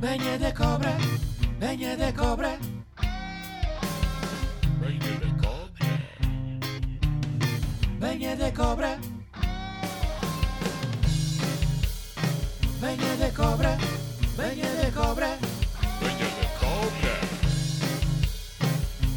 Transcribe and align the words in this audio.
Venha 0.00 0.38
da 0.38 0.52
cobra, 0.52 0.96
venha 1.58 1.96
da 1.96 2.12
cobra. 2.12 2.56
Venha 4.78 5.16
da 5.18 5.30
cobra. 5.42 5.88
Venha 7.98 8.36
da 8.36 8.52
cobra. 8.52 8.98
Venha 12.80 13.16
da 13.16 13.30
cobra, 13.32 13.76
venha 14.36 14.74
da 14.76 14.92
cobra. 14.92 15.38
Venha 16.00 16.28
da 16.30 16.48
cobra. 16.60 17.18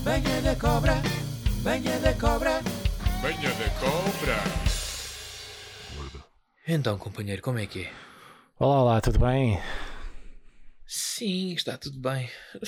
Venha 0.04 0.41
da 0.41 0.55
cobra, 0.55 1.02
venha 1.63 2.00
da 2.00 2.13
cobra. 2.16 2.61
Venha 3.21 3.50
da 3.54 3.70
cobra. 3.79 4.38
Então, 6.68 6.98
companheiro, 6.98 7.41
como 7.43 7.59
é 7.59 7.68
que 7.68 7.84
é? 7.84 7.91
Olá, 8.57 8.82
olá, 8.82 9.02
tudo 9.02 9.20
bem? 9.20 9.60
Sim, 11.21 11.54
está 11.54 11.78
tudo 11.78 12.00
bem. 12.00 12.28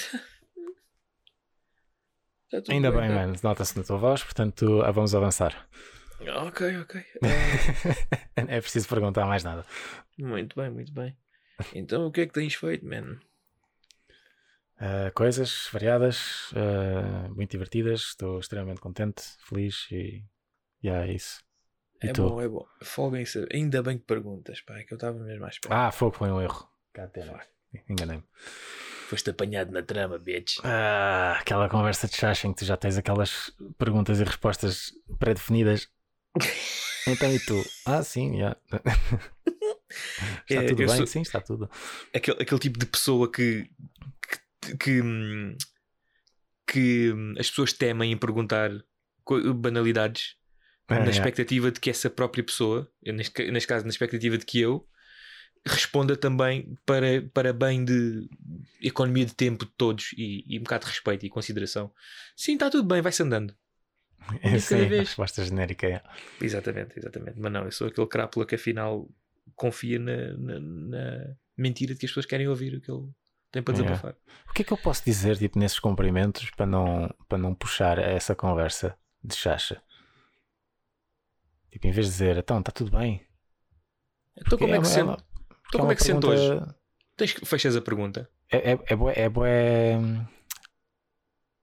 Está 2.45 2.61
tudo 2.61 2.71
Ainda 2.71 2.91
bem, 2.91 3.09
tá? 3.09 3.15
mano, 3.15 3.33
nota-se 3.41 3.75
na 3.75 3.83
tua 3.83 3.97
voz, 3.97 4.23
portanto 4.23 4.83
ah, 4.83 4.91
vamos 4.91 5.15
avançar. 5.15 5.67
Ok, 6.21 6.77
ok. 6.77 7.03
é 8.37 8.61
preciso 8.61 8.87
perguntar 8.87 9.25
mais 9.25 9.43
nada. 9.43 9.65
muito 10.19 10.55
bem, 10.55 10.69
muito 10.69 10.93
bem. 10.93 11.17
Então, 11.73 12.05
o 12.05 12.11
que 12.11 12.21
é 12.21 12.27
que 12.27 12.33
tens 12.33 12.53
feito, 12.53 12.85
man? 12.85 13.17
Ah, 14.77 15.09
coisas 15.15 15.67
variadas, 15.73 16.53
ah, 16.55 17.29
muito 17.29 17.49
divertidas, 17.49 18.01
estou 18.01 18.39
extremamente 18.39 18.81
contente, 18.81 19.23
feliz 19.39 19.87
e, 19.89 20.23
e 20.83 20.89
é 20.89 21.11
isso. 21.11 21.43
E 22.03 22.09
é 22.09 22.13
tu? 22.13 22.29
bom, 22.29 22.39
é 22.39 22.47
bom. 22.47 22.67
Folguem-se. 22.83 23.47
Ainda 23.51 23.81
bem 23.81 23.97
que 23.97 24.05
perguntas, 24.05 24.61
pá, 24.61 24.77
é 24.77 24.83
que 24.83 24.93
eu 24.93 24.97
estava 24.97 25.17
mesmo 25.17 25.43
à 25.43 25.49
espera. 25.49 25.87
Ah, 25.87 25.91
fogo 25.91 26.15
foi 26.15 26.31
um 26.31 26.39
erro. 26.39 26.69
Catena. 26.93 27.52
Enganei-me. 27.89 28.23
Foste 29.09 29.29
apanhado 29.29 29.71
na 29.71 29.81
trama, 29.83 30.17
bitch. 30.17 30.57
Ah, 30.63 31.37
aquela 31.39 31.69
conversa 31.69 32.07
de 32.07 32.15
chacha 32.15 32.47
em 32.47 32.53
que 32.53 32.59
tu 32.59 32.65
já 32.65 32.75
tens 32.77 32.97
aquelas 32.97 33.51
perguntas 33.77 34.19
e 34.19 34.23
respostas 34.23 34.93
pré-definidas. 35.19 35.87
Então 37.05 37.29
e 37.35 37.37
tu? 37.37 37.61
Ah, 37.85 38.01
sim, 38.01 38.39
já. 38.39 38.55
Está 40.49 40.61
É, 40.61 40.67
tudo 40.69 40.83
eu 40.83 40.87
bem? 40.87 40.95
sou- 40.97 41.05
Sim, 41.05 41.21
está 41.21 41.41
tudo. 41.41 41.69
Aquele, 42.15 42.41
aquele 42.41 42.59
tipo 42.61 42.79
de 42.79 42.85
pessoa 42.85 43.29
que. 43.29 43.69
que, 44.61 44.77
que, 44.77 45.01
que, 46.65 47.11
hum, 47.13 47.33
as 47.37 47.49
pessoas 47.49 47.73
temem 47.73 48.13
em 48.13 48.17
perguntar 48.17 48.71
banalidades 49.55 50.35
Ah, 50.87 50.99
na 50.99 51.07
é. 51.07 51.09
expectativa 51.09 51.69
de 51.71 51.79
que 51.81 51.89
essa 51.89 52.09
própria 52.09 52.41
pessoa, 52.43 52.89
neste, 53.05 53.51
neste 53.51 53.67
caso, 53.67 53.83
na 53.85 53.89
expectativa 53.91 54.37
de 54.37 54.45
que 54.45 54.61
eu, 54.61 54.87
responda 55.65 56.17
também 56.17 56.77
para, 56.85 57.21
para 57.33 57.53
bem 57.53 57.85
de 57.85 58.27
economia 58.81 59.25
de 59.25 59.33
tempo 59.33 59.65
de 59.65 59.71
todos 59.77 60.13
e, 60.17 60.43
e 60.47 60.59
um 60.59 60.63
bocado 60.63 60.85
de 60.85 60.91
respeito 60.91 61.25
e 61.25 61.29
consideração. 61.29 61.91
Sim, 62.35 62.53
está 62.53 62.69
tudo 62.69 62.87
bem, 62.87 63.01
vai-se 63.01 63.23
andando. 63.23 63.55
É, 64.41 64.57
sim, 64.59 64.75
a 64.75 64.87
vez. 64.87 65.09
resposta 65.09 65.43
genérica 65.43 65.87
é. 65.87 66.01
Exatamente, 66.41 66.97
exatamente. 66.97 67.39
Mas 67.39 67.51
não, 67.51 67.63
eu 67.65 67.71
sou 67.71 67.87
aquele 67.87 68.07
crápula 68.07 68.45
que 68.45 68.55
afinal 68.55 69.09
confia 69.55 69.99
na, 69.99 70.37
na, 70.37 70.59
na 70.59 71.35
mentira 71.57 71.93
de 71.93 71.99
que 71.99 72.05
as 72.05 72.11
pessoas 72.11 72.25
querem 72.25 72.47
ouvir 72.47 72.75
o 72.75 72.81
que 72.81 72.91
ele 72.91 73.09
tem 73.51 73.61
para 73.61 73.73
desabafar. 73.73 74.15
O 74.49 74.53
que 74.53 74.63
é 74.63 74.65
que 74.65 74.73
eu 74.73 74.77
posso 74.77 75.03
dizer 75.05 75.37
tipo, 75.37 75.59
nesses 75.59 75.79
cumprimentos 75.79 76.49
para 76.51 76.65
não, 76.65 77.13
para 77.27 77.37
não 77.37 77.53
puxar 77.53 77.99
essa 77.99 78.35
conversa 78.35 78.97
de 79.23 79.35
chacha? 79.35 79.81
Tipo, 81.71 81.87
em 81.87 81.91
vez 81.91 82.07
de 82.07 82.11
dizer, 82.11 82.37
então, 82.37 82.59
está 82.59 82.71
tudo 82.71 82.91
bem. 82.91 83.25
Então, 84.37 84.57
como 84.57 84.75
é, 84.75 84.79
que 84.79 84.87
sente? 84.87 85.23
Então, 85.67 85.71
porque 85.71 85.77
como 85.79 85.91
é 85.91 85.95
que 85.95 86.03
sente 86.03 86.25
hoje? 86.25 86.47
pergunta- 86.49 86.75
Tens 87.15 87.33
que 87.33 87.45
fechas 87.45 87.75
a 87.75 87.81
pergunta. 87.81 88.29
É, 88.51 88.71
é, 88.73 88.79
é, 88.87 88.95
bué- 88.95 89.13
é, 89.15 89.29
bué- 89.29 89.99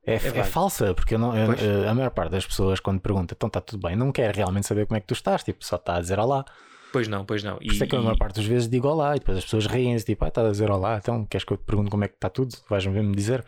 é, 0.07 0.15
é 0.15 0.19
vago. 0.19 0.45
falsa, 0.45 0.95
porque 0.95 1.15
eu 1.15 1.19
não, 1.19 1.37
eu- 1.37 1.53
eh, 1.53 1.89
a 1.89 1.95
maior 1.95 2.11
parte 2.11 2.31
das 2.33 2.47
pessoas, 2.47 2.81
quando 2.81 3.01
pergunta, 3.01 3.35
então 3.35 3.47
está 3.49 3.61
tudo 3.61 3.87
bem, 3.87 3.97
não 3.97 4.13
quer 4.13 4.35
realmente 4.35 4.67
saber 4.67 4.87
como 4.87 4.97
é 4.97 5.01
que 5.01 5.07
tu 5.07 5.15
estás, 5.15 5.43
tipo, 5.43 5.65
só 5.65 5.77
está 5.77 5.97
a 5.97 6.01
dizer 6.01 6.19
olá. 6.19 6.45
Pois 6.93 7.07
não, 7.09 7.25
pois 7.25 7.43
não. 7.45 7.57
Por 7.59 7.67
isso 7.67 7.85
é 7.85 7.87
que 7.87 7.95
eu, 7.95 8.01
a 8.01 8.03
maior 8.03 8.19
parte 8.19 8.37
das 8.37 8.45
vezes 8.47 8.69
digo 8.69 8.89
olá 8.89 9.15
e 9.15 9.19
depois 9.21 9.39
as 9.39 9.45
pessoas 9.45 9.67
riem-se, 9.67 10.05
tipo, 10.05 10.25
ah, 10.25 10.29
está 10.29 10.47
a 10.47 10.51
dizer 10.51 10.71
olá, 10.71 10.97
então 10.99 11.25
queres 11.27 11.45
que 11.45 11.53
eu 11.53 11.57
te 11.57 11.65
pergunte 11.65 11.91
como 11.91 12.05
é 12.05 12.09
que 12.09 12.15
está 12.15 12.29
tudo? 12.31 12.57
Vais-me 12.69 12.93
ver-me 12.93 13.15
dizer 13.15 13.45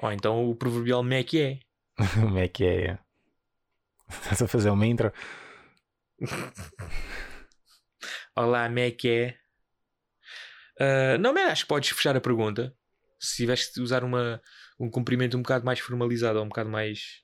Ou 0.00 0.12
então 0.12 0.48
o 0.48 0.54
proverbial 0.54 1.02
me 1.02 1.16
é 1.16 1.24
que 1.24 1.40
é. 1.42 1.58
como 2.20 2.38
é 2.38 2.48
que 2.48 2.64
é. 2.64 2.98
Estás 4.08 4.42
a 4.42 4.48
fazer 4.48 4.70
uma 4.70 4.86
intro? 4.86 5.12
Olá, 8.36 8.68
me 8.68 8.82
é 8.82 8.90
que 8.90 9.08
é. 9.08 9.36
Ah, 10.78 11.16
não, 11.18 11.32
mas 11.32 11.50
acho 11.52 11.62
que 11.62 11.68
podes 11.68 11.90
fechar 11.90 12.16
a 12.16 12.20
pergunta. 12.20 12.74
Se 13.20 13.36
tiveres 13.36 13.70
de 13.74 13.80
usar 13.80 14.04
uma, 14.04 14.40
um 14.78 14.90
cumprimento 14.90 15.36
um 15.36 15.42
bocado 15.42 15.64
mais 15.64 15.78
formalizado 15.78 16.38
ou 16.38 16.44
um 16.44 16.48
bocado 16.48 16.68
mais 16.70 17.22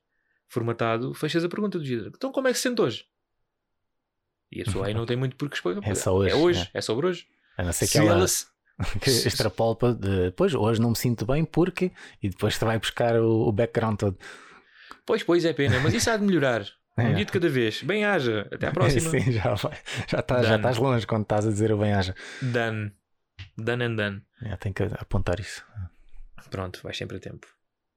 formatado, 0.49 1.13
fechas 1.15 1.45
a 1.45 1.49
pergunta 1.49 1.79
do 1.79 1.85
género. 1.85 2.13
Então, 2.15 2.33
como 2.33 2.49
é 2.49 2.53
que 2.53 2.57
se 2.59 2.63
sente 2.63 2.81
hoje? 2.81 3.05
E 4.53 4.63
a 4.63 4.65
pessoa 4.65 4.87
aí 4.87 4.95
não 4.95 5.07
tem 5.07 5.17
muito 5.17 5.37
por 5.37 5.49
que 5.49 5.55
responder. 5.57 5.81
É 5.89 5.95
só 5.95 6.15
hoje, 6.15 6.33
É 6.33 6.35
hoje, 6.37 6.71
é. 6.75 6.79
é 6.79 6.81
sobre 6.81 7.07
hoje. 7.07 7.27
A 7.57 7.63
não 7.63 7.73
ser 7.73 7.87
que 7.87 7.93
Se 7.93 7.99
ela, 7.99 8.13
ela 8.13 8.27
se- 8.29 8.47
que 9.01 9.11
extrapola 9.11 9.95
de, 9.95 10.31
pois 10.33 10.55
hoje 10.55 10.81
não 10.81 10.91
me 10.91 10.97
sinto 10.97 11.25
bem 11.27 11.45
porque 11.45 11.93
e 12.23 12.29
depois 12.31 12.59
te 12.59 12.65
vai 12.65 12.79
buscar 12.79 13.15
o, 13.21 13.49
o 13.49 13.53
background 13.53 13.99
todo. 13.99 14.19
Pois, 15.07 15.23
pois, 15.23 15.45
é 15.45 15.53
pena, 15.53 15.79
mas 15.81 15.93
isso 15.95 16.11
há 16.11 16.17
de 16.17 16.25
melhorar. 16.25 16.65
Um 16.99 17.03
É. 17.03 17.15
dia 17.15 17.25
de 17.25 17.33
cada 17.33 17.49
vez. 17.49 17.83
Bem 17.83 18.05
haja. 18.05 18.47
Até 18.53 18.67
à 18.67 18.73
próxima. 18.73 19.09
Sim, 19.11 19.33
já, 19.33 19.55
vai. 19.55 19.79
já, 20.09 20.21
tá, 20.21 20.43
já 20.43 20.57
estás 20.57 20.77
longe 20.77 21.07
quando 21.07 21.23
estás 21.23 21.47
a 21.47 21.51
dizer 21.51 21.73
o 21.73 21.79
bem-aja. 21.79 22.15
Done. 22.43 22.93
Done 23.65 23.85
and 23.85 23.97
done. 23.97 24.23
Já 24.43 24.57
tenho 24.57 24.75
que 24.75 24.83
apontar 24.83 25.41
isso. 25.41 25.65
Pronto, 26.51 26.81
vais 26.83 26.97
sempre 26.97 27.17
a 27.17 27.21
tempo. 27.21 27.47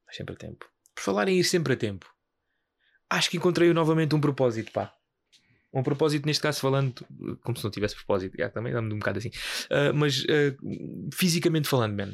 Vais 0.06 0.18
sempre 0.18 0.36
a 0.36 0.38
tempo. 0.38 0.70
Por 0.96 1.02
falar 1.02 1.28
em 1.28 1.40
ir 1.40 1.44
sempre 1.44 1.74
a 1.74 1.76
tempo, 1.76 2.06
acho 3.10 3.30
que 3.30 3.38
encontrei 3.38 3.74
novamente 3.74 4.14
um 4.14 4.22
propósito, 4.22 4.72
pá. 4.72 4.94
Um 5.74 5.82
propósito, 5.82 6.26
neste 6.28 6.44
caso, 6.44 6.60
falando 6.60 6.94
como 7.42 7.58
se 7.58 7.64
não 7.64 7.72
tivesse 7.72 7.96
propósito, 7.96 8.38
já, 8.38 8.48
também 8.50 8.72
dá-me 8.72 8.94
um 8.94 9.00
bocado 9.00 9.18
assim. 9.18 9.32
Ah, 9.72 9.92
mas 9.94 10.24
ah, 10.30 10.56
fisicamente 11.12 11.68
falando, 11.68 11.96
man, 11.98 12.14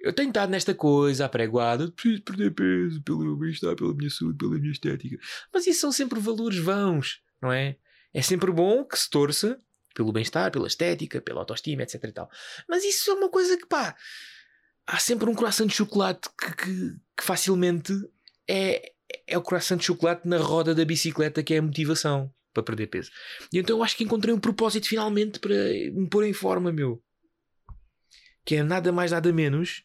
eu 0.00 0.12
tenho 0.12 0.30
estado 0.30 0.50
nesta 0.50 0.74
coisa 0.74 1.26
apregoada, 1.26 1.90
preciso 1.92 2.22
perder 2.22 2.52
peso 2.52 3.00
pelo 3.02 3.20
meu 3.20 3.36
bem-estar, 3.36 3.76
pela 3.76 3.94
minha 3.94 4.10
saúde, 4.10 4.36
pela 4.36 4.58
minha 4.58 4.72
estética. 4.72 5.16
Mas 5.54 5.66
isso 5.66 5.80
são 5.80 5.92
sempre 5.92 6.18
valores 6.18 6.58
vãos, 6.58 7.20
não 7.40 7.52
é? 7.52 7.76
É 8.12 8.20
sempre 8.20 8.50
bom 8.50 8.84
que 8.84 8.98
se 8.98 9.08
torça 9.08 9.58
pelo 9.94 10.12
bem-estar, 10.12 10.50
pela 10.50 10.66
estética, 10.66 11.20
pela 11.20 11.40
autoestima, 11.40 11.82
etc 11.82 12.02
e 12.04 12.12
tal. 12.12 12.30
Mas 12.68 12.84
isso 12.84 13.10
é 13.10 13.14
uma 13.14 13.28
coisa 13.28 13.56
que, 13.56 13.66
pá, 13.66 13.96
há 14.86 14.98
sempre 14.98 15.28
um 15.28 15.34
coração 15.34 15.66
de 15.66 15.74
chocolate 15.74 16.28
que, 16.38 16.56
que- 16.56 16.96
que 17.16 17.22
facilmente 17.24 17.92
é, 18.48 18.92
é 19.26 19.38
o 19.38 19.42
coração 19.42 19.76
de 19.76 19.84
chocolate 19.84 20.26
na 20.26 20.38
roda 20.38 20.74
da 20.74 20.84
bicicleta 20.84 21.42
que 21.42 21.54
é 21.54 21.58
a 21.58 21.62
motivação 21.62 22.32
para 22.52 22.62
perder 22.62 22.86
peso. 22.88 23.10
E 23.52 23.58
então 23.58 23.78
eu 23.78 23.82
acho 23.82 23.96
que 23.96 24.04
encontrei 24.04 24.34
um 24.34 24.40
propósito 24.40 24.86
finalmente 24.88 25.38
para 25.38 25.54
me 25.54 26.08
pôr 26.08 26.24
em 26.24 26.32
forma, 26.32 26.70
meu. 26.72 27.02
Que 28.44 28.56
é 28.56 28.62
nada 28.62 28.90
mais, 28.92 29.10
nada 29.12 29.32
menos 29.32 29.82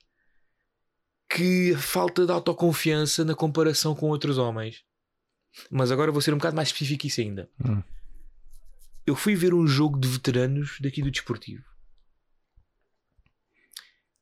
que 1.30 1.74
a 1.74 1.78
falta 1.78 2.26
de 2.26 2.32
autoconfiança 2.32 3.24
na 3.26 3.36
comparação 3.36 3.94
com 3.96 4.08
outros 4.10 4.38
homens. 4.38 4.84
Mas 5.70 5.92
agora 5.92 6.12
vou 6.12 6.22
ser 6.22 6.34
um 6.34 6.38
bocado 6.38 6.56
mais 6.56 6.70
específico 6.70 7.06
isso 7.08 7.20
ainda. 7.22 7.50
Hum. 7.64 7.82
Eu 9.08 9.16
fui 9.16 9.36
ver 9.36 9.54
um 9.54 9.66
jogo 9.66 9.98
de 9.98 10.06
veteranos 10.06 10.78
daqui 10.82 11.02
do 11.02 11.10
desportivo. 11.10 11.64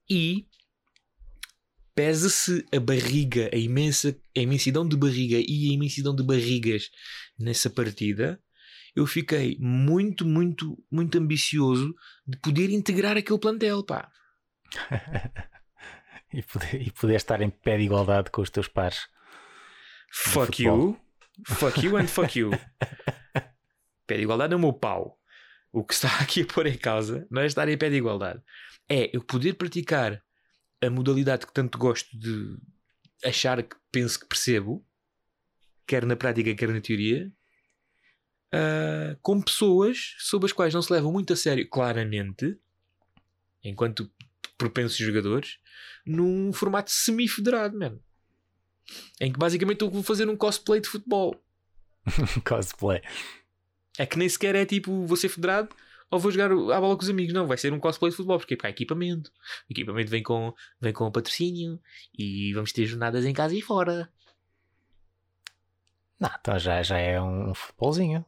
E 0.08 0.46
pesa-se 1.96 2.64
a 2.72 2.80
barriga, 2.80 3.50
a 3.52 3.58
imensa 3.58 4.16
a 4.38 4.40
imensidão 4.40 4.88
de 4.88 4.96
barriga 4.96 5.38
e 5.40 5.72
a 5.72 5.74
imensidão 5.74 6.16
de 6.16 6.22
barrigas 6.22 6.92
nessa 7.40 7.68
partida, 7.68 8.40
eu 8.96 9.08
fiquei 9.08 9.58
muito, 9.60 10.24
muito, 10.24 10.78
muito 10.92 11.18
ambicioso 11.18 11.96
de 12.28 12.38
poder 12.38 12.70
integrar 12.70 13.18
aquele 13.18 13.40
plantel, 13.40 13.84
pá. 13.84 14.08
E 16.34 16.42
poder, 16.44 16.82
e 16.82 16.92
poder 16.92 17.16
estar 17.16 17.42
em 17.42 17.50
pé 17.50 17.78
de 17.78 17.84
igualdade 17.84 18.30
com 18.30 18.42
os 18.42 18.50
teus 18.50 18.68
pares. 18.68 19.08
Fuck 20.12 20.62
you, 20.62 21.00
fuck 21.48 21.80
you 21.80 21.96
and 21.96 22.08
fuck 22.08 22.38
you. 22.38 22.52
Pé 24.06 24.18
de 24.18 24.24
igualdade 24.24 24.54
é 24.54 24.56
o 24.56 24.60
meu 24.60 24.74
pau. 24.74 25.20
O 25.72 25.84
que 25.84 25.94
está 25.94 26.10
aqui 26.22 26.42
a 26.42 26.46
pôr 26.46 26.68
em 26.68 26.78
causa 26.78 27.28
não 27.30 27.42
é 27.42 27.46
estar 27.46 27.68
em 27.68 27.78
pé 27.78 27.90
de 27.90 27.96
igualdade, 27.96 28.42
é 28.88 29.10
eu 29.16 29.24
poder 29.24 29.54
praticar 29.54 30.24
a 30.82 30.90
modalidade 30.90 31.46
que 31.48 31.54
tanto 31.54 31.78
gosto 31.78 32.18
de 32.18 32.58
achar 33.24 33.62
que 33.64 33.76
penso 33.92 34.20
que 34.20 34.28
percebo, 34.28 34.86
quer 35.88 36.06
na 36.06 36.16
prática, 36.16 36.54
quer 36.54 36.70
na 36.70 36.82
teoria, 36.82 37.32
ah, 38.52 39.18
com 39.22 39.42
pessoas 39.42 40.16
sobre 40.20 40.46
as 40.46 40.54
quais 40.54 40.74
não 40.74 40.82
se 40.82 40.92
levam 40.92 41.12
muito 41.12 41.34
a 41.34 41.36
sério, 41.36 41.68
claramente, 41.70 42.58
enquanto 43.64 44.10
propensos 44.58 44.98
jogadores, 44.98 45.58
num 46.06 46.54
formato 46.54 46.90
semi-federado, 46.90 47.78
mano. 47.78 48.02
Em 49.20 49.32
que 49.34 49.40
basicamente 49.40 49.82
eu 49.82 49.90
vou 49.90 50.04
fazer 50.04 50.30
um 50.30 50.38
cosplay 50.38 50.80
de 50.80 50.88
futebol. 50.88 51.44
Cosplay. 52.48 53.02
É 53.98 54.06
que 54.06 54.18
nem 54.18 54.28
sequer 54.30 54.56
é 54.56 54.66
tipo, 54.66 55.06
vou 55.06 55.16
ser 55.18 55.30
federado, 55.30 55.70
ou 56.12 56.20
vou 56.20 56.32
jogar 56.32 56.52
a 56.52 56.80
bola 56.82 56.96
com 56.96 57.02
os 57.04 57.10
amigos. 57.10 57.34
Não, 57.34 57.48
vai 57.48 57.58
ser 57.58 57.72
um 57.74 57.80
cosplay 57.80 58.10
de 58.12 58.16
futebol, 58.18 58.38
porque, 58.38 58.56
porque 58.56 58.68
há 58.68 58.70
equipamento. 58.70 59.32
O 59.70 59.74
equipamento 59.74 60.10
vem 60.10 60.22
com, 60.24 60.54
vem 60.80 60.94
com 60.94 61.12
patrocínio 61.12 61.80
e 62.18 62.54
vamos 62.54 62.72
ter 62.72 62.86
jornadas 62.86 63.26
em 63.26 63.34
casa 63.34 63.56
e 63.56 63.62
fora. 63.62 64.10
Não, 66.20 66.30
então 66.40 66.58
já, 66.58 66.82
já 66.82 66.98
é 66.98 67.22
um 67.22 67.54
futebolzinho. 67.54 68.26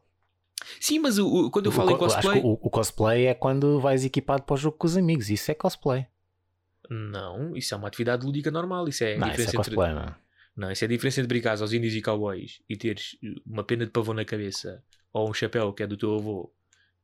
Sim, 0.81 0.99
mas 0.99 1.17
o, 1.17 1.27
o- 1.27 1.51
quando 1.51 1.67
eu 1.67 1.71
O 1.71 1.75
falo 1.75 1.91
em 1.91 1.97
co- 1.97 2.05
acho 2.05 2.15
cosplay. 2.15 2.41
o, 2.43 2.51
o 2.61 2.69
cosplay 2.69 3.25
é 3.27 3.33
quando 3.33 3.79
vais 3.79 4.03
equipado 4.03 4.43
para 4.43 4.53
o 4.55 4.57
jogo 4.57 4.77
com 4.77 4.87
os 4.87 4.97
amigos. 4.97 5.29
Isso 5.29 5.49
é 5.51 5.55
cosplay. 5.55 6.07
Não, 6.89 7.55
isso 7.55 7.73
é 7.73 7.77
uma 7.77 7.87
atividade 7.87 8.25
lúdica 8.25 8.49
normal. 8.51 8.87
Isso 8.87 9.03
é 9.03 9.17
não, 9.17 9.27
isso 9.27 9.41
é 9.41 9.45
diferença 9.45 9.57
entre. 9.57 9.75
cosplay, 9.75 9.93
não. 9.93 10.15
Não, 10.55 10.71
isso 10.71 10.83
é 10.83 10.85
a 10.85 10.89
diferença 10.89 11.19
entre 11.21 11.27
brincares 11.27 11.61
aos 11.61 11.71
índios 11.71 11.93
e 11.93 12.01
cowboys 12.01 12.61
e 12.67 12.75
teres 12.75 13.15
uma 13.45 13.63
pena 13.63 13.85
de 13.85 13.91
pavão 13.91 14.13
na 14.15 14.25
cabeça 14.25 14.83
ou 15.13 15.29
um 15.29 15.33
chapéu 15.33 15.71
que 15.73 15.83
é 15.83 15.87
do 15.87 15.97
teu 15.97 16.15
avô 16.15 16.51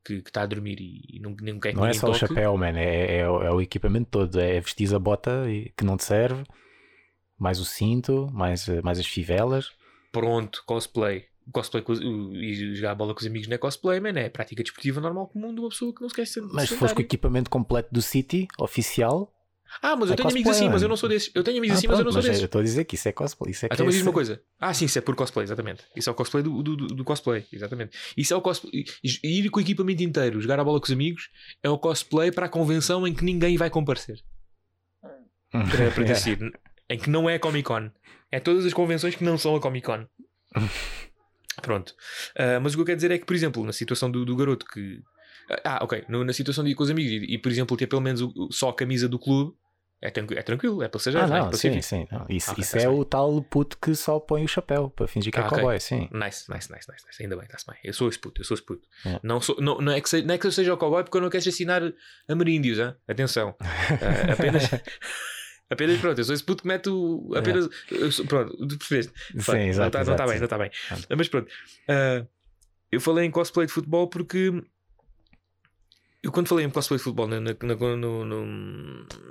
que 0.06 0.16
está 0.16 0.42
a 0.42 0.46
dormir 0.46 0.78
e, 0.82 1.18
e 1.18 1.20
não, 1.20 1.32
não 1.42 1.60
quer 1.60 1.72
que 1.72 1.78
Não 1.78 1.86
é 1.86 1.94
só 1.94 2.08
o 2.08 2.12
toque. 2.12 2.20
chapéu, 2.28 2.58
man. 2.58 2.78
É, 2.78 3.20
é, 3.20 3.30
o- 3.30 3.42
é 3.42 3.52
o 3.52 3.62
equipamento 3.62 4.10
todo. 4.12 4.40
É 4.40 4.60
vestir 4.60 4.94
a 4.94 5.00
bota 5.00 5.50
e- 5.50 5.72
que 5.78 5.86
não 5.86 5.96
te 5.96 6.04
serve, 6.04 6.44
mais 7.40 7.60
o 7.60 7.66
cinto, 7.66 8.30
mais, 8.34 8.68
eh, 8.68 8.82
mais 8.82 9.00
as 9.00 9.06
fivelas. 9.08 9.72
Pronto, 10.12 10.62
cosplay. 10.66 11.26
Cosplay 11.52 11.82
com 11.84 11.94
o- 11.94 12.36
e 12.36 12.76
jogar 12.76 12.92
a 12.92 12.96
bola 12.96 13.14
com 13.14 13.22
os 13.22 13.26
amigos 13.26 13.48
não 13.48 13.56
é 13.56 13.58
cosplay, 13.58 14.00
man. 14.00 14.10
É 14.20 14.30
prática 14.30 14.62
desportiva 14.62 15.00
normal 15.02 15.28
comum 15.28 15.54
de 15.54 15.60
uma 15.62 15.70
pessoa 15.70 15.94
que 15.96 16.02
não 16.02 16.10
se 16.10 16.16
quer 16.16 16.28
ser 16.28 16.42
Mas 16.42 16.70
se 16.70 16.76
fores 16.76 16.94
com 16.94 17.00
o 17.00 17.04
equipamento 17.06 17.50
completo 17.50 17.90
do 17.94 18.02
City, 18.02 18.48
oficial. 18.60 19.34
Ah, 19.82 19.96
mas 19.96 20.10
eu 20.10 20.14
é 20.14 20.16
tenho 20.16 20.30
amigos 20.30 20.52
assim, 20.56 20.70
mas 20.70 20.82
eu 20.82 20.88
não 20.90 20.96
sou 20.96 21.10
desses. 21.10 21.32
Eu 21.34 21.44
tenho 21.44 21.58
amigos 21.58 21.76
Ah, 21.76 21.78
assim, 21.80 21.88
mas 21.88 22.00
eu 22.00 22.06
não 22.06 22.12
pronto, 22.12 22.14
sou 22.14 22.20
mas 22.22 22.26
desses. 22.30 22.42
eu 22.42 22.46
estou 22.46 22.62
a 22.62 22.64
dizer 22.64 22.86
que 22.86 22.96
isso 22.96 23.08
é 23.10 23.12
cosplay. 23.12 23.52
Isso 23.52 23.66
é 23.66 23.70
que 23.70 23.74
Então, 23.76 23.84
é 23.84 23.88
mas 23.88 23.96
diz 23.96 24.04
uma 24.04 24.14
coisa. 24.14 24.42
Ah, 24.60 24.74
sim, 24.74 24.86
isso 24.86 24.98
é 24.98 25.02
por 25.02 25.16
cosplay, 25.16 25.44
exatamente. 25.44 25.84
Isso 25.96 26.10
é 26.10 26.12
o 26.12 26.16
cosplay 26.16 26.44
do, 26.44 26.62
do, 26.64 26.76
do- 26.76 27.04
cosplay, 27.04 27.46
exatamente. 27.52 27.98
Isso 28.16 28.34
é 28.34 28.38
o 28.38 28.42
cosplay. 28.42 28.86
Ir 29.24 29.50
com 29.50 29.60
o 29.60 29.62
equipamento 29.62 30.04
inteiro, 30.04 30.40
jogar 30.40 30.60
a 30.60 30.64
bola 30.64 30.80
com 30.80 30.86
os 30.86 30.92
amigos, 30.92 31.30
é 31.62 31.70
o 31.70 31.78
cosplay 31.78 32.32
para 32.32 32.46
a 32.46 32.50
convenção 32.50 33.06
em 33.08 33.14
que 33.14 33.24
ninguém 33.24 33.58
vai 33.58 33.70
comparecer. 33.70 34.20
Para, 35.52 35.92
para 35.92 36.04
dizer, 36.04 36.40
em 36.90 36.98
que 36.98 37.10
não 37.10 37.30
é 37.30 37.36
a 37.36 37.40
Comic 37.40 37.68
Con. 37.68 37.90
É 38.32 38.40
todas 38.40 38.66
as 38.66 38.74
convenções 38.74 39.14
que 39.16 39.24
não 39.24 39.38
são 39.38 39.56
a 39.56 39.60
Comic 39.62 39.86
Con. 39.86 40.06
Pronto. 41.62 41.94
Ah, 42.38 42.60
mas 42.60 42.74
o 42.74 42.78
que 42.78 42.82
eu 42.82 42.86
quero 42.86 42.96
dizer 42.98 43.12
é 43.12 43.18
que, 43.18 43.26
por 43.26 43.36
exemplo, 43.36 43.64
na 43.64 43.72
situação 43.74 44.10
do, 44.10 44.26
do 44.26 44.36
garoto 44.36 44.66
que. 44.66 45.00
Ah, 45.64 45.80
ok. 45.84 46.06
No- 46.10 46.24
na 46.24 46.34
situação 46.34 46.64
de 46.64 46.72
ir 46.72 46.76
com 46.76 46.84
os 46.84 46.90
amigos 46.90 47.12
e, 47.12 47.34
e, 47.36 47.38
por 47.38 47.52
exemplo, 47.52 47.78
ter 47.78 47.86
pelo 47.88 48.02
menos 48.02 48.22
o- 48.22 48.50
só 48.52 48.70
a 48.70 48.76
camisa 48.76 49.08
do 49.08 49.20
clube, 49.20 49.56
é, 50.06 50.10
tranqui- 50.12 50.36
é 50.38 50.42
tranquilo, 50.42 50.84
é 50.84 50.90
passageiro, 50.90 51.26
Ah, 51.26 51.30
não 51.30 51.48
é? 51.50 51.54
sim, 51.54 51.82
sim. 51.82 52.06
não. 52.12 52.26
Isso, 52.30 52.52
Ok, 52.52 52.62
isso 52.62 52.74
tá-se 52.74 52.86
é 52.86 52.90
bem. 52.90 53.00
o 53.00 53.06
tal 53.06 53.42
puto 53.44 53.78
que 53.78 53.96
só 53.96 54.20
põe 54.20 54.44
o 54.44 54.48
chapéu 54.48 54.90
para 54.90 55.08
fingir 55.08 55.32
que 55.32 55.40
Ah, 55.40 55.44
é 55.44 55.46
ok. 55.46 55.58
cowboy, 55.60 55.80
sim. 55.80 56.10
Nice, 56.12 56.44
nice, 56.52 56.70
nice, 56.72 56.88
nice, 56.92 57.06
nice. 57.08 57.24
Ainda 57.24 57.36
bem, 57.38 57.46
está-se 57.46 57.66
bem. 57.66 57.78
Eu 57.84 57.94
sou 57.94 58.10
esse 58.10 58.20
puto, 58.20 58.42
eu 58.42 58.46
sou 58.46 58.56
esse 58.56 58.66
puto. 58.66 58.86
É. 59.06 59.20
Não, 59.24 59.40
sou, 59.40 59.56
não, 59.62 59.78
não, 59.80 59.94
é 59.94 60.02
que 60.02 60.10
se- 60.10 60.22
não 60.22 60.36
é 60.36 60.38
que 60.38 60.46
eu 60.46 60.52
seja 60.52 60.74
o 60.74 60.78
cowboy 60.78 61.04
porque 61.04 61.18
eu 61.18 61.22
não 61.22 61.30
quero 61.30 61.48
assinar 61.48 61.82
ameríndios, 62.28 62.80
hein? 62.80 62.94
atenção. 63.08 63.56
Ah, 63.62 64.34
apenas, 64.34 64.70
apenas, 65.70 65.98
pronto, 66.00 66.20
eu 66.20 66.24
sou 66.26 66.36
esse 66.36 66.44
puto 66.44 66.64
que 66.64 66.68
mete 66.68 66.90
o. 66.90 67.32
Apenas, 67.36 67.70
eu 67.92 68.12
sou- 68.12 68.26
pronto, 68.26 68.56
percebeste? 68.78 69.14
Sim, 69.32 69.40
Fuck, 69.40 69.58
exato. 69.58 69.98
não 69.98 70.02
está 70.04 70.16
tá 70.16 70.28
bem, 70.28 70.38
não 70.38 70.44
está 70.46 70.58
bem. 70.58 70.72
Pronto. 70.88 71.08
Ah, 71.10 71.16
Mas 71.16 71.28
pronto, 71.30 71.52
ah, 71.88 72.26
eu 72.92 73.02
falei 73.02 73.26
em 73.26 73.32
cosplay 73.32 73.66
de 73.68 73.74
futebol 73.74 74.08
porque 74.08 74.52
eu 76.24 76.32
quando 76.32 76.48
falei 76.48 76.66
em 76.66 76.70
cosplay 76.70 76.98
de 76.98 77.04
futebol 77.04 77.28
no, 77.28 77.40
no, 77.42 77.98
no, 77.98 78.26
no, 78.26 78.46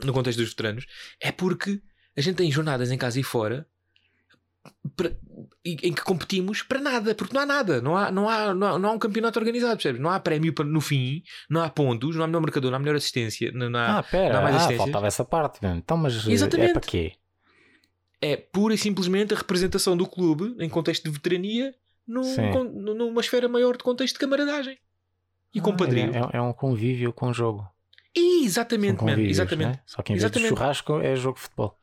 no 0.05 0.13
contexto 0.13 0.39
dos 0.39 0.51
veteranos 0.51 0.85
é 1.21 1.33
porque 1.33 1.81
a 2.17 2.21
gente 2.21 2.37
tem 2.37 2.53
jornadas 2.53 2.91
em 2.93 2.99
casa 2.99 3.19
e 3.19 3.23
fora 3.23 3.67
para- 4.97 5.17
em 5.65 5.93
que 5.93 6.03
competimos 6.03 6.63
para 6.63 6.81
nada, 6.81 7.15
porque 7.15 7.35
não 7.35 7.41
há 7.43 7.47
nada, 7.47 7.81
não 7.81 7.97
há, 7.97 8.11
não 8.13 8.29
há, 8.29 8.55
não 8.55 8.67
há, 8.67 8.79
não 8.79 8.89
há 8.91 8.93
um 8.93 8.99
campeonato 8.99 9.39
organizado, 9.39 9.75
percebes? 9.77 10.01
Não 10.01 10.11
há 10.11 10.21
prémio 10.21 10.53
no 10.67 10.81
fim, 10.81 11.23
não 11.49 11.63
há 11.63 11.71
pontos, 11.71 12.15
não 12.15 12.25
há 12.25 12.27
melhor 12.27 12.41
marcador, 12.43 12.71
não 12.71 12.77
há 12.77 12.81
melhor 12.81 12.97
assistência, 12.97 13.51
não, 13.53 13.77
há, 13.79 13.99
Ah, 13.99 14.03
pera, 14.03 14.35
não 14.35 14.41
há 14.41 14.43
mais 14.43 14.57
ah, 14.57 14.77
faltava 14.77 15.07
essa 15.07 15.25
parte. 15.25 15.61
mesmo. 15.63 15.79
Então, 15.79 15.97
mas 15.97 16.29
eh, 16.29 16.33
Exatamente. 16.33 16.71
é 16.71 16.73
para 16.75 16.81
quê? 16.83 17.13
é 18.21 18.37
pura 18.37 18.73
e 18.75 18.79
simplesmente 18.79 19.35
a 19.35 19.37
representação 19.37 19.97
do 19.97 20.07
clube 20.07 20.55
em 20.61 20.69
contexto 20.69 21.03
de 21.05 21.11
veterania 21.11 21.75
num, 22.07 22.23
numa 22.95 23.21
esfera 23.21 23.49
maior 23.49 23.77
de 23.77 23.83
contexto 23.83 24.15
de 24.15 24.21
camaradagem 24.21 24.79
e 25.55 25.61
Ah, 25.61 25.63
compadrio. 25.63 26.13
É, 26.15 26.19
é- 26.19 26.37
é 26.39 26.43
um 26.43 26.53
convívio 26.53 27.13
com 27.13 27.29
o 27.31 27.35
jogo. 27.35 27.67
E 28.15 28.45
exatamente, 28.45 29.03
man, 29.03 29.11
convívios, 29.11 29.39
exatamente. 29.39 29.77
né? 29.77 29.81
Só 29.87 30.03
que 30.03 30.13
em 30.13 30.17
vez 30.17 30.23
de 30.23 30.27
Exatamente. 30.39 30.49
churrasco 30.59 31.01
é 31.01 31.17
jogo 31.17 31.37
de 31.37 31.43
futebol. 31.43 31.79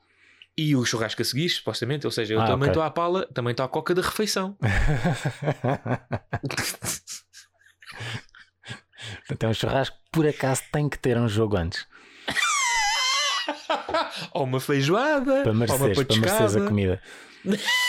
E 0.57 0.75
o 0.75 0.83
churrasco 0.85 1.21
a 1.21 1.25
seguir, 1.25 1.49
supostamente, 1.49 2.05
ou 2.05 2.11
seja, 2.11 2.33
eu 2.33 2.41
Ah, 2.41 2.45
também 2.45 2.67
estou 2.67 2.83
à 2.83 2.89
pala, 2.91 3.25
também 3.33 3.51
estou 3.51 3.65
à 3.65 3.69
coca 3.69 3.95
da 3.95 4.01
refeição. 4.01 4.57
então, 9.31 9.49
um 9.49 9.53
churrasco, 9.53 9.97
por 10.11 10.27
acaso, 10.27 10.61
tem 10.71 10.87
que 10.89 10.97
ter 10.99 11.17
um 11.17 11.27
jogo 11.27 11.57
antes. 11.57 11.87
ou 14.33 14.43
uma 14.43 14.59
feijoada, 14.59 15.41
Para 15.43 15.49
ou 15.51 15.55
uma 15.55 15.65
para 15.65 15.77
mereceres 16.17 16.55
a 16.55 16.67
comida. 16.67 17.01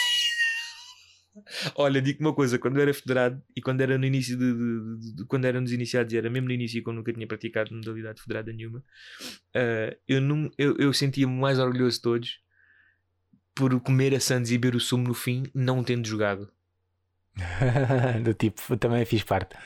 Olha, 1.75 2.01
digo 2.01 2.21
uma 2.21 2.35
coisa, 2.35 2.59
quando 2.59 2.77
eu 2.77 2.83
era 2.83 2.95
federado 2.95 3.43
e 3.57 3.61
quando 3.61 3.81
era 3.81 3.97
no 3.99 4.05
início 4.05 4.37
de, 4.37 4.53
de- 4.53 5.15
de- 5.17 5.25
quando 5.27 5.45
éramos 5.45 5.73
iniciados, 5.73 6.13
era 6.15 6.29
mesmo 6.31 6.49
no 6.49 6.55
início 6.55 6.83
quando 6.83 6.97
nunca 6.99 7.13
tinha 7.13 7.27
praticado 7.27 7.75
modalidade 7.75 8.21
federada 8.23 8.53
nenhuma, 8.53 8.85
ah, 9.55 9.97
eu, 10.07 10.21
não, 10.21 10.51
eu, 10.59 10.77
eu 10.79 10.93
sentia-me 10.93 11.33
mais 11.35 11.59
orgulhoso 11.59 11.97
de 11.97 12.03
todos 12.03 12.41
por 13.55 13.79
comer 13.81 14.15
a 14.15 14.21
Santos 14.21 14.51
e 14.51 14.59
beber 14.59 14.77
o 14.77 14.81
sumo 14.81 15.09
no 15.09 15.15
fim, 15.15 15.45
não 15.55 15.83
tendo 15.85 16.07
jogado. 16.07 16.51
Do 18.25 18.35
tipo, 18.35 18.77
também 18.77 19.05
fiz 19.05 19.23
parte. 19.23 19.57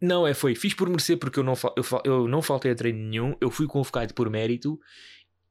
Não, 0.00 0.26
é 0.26 0.32
foi, 0.32 0.54
fiz 0.54 0.74
por 0.74 0.88
merecer 0.88 1.18
porque 1.18 1.40
eu 1.40 1.44
não, 1.44 1.54
eu, 1.76 1.84
eu 2.04 2.28
não 2.28 2.40
faltei 2.40 2.70
a 2.70 2.74
treino 2.74 2.98
nenhum, 3.00 3.36
eu 3.40 3.50
fui 3.50 3.66
convocado 3.66 4.14
por 4.14 4.30
mérito. 4.30 4.78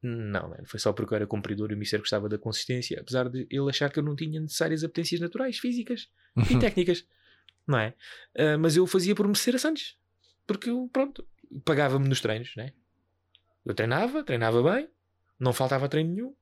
Não, 0.01 0.49
mano, 0.49 0.63
foi 0.65 0.79
só 0.79 0.93
porque 0.93 1.13
eu 1.13 1.15
era 1.15 1.27
cumpridor 1.27 1.71
e 1.71 1.73
o 1.73 1.77
Mister 1.77 1.99
gostava 1.99 2.29
da 2.29 2.37
consistência, 2.37 2.99
apesar 3.01 3.29
de 3.29 3.47
ele 3.49 3.69
achar 3.69 3.91
que 3.91 3.99
eu 3.99 4.03
não 4.03 4.15
tinha 4.15 4.39
necessárias 4.39 4.83
apetências 4.83 5.19
naturais, 5.19 5.57
físicas 5.57 6.09
e 6.49 6.57
técnicas, 6.59 7.05
não 7.65 7.79
é? 7.79 7.93
Ah, 8.37 8.57
mas 8.57 8.75
eu 8.75 8.85
fazia 8.85 9.15
por 9.15 9.25
merecer 9.27 9.55
a 9.55 9.59
Santos, 9.59 9.97
porque 10.45 10.69
eu, 10.69 10.87
pronto, 10.93 11.27
pagava-me 11.65 12.07
nos 12.07 12.21
treinos, 12.21 12.55
né? 12.55 12.73
Eu 13.65 13.73
treinava, 13.73 14.23
treinava 14.23 14.61
bem, 14.61 14.87
não 15.39 15.51
faltava 15.51 15.89
treino 15.89 16.13
nenhum, 16.13 16.35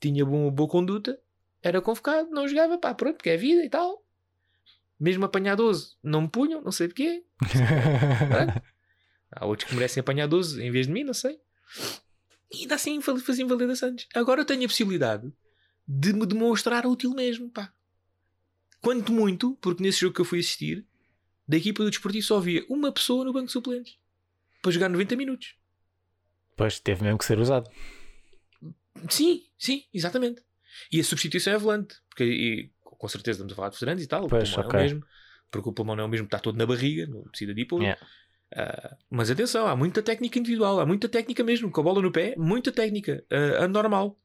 tinha 0.00 0.24
bom, 0.24 0.50
boa 0.50 0.68
conduta, 0.68 1.18
era 1.62 1.80
convocado, 1.80 2.30
não 2.30 2.46
jogava, 2.46 2.78
pá, 2.78 2.94
pronto, 2.94 3.16
porque 3.16 3.30
é 3.30 3.36
vida 3.36 3.64
e 3.64 3.68
tal. 3.68 4.04
Mesmo 4.98 5.24
apanhar 5.24 5.56
12, 5.56 5.96
não 6.02 6.22
me 6.22 6.28
punham, 6.28 6.60
não 6.60 6.70
sei 6.70 6.86
porquê. 6.86 7.24
Pronto. 8.28 8.62
Há 9.32 9.46
outros 9.46 9.68
que 9.68 9.74
merecem 9.74 10.02
apanhar 10.02 10.26
12 10.26 10.62
em 10.62 10.70
vez 10.70 10.86
de 10.86 10.92
mim, 10.92 11.04
não 11.04 11.14
sei. 11.14 11.40
E 12.52 12.62
ainda 12.62 12.74
assim 12.74 13.00
fa- 13.00 13.16
fazia 13.18 13.44
invalida 13.44 13.74
Santos. 13.76 14.06
Agora 14.14 14.40
eu 14.40 14.44
tenho 14.44 14.64
a 14.64 14.68
possibilidade 14.68 15.32
de 15.86 16.12
me 16.12 16.26
demonstrar 16.26 16.86
útil 16.86 17.10
mesmo, 17.12 17.50
pá. 17.50 17.72
Quanto 18.80 19.12
muito, 19.12 19.56
porque 19.60 19.82
nesse 19.82 20.00
jogo 20.00 20.14
que 20.14 20.20
eu 20.20 20.24
fui 20.24 20.40
assistir, 20.40 20.86
da 21.46 21.56
equipa 21.56 21.82
do 21.84 21.90
Desportivo 21.90 22.24
só 22.26 22.38
havia 22.38 22.64
uma 22.68 22.90
pessoa 22.92 23.24
no 23.24 23.32
banco 23.32 23.46
de 23.46 23.52
suplentes 23.52 23.98
para 24.62 24.70
jogar 24.70 24.88
90 24.88 25.16
minutos. 25.16 25.54
Pois, 26.56 26.78
teve 26.80 27.02
mesmo 27.02 27.18
que 27.18 27.24
ser 27.24 27.38
usado. 27.38 27.70
Sim, 29.08 29.42
sim, 29.58 29.84
exatamente. 29.92 30.42
E 30.92 31.00
a 31.00 31.04
substituição 31.04 31.52
é 31.52 31.58
volante, 31.58 31.96
porque 32.08 32.24
e, 32.24 32.70
com 32.82 33.08
certeza 33.08 33.36
estamos 33.38 33.52
a 33.52 33.56
falar 33.56 33.68
de 33.70 33.76
veteranos 33.76 34.02
e 34.02 34.06
tal, 34.06 34.26
Pois, 34.28 34.50
o 34.50 34.54
pulmão 34.54 34.64
é 34.64 34.68
ok. 34.68 34.78
o 34.78 34.82
mesmo, 34.82 35.06
porque 35.50 35.68
o 35.68 35.72
pulmão 35.72 35.96
não 35.96 36.04
é 36.04 36.06
o 36.06 36.10
mesmo, 36.10 36.26
está 36.26 36.38
todo 36.38 36.56
na 36.56 36.66
barriga, 36.66 37.06
não 37.06 37.22
precisa 37.24 37.54
de 37.54 37.64
pôr. 37.64 37.82
Yeah. 37.82 38.00
Ah, 38.54 38.96
mas 39.10 39.30
atenção, 39.30 39.66
há 39.66 39.76
muita 39.76 40.02
técnica 40.02 40.38
individual, 40.38 40.80
há 40.80 40.86
muita 40.86 41.08
técnica 41.08 41.42
mesmo, 41.44 41.70
com 41.70 41.80
a 41.80 41.84
bola 41.84 42.02
no 42.02 42.10
pé, 42.10 42.34
muita 42.36 42.72
técnica, 42.72 43.24
uh, 43.30 43.64
anormal. 43.64 44.18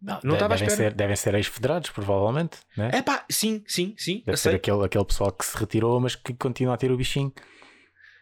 Não, 0.00 0.14
Não 0.22 0.30
de- 0.30 0.34
estava 0.36 0.54
à 0.54 0.56
devem, 0.56 0.74
ser, 0.76 0.94
devem 0.94 1.16
ser 1.16 1.34
ex-federados, 1.34 1.90
provavelmente. 1.90 2.58
Né? 2.76 2.90
É 2.92 3.02
pá, 3.02 3.24
sim, 3.30 3.64
sim, 3.66 3.94
sim, 3.98 4.22
Deve 4.24 4.36
ser 4.38 4.54
aquele, 4.54 4.84
aquele 4.84 5.04
pessoal 5.04 5.32
que 5.32 5.44
se 5.44 5.56
retirou, 5.56 5.98
mas 6.00 6.14
que 6.14 6.32
continua 6.34 6.74
a 6.74 6.76
ter 6.76 6.90
o 6.92 6.96
bichinho. 6.96 7.32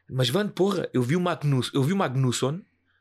Mas 0.09 0.29
Van, 0.31 0.49
porra, 0.49 0.89
eu 0.95 1.03
vi 1.03 1.17
o 1.17 1.21
Magnus, 1.21 1.71
eu 1.75 1.83
vi 1.83 1.93
o 1.93 1.97
Magnusson 1.97 2.61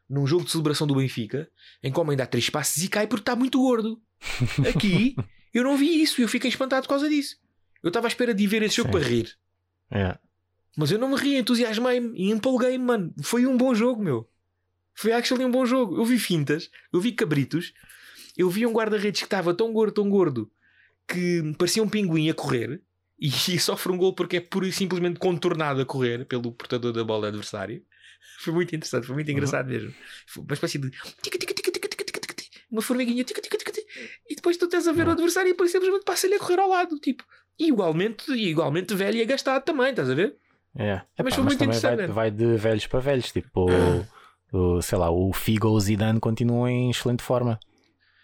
num 0.10 0.28
jogo 0.28 0.44
de 0.44 0.52
celebração 0.52 0.86
do 0.86 0.96
Benfica, 0.96 1.50
em 1.82 1.92
que 1.92 1.98
o 1.98 2.02
homem 2.02 2.18
dá 2.18 2.26
três 2.26 2.50
passos 2.50 2.84
e 2.84 2.88
cai 2.90 3.08
porque 3.08 3.22
está 3.22 3.36
muito 3.36 3.60
gordo. 3.60 4.02
Aqui, 4.76 5.16
eu 5.54 5.64
não 5.64 5.78
vi 5.78 6.02
isso 6.02 6.20
e 6.20 6.24
eu 6.24 6.28
fiquei 6.28 6.50
espantado 6.50 6.84
por 6.84 6.90
causa 6.90 7.08
disso. 7.10 7.38
Eu 7.82 7.88
estava 7.90 8.08
à 8.08 8.10
espera 8.10 8.34
de 8.34 8.46
ver 8.48 8.62
esse 8.64 8.76
jogo 8.78 8.90
Sim. 8.92 9.00
para 9.00 9.08
rir. 9.08 9.38
É. 9.92 10.18
Mas 10.76 10.92
eu 10.92 11.00
não 11.00 11.10
me 11.10 11.16
ri, 11.16 11.38
entusiasmei-me 11.38 12.18
e 12.18 12.32
empolguei-me, 12.32 12.84
mano. 12.84 13.14
Foi 13.24 13.46
um 13.46 13.56
bom 13.56 13.74
jogo, 13.74 14.04
meu. 14.04 14.30
Foi 14.94 15.12
actually 15.12 15.46
um 15.46 15.52
bom 15.52 15.66
jogo. 15.66 15.98
Eu 15.98 16.06
vi 16.06 16.20
fintas, 16.20 16.70
eu 16.92 17.00
vi 17.00 17.12
cabritos, 17.12 17.74
eu 18.38 18.50
vi 18.50 18.66
um 18.66 18.74
guarda-redes 18.74 19.22
que 19.22 19.26
estava 19.26 19.54
tão 19.54 19.72
gordo, 19.72 19.94
tão 19.94 20.10
gordo, 20.10 20.52
que 21.08 21.54
parecia 21.58 21.84
um 21.84 21.90
pinguim 21.90 22.30
a 22.30 22.34
correr 22.34 22.82
e, 23.20 23.28
e 23.54 23.60
sofre 23.60 23.92
um 23.92 23.98
gol 23.98 24.14
porque 24.14 24.38
é 24.38 24.42
pura 24.42 24.68
e 24.68 24.72
simplesmente 24.72 25.20
contornado 25.20 25.82
a 25.82 25.86
correr 25.86 26.26
pelo 26.26 26.52
portador 26.52 26.92
da 26.92 27.04
bola 27.04 27.28
adversário. 27.28 27.84
Foi 28.40 28.54
muito 28.54 28.76
interessante, 28.76 29.06
foi 29.06 29.16
muito 29.16 29.28
uhum. 29.28 29.34
engraçado 29.34 29.68
uhum. 29.68 29.74
mesmo. 29.74 29.94
Foi 30.28 30.44
uma 30.44 30.54
espécie 30.54 30.78
de 30.78 30.92
uma 32.70 32.82
formiguinha 32.82 33.24
e 34.30 34.36
depois 34.36 34.58
tu 34.58 34.68
tens 34.68 34.88
a 34.88 34.92
ver 34.92 35.04
uhum. 35.04 35.10
o 35.10 35.12
adversário 35.12 35.50
e 35.50 35.54
depois 35.54 35.72
simplesmente 35.72 36.04
passa-lhe 36.04 36.36
a 36.36 36.40
correr 36.40 36.60
ao 36.60 36.70
lado, 36.70 37.00
tipo, 37.00 37.24
igualmente, 37.58 38.32
igualmente 38.32 38.94
velho 38.94 39.18
e 39.18 39.22
agastado 39.22 39.64
também, 39.64 39.92
estás 39.92 40.10
a 40.10 40.16
ver? 40.16 40.36
É. 40.78 40.96
Mas 41.18 41.28
Epá, 41.28 41.32
foi 41.36 41.44
muito 41.44 41.58
também 41.60 41.80
vai, 41.80 41.94
interessante. 41.94 42.14
vai 42.14 42.32
de 42.32 42.58
velhos 42.58 42.88
para 42.88 43.00
velhos. 43.00 43.32
Tipo, 43.32 43.68
o, 44.52 44.82
sei 44.82 44.98
lá, 44.98 45.10
o 45.10 45.32
Figo 45.34 45.68
ou 45.70 45.76
o 45.76 45.80
Zidane 45.80 46.20
continuam 46.20 46.68
em 46.68 46.90
excelente 46.90 47.24
forma. 47.24 47.60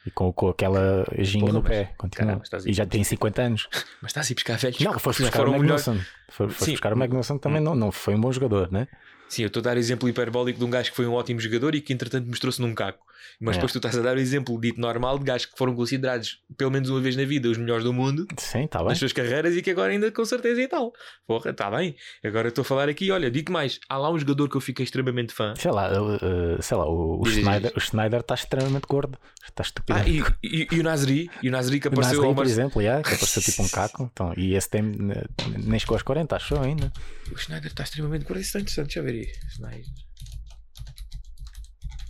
E 0.05 0.10
com, 0.10 0.34
com 0.34 0.50
aquela 0.50 1.05
ginga 1.20 1.46
Porra, 1.46 1.53
no 1.53 1.62
mas- 1.62 1.70
pé. 1.72 1.93
Continua. 1.98 2.27
caramba, 2.41 2.43
E 2.65 2.74
já 2.74 2.86
tem 2.86 3.03
50 3.03 3.41
anos. 3.41 3.67
Mas 4.01 4.10
está 4.10 4.22
assim 4.22 4.34
buscar 4.34 4.58
velhos. 4.58 4.79
Não, 4.79 4.98
foste 5.00 5.22
buscar 5.22 5.48
o. 5.48 5.51
Magnussen. 5.51 6.01
Foste 6.29 6.72
buscar 6.72 6.93
o 6.93 6.98
Magnussen 6.98 7.38
também 7.38 7.62
não, 7.62 7.75
não 7.75 7.91
foi 7.91 8.15
um 8.15 8.22
bom 8.22 8.31
jogador, 8.31 8.72
né? 8.72 8.88
Sim, 9.29 9.43
eu 9.43 9.48
estou 9.48 9.62
a 9.62 9.63
dar 9.63 9.77
exemplo 9.77 10.10
hiperbólico 10.10 10.60
de 10.60 10.65
um 10.65 10.70
gajo 10.70 10.89
que 10.89 10.96
foi 10.96 11.05
um 11.08 11.13
ótimo 11.13 11.39
jogador 11.39 11.74
e 11.75 11.79
que 11.81 11.93
entretanto 11.93 12.27
mostrou-se 12.27 12.60
num 12.62 12.74
caco. 12.75 13.05
Mas 13.39 13.55
É. 13.55 13.59
depois 13.59 13.71
tu 13.71 13.77
estás 13.77 13.97
a 13.97 14.01
dar 14.01 14.15
o 14.15 14.19
exemplo 14.19 14.59
dito 14.59 14.79
normal 14.79 15.17
de 15.19 15.25
gajos 15.25 15.45
que 15.47 15.57
foram 15.57 15.75
considerados, 15.75 16.39
pelo 16.57 16.71
menos 16.71 16.89
uma 16.89 16.99
vez 17.01 17.15
na 17.15 17.23
vida, 17.25 17.49
os 17.49 17.57
melhores 17.57 17.83
do 17.83 17.93
mundo 17.93 18.25
Sim, 18.37 18.65
está 18.65 18.79
bem. 18.79 18.89
nas 18.89 18.97
suas 18.99 19.13
carreiras 19.13 19.55
e 19.55 19.61
que 19.61 19.69
agora 19.71 19.91
ainda 19.91 20.11
com 20.11 20.23
certeza 20.25 20.61
e 20.61 20.67
tal. 20.67 20.93
Porra, 21.27 21.51
está 21.51 21.69
bem. 21.71 21.95
Agora 22.23 22.49
estou 22.49 22.61
a 22.61 22.65
falar 22.65 22.89
aqui, 22.89 23.11
olha, 23.11 23.29
digo 23.31 23.51
mais, 23.51 23.79
há 23.89 23.97
lá 23.97 24.11
um 24.11 24.17
jogador 24.19 24.49
que 24.49 24.57
eu 24.57 24.61
fiquei 24.61 24.83
extremamente 24.83 25.33
fã. 25.33 25.53
Sei 25.55 25.71
lá, 25.71 25.89
uh, 26.01 26.61
sei 26.61 26.77
lá, 26.77 26.85
o, 26.87 27.19
o 27.19 27.23
Diz, 27.23 27.33
Schneider 27.35 27.71
diz. 27.73 27.77
o 27.77 27.79
Schneider 27.79 28.19
está 28.21 28.35
extremamente 28.35 28.85
gordo. 28.87 29.17
Está 29.43 29.63
estúpido. 29.63 29.99
Ah, 29.99 30.07
e, 30.07 30.21
e- 30.43 30.67
e 30.71 30.79
o 30.79 30.83
Nasri, 30.83 31.29
e 31.41 31.49
o 31.49 31.51
Nasri 31.51 31.79
que 31.79 31.87
O 31.89 31.91
apareceu 31.91 32.17
Nasri, 32.17 32.27
ao 32.29 32.35
por 32.35 32.45
exemplo, 32.45 32.81
yeah, 32.81 33.01
que 33.03 33.13
apareceu 33.15 33.41
tipo 33.41 33.63
um 33.63 33.67
caco. 33.69 34.09
Então, 34.13 34.33
e 34.37 34.53
esse 34.55 34.69
tem 34.69 34.81
uh, 34.83 35.29
nem 35.57 35.79
chegou 35.79 35.95
aos 35.95 36.03
40, 36.03 36.35
achou 36.35 36.59
ainda. 36.61 36.91
O 37.31 37.37
Schneider 37.37 37.67
está 37.71 37.83
extremamente 37.83 38.23
gordo. 38.25 38.39
Isso 38.39 38.49
está 38.49 38.59
interessante, 38.59 38.85
deixa 38.87 38.99
eu 38.99 39.03
ver 39.03 39.11
aí. 39.13 39.49
Schneider. 39.49 39.85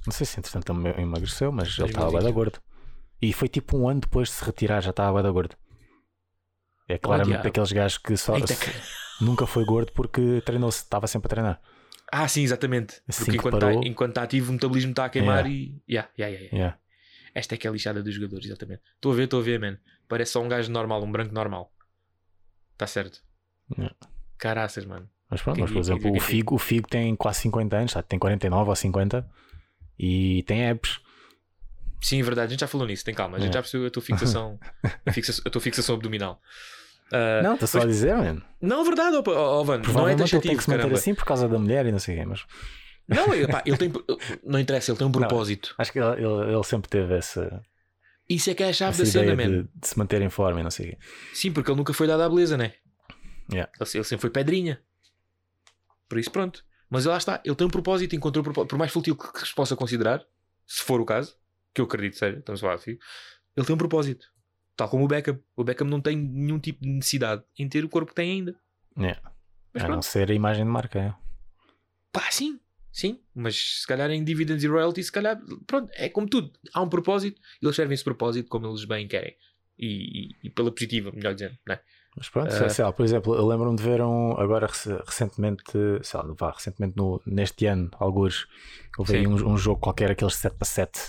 Não 0.05 0.11
sei 0.11 0.25
se 0.25 0.39
entretanto 0.39 0.71
ele 0.73 1.01
emagreceu, 1.01 1.51
mas 1.51 1.77
ele 1.77 1.87
estava 1.89 2.11
2020. 2.11 2.11
bué 2.11 2.23
da 2.23 2.31
gordo. 2.31 2.59
E 3.21 3.33
foi 3.33 3.47
tipo 3.47 3.77
um 3.77 3.87
ano 3.87 4.01
depois 4.01 4.29
de 4.29 4.35
se 4.35 4.43
retirar, 4.43 4.81
já 4.81 4.89
estava 4.89 5.11
bué 5.13 5.23
da 5.23 5.31
gordo. 5.31 5.55
É 6.87 6.97
claramente 6.97 7.43
daqueles 7.43 7.71
gajos 7.71 7.97
que 7.97 8.17
só 8.17 8.35
se- 8.45 8.55
nunca 9.23 9.45
foi 9.45 9.63
gordo 9.63 9.91
porque 9.93 10.41
treinou-se, 10.45 10.79
estava 10.83 11.07
sempre 11.07 11.27
a 11.27 11.29
treinar. 11.29 11.61
Ah, 12.11 12.27
sim, 12.27 12.41
exatamente. 12.43 13.01
Assim 13.07 13.25
Porque 13.25 13.31
que 13.31 13.37
enquanto 13.37 13.55
está 13.55 13.73
enquanto 13.87 14.09
está 14.09 14.23
ativo, 14.23 14.49
o 14.49 14.53
metabolismo 14.53 14.91
está 14.91 15.05
a 15.05 15.09
queimar 15.09 15.45
e. 15.47 15.81
Yeah, 15.89 16.09
yeah, 16.17 16.29
yeah, 16.35 16.39
yeah. 16.39 16.55
Yeah. 16.57 16.77
Esta 17.33 17.55
é 17.55 17.57
que 17.57 17.65
é 17.65 17.69
a 17.69 17.73
lixada 17.73 18.03
dos 18.03 18.13
jogadores, 18.13 18.45
exatamente. 18.45 18.81
Estou 18.95 19.13
a 19.13 19.15
ver, 19.15 19.23
estou 19.23 19.39
a 19.39 19.43
ver, 19.43 19.59
man. 19.59 19.77
Parece 20.09 20.33
só 20.33 20.41
um 20.41 20.49
gajo 20.49 20.69
normal, 20.69 21.01
um 21.01 21.09
branco 21.11 21.33
normal. 21.33 21.71
Está 22.73 22.85
certo. 22.87 23.21
Yeah. 23.77 23.95
Caraças, 24.37 24.83
mano. 24.85 25.09
Mas 25.29 25.41
pronto, 25.41 25.61
mas 25.61 25.71
por 25.71 25.79
exemplo, 25.79 26.11
o 26.13 26.19
Figo, 26.19 26.55
o 26.55 26.57
Figo 26.57 26.89
tem 26.89 27.15
quase 27.15 27.39
50 27.41 27.77
anos, 27.77 27.91
sabe? 27.93 28.05
tem 28.09 28.19
49 28.19 28.69
ou 28.69 28.75
50 28.75 29.25
e 29.97 30.43
tem 30.43 30.63
apps. 30.69 30.99
Sim, 32.01 32.19
é 32.19 32.23
verdade, 32.23 32.47
a 32.47 32.49
gente 32.51 32.61
já 32.61 32.67
falou 32.67 32.87
nisso, 32.87 33.05
tem 33.05 33.13
calma. 33.13 33.37
A 33.37 33.39
gente 33.39 33.49
Yeah. 33.49 33.59
já 33.59 33.61
percebeu 33.61 33.87
a 33.87 33.91
tua 33.91 34.01
fixação, 34.01 34.59
a, 35.05 35.11
fixa- 35.13 35.41
a 35.45 35.49
tua 35.49 35.61
fixação 35.61 35.95
abdominal. 35.95 36.41
Ah, 37.13 37.41
não, 37.43 37.53
estou 37.53 37.67
só 37.67 37.81
a 37.81 37.85
dizer, 37.85 38.15
mano. 38.15 38.41
não, 38.61 38.83
verdade, 38.85 39.15
ó, 39.17 39.23
ó, 39.27 39.63
Van, 39.63 39.73
não 39.75 39.81
é 39.81 39.83
Provavelmente 39.83 40.33
ele 40.35 40.41
tem 40.41 40.57
que 40.57 40.63
se 40.63 40.69
manter 40.69 40.79
caramba. 40.83 40.97
assim 40.97 41.13
por 41.13 41.25
causa 41.25 41.47
da 41.47 41.59
mulher 41.59 41.85
e 41.85 41.91
não 41.91 41.99
sei 41.99 42.15
o 42.15 42.19
quê, 42.19 42.25
mas 42.25 42.45
Não, 43.07 43.33
ele, 43.33 43.47
pá, 43.47 43.61
ele 43.65 43.75
tem. 43.77 43.91
Não 44.43 44.57
interessa, 44.59 44.91
ele 44.91 44.97
tem 44.97 45.05
um 45.07 45.11
propósito. 45.11 45.75
acho 45.77 45.91
que 45.91 45.99
ele, 45.99 46.07
ele- 46.25 46.53
ele 46.53 46.63
sempre 46.63 46.89
teve 46.89 47.13
essa, 47.13 47.61
Isso 48.29 48.49
é 48.49 48.53
que 48.55 48.63
é 48.63 48.69
a 48.69 48.73
chave 48.73 48.97
da 48.97 49.05
cena, 49.05 49.35
man. 49.35 49.43
de, 49.49 49.63
de 49.63 49.87
se 49.87 49.97
manter 49.97 50.21
em 50.21 50.29
forma 50.29 50.61
e 50.61 50.63
não 50.63 50.71
sei 50.71 50.85
o 50.85 50.89
quê. 50.91 50.97
Sim, 51.33 51.51
porque 51.51 51.69
ele 51.69 51.77
nunca 51.77 51.93
foi 51.93 52.07
dado 52.07 52.23
à 52.23 52.29
beleza, 52.29 52.57
né? 52.57 52.73
Yeah. 53.51 53.69
Ele, 53.79 53.89
ele 53.93 54.03
sempre 54.05 54.21
foi 54.21 54.29
pedrinha. 54.29 54.81
Por 56.07 56.17
isso, 56.17 56.31
pronto. 56.31 56.63
Mas 56.91 57.05
lá 57.05 57.17
está, 57.17 57.41
ele 57.45 57.55
tem 57.55 57.65
um 57.65 57.69
propósito, 57.71 58.15
encontrou 58.15 58.41
um 58.41 58.43
propósito. 58.43 58.69
Por 58.69 58.77
mais 58.77 58.91
fútil 58.91 59.15
que, 59.15 59.47
se 59.47 59.55
possa 59.55 59.75
considerar, 59.75 60.23
se 60.67 60.83
for 60.83 60.99
o 61.01 61.05
caso, 61.05 61.35
que 61.73 61.79
eu 61.81 61.85
acredito 61.85 62.13
que 62.13 62.19
seja, 62.19 62.37
estamos 62.39 62.59
a 62.59 62.61
falar 62.61 62.75
assim, 62.75 62.97
ele 63.55 63.65
tem 63.65 63.73
um 63.73 63.77
propósito. 63.77 64.27
Tal 64.75 64.89
como 64.89 65.05
o 65.05 65.07
Beckham. 65.07 65.39
O 65.55 65.63
Beckham 65.63 65.87
não 65.87 66.01
tem 66.01 66.17
nenhum 66.17 66.59
tipo 66.59 66.81
de 66.81 66.89
necessidade 66.89 67.43
em 67.57 67.67
ter 67.69 67.83
o 67.85 67.89
corpo 67.89 68.09
que 68.09 68.15
tem 68.15 68.29
ainda. 68.31 68.55
Yeah. 68.97 69.21
Mas 69.73 69.83
A 69.83 69.87
não 69.87 69.93
pronto. 69.95 70.05
ser 70.05 70.29
a 70.29 70.33
imagem 70.33 70.65
de 70.65 70.69
marca. 70.71 70.99
é. 70.99 71.13
Pá, 72.11 72.29
sim, 72.29 72.59
sim. 72.91 73.21
Mas 73.33 73.81
se 73.81 73.87
calhar 73.87 74.11
em 74.11 74.21
dividends 74.23 74.61
e 74.63 74.67
royalties, 74.67 75.05
se 75.05 75.11
calhar, 75.13 75.39
pronto, 75.65 75.89
é 75.95 76.09
como 76.09 76.27
tudo. 76.27 76.51
Há 76.73 76.81
um 76.81 76.89
propósito 76.89 77.39
eles 77.61 77.75
servem 77.75 77.93
esse 77.95 78.03
propósito 78.03 78.49
como 78.49 78.67
eles 78.67 78.83
bem 78.83 79.07
querem. 79.07 79.33
E, 79.79 79.87
e- 79.87 80.35
e 80.43 80.49
pela 80.49 80.71
positiva, 80.71 81.09
melhor 81.13 81.33
dizendo, 81.33 81.57
não 81.65 81.73
é? 81.75 81.81
Mas 82.15 82.29
pronto, 82.29 82.51
Ah. 82.53 82.69
sei 82.69 82.83
lá, 82.83 82.91
por 82.91 83.03
exemplo, 83.05 83.33
eu 83.35 83.47
lembro-me 83.47 83.77
de 83.77 83.83
ver 83.83 84.01
um, 84.01 84.33
agora 84.33 84.67
rec- 84.67 85.01
recentemente, 85.05 85.63
sei 86.03 86.19
lá, 86.19 86.25
vá, 86.37 86.51
recentemente 86.51 86.95
no, 86.97 87.21
neste 87.25 87.65
ano, 87.65 87.89
alguns, 87.99 88.47
houve 88.97 89.15
aí 89.17 89.27
um, 89.27 89.33
um 89.53 89.57
jogo 89.57 89.79
qualquer, 89.79 90.11
aqueles 90.11 90.35
7 90.35 90.55
para 90.57 90.65
7, 90.67 90.99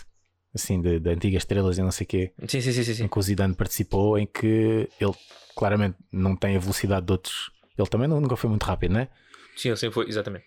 assim, 0.54 0.80
de, 0.80 1.00
de 1.00 1.10
antigas 1.10 1.42
estrelas 1.42 1.76
e 1.76 1.82
não 1.82 1.90
sei 1.90 2.04
o 2.04 2.08
quê, 2.08 2.32
Sim, 2.46 2.60
sim, 2.60 2.72
sim, 2.72 2.84
sim. 2.84 3.04
em 3.04 3.08
que 3.08 3.18
o 3.18 3.22
Zidane 3.22 3.54
participou, 3.54 4.16
em 4.16 4.26
que 4.26 4.88
ele 5.00 5.12
claramente 5.56 5.96
não 6.12 6.36
tem 6.36 6.56
a 6.56 6.60
velocidade 6.60 7.04
de 7.06 7.12
outros, 7.12 7.50
ele 7.76 7.88
também 7.88 8.06
nunca 8.06 8.36
foi 8.36 8.48
muito 8.48 8.62
rápido, 8.64 8.92
né? 8.94 9.08
Sim, 9.56 9.70
ele 9.70 9.76
sempre 9.76 9.94
foi, 9.94 10.08
exatamente. 10.08 10.44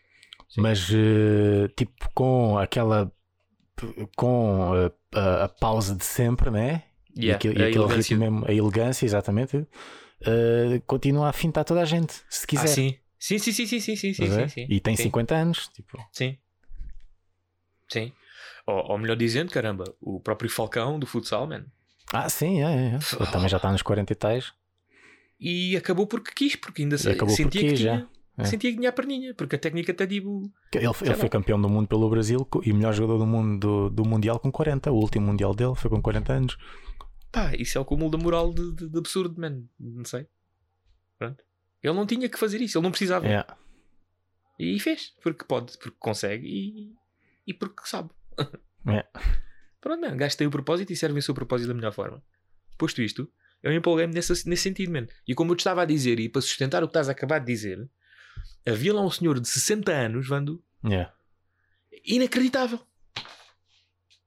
Sim. 0.47 0.61
Mas, 0.61 0.87
eh, 0.89 1.67
tipo, 1.75 1.91
com 2.13 2.57
aquela, 2.57 3.11
com 4.15 4.71
a, 5.13 5.19
a- 5.19 5.43
a 5.45 5.49
pausa 5.49 5.93
de 5.95 6.05
sempre, 6.05 6.49
né? 6.49 6.83
e 7.17 7.25
Yeah, 7.25 7.35
aquele, 7.37 7.59
e 7.59 7.63
aquele 7.67 7.85
ritmo 7.95 8.19
mesmo, 8.19 8.45
a 8.47 8.53
elegância, 8.53 9.05
exatamente, 9.05 9.65
eh, 10.21 10.81
continua 10.85 11.29
a 11.29 11.33
fintar 11.33 11.63
toda 11.65 11.81
a 11.81 11.85
gente, 11.85 12.13
se 12.29 12.45
quiser. 12.45 12.63
Ah, 12.65 12.67
sim. 12.67 12.97
Sim, 13.17 13.37
sim, 13.39 13.51
sim, 13.51 13.65
sim, 13.65 13.79
sim, 13.79 13.95
sim, 13.95 14.13
sim, 14.13 14.27
sim, 14.31 14.47
sim. 14.47 14.67
E 14.69 14.79
tem 14.79 14.95
sim. 14.95 15.03
50 15.03 15.35
anos, 15.35 15.67
tipo. 15.69 15.97
Sim. 16.11 16.37
Sim. 17.89 18.11
Ou, 18.67 18.91
ou 18.91 18.97
melhor 18.97 19.15
dizendo, 19.15 19.51
caramba, 19.51 19.83
o 20.01 20.19
próprio 20.19 20.49
Falcão 20.49 20.99
do 20.99 21.05
futsal, 21.07 21.47
man. 21.47 21.65
Ah, 22.13 22.29
sim, 22.29 22.61
é, 22.63 22.95
é. 22.95 23.25
também 23.31 23.49
já 23.49 23.57
está 23.57 23.71
nos 23.71 23.81
40 23.81 24.13
e 24.13 24.15
tais. 24.15 24.53
E 25.39 25.75
acabou 25.75 26.07
porque 26.07 26.31
quis, 26.33 26.55
porque 26.55 26.83
ainda 26.83 26.97
se- 26.97 27.09
acabou 27.09 27.35
sentia 27.35 27.61
porque 27.61 27.73
que 27.75 27.81
tinha, 27.81 27.97
já. 27.99 28.07
É. 28.37 28.45
sentia 28.45 28.69
que 28.71 28.77
tinha 28.77 28.89
a 28.89 28.93
perninha, 28.93 29.33
porque 29.33 29.55
a 29.55 29.59
técnica 29.59 29.91
até. 29.91 30.05
Que 30.05 30.15
Ele, 30.15 30.87
ele 31.01 31.15
foi 31.15 31.29
campeão 31.29 31.59
do 31.59 31.69
mundo 31.69 31.87
pelo 31.87 32.09
Brasil 32.09 32.47
e 32.63 32.73
melhor 32.73 32.93
jogador 32.93 33.17
do 33.17 33.25
mundo 33.25 33.59
do, 33.59 33.89
do 33.89 34.05
Mundial 34.07 34.39
com 34.39 34.51
40. 34.51 34.91
O 34.91 34.95
último 34.95 35.25
Mundial 35.27 35.53
dele 35.53 35.75
foi 35.75 35.89
com 35.89 36.01
40 36.01 36.33
anos. 36.33 36.57
Pá, 37.35 37.51
isso 37.57 37.77
é 37.77 37.81
o 37.81 37.85
cúmulo 37.85 38.09
da 38.09 38.17
moral 38.17 38.53
de, 38.53 38.71
de- 38.73 38.89
de 38.89 38.97
absurdo, 38.97 39.39
man. 39.39 39.63
Não 39.79 40.05
sei. 40.05 40.25
Pronto. 41.19 41.43
Ele 41.83 41.93
não 41.93 42.05
tinha 42.05 42.29
que 42.29 42.39
fazer 42.39 42.61
isso, 42.61 42.77
ele 42.77 42.83
não 42.83 42.91
precisava. 42.91 43.27
É. 43.27 43.45
E 44.57 44.79
fez, 44.79 45.13
porque 45.21 45.43
pode, 45.43 45.77
porque 45.77 45.97
consegue 45.99 46.47
e, 46.47 46.93
e 47.47 47.53
porque 47.53 47.85
sabe. 47.85 48.09
É. 48.87 49.03
Pronto, 49.81 49.99
man, 49.99 50.13
o 50.13 50.17
gajo 50.17 50.37
tem 50.37 50.45
o 50.47 50.51
propósito 50.51 50.93
e 50.93 50.95
serve 50.95 51.17
o 51.17 51.21
seu 51.21 51.33
propósito 51.33 51.67
da 51.69 51.73
melhor 51.73 51.91
forma. 51.91 52.23
Posto 52.77 53.01
isto, 53.01 53.27
eu 53.63 53.73
empolguei-me 53.73 54.13
nesse, 54.13 54.47
nesse 54.47 54.61
sentido, 54.63 54.91
man. 54.93 55.07
E 55.27 55.33
como 55.33 55.51
eu 55.51 55.55
te 55.55 55.61
estava 55.61 55.81
a 55.81 55.85
dizer, 55.85 56.19
e 56.19 56.29
para 56.29 56.41
sustentar 56.41 56.83
o 56.83 56.87
que 56.87 56.91
estás 56.91 57.09
a 57.09 57.13
acabar 57.13 57.39
de 57.39 57.47
dizer, 57.47 57.89
havia 58.65 58.93
lá 58.93 59.01
um 59.01 59.09
senhor 59.09 59.39
de 59.39 59.47
60 59.49 59.91
anos, 59.91 60.27
Vando, 60.27 60.63
É. 60.89 61.09
inacreditável. 62.05 62.79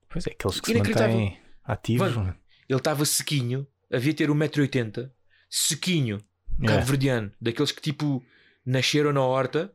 Pois 0.09 0.27
é, 0.27 0.31
aqueles 0.31 0.59
que 0.59 0.67
se 0.67 0.77
mantêm 0.77 1.39
ativos. 1.63 2.15
Mano, 2.15 2.35
Ele 2.69 2.77
estava 2.77 3.03
sequinho, 3.03 3.67
havia 3.91 4.13
ter 4.13 4.29
1,80m, 4.29 5.09
sequinho, 5.49 6.19
É. 6.61 6.67
cabo-verdiano, 6.67 7.31
daqueles 7.41 7.71
que 7.71 7.81
tipo 7.81 8.23
nasceram 8.65 9.11
na 9.11 9.21
horta, 9.21 9.73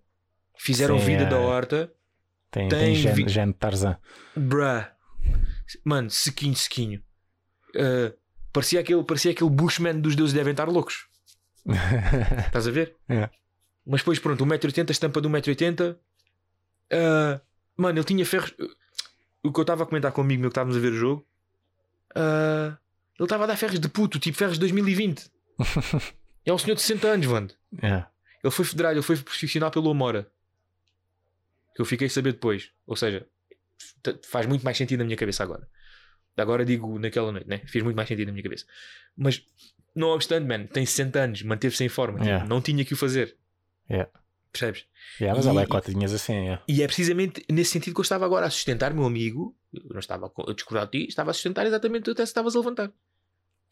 fizeram 0.56 0.98
Sim, 0.98 1.04
vida 1.06 1.22
é. 1.24 1.28
da 1.28 1.38
horta, 1.38 1.92
Tem, 2.50 2.68
tem 2.68 2.78
tem, 2.78 2.94
gene, 2.94 3.14
vi- 3.24 3.28
gene 3.28 3.52
de 3.52 3.58
Tarzan. 3.58 3.96
bruh, 4.36 4.86
mano, 5.84 6.08
sequinho, 6.10 6.54
sequinho. 6.54 7.02
Uh, 7.74 8.16
parecia, 8.52 8.78
aquele, 8.80 9.02
parecia 9.02 9.32
aquele 9.32 9.50
Bushman 9.50 9.98
dos 10.00 10.14
deuses 10.14 10.32
devem 10.32 10.52
estar 10.52 10.68
loucos. 10.68 11.08
Estás 12.46 12.68
a 12.68 12.70
ver? 12.70 12.94
É. 13.08 13.28
Mas 13.84 14.00
depois, 14.02 14.18
pronto, 14.20 14.46
1,80m, 14.46 14.90
estampa 14.90 15.20
de 15.20 15.28
1,80m. 15.28 15.96
Uh, 16.92 17.40
mano, 17.76 17.98
ele 17.98 18.04
tinha 18.06 18.24
ferros. 18.24 18.54
O 19.42 19.52
que 19.52 19.58
eu 19.58 19.62
estava 19.62 19.82
a 19.82 19.86
comentar 19.86 20.12
com 20.12 20.20
amigo 20.20 20.40
meu 20.40 20.50
que 20.50 20.52
estávamos 20.52 20.76
a 20.76 20.80
ver 20.80 20.92
o 20.92 20.96
jogo. 20.96 21.26
uh, 22.16 22.76
ele 23.18 23.24
estava 23.26 23.44
a 23.44 23.46
dar 23.46 23.56
ferros 23.56 23.78
de 23.78 23.88
puto, 23.88 24.18
tipo 24.18 24.36
ferros 24.36 24.54
de 24.54 24.60
2020. 24.60 25.30
é 26.44 26.52
um 26.52 26.58
senhor 26.58 26.74
de 26.74 26.82
60 26.82 27.06
anos, 27.08 27.26
Vando. 27.26 27.54
É. 27.82 28.04
Ele 28.42 28.50
foi 28.50 28.64
federal, 28.64 28.92
ele 28.92 29.02
foi 29.02 29.16
profissional 29.16 29.70
pelo 29.70 29.90
Amora. 29.90 30.30
Que 31.74 31.80
eu 31.82 31.86
fiquei 31.86 32.06
a 32.06 32.10
saber 32.10 32.32
depois. 32.32 32.70
Ou 32.86 32.94
seja, 32.96 33.26
faz 34.28 34.46
muito 34.46 34.64
mais 34.64 34.76
sentido 34.76 34.98
na 35.00 35.04
minha 35.06 35.16
cabeça 35.16 35.42
agora. 35.42 35.66
Agora 36.36 36.64
digo 36.64 36.98
naquela 36.98 37.30
noite, 37.32 37.48
né? 37.48 37.62
Fez 37.66 37.82
muito 37.82 37.96
mais 37.96 38.08
sentido 38.08 38.26
na 38.28 38.32
minha 38.32 38.42
cabeça. 38.42 38.66
Mas, 39.16 39.42
não 39.94 40.08
obstante, 40.08 40.46
man, 40.46 40.66
tem 40.66 40.84
60 40.84 41.18
anos, 41.18 41.42
manteve-se 41.42 41.84
em 41.84 41.88
forma. 41.88 42.18
tipo, 42.18 42.26
Yeah. 42.28 42.46
não 42.48 42.60
tinha 42.60 42.84
que 42.84 42.92
o 42.94 42.96
fazer. 42.96 43.36
Yeah. 43.88 44.10
Percebes? 44.52 44.84
É, 45.20 45.32
mas 45.32 45.46
E- 45.46 45.48
há 45.48 45.52
lá 45.52 45.66
cotinhas 45.66 46.12
assim. 46.12 46.48
É. 46.50 46.58
E 46.68 46.82
é 46.82 46.86
precisamente 46.86 47.44
nesse 47.50 47.70
sentido 47.72 47.94
que 47.94 48.00
eu 48.00 48.02
estava 48.02 48.24
agora 48.24 48.46
a 48.46 48.50
sustentar 48.50 48.92
meu 48.92 49.04
amigo. 49.04 49.56
Eu 49.84 49.90
não 49.92 50.00
estava 50.00 50.26
a 50.26 50.52
discordar 50.52 50.86
de 50.88 51.00
ti, 51.00 51.08
estava 51.08 51.30
a 51.30 51.34
sustentar 51.34 51.66
exatamente 51.66 52.10
até 52.10 52.24
se 52.24 52.30
estavas 52.30 52.54
a 52.54 52.58
levantar. 52.58 52.92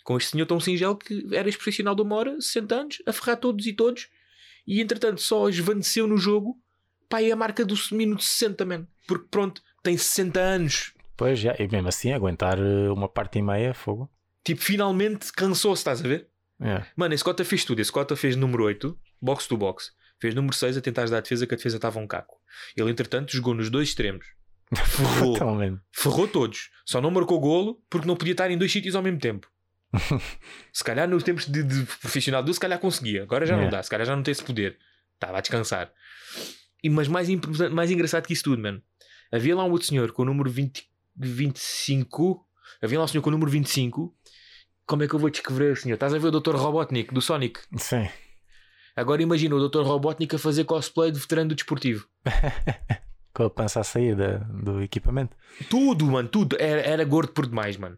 Com 0.05 0.17
este 0.17 0.31
senhor 0.31 0.47
tão 0.47 0.59
singelo 0.59 0.97
que 0.97 1.29
era 1.33 1.49
ex-profissional 1.49 1.95
do 1.95 2.05
Mora, 2.05 2.41
60 2.41 2.75
anos, 2.75 3.03
a 3.07 3.13
ferrar 3.13 3.37
todos 3.37 3.67
e 3.67 3.73
todos, 3.73 4.09
e 4.67 4.81
entretanto 4.81 5.21
só 5.21 5.49
esvaneceu 5.49 6.07
no 6.07 6.17
jogo. 6.17 6.59
Pá, 7.09 7.23
é 7.23 7.31
a 7.31 7.37
marca 7.37 7.65
do 7.65 7.75
minuto 7.93 8.23
60, 8.23 8.65
man. 8.65 8.87
Porque 9.07 9.27
pronto, 9.31 9.63
tem 9.83 9.97
60 9.97 10.41
anos. 10.41 10.95
Pois, 11.17 11.39
já, 11.39 11.55
e 11.59 11.69
mesmo 11.69 11.89
assim, 11.89 12.13
aguentar 12.13 12.59
eh, 12.59 12.91
uma 12.91 13.09
parte 13.09 13.39
e 13.39 13.43
meia, 13.43 13.75
fogo. 13.75 14.11
Tipo, 14.43 14.61
finalmente 14.61 15.33
cansou-se, 15.33 15.81
estás 15.81 16.05
a 16.05 16.09
ver? 16.09 16.29
É. 16.61 16.85
Mano, 16.97 17.15
esse 17.15 17.23
Cota 17.23 17.45
fez 17.45 17.65
tudo. 17.65 17.81
Esse 17.81 17.93
Cota 17.93 18.17
fez 18.17 18.35
número 18.35 18.65
8, 18.65 18.99
box 19.21 19.47
to 19.47 19.57
box. 19.57 19.93
Fez 20.19 20.35
número 20.35 20.55
6 20.55 20.77
a 20.77 20.81
tentar 20.81 21.03
ajudar 21.03 21.19
a 21.19 21.21
defesa, 21.21 21.47
que 21.47 21.55
a 21.55 21.57
defesa 21.57 21.77
estava 21.77 21.99
um 21.99 22.07
caco. 22.07 22.41
Ele, 22.77 22.91
entretanto, 22.91 23.33
jogou 23.33 23.55
nos 23.55 23.69
dois 23.69 23.89
extremos. 23.89 24.27
Ferrou. 24.87 25.37
Ferrou 25.93 26.29
todos. 26.29 26.71
Só 26.87 27.01
não 27.01 27.11
marcou 27.11 27.39
golo 27.41 27.83
porque 27.91 28.07
não 28.07 28.17
podia 28.17 28.33
estar 28.33 28.51
em 28.51 28.57
dois 28.59 28.73
sítios 28.73 28.95
ao 28.95 29.03
mesmo 29.03 29.19
tempo. 29.19 29.47
se 30.73 30.83
calhar 30.83 31.07
nos 31.09 31.23
tempos 31.23 31.47
de, 31.47 31.63
de 31.63 31.85
profissional 32.01 32.43
dele, 32.43 32.55
se 32.55 32.61
calhar 32.61 32.79
conseguia. 32.79 33.23
Agora 33.25 33.45
já 33.45 33.55
não 33.55 33.63
Yeah. 33.65 33.77
dá. 33.79 33.83
Se 33.83 33.91
calhar 33.91 34.07
já 34.07 34.17
não 34.17 34.23
tem 34.23 34.33
esse 34.33 34.43
poder. 34.43 34.79
Estava 35.15 35.39
a 35.39 35.41
descansar. 35.41 35.93
E, 36.83 36.89
mas 36.89 37.07
mais, 37.09 37.29
mais 37.71 37.91
engraçado 37.91 38.27
que 38.27 38.33
isso 38.33 38.45
tudo, 38.45 38.63
mano. 38.63 38.83
Havia 39.31 39.55
lá 39.55 39.65
um 39.65 39.71
outro 39.71 39.87
senhor 39.87 40.13
com 40.13 40.23
o 40.23 40.25
número 40.25 40.51
20, 40.51 40.85
25. 41.17 42.45
Havia 42.83 42.99
lá 42.99 43.05
um 43.05 43.09
senhor 43.09 43.23
com 43.23 43.29
o 43.31 43.33
número 43.33 43.51
25. 43.51 44.15
Como 44.87 45.03
é 45.03 45.09
que 45.09 45.15
eu 45.15 45.19
vou 45.19 45.31
descrever 45.31 45.73
o 45.73 45.77
senhor? 45.77 45.95
Estás 45.95 46.13
a 46.13 46.19
ver 46.19 46.29
o 46.29 46.41
Dr. 46.41 46.57
Robotnik 46.57 47.13
do 47.15 47.21
Sonic? 47.21 47.61
Sim. 47.77 48.09
Agora 48.97 49.23
imagina 49.23 49.55
o 49.55 49.69
Dr. 49.69 49.83
Robotnik 49.83 50.35
a 50.35 50.39
fazer 50.39 50.65
cosplay 50.65 51.11
de 51.11 51.19
veterano 51.19 51.51
do 51.51 51.55
desportivo. 51.55 52.07
Com 53.35 53.45
a 53.45 53.51
pança 53.51 53.81
a 53.81 53.85
sair 53.85 54.15
da- 54.15 54.39
do 54.39 54.83
equipamento. 54.83 55.37
Tudo, 55.71 56.07
mano, 56.07 56.29
tudo. 56.29 56.57
Era, 56.61 56.81
era 56.83 57.05
gordo 57.05 57.33
por 57.33 57.47
demais, 57.47 57.77
mano. 57.77 57.97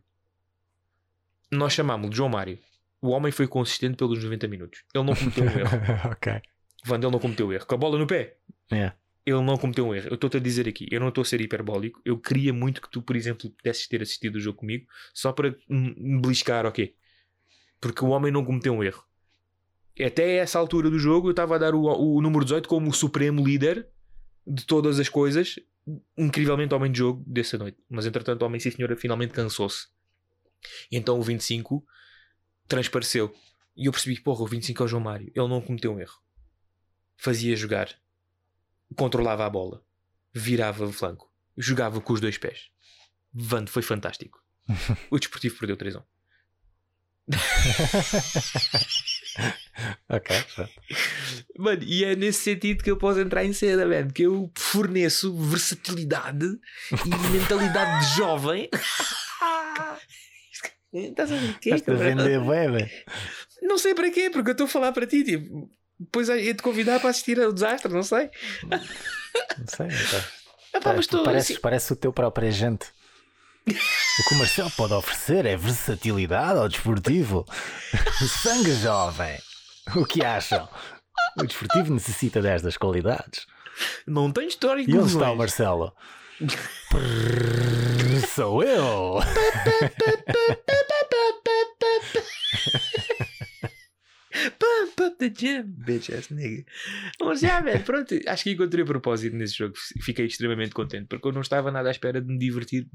Nós 1.50 1.72
chamámos-lo 1.72 2.10
de 2.10 2.16
João 2.16 2.28
Mário. 2.28 2.58
O 3.00 3.08
homem 3.10 3.30
foi 3.32 3.46
consistente 3.46 3.96
pelos 3.96 4.22
90 4.22 4.48
minutos. 4.48 4.82
Ele 4.94 5.04
não 5.04 5.14
cometeu 5.14 5.44
um 5.44 5.48
erro. 5.58 6.10
ok. 6.12 6.40
Vando, 6.84 7.06
ele 7.06 7.12
não 7.12 7.18
cometeu 7.20 7.52
erro. 7.52 7.66
Com 7.66 7.74
a 7.74 7.78
bola 7.78 7.98
no 7.98 8.06
pé, 8.06 8.36
Yeah. 8.72 8.96
ele 9.26 9.40
não 9.42 9.58
cometeu 9.58 9.86
um 9.86 9.94
erro. 9.94 10.08
Eu 10.08 10.14
estou-te 10.14 10.36
a 10.38 10.40
dizer 10.40 10.66
aqui, 10.68 10.86
eu 10.90 11.00
não 11.00 11.08
estou 11.08 11.22
a 11.22 11.24
ser 11.24 11.40
hiperbólico. 11.40 12.00
Eu 12.04 12.18
queria 12.18 12.52
muito 12.52 12.80
que 12.80 12.90
tu, 12.90 13.02
por 13.02 13.14
exemplo, 13.14 13.50
pudesses 13.50 13.86
ter 13.86 14.00
assistido 14.02 14.36
o 14.36 14.40
jogo 14.40 14.58
comigo 14.58 14.86
só 15.12 15.32
para 15.32 15.54
me 15.68 15.94
me 15.96 16.20
beliscar, 16.20 16.64
ok? 16.64 16.94
Porque 17.80 18.02
o 18.04 18.08
homem 18.08 18.32
não 18.32 18.44
cometeu 18.44 18.72
um 18.72 18.82
erro. 18.82 19.04
Até 20.02 20.36
essa 20.36 20.58
altura 20.58 20.90
do 20.90 20.98
jogo, 20.98 21.28
eu 21.28 21.32
estava 21.32 21.54
a 21.56 21.58
dar 21.58 21.74
o, 21.74 21.82
o 21.82 22.20
número 22.22 22.44
18 22.44 22.68
como 22.68 22.88
o 22.88 22.92
supremo 22.92 23.44
líder 23.44 23.86
de 24.46 24.64
todas 24.64 24.98
as 24.98 25.08
coisas. 25.08 25.58
Incrivelmente, 26.16 26.74
homem 26.74 26.90
de 26.90 26.98
jogo 26.98 27.22
dessa 27.26 27.58
noite. 27.58 27.78
Mas 27.88 28.06
entretanto, 28.06 28.42
o 28.42 28.46
homem, 28.46 28.60
sim 28.60 28.70
senhora, 28.70 28.96
finalmente 28.96 29.32
cansou-se. 29.32 29.88
E 30.90 30.96
então 30.96 31.18
o 31.18 31.22
25 31.22 31.84
transpareceu. 32.66 33.34
E 33.76 33.86
eu 33.86 33.92
percebi, 33.92 34.20
porra, 34.20 34.42
o 34.42 34.46
25 34.46 34.82
é 34.82 34.86
o 34.86 34.88
João 34.88 35.02
Mário. 35.02 35.32
Ele 35.34 35.48
não 35.48 35.60
cometeu 35.60 35.92
um 35.92 36.00
erro. 36.00 36.18
Fazia 37.16 37.56
jogar. 37.56 37.88
Controlava 38.96 39.44
a 39.44 39.50
bola. 39.50 39.84
Virava 40.32 40.86
o 40.86 40.92
flanco. 40.92 41.30
Jogava 41.56 42.00
com 42.00 42.12
os 42.12 42.20
dois 42.20 42.38
pés. 42.38 42.70
Vando, 43.32 43.70
foi 43.70 43.82
fantástico. 43.82 44.42
O 45.10 45.18
Desportivo 45.18 45.58
perdeu 45.58 45.76
3 45.76 45.96
1 45.96 46.02
ok. 50.08 50.44
Mano, 51.58 51.82
e 51.82 52.04
é 52.04 52.16
nesse 52.16 52.40
sentido 52.40 52.82
que 52.82 52.90
eu 52.90 52.96
posso 52.96 53.20
entrar 53.20 53.44
em 53.44 53.52
cena, 53.52 53.86
man, 53.86 54.08
que 54.08 54.22
eu 54.22 54.50
forneço 54.54 55.36
versatilidade 55.36 56.46
e 56.92 57.08
mentalidade 57.32 58.06
de 58.06 58.16
jovem. 58.16 58.68
Estás 60.92 61.32
a 61.32 61.36
ver 61.36 61.50
o 61.50 61.58
que 61.58 61.72
é, 61.72 61.74
Estás 61.74 62.00
a 62.00 62.04
vender 62.04 62.40
bem, 62.40 62.90
Não 63.62 63.78
sei 63.78 63.94
para 63.94 64.10
quê, 64.10 64.30
porque 64.30 64.50
eu 64.50 64.52
estou 64.52 64.66
a 64.66 64.70
falar 64.70 64.92
para 64.92 65.06
ti. 65.06 65.24
Tipo, 65.24 65.68
depois 65.98 66.28
ia 66.28 66.54
te 66.54 66.62
convidar 66.62 67.00
para 67.00 67.10
assistir 67.10 67.40
ao 67.40 67.52
desastre, 67.52 67.92
não 67.92 68.02
sei. 68.02 68.30
Não 68.62 69.66
sei. 69.66 69.86
Então. 69.86 70.24
Ah, 70.74 70.80
pá, 70.80 70.92
mas 70.92 71.06
tu 71.06 71.18
tu, 71.18 71.24
pareces, 71.24 71.52
assim, 71.52 71.60
parece 71.60 71.92
o 71.92 71.96
teu 71.96 72.12
próprio 72.12 72.48
agente. 72.48 72.86
O 73.66 74.28
que 74.28 74.34
o 74.34 74.38
Marcelo 74.38 74.70
pode 74.72 74.92
oferecer 74.92 75.46
é 75.46 75.56
versatilidade 75.56 76.58
ao 76.58 76.68
desportivo. 76.68 77.46
Sangue 78.42 78.74
jovem. 78.74 79.38
O 79.96 80.04
que 80.04 80.24
acham? 80.24 80.68
O 81.38 81.44
desportivo 81.44 81.92
necessita 81.92 82.40
destas 82.40 82.76
qualidades. 82.76 83.46
não 84.06 84.30
tem 84.30 84.46
história 84.48 84.82
E 84.86 84.98
onde 84.98 85.12
está 85.12 85.30
o. 85.30 85.36
Marcelo? 85.36 85.92
Prrr, 86.90 88.26
Sou 88.34 88.62
eu! 88.62 89.18
The 95.24 95.30
gym, 95.30 95.64
bitch 95.66 96.10
ass 96.10 96.30
nigga. 96.30 96.64
Mas 97.20 97.40
já, 97.40 97.60
velho, 97.60 97.84
pronto. 97.84 98.14
Acho 98.26 98.44
que 98.44 98.50
encontrei 98.50 98.84
propósito 98.84 99.34
nesse 99.36 99.54
jogo. 99.54 99.74
Fiquei 100.02 100.26
extremamente 100.26 100.72
contente 100.72 101.06
porque 101.06 101.26
eu 101.26 101.32
não 101.32 101.40
estava 101.40 101.70
nada 101.70 101.88
à 101.88 101.92
espera 101.92 102.20
de 102.20 102.26
me 102.26 102.38
divertir 102.38 102.86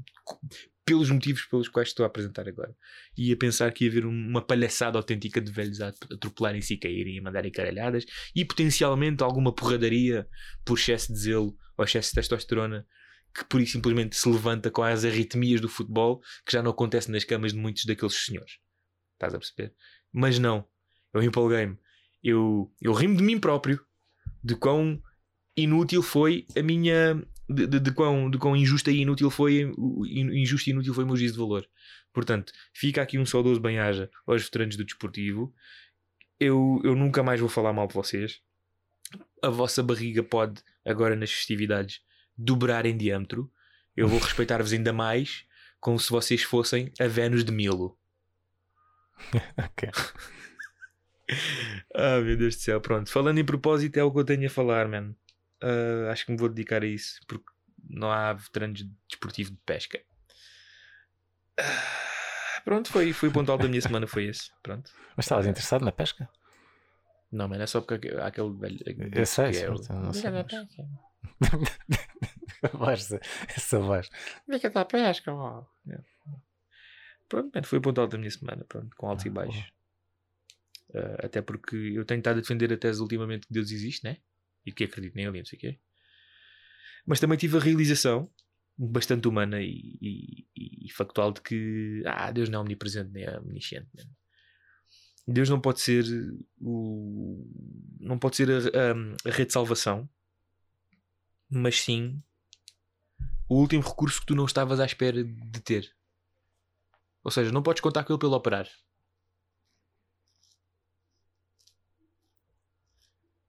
pelos 0.84 1.10
motivos 1.10 1.44
pelos 1.44 1.68
quais 1.68 1.88
estou 1.88 2.04
a 2.04 2.06
apresentar 2.06 2.48
agora. 2.48 2.74
Ia 3.16 3.36
pensar 3.36 3.72
que 3.72 3.84
ia 3.84 3.90
haver 3.90 4.06
uma 4.06 4.42
palhaçada 4.42 4.98
autêntica 4.98 5.40
de 5.40 5.50
velhos 5.50 5.80
a 5.80 5.88
atropelarem-se 5.88 6.74
e 6.74 6.78
caírem 6.78 7.16
e 7.16 7.20
mandarem 7.20 7.50
caralhadas 7.50 8.04
e 8.34 8.44
potencialmente 8.44 9.22
alguma 9.22 9.54
porradaria 9.54 10.26
por 10.64 10.78
excesso 10.78 11.12
de 11.12 11.18
zelo 11.18 11.56
ou 11.76 11.84
excesso 11.84 12.10
de 12.10 12.14
testosterona 12.16 12.86
que 13.32 13.44
por 13.44 13.60
isso 13.60 13.72
simplesmente 13.72 14.16
se 14.16 14.28
levanta 14.28 14.70
com 14.70 14.82
as 14.82 15.04
arritmias 15.04 15.60
do 15.60 15.68
futebol 15.68 16.20
que 16.44 16.52
já 16.52 16.62
não 16.62 16.72
acontece 16.72 17.10
nas 17.10 17.24
camas 17.24 17.52
de 17.52 17.58
muitos 17.58 17.84
daqueles 17.84 18.24
senhores. 18.24 18.58
Estás 19.12 19.34
a 19.34 19.38
perceber? 19.38 19.74
Mas 20.12 20.38
não. 20.38 20.66
Eu 21.12 21.22
empolguei-me. 21.22 21.78
Eu, 22.22 22.72
eu 22.80 22.92
rimo 22.92 23.16
de 23.16 23.22
mim 23.22 23.38
próprio. 23.38 23.80
De 24.42 24.54
quão 24.54 25.00
inútil 25.56 26.02
foi 26.02 26.46
a 26.56 26.62
minha. 26.62 27.22
De, 27.48 27.66
de, 27.66 27.80
de 27.80 27.92
quão, 27.92 28.30
de 28.30 28.38
quão 28.38 28.56
injusta 28.56 28.90
e 28.90 29.00
inútil 29.00 29.28
foi 29.28 29.72
injusto 30.08 30.68
e 30.68 30.72
inútil 30.72 30.94
foi 30.94 31.04
o 31.04 31.06
meu 31.06 31.16
juízo 31.16 31.34
de 31.34 31.40
valor. 31.40 31.68
Portanto, 32.12 32.52
fica 32.72 33.02
aqui 33.02 33.18
um 33.18 33.26
saudoso 33.26 33.60
bem-aja 33.60 34.10
aos 34.26 34.44
veteranos 34.44 34.76
do 34.76 34.84
desportivo. 34.84 35.52
Eu, 36.38 36.80
eu 36.84 36.94
nunca 36.94 37.22
mais 37.22 37.40
vou 37.40 37.48
falar 37.48 37.72
mal 37.72 37.86
de 37.86 37.94
vocês. 37.94 38.40
A 39.42 39.48
vossa 39.50 39.82
barriga 39.82 40.22
pode, 40.22 40.62
agora 40.84 41.16
nas 41.16 41.30
festividades, 41.30 42.00
dobrar 42.36 42.86
em 42.86 42.96
diâmetro. 42.96 43.50
Eu 43.96 44.08
vou 44.08 44.18
respeitar-vos 44.18 44.72
ainda 44.72 44.92
mais, 44.92 45.44
como 45.80 45.98
se 45.98 46.10
vocês 46.10 46.42
fossem 46.42 46.92
a 46.98 47.06
Vênus 47.06 47.44
de 47.44 47.52
Milo. 47.52 47.98
Ok. 49.58 49.90
Ah, 51.94 52.20
meu 52.20 52.36
Deus 52.36 52.56
do 52.56 52.60
céu, 52.62 52.80
pronto. 52.80 53.10
Falando 53.10 53.38
em 53.38 53.44
propósito, 53.44 53.96
é 53.98 54.02
o 54.04 54.12
que 54.12 54.18
eu 54.20 54.24
tenho 54.24 54.46
a 54.46 54.50
falar, 54.50 54.88
man. 54.88 55.14
Ah, 55.62 56.10
acho 56.12 56.24
que 56.26 56.32
me 56.32 56.38
vou 56.38 56.48
dedicar 56.48 56.82
a 56.82 56.86
isso, 56.86 57.20
porque 57.26 57.46
não 57.88 58.10
há 58.10 58.32
veteranos 58.32 58.80
de 58.84 58.90
desportivo 59.08 59.50
de 59.50 59.58
pesca. 59.66 60.00
Ah, 61.58 62.62
pronto, 62.64 62.90
foi, 62.90 63.12
foi 63.12 63.28
o 63.28 63.32
ponto 63.32 63.50
alto 63.52 63.62
da 63.62 63.68
minha 63.68 63.80
semana, 63.80 64.06
foi 64.06 64.24
esse. 64.26 64.50
Pronto. 64.62 64.90
Mas 65.16 65.26
estavas 65.26 65.46
interessado 65.46 65.84
na 65.84 65.92
pesca? 65.92 66.28
Não, 67.32 67.46
mano, 67.48 67.62
é 67.62 67.66
só 67.66 67.80
porque 67.80 68.08
há 68.08 68.26
aquele 68.26 68.52
velho. 68.54 68.78
Eu 69.14 69.26
sei, 69.26 69.50
que 69.52 69.56
é 69.58 69.60
certo, 69.60 69.88
o- 69.90 69.92
eu 69.92 70.00
não 70.00 70.12
sei, 70.12 70.30
da 70.30 70.42
mas- 70.42 70.46
pesca. 70.46 70.88
A 72.62 72.76
voz, 72.76 73.10
essa 73.56 73.78
voz. 73.78 74.10
Liga 74.46 74.68
da 74.68 74.84
pesca, 74.84 75.32
ó. 75.32 75.64
É. 75.88 75.98
Pronto, 77.26 77.50
mano, 77.54 77.66
foi 77.66 77.78
o 77.78 77.82
ponto 77.82 78.00
alto 78.00 78.10
da 78.12 78.18
minha 78.18 78.30
semana, 78.30 78.64
pronto, 78.68 78.94
com 78.96 79.06
altos 79.08 79.24
e 79.24 79.28
Ah, 79.28 79.32
baixos. 79.32 79.72
Ah, 80.94 81.26
até 81.26 81.40
porque 81.42 81.76
eu 81.76 82.04
tenho 82.04 82.18
estado 82.18 82.38
a 82.38 82.40
defender 82.40 82.72
a 82.72 82.76
tese 82.76 83.00
ultimamente 83.00 83.46
que 83.46 83.52
Deus 83.52 83.70
existe, 83.70 84.04
né? 84.04 84.18
E 84.66 84.72
que 84.72 84.84
acredito 84.84 85.14
nele 85.14 85.38
e 85.38 85.40
não 85.40 85.44
sei 85.46 85.56
o 85.56 85.60
quê. 85.60 85.78
Mas 87.06 87.20
também 87.20 87.38
tive 87.38 87.56
a 87.56 87.60
realização, 87.60 88.30
bastante 88.76 89.26
humana 89.28 89.60
e, 89.60 89.98
e- 90.00 90.46
e 90.86 90.92
factual, 90.92 91.32
de 91.32 91.40
que 91.40 92.02
ah, 92.06 92.30
Deus 92.30 92.48
não 92.48 92.60
é 92.60 92.62
omnipresente 92.62 93.10
nem 93.10 93.24
é 93.24 93.38
omnisciente. 93.38 93.88
né? 93.94 94.04
Deus 95.26 95.48
não 95.48 95.60
pode 95.60 95.80
ser 95.80 96.04
o. 96.60 97.46
não 98.00 98.18
pode 98.18 98.36
ser 98.36 98.50
a, 98.50 98.56
a- 98.58 99.28
a 99.28 99.32
rede 99.32 99.46
de 99.48 99.52
salvação, 99.52 100.08
mas 101.48 101.80
sim 101.80 102.22
o 103.48 103.56
último 103.60 103.82
recurso 103.82 104.20
que 104.20 104.26
tu 104.26 104.34
não 104.34 104.44
estavas 104.44 104.80
à 104.80 104.86
espera 104.86 105.22
de 105.24 105.60
ter. 105.60 105.94
Ou 107.22 107.30
seja, 107.30 107.52
não 107.52 107.62
podes 107.62 107.80
contar 107.82 108.04
com 108.04 108.12
ele 108.12 108.20
pelo 108.20 108.34
operar. 108.34 108.68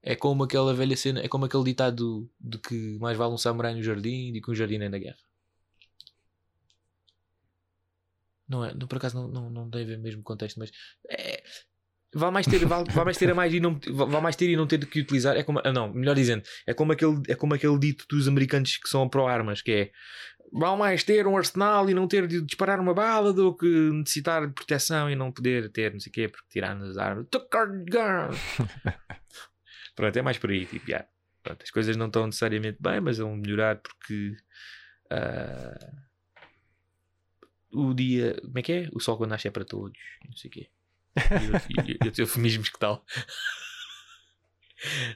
É 0.03 0.15
como 0.15 0.43
aquela 0.43 0.73
velha 0.73 0.97
cena, 0.97 1.21
é 1.21 1.27
como 1.27 1.45
aquele 1.45 1.63
ditado 1.63 2.29
de 2.39 2.57
que 2.57 2.97
mais 2.99 3.17
vale 3.17 3.33
um 3.33 3.37
samurai 3.37 3.73
no 3.75 3.83
jardim 3.83 4.33
do 4.33 4.41
que 4.41 4.51
um 4.51 4.55
jardineiro 4.55 4.91
na 4.91 4.97
guerra. 4.97 5.17
Não 8.47 8.65
é, 8.65 8.73
não, 8.73 8.87
por 8.87 8.97
acaso 8.97 9.15
não, 9.15 9.27
não, 9.27 9.49
não 9.49 9.69
tem 9.69 9.83
a 9.83 9.85
ver 9.85 9.97
mesmo 9.97 10.23
contexto, 10.23 10.59
mas 10.59 10.71
é, 11.09 11.41
vale 12.13 12.33
mais 12.33 12.45
ter, 12.45 12.65
vale, 12.65 12.89
vale 12.91 13.05
mais 13.05 13.17
ter 13.17 13.31
a 13.31 13.35
mais 13.35 13.53
e 13.53 13.59
não 13.59 13.79
vale 13.89 14.21
mais 14.21 14.35
ter 14.35 14.49
e 14.49 14.55
não 14.57 14.67
ter 14.67 14.85
que 14.85 14.99
utilizar. 14.99 15.37
É 15.37 15.43
como, 15.43 15.61
ah, 15.63 15.71
não, 15.71 15.93
melhor 15.93 16.15
dizendo, 16.15 16.43
é 16.67 16.73
como 16.73 16.91
aquele, 16.91 17.21
é 17.27 17.35
como 17.35 17.53
aquele 17.53 17.79
dito 17.79 18.05
dos 18.09 18.27
americanos 18.27 18.77
que 18.77 18.89
são 18.89 19.07
pró-armas, 19.07 19.61
que 19.61 19.71
é 19.71 19.91
vale 20.51 20.77
mais 20.77 21.03
ter 21.03 21.25
um 21.27 21.37
arsenal 21.37 21.89
e 21.89 21.93
não 21.93 22.07
ter 22.07 22.27
de 22.27 22.41
disparar 22.41 22.79
uma 22.79 22.93
bala 22.93 23.31
do 23.31 23.55
que 23.55 23.65
necessitar 23.65 24.45
de 24.47 24.53
proteção 24.53 25.09
e 25.09 25.15
não 25.15 25.31
poder 25.31 25.71
ter 25.71 25.93
não 25.93 25.99
sei 25.99 26.09
o 26.09 26.13
quê, 26.13 26.27
porque 26.27 26.49
tirar 26.49 26.75
as 26.75 26.97
armas. 26.97 27.27
Pronto, 29.95 30.17
é 30.17 30.21
mais 30.21 30.37
por 30.37 30.49
aí. 30.49 30.65
Tipo, 30.65 30.89
yeah. 30.89 31.07
Pronto, 31.43 31.63
as 31.63 31.71
coisas 31.71 31.95
não 31.97 32.07
estão 32.07 32.25
necessariamente 32.27 32.77
bem, 32.79 32.99
mas 33.01 33.17
vão 33.17 33.35
melhorar 33.35 33.77
porque 33.77 34.35
ah, 35.09 35.91
o 37.71 37.93
dia. 37.93 38.39
Como 38.41 38.59
é 38.59 38.61
que 38.61 38.71
é? 38.73 38.89
O 38.93 38.99
sol 38.99 39.17
quando 39.17 39.31
nasce 39.31 39.47
é 39.47 39.51
para 39.51 39.65
todos. 39.65 39.97
Não 40.27 40.35
sei 40.37 40.49
o 40.49 40.53
quê. 40.53 40.69
E 41.17 41.93
outros- 42.05 42.19
eufemismos 42.19 42.69
que 42.69 42.79
tal. 42.79 43.05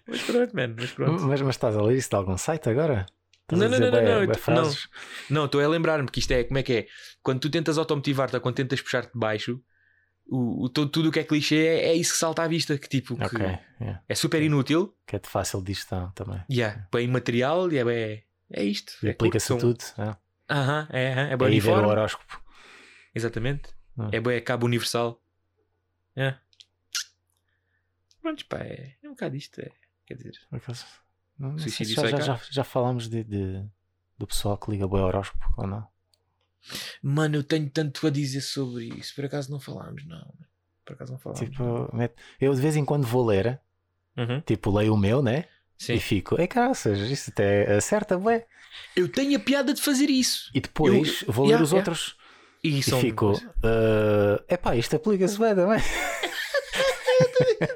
Mas 0.08 0.22
pronto, 0.22 0.56
mano, 0.56 0.76
mas 0.78 0.92
pronto. 0.92 1.24
Mas, 1.24 1.42
mas 1.42 1.56
estás 1.56 1.76
a 1.76 1.82
ler 1.82 1.98
isso 1.98 2.10
de 2.10 2.16
algum 2.16 2.38
site 2.38 2.70
agora? 2.70 3.06
Estás 3.42 3.60
Não, 3.60 3.68
não, 3.68 3.80
não, 3.80 3.86
não, 3.86 3.92
bué- 3.92 4.04
não, 4.20 4.26
bué 4.28 4.36
eu- 4.36 4.40
frases? 4.40 4.88
Não, 5.28 5.46
estou 5.46 5.60
a 5.60 5.68
lembrar-me 5.68 6.08
que 6.08 6.20
isto 6.20 6.32
é, 6.32 6.44
como 6.44 6.60
é 6.60 6.64
que 6.64 6.74
é? 6.74 6.88
Quando 7.24 7.40
tu 7.40 7.50
tentas 7.50 7.78
automotivar-te 7.80 8.36
ou 8.36 8.42
quando 8.42 8.56
tentas 8.56 8.80
puxar-te 8.80 9.12
de 9.14 9.20
baixo, 9.20 9.60
o, 10.28 10.64
o- 10.66 10.70
todo- 10.70 10.90
tudo 10.90 11.10
o 11.10 11.12
que 11.12 11.20
é 11.20 11.24
clichê 11.24 11.66
é, 11.68 11.88
é 11.90 11.94
isso 11.94 12.14
que 12.14 12.18
salta 12.20 12.44
à 12.44 12.48
vista, 12.48 12.78
que 12.78 12.88
tipo, 12.90 13.16
que 13.16 13.38
yeah. 13.38 14.02
é 14.08 14.16
super 14.16 14.42
inútil, 14.42 14.96
que 15.06 15.16
é 15.16 15.20
de 15.20 15.30
fácil 15.30 15.62
de 15.62 15.74
gestão 15.74 16.12
também. 16.12 16.44
e 16.50 16.62
é 16.62 16.86
bem 16.92 17.06
imaterial, 17.06 17.72
e 17.72 17.78
é, 17.78 18.24
é 18.52 18.64
isto. 18.64 18.94
E 19.04 19.08
é 19.08 19.12
aplica-se 19.12 19.54
a 19.54 19.58
tudo. 19.58 19.84
é. 19.98 20.16
Aham, 20.50 20.88
é, 20.92 21.04
é, 21.04 21.12
é 21.30 21.34
É 21.34 21.38
bem 21.38 21.48
aí 21.48 21.60
ver 21.60 21.72
o 21.72 21.88
horóscopo. 21.88 22.42
Exatamente. 23.14 23.70
Ah. 23.98 24.10
É 24.12 24.20
bem 24.20 24.42
cabo 24.44 24.66
universal. 24.66 25.22
É. 26.16 26.36
Pronto, 28.22 28.46
pá, 28.48 28.58
é, 28.60 28.96
é 29.02 29.08
um 29.08 29.12
bocado 29.12 29.36
isto. 29.36 29.60
É, 29.62 29.72
quer 30.06 30.16
dizer, 30.16 30.38
acaso, 30.52 30.86
não- 31.38 31.52
não 31.52 31.58
já, 31.60 32.20
já, 32.22 32.40
já, 32.50 32.64
falámos 32.64 33.08
de, 33.10 33.24
de- 33.24 33.66
do 34.18 34.28
pessoal 34.28 34.58
que 34.58 34.72
liga 34.72 34.88
bem 34.88 35.00
ao 35.00 35.08
horóscopo 35.08 35.54
ou 35.58 35.68
não? 35.68 35.88
Mano, 37.02 37.36
eu 37.38 37.44
tenho 37.44 37.70
tanto 37.70 38.06
a 38.08 38.10
dizer 38.10 38.42
sobre 38.42 38.86
isso. 38.98 39.14
Por 39.16 39.26
acaso 39.26 39.52
não 39.52 39.60
falámos, 39.60 40.06
não. 40.06 40.34
Por 40.86 40.94
acaso 40.94 41.12
não 41.14 41.20
falámos. 41.20 41.48
Tipo, 41.48 41.90
eu 42.40 42.54
de 42.54 42.62
vez 42.62 42.76
em 42.76 42.86
quando 42.86 43.06
vou 43.08 43.26
ler, 43.26 43.60
Uhum. 44.18 44.40
tipo, 44.42 44.76
leio 44.76 44.94
o 44.94 44.98
meu, 44.98 45.22
né? 45.22 45.46
Sim. 45.78 45.94
E 45.96 46.00
fico, 46.00 46.40
ei 46.40 46.48
caraças, 46.48 47.00
isso 47.00 47.32
até 47.32 47.76
acerta, 47.76 48.18
bué. 48.18 48.46
Eu 48.96 49.10
tenho 49.10 49.36
a 49.36 49.40
piada 49.40 49.74
de 49.74 49.82
fazer 49.82 50.10
isso. 50.10 50.50
E 50.54 50.62
depois 50.62 51.22
Eu- 51.24 51.34
vou 51.34 51.46
ler 51.46 51.52
yeah, 51.52 51.64
os 51.64 51.72
yeah. 51.72 51.90
outros 51.92 52.16
E, 52.64 52.80
e 52.80 52.82
fico, 52.82 53.34
é 54.48 54.54
epá, 54.56 54.76
isto 54.76 54.96
aplica-se 54.96 55.38
bem 55.38 55.54
também. 55.56 55.80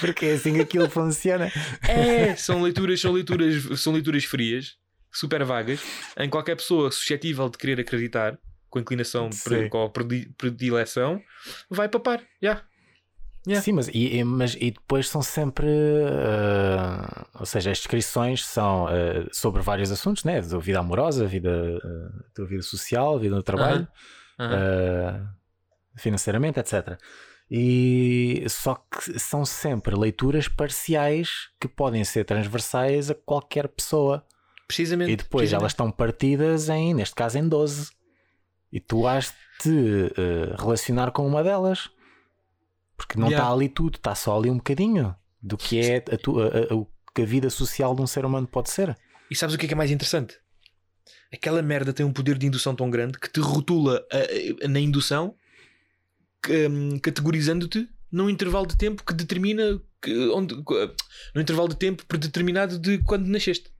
Porque 0.00 0.26
é 0.26 0.32
assim 0.34 0.54
que 0.54 0.60
aquilo 0.60 0.88
funciona. 0.88 1.50
É, 1.88 2.34
são 2.36 2.62
leituras, 2.62 3.00
são 3.00 3.12
leituras, 3.12 3.80
são 3.80 3.92
leituras 3.92 4.24
frias, 4.24 4.76
super 5.12 5.44
vagas, 5.44 5.80
em 6.16 6.28
qualquer 6.28 6.56
pessoa 6.56 6.90
suscetível 6.90 7.48
de 7.48 7.58
querer 7.58 7.80
acreditar, 7.80 8.38
com 8.68 8.78
inclinação, 8.78 9.28
predi- 9.92 10.32
predileção, 10.36 11.20
vai 11.68 11.88
papar. 11.88 12.22
Já. 12.40 12.64
Yeah. 13.46 13.64
Sim, 13.64 13.72
mas 13.72 13.88
e, 13.88 14.22
mas 14.22 14.54
e 14.54 14.70
depois 14.70 15.08
são 15.08 15.22
sempre, 15.22 15.66
ah, 16.06 17.26
ou 17.38 17.46
seja, 17.46 17.70
as 17.70 17.78
descrições 17.78 18.44
são 18.44 18.86
ah, 18.86 19.26
sobre 19.32 19.62
vários 19.62 19.90
assuntos, 19.90 20.24
né? 20.24 20.42
Da 20.42 20.58
vida 20.58 20.78
amorosa, 20.78 21.26
vida, 21.26 21.50
tua 22.34 22.46
vida 22.46 22.62
social, 22.62 23.18
vida 23.18 23.34
no 23.34 23.42
trabalho, 23.42 23.88
Aham. 24.38 24.54
ah, 24.54 25.34
financeiramente, 25.96 26.60
etc. 26.60 26.98
E 27.50 28.44
só 28.48 28.74
que 28.74 29.18
são 29.18 29.44
sempre 29.44 29.96
leituras 29.96 30.46
parciais 30.46 31.48
que 31.58 31.66
podem 31.66 32.04
ser 32.04 32.24
transversais 32.24 33.10
a 33.10 33.14
qualquer 33.14 33.66
pessoa. 33.68 34.24
Precisamente. 34.76 35.12
E 35.12 35.16
depois 35.16 35.42
precisamente. 35.42 35.62
elas 35.62 35.72
estão 35.72 35.90
partidas 35.90 36.68
em, 36.68 36.94
neste 36.94 37.14
caso, 37.14 37.38
em 37.38 37.48
12. 37.48 37.90
E 38.72 38.78
tu 38.80 39.06
has 39.06 39.34
de 39.64 40.06
eh, 40.16 40.54
relacionar 40.58 41.10
com 41.10 41.26
uma 41.26 41.42
delas. 41.42 41.90
Porque 42.96 43.18
não 43.18 43.28
está 43.28 43.38
Yeah. 43.38 43.54
ali 43.54 43.68
tudo, 43.68 43.96
está 43.96 44.14
só 44.14 44.38
ali 44.38 44.50
um 44.50 44.56
bocadinho 44.58 45.14
do 45.42 45.56
que 45.56 45.80
é 45.80 45.96
a, 45.96 46.16
tua- 46.18 46.48
a- 46.48 46.72
a- 46.72 46.76
o 46.76 46.86
que 47.14 47.22
a 47.22 47.24
vida 47.26 47.48
social 47.50 47.94
de 47.94 48.02
um 48.02 48.06
ser 48.06 48.24
humano 48.24 48.46
pode 48.46 48.70
ser. 48.70 48.96
E 49.30 49.34
sabes 49.34 49.54
o 49.54 49.58
que 49.58 49.64
é, 49.64 49.68
que 49.68 49.74
é 49.74 49.76
mais 49.76 49.90
interessante? 49.90 50.36
Aquela 51.32 51.62
merda 51.62 51.92
tem 51.92 52.04
um 52.04 52.12
poder 52.12 52.36
de 52.36 52.46
indução 52.46 52.74
tão 52.74 52.90
grande 52.90 53.18
que 53.18 53.30
te 53.30 53.40
rotula 53.40 54.04
a- 54.12 54.64
a- 54.64 54.68
na 54.68 54.78
indução, 54.80 55.34
que, 56.42 56.68
hum, 56.68 56.98
categorizando-te 56.98 57.88
num 58.12 58.28
intervalo 58.28 58.66
de 58.66 58.76
tempo 58.76 59.02
que 59.04 59.14
determina 59.14 59.80
que, 60.02 60.28
onde, 60.30 60.54
num 61.34 61.40
intervalo 61.40 61.68
de 61.68 61.76
tempo 61.76 62.04
predeterminado 62.06 62.78
de 62.78 62.98
quando 62.98 63.26
nasceste. 63.26 63.70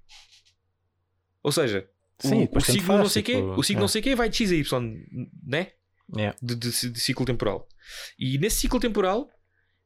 Ou 1.42 1.53
seja, 1.53 1.88
Sim, 2.18 2.48
o, 2.53 2.59
o 2.59 2.61
signo 2.61 2.83
faz, 2.87 2.98
não 3.00 3.09
sei 3.09 3.22
quê, 3.22 3.35
tipo, 3.37 3.55
o 3.59 3.62
signo 3.62 3.81
é. 3.81 3.83
não 3.83 3.88
sei 3.88 4.03
quê 4.03 4.14
vai 4.14 4.29
de 4.29 4.37
X 4.37 4.53
a 4.53 4.55
Y, 4.57 4.96
né? 5.46 5.72
É. 6.18 6.35
de, 6.42 6.55
de- 6.57 6.90
de 6.90 7.00
ciclo 7.00 7.24
temporal. 7.24 7.66
E 8.18 8.37
nesse 8.38 8.61
ciclo 8.61 8.81
temporal, 8.81 9.29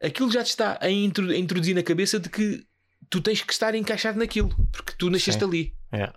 aquilo 0.02 0.30
já 0.32 0.42
te 0.42 0.48
está 0.48 0.78
a 0.80 0.90
introduzir 0.90 1.74
na 1.74 1.82
cabeça 1.82 2.18
de 2.18 2.28
que 2.28 2.66
tu 3.10 3.20
tens 3.20 3.42
que 3.42 3.52
estar 3.52 3.74
encaixado 3.74 4.18
naquilo, 4.18 4.48
porque 4.72 4.94
tu 4.98 5.10
nasceste 5.10 5.40
Sim. 5.44 5.46
ali. 5.48 5.74
É. 5.92 6.12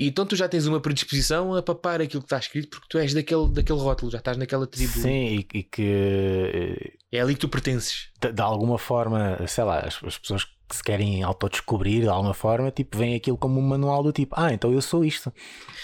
E 0.00 0.06
então 0.08 0.24
tu 0.24 0.34
já 0.34 0.48
tens 0.48 0.66
uma 0.66 0.80
predisposição 0.80 1.54
a 1.54 1.62
papar 1.62 2.00
aquilo 2.00 2.22
que 2.22 2.26
está 2.26 2.38
escrito, 2.38 2.70
porque 2.70 2.86
tu 2.88 2.96
és 2.98 3.12
daquele, 3.12 3.48
daquele 3.50 3.78
rótulo, 3.80 4.10
já 4.10 4.16
estás 4.18 4.36
naquela 4.38 4.66
tribo. 4.66 4.92
Sim, 4.94 5.26
e, 5.52 5.58
e 5.58 5.62
que 5.62 5.82
eh, 5.82 6.92
É 7.12 7.20
ali 7.20 7.34
que 7.34 7.40
tu 7.40 7.48
pertences. 7.48 8.08
de, 8.20 8.32
de 8.32 8.40
alguma 8.40 8.78
forma, 8.78 9.46
sei 9.46 9.64
lá, 9.64 9.80
as, 9.80 10.02
as 10.02 10.16
pessoas 10.16 10.44
que 10.44 10.76
se 10.76 10.82
querem 10.82 11.22
autodescobrir 11.22 12.02
de 12.02 12.08
alguma 12.08 12.32
forma, 12.32 12.70
tipo, 12.70 12.96
veem 12.96 13.14
aquilo 13.16 13.36
como 13.36 13.58
um 13.60 13.62
manual 13.62 14.02
do 14.02 14.12
tipo, 14.12 14.34
ah, 14.38 14.52
então 14.54 14.72
eu 14.72 14.80
sou 14.80 15.04
isto. 15.04 15.32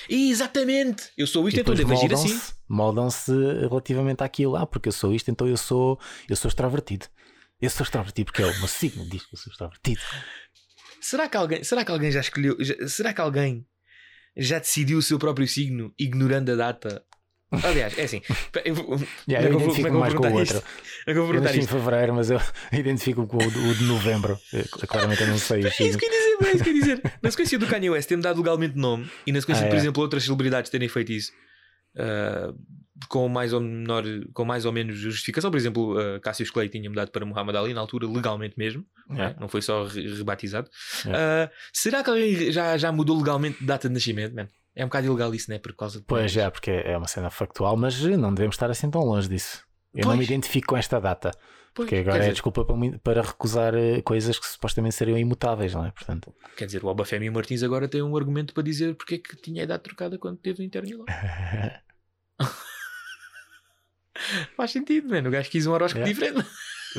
Exatamente! 0.09 1.11
Eu 1.19 1.27
sou 1.27 1.47
isto, 1.49 1.59
E 1.59 1.61
então 1.61 1.75
devo 1.75 1.93
agir 1.93 2.13
assim. 2.15 2.29
moldam-se- 2.29 2.55
Moldam-se 2.69 3.33
relativamente 3.69 4.23
àquilo. 4.23 4.57
Ah, 4.57 4.67
porque 4.67 4.89
eu 4.89 4.93
sou 4.93 5.13
isto, 5.15 5.31
então 5.31 5.47
eu 5.47 5.57
sou, 5.57 5.99
eu 6.29 6.37
sou 6.37 6.49
extrovertido. 6.49 7.07
Eu 7.61 7.69
sou 7.71 7.85
extrovertido 7.85 8.27
porque 8.33 8.43
é 8.43 8.47
o 8.47 8.59
meu 8.59 8.69
signo 8.69 9.09
diz 9.09 9.25
que 9.27 9.35
eu 9.35 9.39
sou 9.39 9.51
extrovertido. 9.51 10.01
Será 11.01 11.29
que 11.29 11.37
alguém, 11.37 11.63
será 11.65 11.85
que 11.85 11.91
alguém 11.93 12.11
já 12.11 12.21
escolheu? 12.21 12.57
já- 12.61 12.89
será 12.89 13.13
que 13.13 13.21
alguém 13.21 13.67
já 14.37 14.59
decidiu 14.59 14.99
o 14.99 15.03
seu 15.03 15.19
próprio 15.19 15.47
signo 15.49 15.93
ignorando 15.99 16.53
a 16.53 16.57
data? 16.57 17.03
Aliás, 17.63 17.97
é 17.97 18.03
assim. 18.03 18.21
Eu 18.65 18.75
Yeah, 18.75 18.99
eu 19.29 19.39
é 19.39 19.39
eu 19.39 19.41
é 19.41 19.47
eu 19.47 19.61
identifico 19.61 19.91
vou 19.91 20.01
mais 20.01 20.15
com 20.15 20.27
o 20.27 20.33
outro. 20.33 20.63
é 21.07 21.11
eu 21.13 21.27
vou 21.27 21.35
Eu 21.35 21.41
nasci 21.41 21.61
em 21.61 21.67
fevereiro, 21.67 22.13
mas 22.15 22.29
eu 22.31 22.41
identifico 22.73 23.27
com 23.27 23.37
o, 23.37 23.51
de- 23.51 23.59
o 23.59 23.75
de 23.75 23.85
novembro. 23.85 24.39
Claramente 24.89 25.23
eu 25.23 25.29
não 25.29 25.39
sei 25.39 25.65
É 25.65 25.69
isso 25.69 25.97
que 25.99 26.07
eu 26.07 26.11
dizer, 26.11 26.37
é 26.49 26.53
isso 26.55 26.65
que 26.65 26.71
eu 26.71 26.75
dizer. 26.75 27.03
Na 27.23 27.31
sequência 27.31 27.59
do 27.59 27.67
Kanye 27.69 27.91
West 27.91 28.09
ter-me 28.09 28.23
dado 28.23 28.39
legalmente 28.39 28.77
nome 28.77 29.09
e 29.27 29.31
na 29.33 29.41
sequência, 29.41 29.63
Ah, 29.63 29.69
de, 29.69 29.71
por 29.71 29.77
exemplo, 29.79 30.03
outras 30.03 30.25
celebridades 30.25 30.71
terem 30.71 30.89
feito 30.89 31.13
isso 31.13 31.31
ah, 31.97 32.53
com, 33.09 33.29
mais 33.29 33.53
ou 33.53 33.61
menor, 33.61 34.05
com 34.33 34.45
mais 34.45 34.65
ou 34.65 34.73
menos 34.73 34.97
justificação. 34.97 35.51
Por 35.51 35.57
exemplo, 35.57 35.99
uh, 35.99 36.21
Cassius 36.21 36.51
Clay 36.51 36.69
tinha 36.69 36.89
mudado 36.89 37.11
para 37.11 37.25
Muhammad 37.27 37.57
Ali 37.57 37.75
na 37.75 37.81
altura, 37.81 38.07
legalmente 38.07 38.55
mesmo, 38.59 38.85
não 39.09 39.23
é? 39.23 39.27
É. 39.31 39.37
não 39.39 39.49
foi 39.49 39.63
só 39.63 39.85
re- 39.85 40.15
rebatizado. 40.15 40.69
É. 41.07 41.11
Ah, 41.15 41.51
será 41.73 42.03
que 42.03 42.11
alguém 42.11 42.51
já, 42.51 42.77
já 42.77 42.91
mudou 42.91 43.17
legalmente 43.17 43.59
de 43.61 43.67
data 43.67 43.89
de 43.89 43.95
nascimento, 43.95 44.35
man? 44.35 44.49
É 44.75 44.85
um 44.85 44.89
bocado 44.89 45.07
ilegal 45.07 45.35
isso, 45.35 45.51
né? 45.51 45.59
Por 45.59 45.75
causa 45.75 46.01
de. 46.01 46.05
Pois 46.07 46.31
já, 46.31 46.51
porque 46.51 46.71
é 46.71 46.97
uma 46.97 47.09
cena 47.09 47.31
factual, 47.31 47.77
mas 47.77 47.99
não 48.03 48.33
devemos 48.35 48.55
estar 48.57 48.71
assim 48.71 48.91
tão 48.91 49.03
longe 49.03 49.29
disso. 49.29 49.65
Eu 49.95 50.05
não 50.05 50.13
me 50.13 50.19
Pois. 50.19 50.29
identifico 50.29 50.67
com 50.69 50.77
esta 50.77 51.01
data, 51.01 51.31
Pois, 51.75 51.89
porque 51.89 51.97
agora 51.97 52.13
quer 52.13 52.17
é 52.17 52.21
dizer, 52.21 52.33
desculpa 52.33 52.67
para, 53.03 53.23
recusar 53.23 53.75
eh, 53.75 54.03
coisas 54.03 54.39
que 54.39 54.47
supostamente 54.47 54.95
seriam 54.95 55.17
imutáveis, 55.17 55.73
não 55.73 55.87
é? 55.87 55.91
Portanto, 55.91 56.35
Quer 56.55 56.67
dizer, 56.67 56.85
o 56.85 56.89
Obafemi 56.89 57.31
Martins 57.31 57.63
agora 57.63 57.89
tem 57.89 58.03
um 58.03 58.15
argumento 58.15 58.53
para 58.53 58.63
dizer 58.63 58.95
porque 58.95 59.15
é 59.15 59.19
que 59.19 59.37
tinha 59.37 59.63
a 59.63 59.65
idade 59.65 59.83
trocada 59.83 60.19
quando 60.19 60.37
teve 60.39 60.63
o 60.63 60.65
interno 60.67 60.99
lá. 60.99 61.07
Faz 64.57 64.71
sentido, 64.71 65.09
mano. 65.09 65.29
O 65.29 65.33
gajo 65.33 65.51
quis 65.51 65.67
um 65.67 65.73
horóscopo 65.73 66.07
Yeah. 66.07 66.13
diferente. 66.31 66.49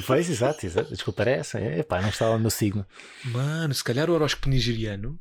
pois, 0.06 0.30
exato, 0.30 0.66
exato. 0.66 0.90
Desculpa, 0.92 1.22
era 1.24 1.32
essa. 1.32 1.60
É, 1.60 1.84
pá, 1.84 2.02
não 2.02 2.10
estava 2.10 2.38
no 2.38 2.50
signo. 2.52 2.86
Mano, 3.26 3.74
se 3.74 3.84
calhar 3.84 4.10
o 4.10 4.14
horóscopo 4.14 4.50
nigeriano 4.50 5.20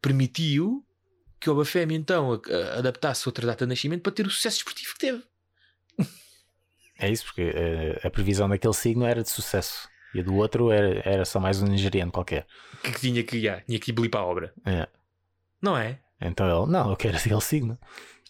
permitiu 0.00 0.84
que 1.40 1.48
o 1.48 1.52
Obafemi 1.52 1.94
então 1.94 2.32
a- 2.32 2.40
a- 2.54 2.78
adaptasse 2.78 3.28
outra 3.28 3.46
data 3.46 3.64
de 3.64 3.68
nascimento 3.70 4.02
para 4.02 4.12
ter 4.12 4.26
o 4.26 4.30
sucesso 4.30 4.58
esportivo 4.58 4.92
que 4.94 4.98
teve. 4.98 5.22
É 6.98 7.10
isso, 7.10 7.24
porque 7.24 7.42
eh, 7.42 8.00
a 8.04 8.10
previsão 8.10 8.48
daquele 8.48 8.72
signo 8.72 9.04
era 9.04 9.22
de 9.22 9.28
sucesso 9.28 9.88
e 10.14 10.20
a 10.20 10.22
do 10.22 10.34
outro 10.36 10.70
era, 10.70 11.02
era 11.04 11.24
só 11.24 11.40
mais 11.40 11.60
um 11.60 11.66
nigeriano 11.66 12.12
qualquer. 12.12 12.46
Que, 12.84 12.92
que 12.92 13.00
tinha 13.00 13.22
que 13.24 13.36
yeah, 13.36 13.62
tinha 13.64 13.78
que 13.80 13.90
ir 13.90 14.08
para 14.08 14.20
a 14.20 14.24
obra. 14.24 14.54
É. 14.64 14.86
Não 15.60 15.76
é? 15.76 15.98
Então 16.20 16.46
ele, 16.46 16.70
não, 16.70 16.90
eu 16.90 16.96
quero 16.96 17.16
aquele 17.16 17.40
signo. 17.40 17.76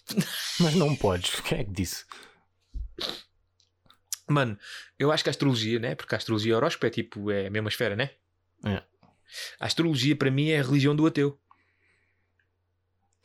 Mas 0.61 0.74
não 0.74 0.96
podes. 0.96 1.40
Quem 1.40 1.59
é 1.59 1.64
que 1.64 1.72
disse? 1.72 2.04
Mano, 4.28 4.59
eu 4.98 5.12
acho 5.12 5.22
que 5.22 5.28
a 5.28 5.33
astrologia, 5.33 5.78
né? 5.78 5.94
Porque 5.94 6.14
a 6.14 6.18
astrologia 6.18 6.52
e 6.52 6.54
horóscopo 6.54 6.87
é 6.87 6.90
tipo, 6.90 7.30
é 7.30 7.46
a 7.46 7.50
mesma 7.50 7.68
esfera, 7.68 7.94
né? 7.94 8.11
É. 8.64 8.83
A 9.61 9.66
astrologia 9.66 10.16
para 10.16 10.30
mim 10.30 10.48
é 10.50 10.61
a 10.61 10.62
religião 10.62 10.96
do 10.96 11.07
ateu. 11.07 11.38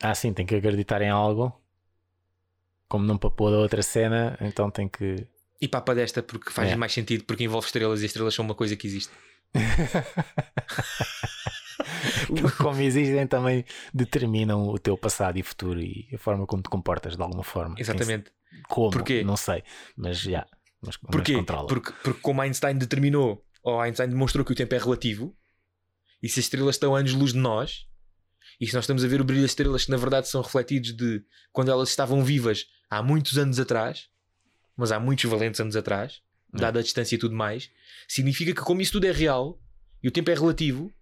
Ah, 0.02 0.14
sim, 0.14 0.32
tem 0.32 0.46
que 0.46 0.54
acreditar 0.54 1.00
em 1.02 1.10
algo. 1.10 1.52
Como 2.88 3.04
não 3.04 3.18
papou 3.18 3.50
da 3.50 3.58
outra 3.58 3.82
cena, 3.82 4.36
então 4.40 4.70
tem 4.70 4.88
que. 4.88 5.26
E 5.60 5.68
papa 5.68 5.94
desta 5.94 6.22
porque 6.22 6.50
faz 6.50 6.72
É. 6.72 6.76
mais 6.76 6.92
sentido 6.92 7.24
porque 7.24 7.44
envolve 7.44 7.66
estrelas 7.66 8.02
e 8.02 8.06
estrelas 8.06 8.34
são 8.34 8.44
uma 8.44 8.54
coisa 8.54 8.76
que 8.76 8.86
existe. 8.86 9.12
Como 12.58 12.80
existem, 12.80 13.26
também 13.26 13.64
determinam 13.92 14.68
o 14.68 14.78
teu 14.78 14.96
passado 14.96 15.38
e 15.38 15.42
futuro 15.42 15.80
e 15.80 16.08
a 16.14 16.18
forma 16.18 16.46
como 16.46 16.62
te 16.62 16.68
comportas 16.68 17.16
de 17.16 17.22
alguma 17.22 17.42
forma. 17.42 17.74
Exatamente. 17.78 18.30
Como? 18.68 18.90
Porquê? 18.90 19.22
Não 19.24 19.36
sei. 19.36 19.62
Mas 19.96 20.18
já. 20.18 20.46
Mas, 20.80 20.96
mas 21.02 21.10
Porquê? 21.10 21.34
controla. 21.34 21.66
Porque, 21.66 21.92
porque 22.02 22.20
como 22.20 22.40
Einstein 22.42 22.76
determinou, 22.76 23.44
ou 23.62 23.80
Einstein 23.80 24.08
demonstrou 24.08 24.44
que 24.44 24.52
o 24.52 24.54
tempo 24.54 24.74
é 24.74 24.78
relativo, 24.78 25.36
e 26.22 26.28
se 26.28 26.40
as 26.40 26.46
estrelas 26.46 26.76
estão 26.76 26.94
a 26.94 27.00
anos-luz 27.00 27.32
de 27.32 27.38
nós, 27.38 27.86
e 28.60 28.66
se 28.66 28.74
nós 28.74 28.84
estamos 28.84 29.04
a 29.04 29.08
ver 29.08 29.20
o 29.20 29.24
brilho 29.24 29.42
das 29.42 29.52
estrelas 29.52 29.84
que 29.84 29.90
na 29.90 29.96
verdade 29.96 30.28
são 30.28 30.42
refletidos 30.42 30.92
de 30.92 31.24
quando 31.52 31.70
elas 31.70 31.88
estavam 31.88 32.22
vivas 32.22 32.66
há 32.90 33.02
muitos 33.02 33.38
anos 33.38 33.58
atrás, 33.58 34.08
mas 34.76 34.92
há 34.92 35.00
muitos 35.00 35.24
valentes 35.24 35.60
anos 35.60 35.76
atrás, 35.76 36.20
dada 36.52 36.80
a 36.80 36.82
distância 36.82 37.14
e 37.14 37.18
tudo 37.18 37.34
mais, 37.34 37.70
significa 38.08 38.52
que, 38.52 38.60
como 38.60 38.80
isso 38.80 38.92
tudo 38.92 39.06
é 39.06 39.12
real 39.12 39.58
e 40.02 40.08
o 40.08 40.10
tempo 40.10 40.30
é 40.30 40.34
relativo, 40.34 40.92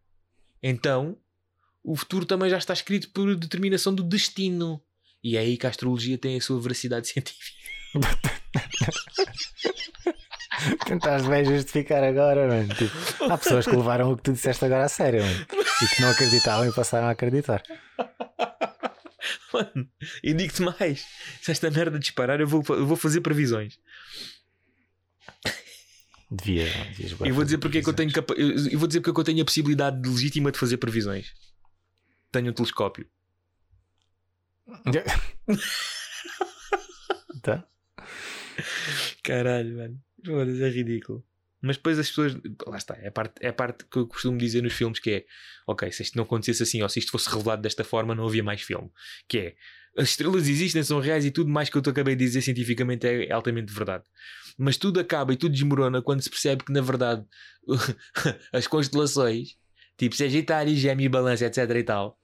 então 0.62 1.16
o 1.82 1.96
futuro 1.96 2.26
também 2.26 2.50
já 2.50 2.58
está 2.58 2.72
escrito 2.72 3.11
por 3.11 3.34
determinação 3.34 3.94
do 3.94 4.02
destino. 4.02 4.82
E 5.28 5.36
é 5.36 5.40
aí 5.40 5.58
que 5.58 5.66
a 5.66 5.68
astrologia 5.68 6.16
tem 6.16 6.38
a 6.38 6.40
sua 6.40 6.58
veracidade 6.58 7.06
científica. 7.12 7.58
Tentaste 10.86 11.28
bem 11.28 11.44
justificar 11.44 12.02
agora, 12.02 12.48
mano. 12.48 12.74
Tipo, 12.74 13.30
há 13.30 13.36
pessoas 13.36 13.66
que 13.66 13.76
levaram 13.76 14.10
o 14.10 14.16
que 14.16 14.22
tu 14.22 14.32
disseste 14.32 14.64
agora 14.64 14.84
a 14.84 14.88
sério, 14.88 15.22
mano. 15.22 15.46
E 15.82 15.86
que 15.94 16.00
não 16.00 16.08
acreditavam 16.08 16.66
e 16.66 16.72
passaram 16.72 17.08
a 17.08 17.10
acreditar. 17.10 17.62
Mano, 19.52 19.86
e 20.22 20.32
digo-te 20.32 20.62
mais: 20.62 21.04
se 21.42 21.50
esta 21.50 21.70
merda 21.70 21.98
disparar, 21.98 22.40
eu 22.40 22.48
vou, 22.48 22.64
eu 22.70 22.86
vou 22.86 22.96
fazer 22.96 23.20
previsões. 23.20 23.78
Devia, 26.30 26.64
devias 26.96 27.12
E 27.20 27.32
vou 27.32 27.44
dizer 27.44 27.58
porque 27.58 27.78
é 27.78 27.82
que 27.82 27.88
eu 27.88 27.94
tenho 27.94 28.12
capa... 28.12 28.32
eu 28.34 28.50
eu 28.70 28.78
vou 28.78 28.88
dizer 28.88 29.00
porque 29.00 29.10
é 29.10 29.14
que 29.14 29.20
eu 29.20 29.24
tenho 29.24 29.42
a 29.42 29.44
possibilidade 29.44 30.08
legítima 30.08 30.50
de 30.50 30.58
fazer 30.58 30.78
previsões. 30.78 31.34
Tenho 32.32 32.50
um 32.50 32.54
telescópio. 32.54 33.06
Tá? 37.42 37.66
Caralho, 39.22 39.76
mano. 39.76 40.00
Foda-se, 40.24 40.62
é 40.62 40.68
ridículo. 40.68 41.24
Mas 41.61 41.76
depois 41.76 41.98
as 41.98 42.09
pessoas. 42.09 42.35
Lá 42.66 42.76
está. 42.76 42.96
É 42.96 43.09
a, 43.09 43.12
parte, 43.12 43.35
é 43.40 43.48
a 43.48 43.52
parte 43.52 43.85
que 43.85 43.98
eu 43.98 44.07
costumo 44.07 44.38
dizer 44.38 44.62
nos 44.62 44.72
filmes 44.72 44.98
que 44.98 45.11
é: 45.11 45.24
ok, 45.66 45.90
se 45.90 46.02
isto 46.02 46.16
não 46.16 46.24
acontecesse 46.24 46.62
assim, 46.62 46.83
ou 46.83 46.88
se 46.88 46.98
isto 46.98 47.11
fosse 47.11 47.28
revelado 47.28 47.62
desta 47.62 47.85
forma, 47.85 48.14
não 48.14 48.26
havia 48.26 48.42
mais 48.42 48.62
filme. 48.62 48.90
Que 49.28 49.38
é. 49.38 49.57
As 49.96 50.11
estrelas 50.11 50.48
existem, 50.48 50.83
são 50.85 51.00
reais 51.00 51.24
e 51.24 51.31
tudo 51.31 51.50
mais 51.50 51.68
que 51.68 51.76
eu 51.76 51.83
te 51.83 51.90
acabei 51.90 52.14
de 52.14 52.24
dizer 52.24 52.42
cientificamente 52.42 53.07
é 53.07 53.33
altamente 53.33 53.72
verdade. 53.72 54.04
Mas 54.57 54.76
tudo 54.76 55.00
acaba 55.00 55.33
e 55.33 55.37
tudo 55.37 55.52
desmorona 55.52 56.00
quando 56.00 56.22
se 56.22 56.31
percebe 56.31 56.62
que, 56.62 56.72
na 56.72 56.81
verdade, 56.81 57.24
as 58.52 58.68
constelações, 58.68 59.57
tipo 59.96 60.14
Sagitário, 60.14 60.76
Gêmeo 60.76 61.07
e 61.07 61.09
Balança, 61.09 61.46
etc. 61.46 61.59
e 61.76 61.83
tal, 61.83 62.16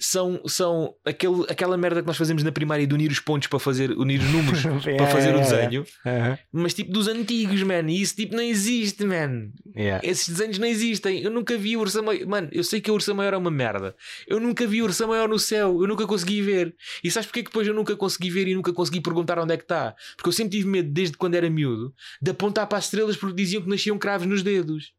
são, 0.00 0.40
são 0.46 0.94
aquele, 1.04 1.44
aquela 1.48 1.76
merda 1.76 2.00
que 2.00 2.06
nós 2.06 2.16
fazemos 2.16 2.42
na 2.42 2.50
primária 2.50 2.86
de 2.86 2.94
unir 2.94 3.10
os 3.10 3.20
pontos 3.20 3.46
para 3.48 3.58
fazer, 3.58 3.90
unir 3.92 4.18
os 4.20 4.30
números 4.30 4.62
para 4.96 5.06
fazer 5.06 5.34
o 5.34 5.38
desenho, 5.38 5.84
Aham. 6.06 6.38
mas 6.50 6.72
tipo 6.74 6.90
dos 6.90 7.06
antigos, 7.06 7.62
man. 7.62 7.88
E 7.90 8.00
isso 8.00 8.16
tipo 8.16 8.34
não 8.34 8.42
existe, 8.42 9.04
man. 9.04 9.50
Yeah. 9.76 10.04
Esses 10.06 10.28
desenhos 10.28 10.58
não 10.58 10.66
existem. 10.66 11.20
Eu 11.22 11.30
nunca 11.30 11.56
vi 11.56 11.76
o 11.76 11.80
Ursa 11.80 12.00
Maior. 12.02 12.26
Mano, 12.26 12.48
eu 12.50 12.64
sei 12.64 12.80
que 12.80 12.90
a 12.90 12.94
Ursa 12.94 13.12
Maior 13.14 13.34
é 13.34 13.36
uma 13.36 13.50
merda. 13.50 13.94
Eu 14.26 14.40
nunca 14.40 14.66
vi 14.66 14.80
o 14.82 14.86
Ursa 14.86 15.06
Maior 15.06 15.28
no 15.28 15.38
céu. 15.38 15.80
Eu 15.82 15.86
nunca 15.86 16.06
consegui 16.06 16.40
ver. 16.42 16.74
E 17.04 17.10
sabes 17.10 17.26
porque 17.26 17.40
é 17.40 17.42
que 17.42 17.50
depois 17.50 17.66
eu 17.68 17.74
nunca 17.74 17.94
consegui 17.94 18.30
ver 18.30 18.48
e 18.48 18.54
nunca 18.54 18.72
consegui 18.72 19.00
perguntar 19.00 19.38
onde 19.38 19.54
é 19.54 19.56
que 19.56 19.64
está? 19.64 19.94
Porque 20.16 20.28
eu 20.28 20.32
sempre 20.32 20.56
tive 20.56 20.68
medo, 20.68 20.90
desde 20.90 21.16
quando 21.16 21.34
era 21.34 21.50
miúdo, 21.50 21.94
de 22.22 22.30
apontar 22.30 22.66
para 22.66 22.78
as 22.78 22.84
estrelas 22.84 23.16
porque 23.16 23.36
diziam 23.36 23.62
que 23.62 23.68
nasciam 23.68 23.98
cravos 23.98 24.26
nos 24.26 24.42
dedos. 24.42 24.92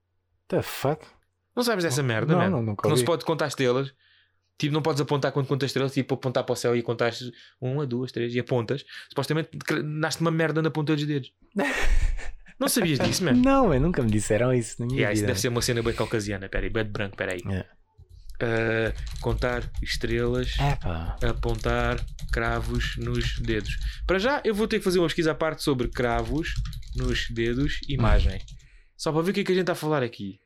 The 0.48 0.62
fuck? 0.62 1.06
Não 1.56 1.64
sabes 1.64 1.84
dessa 1.84 2.02
merda, 2.02 2.34
Não, 2.34 2.40
man? 2.40 2.50
não, 2.50 2.62
nunca 2.62 2.84
Que 2.84 2.90
não 2.90 2.96
se 2.96 3.04
pode 3.04 3.26
contar 3.26 3.48
estrelas. 3.48 3.92
Tipo, 4.62 4.76
não 4.76 4.82
podes 4.84 5.02
apontar 5.02 5.32
quando 5.32 5.48
contas 5.48 5.70
estrelas, 5.70 5.92
tipo, 5.92 6.14
apontar 6.14 6.44
para 6.44 6.54
o 6.54 6.56
céu 6.56 6.76
e 6.76 6.84
contar 6.84 7.12
uma, 7.60 7.84
duas, 7.84 8.12
três 8.12 8.36
e 8.36 8.40
apontas. 8.40 8.86
Supostamente 9.10 9.50
nasce 9.84 10.22
uma 10.22 10.30
merda 10.30 10.62
na 10.62 10.70
ponta 10.70 10.96
dos 10.96 11.04
dedos. 11.04 11.34
não 12.60 12.70
sabias 12.70 13.00
disso, 13.00 13.24
man? 13.24 13.32
Não, 13.32 13.80
nunca 13.80 14.04
me 14.04 14.12
disseram 14.12 14.54
isso 14.54 14.76
na 14.80 14.86
minha 14.86 15.00
Yeah, 15.00 15.14
isso 15.14 15.22
vida. 15.22 15.28
deve 15.30 15.40
ser 15.40 15.48
uma 15.48 15.64
cena 15.64 15.82
bem 15.82 15.96
caucasiana. 15.96 16.48
Peraí, 16.48 16.70
bem 16.70 16.84
de 16.84 16.92
branco, 16.92 17.18
peraí. 17.18 17.40
Yeah. 17.44 17.68
Uh, 18.40 19.20
contar 19.20 19.68
estrelas, 19.82 20.54
Epá. 20.60 21.18
apontar 21.28 22.00
cravos 22.32 22.98
nos 22.98 23.40
dedos. 23.40 23.76
Para 24.06 24.20
já, 24.20 24.44
eu 24.46 24.54
vou 24.54 24.68
ter 24.68 24.78
que 24.78 24.84
fazer 24.84 25.00
uma 25.00 25.08
pesquisa 25.08 25.32
à 25.32 25.36
parte 25.36 25.64
sobre 25.64 25.88
cravos 25.88 26.54
nos 26.96 27.28
dedos, 27.32 27.80
imagem. 27.90 28.40
Só 28.96 29.12
para 29.12 29.24
ver 29.24 29.32
o 29.32 29.34
que 29.34 29.40
é 29.40 29.44
que 29.44 29.52
a 29.54 29.56
gente 29.56 29.64
está 29.64 29.74
a 29.74 29.76
falar 29.76 30.04
aqui. 30.04 30.40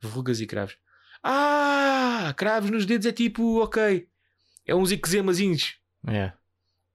Verrugas 0.00 0.40
e 0.40 0.46
cravos. 0.46 0.78
Ah! 1.22 2.34
Cravos 2.36 2.70
nos 2.70 2.86
dedos 2.86 3.06
é 3.06 3.12
tipo, 3.12 3.62
ok. 3.62 4.06
É 4.66 4.74
uns 4.74 4.90
eczemazinhos. 4.92 5.76
Yeah. 6.06 6.34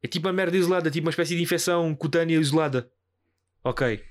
É 0.02 0.08
tipo 0.08 0.28
uma 0.28 0.34
merda 0.34 0.56
isolada, 0.58 0.90
tipo 0.92 1.06
uma 1.06 1.12
espécie 1.12 1.36
de 1.36 1.42
infecção 1.44 1.96
cutânea 1.96 2.38
isolada. 2.40 2.90
Ok. 3.64 4.04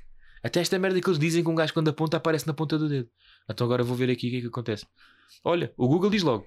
Até 0.43 0.61
esta 0.61 0.79
merda 0.79 1.01
que 1.01 1.09
eles 1.09 1.19
dizem 1.19 1.43
que 1.43 1.49
um 1.49 1.55
gajo 1.55 1.73
quando 1.73 1.89
aponta 1.89 2.17
aparece 2.17 2.47
na 2.47 2.53
ponta 2.53 2.77
do 2.77 2.89
dedo. 2.89 3.09
Então 3.49 3.65
agora 3.65 3.83
vou 3.83 3.97
ver 3.97 4.11
aqui 4.11 4.27
o 4.27 4.31
que 4.31 4.37
é 4.39 4.41
que 4.43 4.47
acontece. 4.49 4.87
Olha, 5.43 5.73
o 5.77 5.89
Google 5.89 6.11
diz 6.11 6.23
logo. 6.23 6.47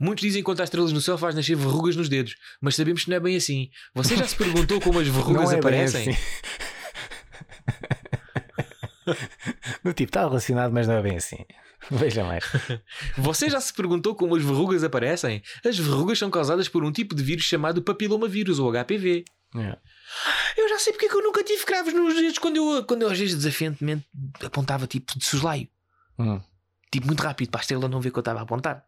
Muitos 0.00 0.22
dizem 0.22 0.42
que 0.42 0.46
contar 0.46 0.64
estrelas 0.64 0.92
no 0.92 1.00
céu 1.00 1.16
faz 1.16 1.34
nascer 1.34 1.56
verrugas 1.56 1.94
nos 1.96 2.08
dedos, 2.08 2.34
mas 2.60 2.74
sabemos 2.74 3.04
que 3.04 3.10
não 3.10 3.16
é 3.16 3.20
bem 3.20 3.36
assim. 3.36 3.70
Você 3.94 4.16
já 4.16 4.26
se 4.26 4.36
perguntou 4.36 4.80
como 4.80 4.98
as 4.98 5.06
verrugas 5.06 5.34
Não 5.34 5.42
é 5.44 5.50
bem 5.52 5.58
aparecem? 5.60 6.10
assim. 6.10 6.20
Do 9.84 9.92
tipo, 9.94 10.10
está 10.10 10.20
relacionado, 10.28 10.72
mas 10.72 10.86
não 10.86 10.96
é 10.96 11.02
bem 11.02 11.16
assim. 11.16 11.44
Veja 11.92 12.24
mais. 12.24 12.44
Você 13.16 13.48
já 13.48 13.60
se 13.60 13.72
perguntou 13.72 14.14
como 14.14 14.36
as 14.36 14.42
verrugas 14.42 14.84
aparecem? 14.84 15.42
As 15.64 15.78
verrugas 15.78 16.18
são 16.18 16.30
causadas 16.30 16.68
por 16.68 16.84
um 16.84 16.92
tipo 16.92 17.14
de 17.14 17.22
vírus 17.22 17.44
chamado 17.44 17.82
papilomavírus 17.82 18.58
ou 18.58 18.72
HPV. 18.72 19.24
Yeah. 19.54 19.80
Eu 20.56 20.68
já 20.68 20.78
sei 20.78 20.92
porque 20.92 21.06
é 21.06 21.08
que 21.08 21.14
eu 21.14 21.22
nunca 21.22 21.42
tive 21.42 21.64
cravos 21.64 21.94
nos 21.94 22.14
dedos 22.14 22.38
quando 22.38 22.56
eu, 22.56 22.84
quando 22.84 23.02
eu 23.02 23.10
às 23.10 23.18
vezes 23.18 23.34
desafiantemente 23.36 24.06
apontava 24.44 24.86
tipo 24.86 25.18
de 25.18 25.24
soslaio. 25.24 25.68
Hum. 26.18 26.40
Tipo 26.90 27.06
muito 27.06 27.22
rápido 27.22 27.50
para 27.50 27.60
a 27.60 27.62
estrela 27.62 27.88
não 27.88 28.00
ver 28.00 28.10
que 28.10 28.18
eu 28.18 28.20
estava 28.20 28.40
a 28.40 28.42
apontar. 28.42 28.84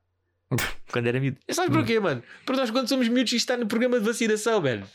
quando 0.92 1.06
era 1.06 1.20
miúdo. 1.20 1.38
E 1.48 1.54
sabes 1.54 1.72
porquê, 1.72 1.98
mano? 2.00 2.22
Porque 2.44 2.60
nós 2.60 2.70
quando 2.70 2.88
somos 2.88 3.08
miúdos 3.08 3.32
isto 3.32 3.50
está 3.50 3.56
no 3.56 3.66
programa 3.66 3.98
de 3.98 4.04
vacinação, 4.04 4.60
velho. 4.60 4.86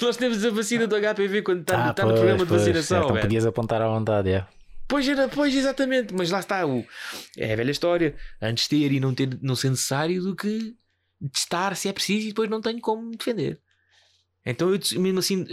Nós 0.00 0.16
temos 0.16 0.44
a 0.44 0.50
vacina 0.50 0.86
do 0.86 0.94
HPV 0.94 1.42
quando 1.42 1.60
está, 1.62 1.86
Ah, 1.86 1.90
está 1.90 2.02
no 2.02 2.10
pois, 2.10 2.20
programa 2.20 2.44
de 2.44 2.48
pois, 2.48 2.60
vacinação, 2.60 2.98
é, 2.98 3.04
então 3.04 3.20
podias 3.20 3.46
apontar 3.46 3.80
à 3.80 3.88
vontade, 3.88 4.30
é. 4.30 4.46
Pois 4.90 5.08
era, 5.08 5.28
pois 5.28 5.54
exatamente, 5.54 6.12
mas 6.12 6.30
lá 6.30 6.40
está 6.40 6.66
o 6.66 6.84
é 7.38 7.52
a 7.52 7.56
velha 7.56 7.70
história. 7.70 8.16
Antes 8.42 8.66
ter 8.66 8.90
e 8.90 8.98
não 8.98 9.14
ter 9.14 9.38
não 9.40 9.54
ser 9.54 9.70
necessário 9.70 10.20
do 10.20 10.34
que 10.34 10.74
testar 11.32 11.76
se 11.76 11.88
é 11.88 11.92
preciso 11.92 12.26
e 12.26 12.28
depois 12.30 12.50
não 12.50 12.60
tenho 12.60 12.80
como 12.80 13.12
defender. 13.12 13.60
Então 14.44 14.74
eu 14.74 14.80
mesmo 15.00 15.20
assim, 15.20 15.46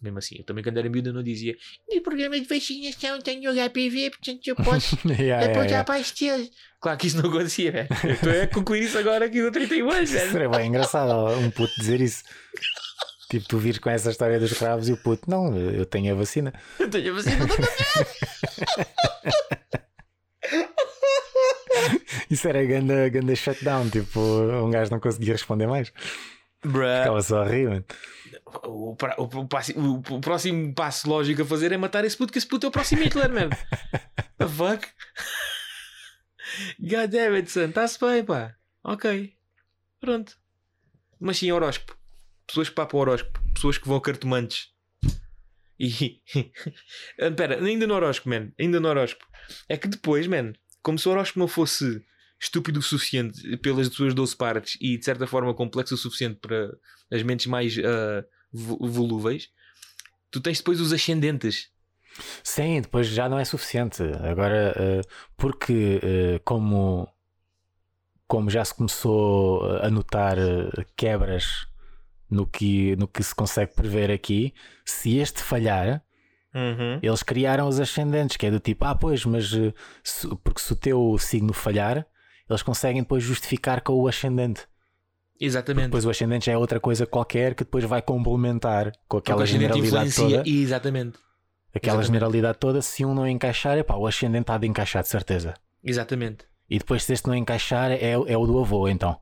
mesmo 0.00 0.18
assim, 0.18 0.36
eu 0.38 0.44
também 0.44 0.62
quando 0.62 0.78
era 0.78 0.88
miúdo 0.88 1.12
não 1.12 1.22
dizia 1.22 1.56
no 1.92 2.02
programa 2.02 2.38
de 2.38 2.46
vacinação 2.46 3.18
tenho 3.20 3.50
HPV, 3.50 4.10
portanto 4.10 4.46
eu 4.46 4.54
posso 4.54 4.96
Yeah, 5.18 5.46
apontar 5.46 5.66
yeah. 5.66 5.84
para 5.84 5.96
as 5.96 6.06
estrelas. 6.06 6.50
Claro 6.80 6.98
que 6.98 7.06
isso 7.08 7.20
não 7.20 7.30
acontecia, 7.30 7.72
velho. 7.72 7.88
Eu 8.04 8.10
estou 8.12 8.42
a 8.42 8.46
concluir 8.46 8.84
isso 8.84 8.98
agora 8.98 9.24
aqui 9.24 9.42
com 9.42 9.50
31 9.50 9.90
anos, 9.90 10.10
velho. 10.12 10.30
Seria 10.30 10.48
bem 10.48 10.68
engraçado 10.68 11.36
um 11.38 11.50
puto 11.50 11.74
dizer 11.80 12.00
isso. 12.00 12.22
Tipo, 13.34 13.48
tu 13.48 13.58
vires 13.58 13.78
com 13.78 13.90
essa 13.90 14.10
história 14.10 14.38
dos 14.38 14.52
cravos 14.52 14.88
e 14.88 14.92
o 14.92 14.96
puto, 14.96 15.28
não, 15.28 15.56
eu 15.58 15.84
tenho 15.84 16.14
a 16.14 16.16
vacina. 16.16 16.52
Eu 16.78 16.88
tenho 16.88 17.12
a 17.12 17.16
vacina 17.16 17.46
também. 17.46 17.68
Isso 22.30 22.48
era 22.48 22.64
ganda, 22.64 23.08
ganda 23.08 23.34
shutdown, 23.34 23.88
tipo, 23.90 24.20
um 24.20 24.70
gajo 24.70 24.90
não 24.90 25.00
conseguia 25.00 25.32
responder 25.34 25.66
mais. 25.66 25.92
Ficava 26.62 27.22
só 27.22 27.42
a 27.42 27.48
rir, 27.48 27.68
mano. 27.68 27.84
O, 28.64 28.92
o, 28.92 28.96
o 29.18 29.48
o- 29.76 30.02
o 30.16 30.20
próximo 30.20 30.74
passo 30.74 31.08
lógico 31.08 31.42
a 31.42 31.44
fazer 31.44 31.72
é 31.72 31.76
matar 31.76 32.04
esse 32.04 32.16
puto, 32.16 32.32
que 32.32 32.38
esse 32.38 32.46
puto 32.46 32.66
é 32.66 32.68
o 32.68 32.72
próximo 32.72 33.02
Hitler, 33.02 33.30
man. 33.30 33.50
The 34.38 34.48
fuck? 34.48 34.86
God 36.80 37.10
damn 37.10 37.34
it, 37.34 37.50
son. 37.50 37.66
Está-se 37.68 37.98
bem, 38.00 38.24
pá. 38.24 38.54
Ok. 38.84 39.32
Pronto. 40.00 40.36
Mas 41.20 41.38
sim, 41.38 41.50
horóscopo. 41.52 41.96
Pessoas 42.46 42.68
que 42.68 42.74
papam 42.74 43.00
horóscopo. 43.00 43.40
Pessoas 43.54 43.78
que 43.78 43.86
vão 43.88 43.96
a 43.96 44.00
cartomantes. 44.02 44.68
E. 45.78 46.20
Espera, 47.18 47.62
ainda 47.64 47.86
no 47.86 47.94
horóscopo, 47.94 48.28
man. 48.30 48.52
Ainda 48.58 48.78
no 48.80 48.88
horóscopo. 48.88 49.26
É 49.68 49.76
que 49.76 49.88
depois, 49.88 50.26
man, 50.26 50.52
como 50.82 50.98
se 50.98 51.08
o 51.08 51.12
horóscopo 51.12 51.40
não 51.40 51.48
fosse 51.48 52.04
estúpido 52.40 52.80
o 52.80 52.82
suficiente 52.82 53.56
pelas 53.58 53.86
suas 53.88 54.12
12 54.14 54.36
partes 54.36 54.76
e 54.80 54.98
de 54.98 55.04
certa 55.04 55.26
forma 55.26 55.54
complexo 55.54 55.94
o 55.94 55.98
suficiente 55.98 56.38
para 56.40 56.70
as 57.10 57.22
mentes 57.22 57.46
mais 57.46 57.76
ah, 57.78 58.24
vo- 58.52 58.78
volúveis, 58.80 59.48
tu 60.30 60.40
tens 60.40 60.58
depois 60.58 60.80
os 60.80 60.92
ascendentes. 60.92 61.70
Sim, 62.42 62.80
depois 62.80 63.06
já 63.08 63.28
não 63.28 63.38
é 63.38 63.44
suficiente. 63.44 64.02
Agora, 64.22 64.72
eh, 64.76 65.00
porque 65.36 65.98
eh, 66.02 66.40
como, 66.44 67.08
como 68.28 68.48
já 68.50 68.64
se 68.64 68.74
começou 68.74 69.64
a 69.80 69.90
notar 69.90 70.36
quebras 70.96 71.66
no 72.34 72.46
que, 72.46 72.96
no 72.96 73.06
que 73.08 73.22
se 73.22 73.34
consegue 73.34 73.72
prever 73.74 74.10
aqui, 74.10 74.52
se 74.84 75.16
este 75.18 75.42
falhar, 75.42 76.02
eles 77.02 77.22
criaram 77.22 77.66
os 77.66 77.80
ascendentes, 77.80 78.36
que 78.36 78.46
é 78.46 78.50
do 78.50 78.60
tipo, 78.60 78.84
ah, 78.84 78.94
pois, 78.94 79.24
mas 79.24 79.52
eh, 79.52 79.72
se- 80.02 80.28
porque 80.42 80.60
se 80.60 80.72
o 80.72 80.76
teu 80.76 81.16
signo 81.18 81.52
falhar, 81.52 82.06
eles 82.48 82.62
conseguem 82.62 83.02
depois 83.02 83.22
justificar 83.24 83.80
com 83.80 83.94
o 83.94 84.06
ascendente. 84.06 84.62
Exatamente. 85.40 85.86
Depois 85.86 86.04
o 86.06 86.10
ascendente 86.10 86.46
já 86.46 86.52
é 86.52 86.56
outra 86.58 86.78
coisa 86.78 87.06
qualquer 87.06 87.54
que 87.54 87.64
depois 87.64 87.84
vai 87.84 88.00
complementar 88.00 88.92
com 89.08 89.16
Porque 89.18 89.32
aquela 89.32 89.44
generalidade 89.46 90.14
toda. 90.14 90.42
Exatamente. 90.46 91.18
Aquela 91.74 91.96
Exatamente. 91.96 92.06
generalidade 92.06 92.58
toda, 92.58 92.80
se 92.80 93.04
um 93.04 93.12
não 93.14 93.26
encaixar, 93.26 93.76
epá, 93.76 93.96
o 93.96 94.06
ascendente 94.06 94.52
há 94.52 94.56
de 94.58 94.68
encaixar, 94.68 95.02
de 95.02 95.08
certeza. 95.08 95.54
Exatamente. 95.82 96.44
E 96.70 96.78
depois, 96.78 97.02
se 97.02 97.12
este 97.12 97.26
não 97.26 97.34
encaixar, 97.34 97.90
é, 97.90 98.12
é 98.12 98.38
o 98.38 98.46
do 98.46 98.60
avô, 98.60 98.86
então. 98.88 99.18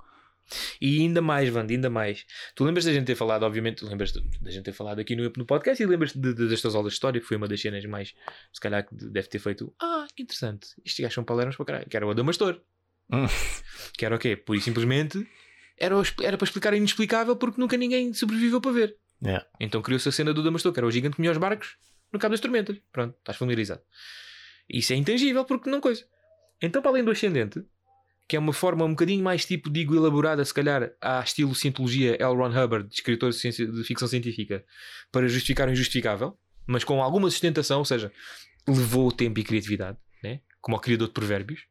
E 0.81 1.01
ainda 1.01 1.21
mais, 1.23 1.55
Wanda, 1.55 1.73
ainda 1.73 1.91
mais. 1.91 2.25
Tu 2.55 2.65
lembras 2.65 2.85
da 2.85 2.93
gente 2.93 3.07
ter 3.07 3.15
falado, 3.15 3.43
obviamente, 3.45 3.77
tu 3.79 3.87
lembras 3.87 4.13
da 4.13 4.51
gente 4.51 4.65
ter 4.65 4.73
falado 4.73 4.99
aqui 5.01 5.15
no, 5.17 5.31
no 5.37 5.47
podcast 5.47 5.83
e 5.83 5.87
lembras 5.87 6.13
de, 6.13 6.35
de, 6.35 6.49
destas 6.49 6.75
aulas 6.75 6.93
de 6.93 6.97
história, 6.97 7.21
que 7.21 7.27
foi 7.27 7.37
uma 7.37 7.49
das 7.49 7.61
cenas 7.61 7.85
mais, 7.85 8.15
se 8.53 8.61
calhar, 8.61 8.87
que 8.87 8.95
deve 8.95 9.29
ter 9.29 9.39
feito. 9.39 9.75
Ah, 9.81 10.07
que 10.15 10.23
interessante. 10.23 10.69
Estes 10.85 11.01
gajos 11.01 11.15
são 11.15 11.25
palermas 11.25 11.57
para 11.57 11.65
caralho. 11.67 11.87
Que 11.89 11.97
era 11.97 12.07
o 12.07 12.11
Adamastor. 12.11 12.61
Hum. 13.13 13.27
Que 13.97 14.07
era 14.07 14.15
o 14.17 14.19
quê? 14.19 14.37
Por 14.37 14.57
e 14.57 14.61
simplesmente 14.61 15.27
era, 15.77 15.99
o- 15.99 16.03
era 16.23 16.37
para 16.39 16.45
explicar 16.45 16.73
inexplicável 16.75 17.37
porque 17.37 17.61
nunca 17.61 17.77
ninguém 17.77 18.13
sobreviveu 18.15 18.61
para 18.61 18.73
ver. 18.73 18.97
Yeah. 19.23 19.47
Então 19.61 19.83
criou-se 19.83 20.09
a 20.09 20.13
cena 20.13 20.33
do 20.33 20.43
Damastor, 20.43 20.73
que 20.73 20.79
era 20.81 20.87
o 20.87 20.91
gigante 20.91 21.13
que 21.13 21.17
comia 21.17 21.31
os 21.33 21.39
barcos 21.39 21.77
no 22.13 22.19
Cabo 22.19 22.33
das 22.33 22.41
Tormentas. 22.41 22.77
Pronto, 22.91 23.17
estás 23.19 23.37
familiarizado. 23.37 23.83
Isso 24.69 24.93
é 24.93 24.97
intangível 24.97 25.45
porque 25.45 25.69
não 25.71 25.81
coisa. 25.81 26.05
Então, 26.61 26.81
para 26.81 26.93
além 26.93 27.05
do 27.05 27.11
ascendente, 27.11 27.65
que 28.33 28.37
é 28.37 28.39
uma 28.39 28.55
forma 28.55 28.83
um 28.87 28.93
bocadinho 28.93 29.23
mais 29.23 29.45
tipo, 29.45 29.69
digo, 29.69 29.95
elaborada, 29.95 30.43
se 30.43 30.55
calhar, 30.55 30.91
à 31.03 31.21
estilo 31.21 31.55
cientologia 31.55 32.17
L. 32.19 32.35
Ron 32.35 32.49
Hubbard, 32.49 32.89
escritor 32.91 33.29
de, 33.29 33.37
ciência- 33.37 33.67
de 33.67 33.85
ficção 33.85 34.09
científica, 34.09 34.65
para 35.11 35.29
justificar 35.29 35.69
o 35.69 35.71
injustificável, 35.71 36.35
mas 36.67 36.83
com 36.83 37.03
alguma 37.03 37.29
sustentação, 37.29 37.81
ou 37.81 37.85
seja, 37.85 38.11
levou 38.67 39.13
tempo 39.13 39.39
e 39.39 39.45
criatividade, 39.45 39.99
né? 40.25 40.41
como 40.63 40.79
o 40.79 40.81
criador 40.81 41.09
de 41.09 41.13
provérbios. 41.13 41.67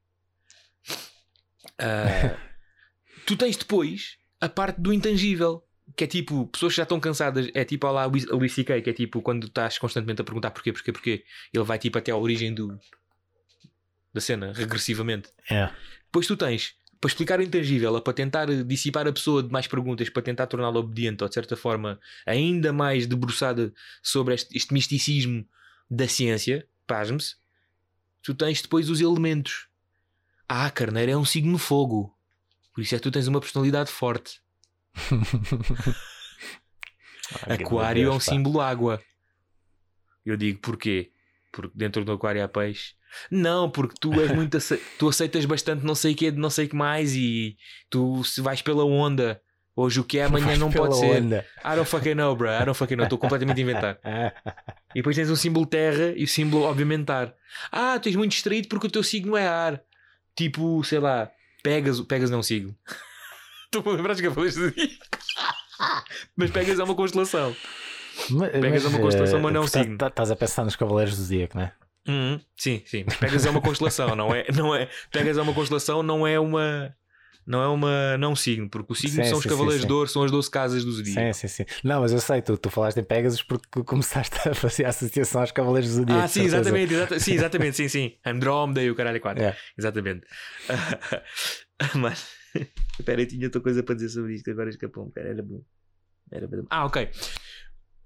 Ah, 1.80 2.38
tu 3.26 3.36
tens 3.36 3.58
depois 3.58 4.20
a 4.40 4.48
parte 4.48 4.80
do 4.80 4.94
intangível, 4.94 5.64
que 5.96 6.04
é 6.04 6.08
tipo, 6.08 6.46
pessoas 6.46 6.74
que 6.74 6.78
já 6.78 6.84
estão 6.84 7.00
cansadas, 7.00 7.50
é 7.56 7.66
tipo 7.66 7.88
lá 7.88 8.04
a 8.04 8.06
Luís 8.06 8.54
C.K., 8.54 8.84
que 8.84 8.90
é 8.92 8.94
tipo 8.94 9.20
quando 9.24 9.48
estás 9.48 9.80
constantemente 9.80 10.22
a 10.22 10.24
perguntar 10.24 10.52
porquê, 10.52 10.72
porquê, 10.72 10.92
porquê, 10.92 11.24
ele 11.52 11.64
vai 11.64 11.80
tipo 11.80 11.98
até 11.98 12.12
à 12.12 12.18
origem 12.18 12.54
do 12.54 12.80
da 14.14 14.22
cena, 14.22 14.54
regressivamente. 14.54 15.30
Yeah. 15.50 15.76
Depois 16.12 16.28
tu 16.28 16.36
tens, 16.36 16.76
para 17.00 17.08
explicar 17.08 17.40
o 17.40 17.42
intangível, 17.42 17.96
é 17.96 18.02
para 18.02 18.12
tentar 18.12 18.46
dissipar 18.66 19.08
a 19.08 19.14
pessoa 19.14 19.42
de 19.42 19.50
mais 19.50 19.66
perguntas, 19.66 20.10
para 20.10 20.22
tentar 20.22 20.46
torná-la 20.48 20.78
obediente 20.78 21.24
ou 21.24 21.30
de 21.30 21.34
certa 21.34 21.56
forma 21.56 21.98
ainda 22.26 22.74
mais 22.74 23.08
debruçada 23.08 23.74
sobre 24.04 24.34
este, 24.36 24.58
este 24.58 24.74
misticismo 24.74 25.48
da 25.90 26.08
ciência, 26.10 26.68
pasme-se, 26.86 27.36
tu 28.22 28.36
tens 28.36 28.62
depois 28.62 28.90
os 28.90 29.00
elementos. 29.00 29.70
Ah, 30.50 30.70
carneiro 30.70 31.14
é 31.14 31.18
um 31.18 31.24
signo 31.24 31.58
fogo. 31.58 32.14
Por 32.74 32.82
isso 32.82 32.94
é 32.94 32.98
que 32.98 33.04
tu 33.04 33.12
tens 33.12 33.28
uma 33.28 33.40
personalidade 33.40 33.90
forte. 33.90 34.42
Aquário 37.48 38.10
é 38.10 38.12
um 38.12 38.20
símbolo 38.20 38.60
água. 38.60 39.02
Eu 40.26 40.36
digo 40.36 40.60
porquê? 40.60 41.12
Porque 41.54 41.72
dentro 41.74 42.04
do 42.04 42.12
aquário 42.12 42.44
há 42.44 42.50
peixe. 42.50 42.94
Não, 43.30 43.70
porque 43.70 43.96
tu 44.00 44.12
és 44.20 44.32
muito 44.32 44.58
ace- 44.58 44.82
tu 45.00 45.08
aceitas 45.10 45.46
bastante 45.46 45.86
não 45.86 45.96
sei 45.96 46.14
o 46.14 46.16
que 46.16 46.32
de 46.32 46.38
não 46.40 46.50
sei 46.50 46.66
o 46.66 46.70
que 46.70 46.76
mais 46.76 47.16
e 47.16 47.58
tu 47.90 48.24
se 48.24 48.42
vais 48.42 48.62
pela 48.62 48.84
onda. 48.86 49.42
Hoje 49.74 50.02
o 50.02 50.04
que 50.04 50.20
é 50.20 50.26
amanhã 50.26 50.48
Vais 50.48 50.60
não 50.60 50.70
pode 50.70 50.98
ser. 50.98 51.22
onda. 51.24 51.46
I 51.64 51.76
don't 51.76 51.86
fucking 51.90 52.14
know, 52.14 52.36
bro. 52.36 52.50
I 52.52 52.66
don't 52.66 52.78
fucking 52.78 52.96
know. 52.98 53.06
Estou 53.06 53.18
completamente 53.18 53.58
a 53.58 53.62
inventar. 53.62 53.98
E 54.94 54.96
depois 54.96 55.16
tens 55.16 55.30
um 55.32 55.36
símbolo 55.36 55.66
terra 55.66 56.14
e 56.16 56.26
o 56.26 56.28
símbolo 56.28 56.66
obviamente 56.66 57.10
ar. 57.10 57.34
Ah, 57.72 57.98
tu 57.98 58.10
és 58.10 58.16
muito 58.18 58.32
distraído 58.34 58.68
porque 58.68 58.88
o 58.88 58.92
teu 58.92 59.02
signo 59.02 59.38
é 59.38 59.48
ar. 59.48 59.82
Tipo, 60.36 60.84
sei 60.84 61.00
lá, 61.00 61.32
pegas, 61.64 62.02
pegas 62.02 62.30
não 62.30 62.40
é 62.40 62.44
signo. 62.44 62.76
Estou 63.74 63.94
a 63.94 63.96
lembrar 63.96 64.14
de 64.14 64.24
cavaleiros 64.24 64.56
do 64.58 64.72
dia. 64.72 64.90
Mas 66.36 66.52
pegas 66.52 66.78
é 66.80 66.84
uma 66.84 66.94
constelação. 66.96 67.56
Mas- 68.30 68.52
Pegas 68.52 68.86
uma 68.86 69.00
constelação, 69.00 69.40
eh, 69.40 69.42
mas 69.42 69.54
não 69.54 69.62
um 69.62 69.64
portanto, 69.64 69.84
signo. 69.84 69.98
tá- 69.98 70.08
Estás 70.08 70.32
a 70.32 70.36
pensar 70.36 70.64
nos 70.66 70.76
Cavaleiros 70.76 71.16
do 71.16 71.24
Zodíaco, 71.24 71.58
não 71.58 71.64
é? 71.64 71.74
Uhum, 72.08 72.40
sim, 72.58 72.82
sim. 72.86 73.04
Mas 73.06 73.16
Pegas 73.18 73.46
é 73.46 73.50
uma 73.50 73.62
constelação, 73.62 74.16
não 74.16 74.34
é? 74.34 74.46
Não 74.56 74.74
é 74.76 74.90
Pegas 75.12 75.38
é 75.38 75.42
uma 75.42 75.54
constelação, 75.54 76.02
não 76.02 76.26
é 76.26 76.40
uma. 76.40 76.96
Não 77.46 77.62
é 77.62 77.68
uma. 77.68 78.18
Não 78.18 78.32
um 78.34 78.36
signo, 78.36 78.70
porque 78.70 78.94
o 78.94 78.96
signo 78.96 79.24
Sim, 79.24 79.30
são 79.30 79.38
os 79.40 79.44
sim, 79.44 79.50
Cavaleiros 79.50 79.82
sim, 79.82 79.88
de 79.88 79.94
Ouro, 79.94 80.08
são 80.08 80.24
as 80.24 80.32
12 80.32 80.50
casas 80.50 80.86
do 80.86 80.92
Zodíaco. 80.92 81.34
Sim, 81.34 81.48
sim, 81.48 81.48
sim. 81.48 81.66
Não, 81.84 82.02
mas 82.02 82.12
eu 82.12 82.20
sei, 82.20 82.42
tu, 82.42 82.56
tu 82.58 82.70
falaste 82.70 82.98
em 83.00 83.04
Pegasus 83.04 83.42
porque 83.44 83.84
começaste 83.84 84.36
a 84.48 84.54
fazer 84.54 84.86
a 84.86 84.90
associação 84.90 85.42
aos 85.42 85.52
Cavaleiros 85.52 85.90
do 85.90 85.96
Zodíaco. 85.98 86.22
Ah, 86.24 86.28
sim, 86.28 86.44
exatamente, 86.44 86.94
exata- 86.94 87.20
sim, 87.20 87.34
exatamente, 87.34 87.78
sim, 87.78 87.88
sim. 87.88 88.16
Andrómeda 88.26 88.82
e 88.84 88.90
o 88.92 88.96
caralho 88.96 89.20
4. 89.20 89.44
É. 89.44 89.58
Exatamente. 89.78 90.26
Mas, 91.96 92.28
espera, 93.00 93.22
eu 93.22 93.28
tinha 93.28 93.48
outra 93.48 93.62
coisa 93.62 93.82
para 93.84 93.96
dizer 93.96 94.10
sobre 94.10 94.36
isto, 94.36 94.50
agora 94.52 94.70
escapou-me, 94.70 95.12
cara, 95.12 95.30
era 95.30 95.42
bom. 95.42 95.62
Era 96.32 96.48
bom. 96.48 96.64
Ah, 96.70 96.86
ok. 96.86 97.10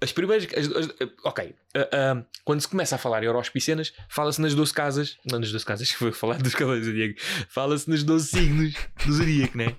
As 0.02 0.12
primeiras. 0.12 0.48
as- 0.54 0.72
as- 0.76 0.90
ok. 1.24 1.56
Ah, 1.74 1.90
ah, 1.92 2.26
quando 2.44 2.62
se 2.62 2.68
começa 2.68 2.96
a 2.96 2.98
falar 2.98 3.24
em 3.24 3.28
horóscopo 3.28 3.58
e 3.58 3.62
cenas, 3.62 3.94
fala-se 4.10 4.42
nas 4.42 4.54
12 4.54 4.74
casas. 4.74 5.18
Não 5.30 5.40
nas 5.40 5.52
12 5.52 5.66
casas, 5.66 5.90
que 5.92 5.98
foi 5.98 6.12
falar 6.12 6.38
dos 6.42 6.54
cavaleiros 6.54 6.88
do 6.88 6.92
Zodíaco. 6.94 7.20
Fala-se 7.50 7.90
nos 7.90 8.04
12 8.04 8.28
signos 8.28 8.74
do 9.06 9.14
Zodíaco, 9.14 9.58
né? 9.58 9.76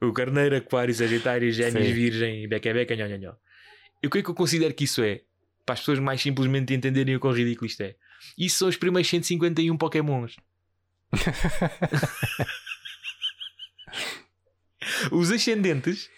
O 0.00 0.12
Carneiro, 0.12 0.56
Aquário, 0.56 0.94
Sagitário, 0.94 1.50
Gêmeos, 1.52 1.86
Sim. 1.86 1.92
Virgem, 1.92 2.48
Beca 2.48 2.72
Beca, 2.72 2.96
nhó, 2.96 3.06
nhó, 3.06 3.16
nhó. 3.16 3.32
E 4.02 4.06
o 4.06 4.10
que 4.10 4.18
é 4.18 4.22
que 4.22 4.30
eu 4.30 4.34
considero 4.34 4.74
que 4.74 4.84
isso 4.84 5.02
é? 5.02 5.20
Para 5.64 5.74
as 5.74 5.80
pessoas 5.80 6.00
mais 6.00 6.20
simplesmente 6.20 6.74
entenderem 6.74 7.14
o 7.14 7.20
quão 7.20 7.32
ridículo 7.32 7.66
isto 7.66 7.82
é. 7.82 7.94
Isso 8.36 8.58
são 8.58 8.68
os 8.68 8.76
primeiros 8.76 9.08
151 9.08 9.76
Pokémons. 9.76 10.34
Os 15.10 15.30
ascendentes 15.30 16.08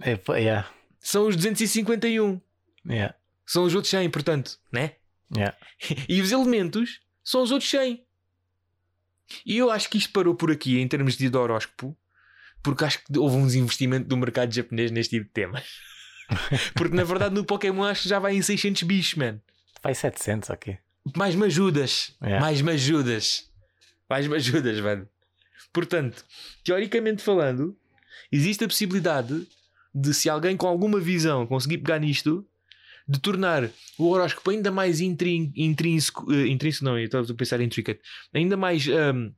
É, 0.00 0.18
yeah, 0.38 0.68
são 1.00 1.26
os 1.26 1.36
251. 1.36 2.40
Yeah, 2.88 3.14
São 3.46 3.64
os 3.64 3.74
outros 3.74 3.90
100, 3.90 4.10
portanto, 4.10 4.58
né? 4.72 4.92
yeah. 5.34 5.56
E 6.08 6.20
os 6.20 6.32
elementos 6.32 7.00
são 7.24 7.42
os 7.42 7.50
outros 7.50 7.70
100. 7.70 8.04
E 9.44 9.58
eu 9.58 9.70
acho 9.70 9.90
que 9.90 9.98
isto 9.98 10.12
parou 10.12 10.34
por 10.34 10.50
aqui 10.50 10.78
em 10.78 10.86
termos 10.86 11.16
de 11.16 11.34
horóscopo, 11.36 11.96
porque 12.62 12.84
acho 12.84 13.04
que 13.04 13.18
houve 13.18 13.36
um 13.36 13.46
desinvestimento 13.46 14.08
do 14.08 14.16
mercado 14.16 14.52
japonês 14.54 14.90
neste 14.90 15.16
tipo 15.16 15.26
de 15.26 15.32
temas. 15.32 15.66
porque 16.74 16.94
na 16.94 17.04
verdade 17.04 17.34
no 17.34 17.44
Pokémon 17.44 17.84
acho 17.84 18.02
que 18.02 18.08
já 18.08 18.18
vai 18.18 18.34
em 18.36 18.42
600 18.42 18.82
bichos, 18.82 19.14
man. 19.14 19.40
Vai 19.82 19.94
700 19.94 20.50
aqui. 20.50 20.78
Mais 21.16 21.34
me 21.34 21.46
ajudas. 21.46 22.16
É. 22.20 22.40
Mais 22.40 22.60
me 22.60 22.72
ajudas. 22.72 23.48
Mais 24.08 24.26
me 24.26 24.36
ajudas, 24.36 24.80
mano. 24.80 25.08
Portanto, 25.72 26.24
teoricamente 26.64 27.22
falando, 27.22 27.76
existe 28.32 28.64
a 28.64 28.68
possibilidade 28.68 29.46
de, 29.94 30.14
se 30.14 30.28
alguém 30.28 30.56
com 30.56 30.66
alguma 30.66 30.98
visão 30.98 31.46
conseguir 31.46 31.78
pegar 31.78 31.98
nisto, 31.98 32.46
de 33.08 33.20
tornar 33.20 33.70
o 33.98 34.08
horóscopo 34.10 34.50
ainda 34.50 34.70
mais 34.70 35.00
intrínseco. 35.00 36.32
eh, 36.32 36.48
intrínseco, 36.48 36.84
não, 36.84 36.98
eu 36.98 37.04
estou 37.04 37.20
a 37.22 37.34
pensar 37.34 37.60
intricate. 37.60 38.00
Ainda 38.34 38.56
mais 38.56 38.86
ahm, 38.88 39.30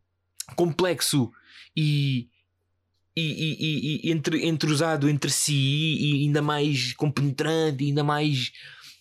complexo 0.56 1.30
e. 1.76 2.28
E, 3.16 3.20
e, 3.20 4.06
e- 4.06 4.12
entre, 4.12 4.46
entrosado 4.46 5.08
entre 5.08 5.28
si 5.28 5.52
e 5.52 6.22
ainda 6.24 6.40
mais 6.40 6.92
compenetrante, 6.92 7.84
ainda 7.84 8.04
mais 8.04 8.52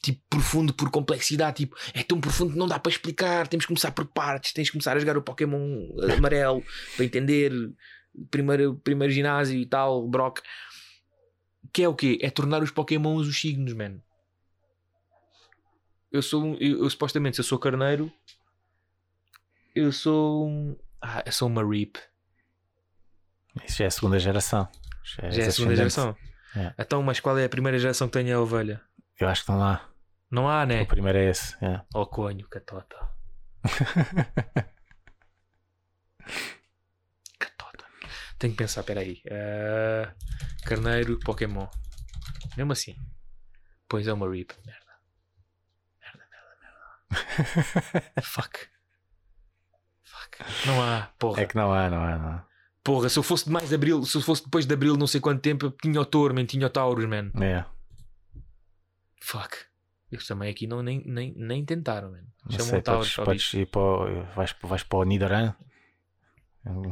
tipo 0.01 0.19
profundo 0.27 0.73
por 0.73 0.89
complexidade, 0.89 1.57
tipo, 1.57 1.75
é 1.93 2.01
tão 2.01 2.19
profundo 2.19 2.53
que 2.53 2.57
não 2.57 2.67
dá 2.67 2.79
para 2.79 2.91
explicar, 2.91 3.47
temos 3.47 3.65
que 3.65 3.67
começar 3.67 3.91
por 3.91 4.07
partes, 4.07 4.53
tens 4.53 4.69
que 4.69 4.71
começar 4.71 4.97
a 4.97 4.99
jogar 4.99 5.17
o 5.17 5.21
Pokémon 5.21 5.87
amarelo 6.17 6.63
para 6.95 7.05
entender 7.05 7.51
primeiro, 8.31 8.75
primeiro 8.83 9.13
ginásio 9.13 9.59
e 9.59 9.67
tal, 9.67 10.07
Brock. 10.07 10.39
Que 11.71 11.83
é 11.83 11.87
o 11.87 11.93
quê? 11.93 12.17
É 12.19 12.31
tornar 12.31 12.63
os 12.63 12.71
Pokémons 12.71 13.27
os 13.27 13.39
signos, 13.39 13.73
man. 13.73 13.99
Eu 16.11 16.21
sou 16.21 16.43
um, 16.43 16.53
eu, 16.55 16.83
eu, 16.83 16.89
supostamente, 16.89 17.35
se 17.35 17.41
eu 17.41 17.45
sou 17.45 17.59
carneiro, 17.59 18.11
eu 19.75 19.91
sou 19.91 20.47
um. 20.47 20.77
Ah, 21.01 21.23
eu 21.25 21.31
sou 21.31 21.47
uma 21.47 21.61
Reap. 21.63 21.97
Isso 23.65 23.77
já 23.79 23.85
é 23.85 23.87
a 23.87 23.91
segunda 23.91 24.19
geração. 24.19 24.67
Já 25.03 25.23
é 25.23 25.25
a 25.25 25.27
és 25.27 25.33
segunda 25.55 25.73
ascendente. 25.73 25.75
geração. 25.77 26.15
É. 26.55 26.73
Então, 26.79 27.03
mas 27.03 27.19
qual 27.19 27.37
é 27.37 27.45
a 27.45 27.49
primeira 27.49 27.77
geração 27.77 28.07
que 28.07 28.13
tem 28.13 28.31
a 28.31 28.39
ovelha? 28.39 28.81
Eu 29.19 29.27
acho 29.27 29.41
que 29.41 29.43
estão 29.43 29.59
lá. 29.59 29.89
Não 30.29 30.49
há, 30.49 30.65
né? 30.65 30.81
O 30.81 30.87
primeiro 30.87 31.17
é 31.17 31.29
esse. 31.29 31.55
é. 31.63 31.81
Oh, 31.93 32.05
conho, 32.05 32.47
catota. 32.47 32.95
Catota. 37.39 37.85
Tenho 38.37 38.53
que 38.53 38.57
pensar, 38.57 38.83
peraí. 38.83 39.21
Uh, 39.25 40.11
carneiro, 40.65 41.19
Pokémon. 41.19 41.67
Mesmo 42.55 42.71
assim. 42.73 42.95
Pois 43.87 44.07
é 44.07 44.13
uma 44.13 44.27
merda, 44.27 44.55
merda. 44.65 44.86
Fuck. 48.21 48.59
Fuck. 50.03 50.67
Não 50.67 50.81
há, 50.81 51.09
porra. 51.17 51.41
É 51.41 51.45
que 51.45 51.55
não 51.55 51.71
há, 51.71 51.89
não 51.89 52.03
há, 52.03 52.17
não 52.17 52.29
há. 52.29 52.47
Porra, 52.83 53.09
se 53.09 53.19
eu 53.19 53.23
fosse 53.23 53.45
de 53.45 53.51
mais 53.51 53.69
de 53.69 53.75
abril, 53.75 54.03
se 54.03 54.17
eu 54.17 54.21
fosse 54.21 54.43
depois 54.43 54.65
de 54.65 54.73
abril, 54.73 54.95
não 54.95 55.07
sei 55.07 55.19
quanto 55.19 55.41
tempo, 55.41 55.65
eu 55.65 55.71
tinha 55.71 55.99
o 55.99 56.05
touro, 56.05 56.33
man, 56.33 56.45
tinha 56.45 56.67
o 56.67 56.69
Taurus, 56.69 57.05
man. 57.05 57.31
É. 57.41 57.65
Fuck. 59.21 59.57
Eles 60.09 60.25
também 60.25 60.49
aqui 60.49 60.67
não, 60.67 60.81
nem, 60.81 61.03
nem, 61.05 61.33
nem 61.35 61.65
tentaram, 61.65 62.11
man. 62.11 62.23
Chamam 62.49 62.67
sei, 62.67 62.79
o 62.79 62.81
Taurus. 62.81 63.15
podes, 63.15 63.25
podes 63.25 63.53
ir 63.53 63.65
para 63.67 63.81
o, 63.81 64.23
vais, 64.35 64.55
vais 64.61 64.83
para 64.83 64.99
o 64.99 65.03
Nidoran 65.03 65.53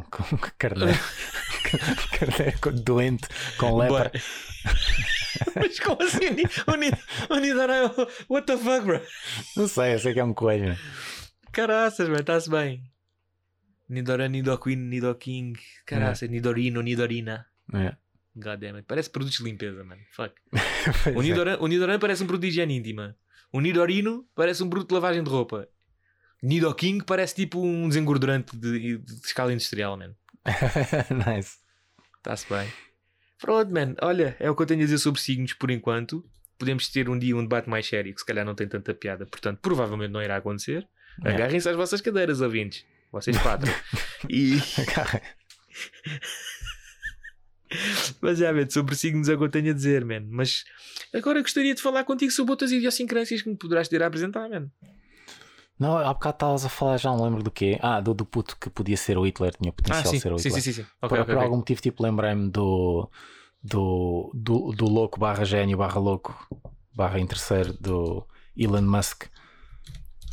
com 0.09 0.37
carneiro, 0.57 0.97
carneiro 2.17 2.83
doente 2.83 3.27
com 3.57 3.77
lepra. 3.77 4.11
Mas 5.55 5.79
como 5.79 6.01
assim? 6.01 6.43
O 7.29 7.35
Nidoran. 7.39 7.91
What 8.29 8.47
the 8.47 8.57
fuck, 8.57 8.85
bro? 8.85 9.01
Não 9.57 9.67
sei, 9.67 9.93
eu 9.93 9.99
sei 9.99 10.13
que 10.13 10.19
é 10.19 10.23
um 10.23 10.33
coelho. 10.33 10.69
né? 10.69 10.77
Caraças, 11.51 12.07
velho, 12.07 12.21
está-se 12.21 12.49
bem. 12.49 12.83
Nidoran, 13.89 14.29
Nidoqueen, 14.29 14.77
Nidoking. 14.77 15.53
Caraças, 15.85 16.29
Nidorino, 16.29 16.81
Nidorina. 16.81 17.45
É. 17.73 17.95
God 18.35 18.59
damn 18.59 18.75
it. 18.75 18.85
Parece 18.87 19.09
produtos 19.09 19.37
de 19.37 19.43
limpeza, 19.43 19.83
mano. 19.83 20.01
Fuck. 20.11 20.33
O 21.15 21.21
é. 21.21 21.23
Nidoran, 21.23 21.57
o 21.59 21.67
Nidoran 21.67 21.99
parece 21.99 22.23
um 22.23 22.27
produto 22.27 22.43
de 22.43 22.47
higiene 22.49 22.77
íntima. 22.77 23.15
O 23.51 23.61
Nidorino 23.61 24.27
parece 24.35 24.63
um 24.63 24.69
produto 24.69 24.89
de 24.89 24.95
lavagem 24.95 25.23
de 25.23 25.29
roupa. 25.29 25.67
Nidoking 26.41 26.99
parece 26.99 27.35
tipo 27.35 27.61
um 27.61 27.87
desengordurante 27.87 28.55
de, 28.55 28.97
de 28.97 29.13
escala 29.23 29.51
industrial, 29.51 29.97
man. 29.97 30.15
nice. 31.27 31.57
Está-se 32.17 32.47
bem. 32.49 32.67
Pronto, 33.39 33.71
man. 33.71 33.95
Olha, 34.01 34.35
é 34.39 34.49
o 34.49 34.55
que 34.55 34.61
eu 34.61 34.65
tenho 34.65 34.81
a 34.81 34.83
dizer 34.83 34.97
sobre 34.97 35.21
signos 35.21 35.53
por 35.53 35.71
enquanto. 35.71 36.23
Podemos 36.57 36.87
ter 36.89 37.09
um 37.09 37.19
dia 37.19 37.35
um 37.35 37.41
debate 37.41 37.69
mais 37.69 37.85
sério 37.85 38.13
que 38.13 38.19
se 38.19 38.25
calhar 38.25 38.45
não 38.45 38.55
tem 38.55 38.67
tanta 38.67 38.93
piada, 38.93 39.25
portanto, 39.25 39.59
provavelmente 39.61 40.11
não 40.11 40.21
irá 40.21 40.37
acontecer. 40.37 40.87
É. 41.23 41.31
Agarrem-se 41.31 41.67
às 41.67 41.75
vossas 41.75 42.01
cadeiras, 42.01 42.41
ouvintes. 42.41 42.85
Vocês 43.11 43.37
quatro. 43.37 43.71
e. 44.29 44.55
Mas 48.21 48.37
já, 48.37 48.53
man, 48.53 48.69
sobre 48.69 48.95
signos 48.95 49.27
é 49.27 49.33
o 49.33 49.37
que 49.37 49.43
eu 49.43 49.49
tenho 49.49 49.71
a 49.71 49.73
dizer, 49.73 50.05
man. 50.05 50.25
Mas 50.29 50.63
agora 51.13 51.41
gostaria 51.41 51.75
de 51.75 51.81
falar 51.81 52.03
contigo 52.03 52.31
sobre 52.31 52.51
outras 52.51 52.71
idiosincrâncias 52.71 53.41
que 53.41 53.49
me 53.49 53.57
poderás 53.57 53.87
ter 53.87 54.01
a 54.01 54.07
apresentar, 54.07 54.49
man. 54.49 54.69
Não, 55.77 55.97
há 55.97 56.13
bocado 56.13 56.35
estavas 56.35 56.65
a 56.65 56.69
falar, 56.69 56.97
já 56.97 57.09
não 57.11 57.23
lembro 57.23 57.43
do 57.43 57.51
quê. 57.51 57.77
Ah, 57.81 57.99
do, 57.99 58.13
do 58.13 58.25
puto 58.25 58.55
que 58.57 58.69
podia 58.69 58.95
ser 58.95 59.17
o 59.17 59.25
Hitler, 59.25 59.53
tinha 59.59 59.71
potencial 59.73 60.03
Ah, 60.03 60.05
sim. 60.07 60.15
de 60.17 60.21
ser 60.21 60.31
o 60.33 60.37
sim, 60.37 60.49
Hitler. 60.49 60.61
sim, 60.63 60.73
sim, 60.73 60.83
sim. 60.83 60.87
por 61.01 61.05
Ok, 61.07 61.19
ok, 61.19 61.25
por 61.25 61.33
ok. 61.35 61.43
algum 61.43 61.57
motivo, 61.57 61.81
tipo, 61.81 62.01
lembrei-me 62.03 62.49
do, 62.49 63.09
do, 63.63 64.31
do, 64.33 64.71
do 64.71 64.85
louco 64.87 65.19
barra 65.19 65.43
gênio 65.43 65.77
barra 65.77 65.99
louco 65.99 66.33
barra 66.93 67.19
interesseiro 67.19 67.73
do 67.73 68.25
Elon 68.57 68.83
Musk 68.83 69.25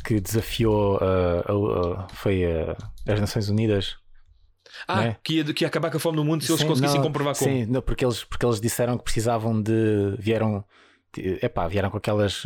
que 0.05 0.19
desafiou 0.19 0.97
uh, 0.97 1.99
a- 1.99 2.03
a- 2.05 2.07
foi 2.09 2.43
uh, 2.45 2.75
as 3.07 3.19
Nações 3.19 3.49
Unidas. 3.49 3.97
Ah, 4.87 5.03
é? 5.05 5.17
que, 5.23 5.35
ia, 5.35 5.43
que 5.53 5.63
ia 5.63 5.67
acabar 5.67 5.91
com 5.91 5.97
a 5.97 5.99
fome 5.99 6.15
no 6.17 6.23
mundo 6.25 6.41
se 6.43 6.51
eles 6.51 6.61
Sim, 6.61 6.67
conseguissem 6.67 6.97
não, 6.99 7.07
comprovar 7.07 7.35
como. 7.37 7.49
Sim, 7.51 7.65
não, 7.65 7.81
porque, 7.81 8.03
eles, 8.03 8.23
porque 8.23 8.45
eles 8.45 8.59
disseram 8.61 8.97
que 8.97 9.03
precisavam 9.03 9.61
de. 9.61 10.15
Vieram. 10.17 10.63
de- 11.13 11.37
Epá, 11.45 11.67
vieram 11.67 11.89
com 11.89 11.97
aquelas. 11.97 12.43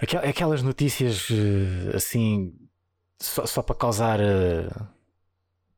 Aquel- 0.00 0.28
Aquelas 0.28 0.62
notícias 0.62 1.28
eh, 1.30 1.96
assim. 1.96 2.54
Só, 3.18 3.44
só 3.46 3.62
para 3.62 3.74
causar. 3.76 4.18
eh, 4.20 4.68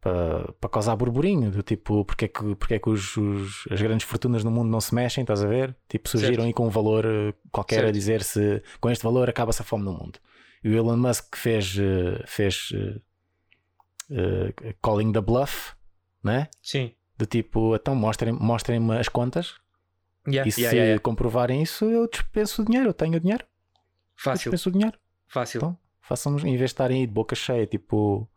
Para, 0.01 0.53
para 0.61 0.69
causar 0.69 0.97
burburinho, 0.97 1.49
do 1.49 1.63
tipo, 1.63 2.05
porque 2.05 2.25
é 2.25 2.29
que, 2.29 2.57
porque 2.57 2.75
é 2.75 2.79
que 2.81 2.91
os, 2.91 3.17
os- 3.17 3.69
as 3.71 3.81
grandes 3.81 4.05
fortunas 4.05 4.43
no 4.43 4.51
mundo 4.51 4.69
não 4.69 4.81
se 4.81 4.93
mexem, 4.93 5.23
estás 5.23 5.45
a 5.45 5.47
ver? 5.47 5.77
Tipo, 5.89 6.09
surgiram 6.09 6.35
Certo. 6.43 6.47
aí 6.47 6.53
com 6.53 6.67
um 6.67 6.71
valor 6.71 7.05
eh, 7.07 7.33
qualquer 7.53 7.77
a 7.77 7.83
Certo. 7.83 7.95
dizer 7.95 8.23
se 8.25 8.61
com 8.81 8.91
este 8.91 9.05
valor 9.05 9.29
acaba-se 9.31 9.63
a 9.63 9.65
fome 9.65 9.85
no 9.85 9.93
mundo. 9.93 10.19
E 10.65 10.69
o 10.71 10.77
Elon 10.77 10.97
Musk 10.97 11.37
fez, 11.37 11.77
fez 12.27 12.73
eh, 14.11 14.53
calling 14.83 15.13
the 15.13 15.21
bluff, 15.21 15.73
né? 16.23 16.49
Sim. 16.61 16.93
Do 17.17 17.25
tipo, 17.27 17.75
então 17.77 17.95
mostrem- 17.95 18.33
mostrem-me 18.35 18.99
as 18.99 19.09
contas 19.09 19.55
Yeah, 20.27 20.49
e 20.49 20.53
se 20.53 20.63
yeah, 20.63 20.79
yeah, 20.79 21.01
comprovarem 21.01 21.63
isso, 21.63 21.85
eu 21.85 22.09
dispenso 22.09 22.63
o 22.63 22.65
dinheiro, 22.65 22.89
eu 22.91 22.95
tenho 22.95 23.17
o 23.17 23.21
dinheiro, 23.21 23.45
Fácil, 24.23 24.51
dispenso 24.51 24.69
o 24.69 24.73
dinheiro. 24.73 24.99
fácil. 25.27 25.59
Então, 25.59 25.79
façam-nos, 26.01 26.43
em 26.45 26.51
vez 26.57 26.59
de 26.61 26.65
estarem 26.67 27.01
aí 27.01 27.07
de 27.07 27.13
boca 27.13 27.35
cheia, 27.35 27.67
tipo, 27.67 28.29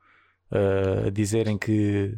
uh, 0.51 1.07
a 1.07 1.09
dizerem 1.09 1.57
que, 1.57 2.17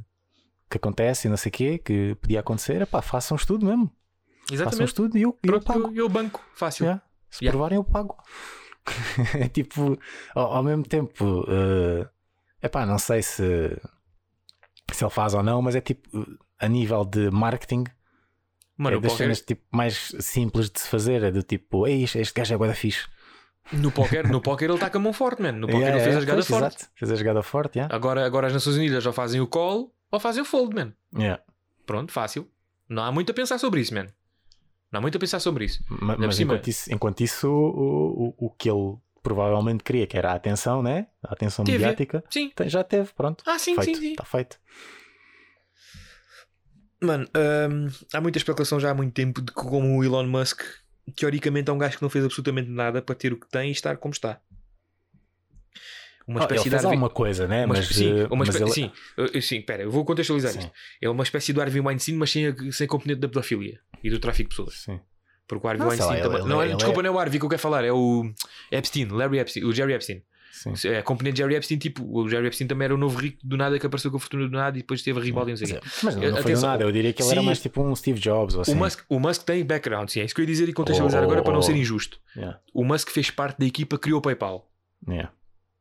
que 0.70 0.78
acontece 0.78 1.28
e 1.28 1.30
não 1.30 1.38
sei 1.38 1.50
o 1.50 1.54
quê, 1.54 1.78
que 1.78 2.16
podia 2.22 2.40
acontecer, 2.40 2.82
epá, 2.82 3.02
façam 3.02 3.36
um 3.36 3.40
estudo 3.40 3.66
mesmo. 3.66 3.88
Façam 3.88 4.52
um 4.52 4.54
Exatamente. 4.54 4.88
estudo 4.88 5.18
e 5.18 5.22
eu, 5.24 5.38
e 5.44 5.48
eu 5.48 5.52
Pronto, 5.60 5.66
pago. 5.66 5.88
eu, 5.90 5.96
eu 6.06 6.10
banco. 6.10 6.44
Fácil. 6.56 6.86
Yeah. 6.86 7.04
Se 7.30 7.44
Yeah. 7.44 7.52
provarem, 7.58 7.76
eu 7.78 7.84
pago. 7.84 8.16
é 9.38 9.50
tipo, 9.50 9.98
ao, 10.34 10.54
ao 10.54 10.64
mesmo 10.64 10.84
tempo, 10.84 11.46
é 12.62 12.66
epá, 12.68 12.86
não 12.86 12.98
sei 12.98 13.22
se, 13.22 13.44
se 14.94 15.04
ele 15.04 15.12
faz 15.12 15.34
ou 15.34 15.44
não, 15.44 15.62
mas 15.62 15.76
é 15.76 15.82
tipo, 15.82 16.08
a 16.60 16.68
nível 16.70 17.04
de 17.04 17.30
marketing, 17.30 17.84
Mano, 18.78 18.96
é 18.96 19.00
o 19.00 19.02
das 19.02 19.14
cenas 19.14 19.42
tipo, 19.42 19.64
mais 19.72 20.14
simples 20.20 20.70
de 20.70 20.80
se 20.80 20.88
fazer. 20.88 21.24
É 21.24 21.32
do 21.32 21.42
tipo, 21.44 21.88
Ei, 21.88 22.04
este, 22.04 22.32
gajo 22.34 22.54
é 22.54 22.58
bué 22.58 22.68
da 22.68 22.76
fixe. 22.76 23.08
No 23.72 23.92
póquer, 23.92 24.28
no 24.30 24.42
póquer 24.42 24.66
ele 24.66 24.74
está 24.76 24.90
com 24.90 24.98
a 24.98 25.02
mão 25.02 25.14
forte, 25.14 25.42
mano. 25.42 25.60
No 25.60 25.68
póquer 25.68 25.80
Yeah, 25.88 25.96
ele 25.98 26.04
fez 26.04 26.16
yeah, 26.16 26.18
a 26.18 26.22
jogada 26.22 26.46
pois, 26.46 26.48
forte. 26.62 26.76
exato. 26.78 26.92
Fez 26.96 27.12
a 27.12 27.16
jogada 27.16 27.44
forte, 27.44 27.76
yeah. 27.80 27.96
Agora, 27.96 28.26
agora 28.26 28.48
as 28.48 28.54
Nações 28.54 28.76
Unidas 28.76 29.04
já 29.04 29.12
fazem 29.14 29.42
o 29.42 29.48
call 29.48 29.94
ou 30.12 30.20
fazem 30.20 30.42
o 30.42 30.46
fold, 30.46 30.74
man. 30.76 30.94
Yeah. 31.18 31.42
Pronto, 31.86 32.12
fácil. 32.12 32.50
Não 32.90 33.04
há 33.04 33.12
muito 33.12 33.32
a 33.32 33.34
pensar 33.34 33.58
sobre 33.58 33.82
isso, 33.82 33.94
man. 33.94 34.08
Não 34.92 35.00
há 35.00 35.02
muito 35.02 35.18
a 35.18 35.20
pensar 35.20 35.40
sobre 35.40 35.66
isso. 35.66 35.84
Ma- 35.90 36.16
por 36.16 36.26
Mas 36.28 36.36
cima- 36.36 36.54
enquanto 36.54 36.68
isso, 36.70 36.94
enquanto 36.94 37.22
isso 37.22 37.50
o, 37.50 38.34
o, 38.40 38.46
o 38.48 38.50
que 38.52 38.70
ele 38.70 38.96
provavelmente 39.22 39.84
queria, 39.84 40.08
que 40.08 40.18
era 40.18 40.32
a 40.32 40.36
atenção, 40.36 40.82
né? 40.82 41.08
A 41.22 41.34
atenção 41.34 41.66
Teve. 41.66 41.80
mediática, 41.80 42.24
Sim. 42.30 42.52
já 42.68 42.82
teve, 42.84 43.12
pronto. 43.14 43.44
Ah, 43.46 43.60
sim, 43.60 43.76
feito, 43.76 43.96
sim, 43.98 44.02
sim. 44.02 44.12
Está 44.12 44.24
feito. 44.24 44.58
Mano, 47.02 47.28
hum, 47.70 47.88
há 48.14 48.22
muita 48.22 48.38
especulação 48.38 48.80
já 48.80 48.90
há 48.92 48.94
muito 48.94 49.14
tempo 49.14 49.42
de 49.42 49.48
que 49.52 49.62
como 49.62 49.98
o 50.00 50.04
Elon 50.04 50.26
Musk, 50.26 50.62
teoricamente, 51.16 51.70
é 51.70 51.74
um 51.74 51.78
gajo 51.78 51.98
que 51.98 52.04
não 52.04 52.10
fez 52.10 52.24
absolutamente 52.26 52.70
nada 52.70 53.02
para 53.02 53.16
ter 53.16 53.34
o 53.34 53.40
que 53.40 53.48
tem 53.50 53.70
e 53.70 53.72
estar 53.72 53.98
como 53.98 54.12
está. 54.14 54.40
Uma 56.28 56.42
Ah, 56.42 56.44
espécie 56.44 56.64
ele 56.64 56.70
de 56.72 56.76
Harvey- 56.76 56.90
alguma 56.92 57.10
coisa, 57.10 57.48
né? 57.48 57.60
uma 57.66 57.76
mas, 57.76 57.80
espé- 57.90 57.94
sim, 57.94 58.20
eh, 58.20 58.28
uma 58.28 58.36
mas 58.46 58.54
ele- 58.54 58.70
sim, 58.70 58.92
sim, 59.42 59.62
pera, 59.62 59.84
eu 59.84 59.92
vou 59.92 60.04
contextualizar 60.04 60.52
Sim. 60.52 60.60
isto. 60.60 60.72
É 61.02 61.10
uma 61.10 61.24
espécie 61.24 61.54
do 61.54 61.62
Harvey 61.62 61.80
Weinstein, 61.80 62.16
mas 62.16 62.32
sem, 62.32 62.48
a- 62.48 62.56
sem 62.72 62.86
componente 62.86 63.22
da 63.22 63.30
pedofilia 63.30 63.80
e 64.04 64.10
do 64.10 64.20
tráfico 64.20 64.50
de 64.50 64.56
pessoas. 64.58 64.76
Sim. 64.84 65.00
Porque 65.48 65.66
o 65.66 65.70
Harvey 65.70 65.80
Não, 65.80 65.86
lá, 65.88 65.92
Weinstein 65.94 66.14
ele- 66.16 66.24
também. 66.24 66.40
ele- 66.42 66.50
não, 66.50 66.62
é- 66.62 66.66
ele 66.66 66.76
desculpa, 66.76 67.00
é- 67.00 67.04
não 67.04 67.10
é 67.10 67.14
o 67.16 67.20
Harvey 67.20 67.40
que 67.40 67.46
eu 67.46 67.50
quero 67.50 67.62
falar, 67.62 67.86
é 67.86 67.94
o 67.94 68.30
Epstein, 68.70 69.06
Larry 69.06 69.40
Epstein, 69.40 69.64
o 69.64 69.72
Jerry 69.74 69.94
Epstein. 69.94 70.22
Sim. 70.76 70.88
É 70.90 71.00
a 71.00 71.04
componente 71.04 71.36
de 71.36 71.42
Jerry 71.42 71.56
Epstein, 71.56 71.78
tipo, 71.78 72.04
o 72.06 72.28
Jerry 72.30 72.48
Epstein 72.48 72.68
também 72.68 72.86
era 72.86 72.96
o 72.96 72.98
novo 72.98 73.18
rico 73.20 73.38
do 73.44 73.56
nada 73.58 73.78
que 73.80 73.86
apareceu 73.86 74.10
com 74.12 74.18
a 74.18 74.20
fortuna 74.20 74.46
do 74.48 74.52
nada 74.52 74.78
e 74.78 74.82
depois 74.82 75.02
teve 75.02 75.20
a 75.20 75.24
ribalda 75.24 75.52
e 75.52 75.54
não 75.54 75.58
sei 75.58 75.78
o 75.78 75.80
quê. 75.82 75.88
Mas 76.04 76.16
não, 76.16 76.32
não 76.32 76.42
foi 76.42 76.54
do 76.54 76.62
nada, 76.62 76.84
eu 76.84 76.92
diria 76.92 77.14
que 77.14 77.22
ele 77.22 77.32
era 77.32 77.40
sim. 77.42 77.46
mais 77.46 77.60
tipo 77.62 77.82
um 77.82 77.96
Steve 77.96 78.20
Jobs 78.20 78.56
ou 78.56 78.62
assim. 78.62 78.74
O, 78.74 78.76
Musk, 78.76 79.04
o 79.10 79.20
Musk 79.20 79.44
tem 79.44 79.64
background, 79.66 80.10
sim, 80.10 80.20
é 80.22 80.26
isso 80.26 80.34
que 80.36 80.42
eu 80.42 80.44
ia 80.44 80.48
dizer 80.48 80.68
e 80.70 80.74
contextualizar 80.74 81.22
Oh, 81.22 81.26
agora 81.26 81.42
para 81.42 81.54
não 81.54 81.60
oh. 81.60 81.64
ser 81.64 81.76
injusto. 81.76 82.20
Yeah, 82.36 82.60
O 82.74 82.84
Musk 82.84 83.10
fez 83.10 83.30
parte 83.30 83.60
da 83.60 83.66
equipa 83.66 83.98
que 83.98 84.04
criou 84.04 84.20
o 84.20 84.22
PayPal. 84.22 84.70
yeah. 85.08 85.32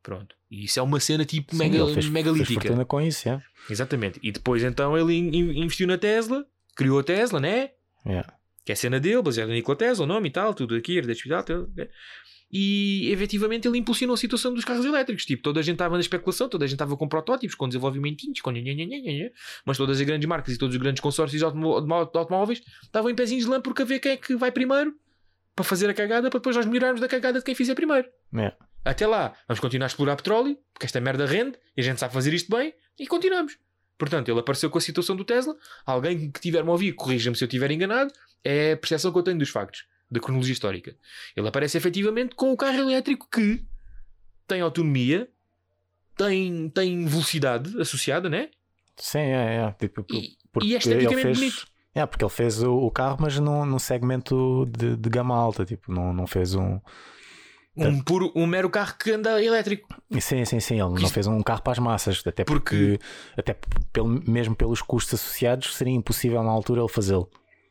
Pronto. 0.03 0.37
E 0.49 0.65
isso 0.67 0.79
é 0.79 0.83
uma 0.83 1.01
cena 1.01 1.25
tipo 1.25 1.53
Sim, 1.57 1.59
mega, 1.59 1.77
ele 1.79 1.85
fez, 1.87 1.95
fez 1.97 2.09
megalítica. 2.11 2.61
fortuna 2.61 2.85
com 2.85 3.01
isso. 3.01 3.29
Exatamente. 3.69 4.21
E 4.23 4.31
depois 4.31 4.63
então 4.63 4.97
ele 4.97 5.13
in- 5.15 5.35
in- 5.37 5.63
investiu 5.65 5.87
na 5.89 5.99
Tesla, 5.99 6.47
criou 6.77 7.01
a 7.01 7.03
Tesla, 7.03 7.41
né? 7.41 7.71
Yeah. 8.07 8.33
Que 8.65 8.71
é 8.71 8.75
a 8.75 8.77
cena 8.77 9.01
dele, 9.01 9.21
baseada 9.23 9.49
no 9.49 9.55
Nikola 9.55 9.77
Tesla, 9.77 10.05
o 10.05 10.07
nome 10.07 10.29
e 10.29 10.31
tal, 10.31 10.55
tudo 10.55 10.77
aqui, 10.77 10.97
herdeiro 10.97 11.17
hospital, 11.19 11.43
tudo? 11.43 11.73
E 12.51 13.11
efetivamente 13.11 13.67
ele 13.67 13.79
impulsionou 13.79 14.15
a 14.15 14.17
situação 14.17 14.55
dos 14.55 14.65
carros 14.65 14.85
elétricos. 14.85 15.25
Tipo, 15.25 15.43
toda 15.43 15.61
a 15.61 15.63
gente 15.63 15.75
estava 15.75 15.95
na 15.95 16.01
especulação, 16.01 16.49
toda 16.49 16.65
a 16.65 16.69
gente 16.69 16.77
estava 16.77 16.97
com 16.97 17.09
protótipos, 17.09 17.57
com 17.57 17.69
desenvolvimentinhos, 17.69 18.41
com 18.41 18.53
mas 19.65 19.77
todas 19.77 20.01
as 20.01 20.07
grandes 20.07 20.29
marcas 20.29 20.55
e 20.55 20.59
todos 20.59 20.75
os 20.75 20.81
grandes 20.81 21.01
consórcios 21.01 21.39
de 21.41 21.45
automó- 21.45 22.09
automóveis 22.15 22.63
estavam 22.83 23.11
em 23.11 23.15
pezinhos 23.15 23.45
de 23.45 23.51
lã 23.51 23.61
porque 23.61 23.83
a 23.83 23.85
ver 23.85 23.99
quem 23.99 24.13
é 24.13 24.17
que 24.17 24.37
vai 24.37 24.53
primeiro 24.53 24.95
para 25.55 25.65
fazer 25.65 25.89
a 25.91 25.95
cagada 25.95 26.31
para 26.31 26.39
depois 26.39 26.55
nós 26.55 26.67
melhorarmos 26.67 27.01
da 27.01 27.09
cagada 27.09 27.39
de 27.39 27.45
quem 27.45 27.55
fizer 27.55 27.75
primeiro. 27.75 28.09
Yeah. 28.33 28.57
Até 28.85 29.07
lá, 29.07 29.35
vamos 29.49 29.59
continuar 29.59 29.87
a 29.87 29.89
explorar 29.89 30.15
petróleo, 30.15 30.57
porque 30.73 30.87
esta 30.87 31.01
merda 31.01 31.27
rende 31.27 31.59
e 31.77 31.81
a 31.81 31.85
gente 31.85 31.99
sabe 31.99 32.15
fazer 32.15 32.33
isto 32.33 32.55
bem 32.55 32.73
e 32.99 33.07
continuamos. 33.07 33.59
Portanto, 33.99 34.29
ele 34.29 34.39
apareceu 34.39 34.71
com 34.71 34.79
a 34.79 34.81
situação 34.81 35.17
do 35.17 35.25
Tesla. 35.25 35.57
Alguém 35.85 36.31
que 36.31 36.41
tiver-me 36.41 36.69
a 36.69 36.73
ouvir, 36.73 36.93
corrija-me 36.93 37.35
se 37.35 37.43
eu 37.43 37.47
estiver 37.47 37.71
enganado, 37.71 38.13
é 38.45 38.73
a 38.73 38.77
percepção 38.77 39.11
que 39.11 39.19
eu 39.19 39.23
tenho 39.23 39.39
dos 39.39 39.49
factos, 39.49 39.85
da 40.11 40.21
cronologia 40.21 40.53
histórica. 40.53 40.97
Ele 41.37 41.49
aparece 41.49 41.77
efetivamente 41.77 42.35
com 42.35 42.53
o 42.53 42.57
carro 42.57 42.79
elétrico 42.79 43.29
que 43.31 43.65
tem 44.47 44.61
autonomia, 44.61 45.29
tem, 46.17 46.69
tem 46.71 47.05
velocidade 47.07 47.81
associada, 47.81 48.29
né? 48.29 48.49
Sim, 48.97 49.19
é, 49.19 49.57
é. 49.57 49.73
Tipo, 49.73 50.07
E, 50.11 50.37
porque 50.53 50.69
e 50.69 50.75
é 50.75 50.79
esteticamente 50.79 51.23
fez, 51.23 51.39
bonito. 51.39 51.67
É, 51.95 52.07
porque 52.07 52.25
ele 52.25 52.31
fez 52.31 52.63
o, 52.63 52.73
o 52.75 52.91
carro, 52.91 53.17
mas 53.21 53.39
num, 53.39 53.65
num 53.67 53.79
segmento 53.79 54.67
de, 54.67 54.97
de 54.97 55.09
gama 55.11 55.35
alta, 55.37 55.65
tipo, 55.65 55.93
não, 55.93 56.13
não 56.13 56.27
fez 56.27 56.55
um. 56.55 56.81
Um, 57.79 58.03
puro, 58.03 58.33
um 58.35 58.47
mero 58.47 58.71
carro 58.71 58.95
que 58.99 59.11
anda 59.11 59.43
elétrico. 59.43 59.87
Sim, 60.19 60.47
sim, 60.47 60.61
sim, 60.61 60.81
ele 60.81 60.99
não 61.03 61.09
fez 61.11 61.27
um 61.27 61.43
carro 61.43 61.61
para 61.61 61.73
as 61.73 61.79
massas, 61.79 62.23
até 62.25 62.43
Porque- 62.43 62.97
porque, 62.97 63.01
até 63.37 63.55
pelo, 63.93 64.09
mesmo 64.27 64.57
pelos 64.57 64.81
custos 64.81 65.21
associados, 65.21 65.75
seria 65.75 65.93
impossível 65.93 66.43
na 66.43 66.51
altura 66.51 66.81
ele 66.81 66.89
fazê-lo. 66.89 67.29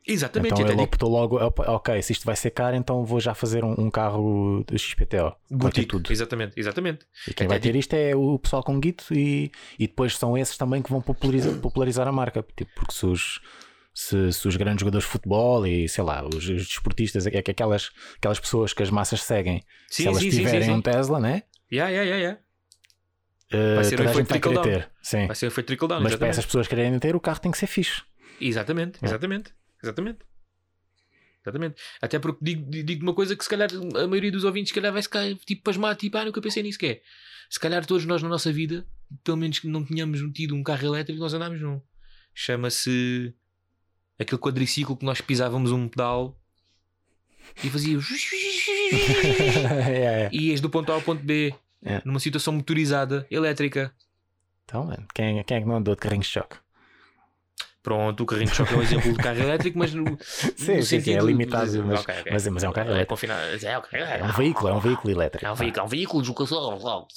Exatamente. 0.08 0.53
Então 0.53 0.72
ele 0.72 0.82
optou 0.82 1.10
logo, 1.10 1.43
"Opa, 1.43 1.64
ok, 1.72 2.01
se 2.01 2.14
isto 2.14 2.26
vai 2.26 2.36
ser 2.36 2.51
caro, 2.51 2.76
então 2.76 3.03
vou 3.03 3.20
já 3.20 3.34
fazer 3.34 3.64
um, 3.64 3.74
um 3.78 3.89
carro 3.89 4.64
XPTO. 4.76 5.36
Boutique. 5.49 5.88
tudo. 5.88 6.12
Exatamente, 6.12 6.60
exatamente. 6.60 7.06
E 7.28 7.34
quem 7.34 7.45
Até 7.45 7.47
vai 7.47 7.60
ter 7.60 7.76
isto 7.76 7.93
é 7.93 8.16
o 8.16 8.38
pessoal 8.38 8.64
com 8.64 8.80
Git 8.82 9.03
e, 9.12 9.51
e 9.80 9.88
depois 9.88 10.16
são 10.16 10.38
esses 10.38 10.58
também 10.58 10.82
que 10.82 10.91
vão 10.91 11.01
popularizar, 11.01 11.56
popularizar 11.56 12.08
a 12.08 12.12
marca. 12.12 12.45
Tipo, 12.56 12.72
porque 12.76 12.93
se 12.93 13.06
os, 13.06 13.41
se, 13.93 14.32
se 14.32 14.47
os 14.47 14.56
grandes 14.56 14.82
jogadores 14.82 15.06
de 15.06 15.12
futebol 15.12 15.66
e 15.66 15.89
sei 15.89 16.03
lá, 16.03 16.24
os, 16.24 16.47
os 16.47 16.68
desportistas, 16.68 17.26
é 17.26 17.41
que 17.41 17.51
aquelas, 17.51 17.89
aquelas 18.18 18.39
pessoas 18.39 18.74
que 18.74 18.84
as 18.84 18.91
massas 18.91 19.24
seguem, 19.24 19.64
Sim, 19.89 20.03
se 20.03 20.08
elas 20.08 20.22
sim, 20.22 20.30
tiverem 20.30 20.64
sim. 20.64 20.72
um 20.72 20.82
Tesla, 20.82 21.20
né? 21.20 21.43
Yeah, 21.72 21.89
yeah, 21.89 22.10
yeah, 22.10 22.18
yeah. 22.18 22.39
Uh, 23.51 23.76
Vai 23.76 23.84
ser 23.84 24.01
um 24.01 24.03
efeito 24.03 24.62
ter. 24.62 24.91
Sim. 25.01 25.28
Vai 25.28 25.36
ser 25.36 25.45
um 25.45 25.47
efeito 25.47 25.68
trickle 25.68 25.88
down. 25.88 26.01
Mas 26.01 26.10
para 26.10 26.14
exatamente. 26.16 26.32
essas 26.32 26.45
pessoas 26.45 26.68
quererem 26.68 26.99
ter, 26.99 27.16
o 27.16 27.20
carro 27.20 27.39
tem 27.39 27.51
que 27.51 27.58
ser 27.58 27.68
fixe. 27.68 28.03
Exatamente, 28.39 28.99
É. 29.01 29.08
exatamente, 29.86 30.20
exatamente. 31.42 31.76
Até 32.02 32.20
porque 32.20 32.40
digo, 32.44 32.70
digo 32.70 33.04
uma 33.04 33.14
coisa 33.14 33.36
que 33.36 33.44
se 33.44 33.50
calhar 33.50 33.70
a 33.72 34.08
maioria 34.08 34.32
dos 34.32 34.44
ouvintes 34.44 34.70
se 34.70 34.76
calhar 34.76 34.92
vai 34.92 35.02
ficar 35.02 35.24
tipo 35.46 35.64
pasmado, 35.64 35.98
tipo, 35.98 36.18
ah, 36.18 36.26
nunca 36.26 36.42
pensei 36.42 36.64
nisso 36.64 36.80
que 36.80 36.86
é. 36.88 37.02
Se 37.50 37.60
calhar 37.60 37.86
todos 37.86 38.06
nós 38.06 38.22
na 38.24 38.30
nossa 38.30 38.52
vida, 38.52 38.86
pelo 39.24 39.38
menos 39.38 39.60
que 39.60 39.68
não 39.68 39.86
tínhamos 39.86 40.20
tido 40.34 40.56
um 40.56 40.64
carro 40.64 40.86
elétrico, 40.88 41.20
nós 41.20 41.34
andámos 41.34 41.62
num. 41.62 41.80
Chama-se 42.34 43.34
aquele 44.20 44.42
quadriciclo 44.42 44.98
que 44.98 45.06
nós 45.06 45.22
pisávamos 45.22 45.72
um 45.72 45.88
pedal 45.88 46.40
e 47.64 47.70
fazia. 47.70 47.98
É, 49.88 50.26
é. 50.26 50.30
e 50.32 50.50
ias 50.50 50.62
do 50.62 50.70
ponto 50.70 50.92
A 50.92 50.96
ao 50.96 51.02
ponto 51.02 51.24
B 51.24 51.54
É. 51.84 52.02
numa 52.06 52.20
situação 52.20 52.54
motorizada, 52.54 53.26
elétrica. 53.32 53.94
Então, 54.64 54.90
quem, 55.14 55.44
quem 55.44 55.58
é 55.58 55.62
que 55.62 55.66
não 55.68 55.78
andou 55.78 55.96
de 55.96 56.02
carrinho 56.02 56.22
de 56.22 56.28
choque? 56.28 56.58
Pronto, 57.86 58.24
o 58.24 58.26
carrinho 58.26 58.50
de 58.50 58.56
choque 58.58 58.74
é 58.74 58.78
um 58.78 58.82
exemplo 58.82 59.12
de 59.14 59.18
carro 59.20 59.40
elétrico, 59.40 59.78
mas 59.80 59.94
no, 59.94 60.04
Sim, 60.58 60.78
no 60.78 60.84
sim, 60.84 61.00
sim, 61.00 61.14
é 61.14 61.20
limitado, 61.22 61.84
mas- 61.86 62.00
Ok, 62.02 62.16
ok. 62.20 62.32
mas 62.34 62.48
é- 62.48 62.50
mas 62.50 62.64
é 62.64 62.70
um 62.70 62.74
carro 62.74 62.88
É, 62.90 62.92
elétrico. 62.92 63.10
confinado- 63.14 63.66
é, 63.66 63.78
ok, 63.78 64.00
É 64.00 64.24
um 64.24 64.32
veículo, 64.34 64.68
é 64.70 64.74
um 64.74 64.80
veículo 64.80 65.12
elétrico. 65.14 65.46
É 65.46 65.52
um 65.52 65.56
veículo, 65.56 65.82
é 65.82 65.84
um 65.86 65.88
veículo 65.88 66.24
de 66.24 66.30
locação, 66.30 67.08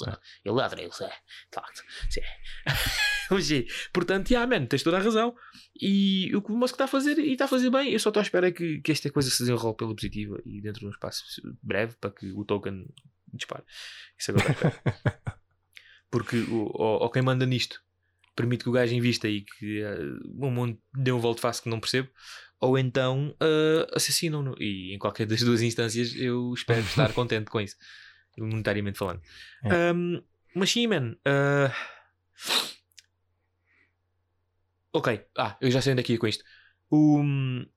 elétrico, 0.45 1.03
é, 1.03 1.09
de 1.09 1.15
facto. 1.55 1.83
Sim. 3.43 3.65
Portanto, 3.93 4.31
yeah, 4.31 4.49
man, 4.49 4.67
tens 4.67 4.83
toda 4.83 4.97
a 4.99 5.01
razão. 5.01 5.35
E 5.81 6.35
o 6.35 6.41
que 6.43 6.51
o 6.53 6.57
Musk 6.57 6.75
está 6.75 6.85
a 6.85 6.89
fazer, 6.89 7.19
e 7.19 7.33
está 7.33 7.45
a 7.45 7.49
fazer 7.49 7.71
bem, 7.71 7.91
eu 7.93 7.99
só 7.99 8.09
estou 8.11 8.21
à 8.21 8.23
espera 8.23 8.51
que, 8.53 8.81
que 8.81 8.91
esta 8.93 9.11
coisa 9.11 9.31
se 9.31 9.39
desenrole 9.41 9.77
pela 9.77 9.95
positiva 9.95 10.39
e 10.47 10.61
dentro 10.61 10.81
de 10.81 10.87
um 10.87 10.91
espaço 10.91 11.25
breve 11.63 11.95
para 12.01 12.11
que 12.11 12.33
o 12.33 12.45
token 12.45 12.87
dispare. 13.33 13.63
Isso 14.19 14.31
agora 14.31 14.51
espera. 14.51 14.75
Porque 16.11 16.39
o, 16.39 16.71
ou, 16.75 17.03
ou 17.03 17.11
quem 17.11 17.21
manda 17.23 17.45
nisto 17.45 17.81
permite 18.39 18.63
que 18.65 18.71
o 18.71 18.73
gajo 18.73 18.95
invista 18.95 19.29
e 19.29 19.43
que 19.43 19.83
eh, 19.83 19.99
o 20.39 20.51
mundo 20.51 20.79
dê 20.95 21.11
um 21.13 21.19
volto 21.19 21.41
face 21.41 21.61
que 21.61 21.69
não 21.69 21.81
percebo, 21.81 22.09
ou 22.61 22.79
então 22.79 23.35
eh, 23.41 23.87
assassinam-no. 23.93 24.55
E 24.61 24.95
em 24.95 24.99
qualquer 24.99 25.27
das 25.27 25.43
duas 25.43 25.61
instâncias 25.61 26.15
eu 26.15 26.53
espero 26.55 26.81
estar 26.81 27.13
contente 27.13 27.51
com 27.51 27.61
isso, 27.61 27.77
monetariamente 28.39 28.99
falando. 28.99 29.21
É. 29.65 29.93
Um, 29.93 30.23
mas 30.55 30.71
sim, 30.71 30.87
man. 30.87 31.17
eh, 31.25 31.71
Ok, 34.93 35.21
ah, 35.37 35.57
eu 35.61 35.71
já 35.71 35.83
sei 35.83 35.93
onde 35.93 36.01
é 36.01 36.05
que 36.05 36.13
ia 36.15 36.19
com 36.19 36.27
isto. 36.27 36.43
O, 36.91 37.21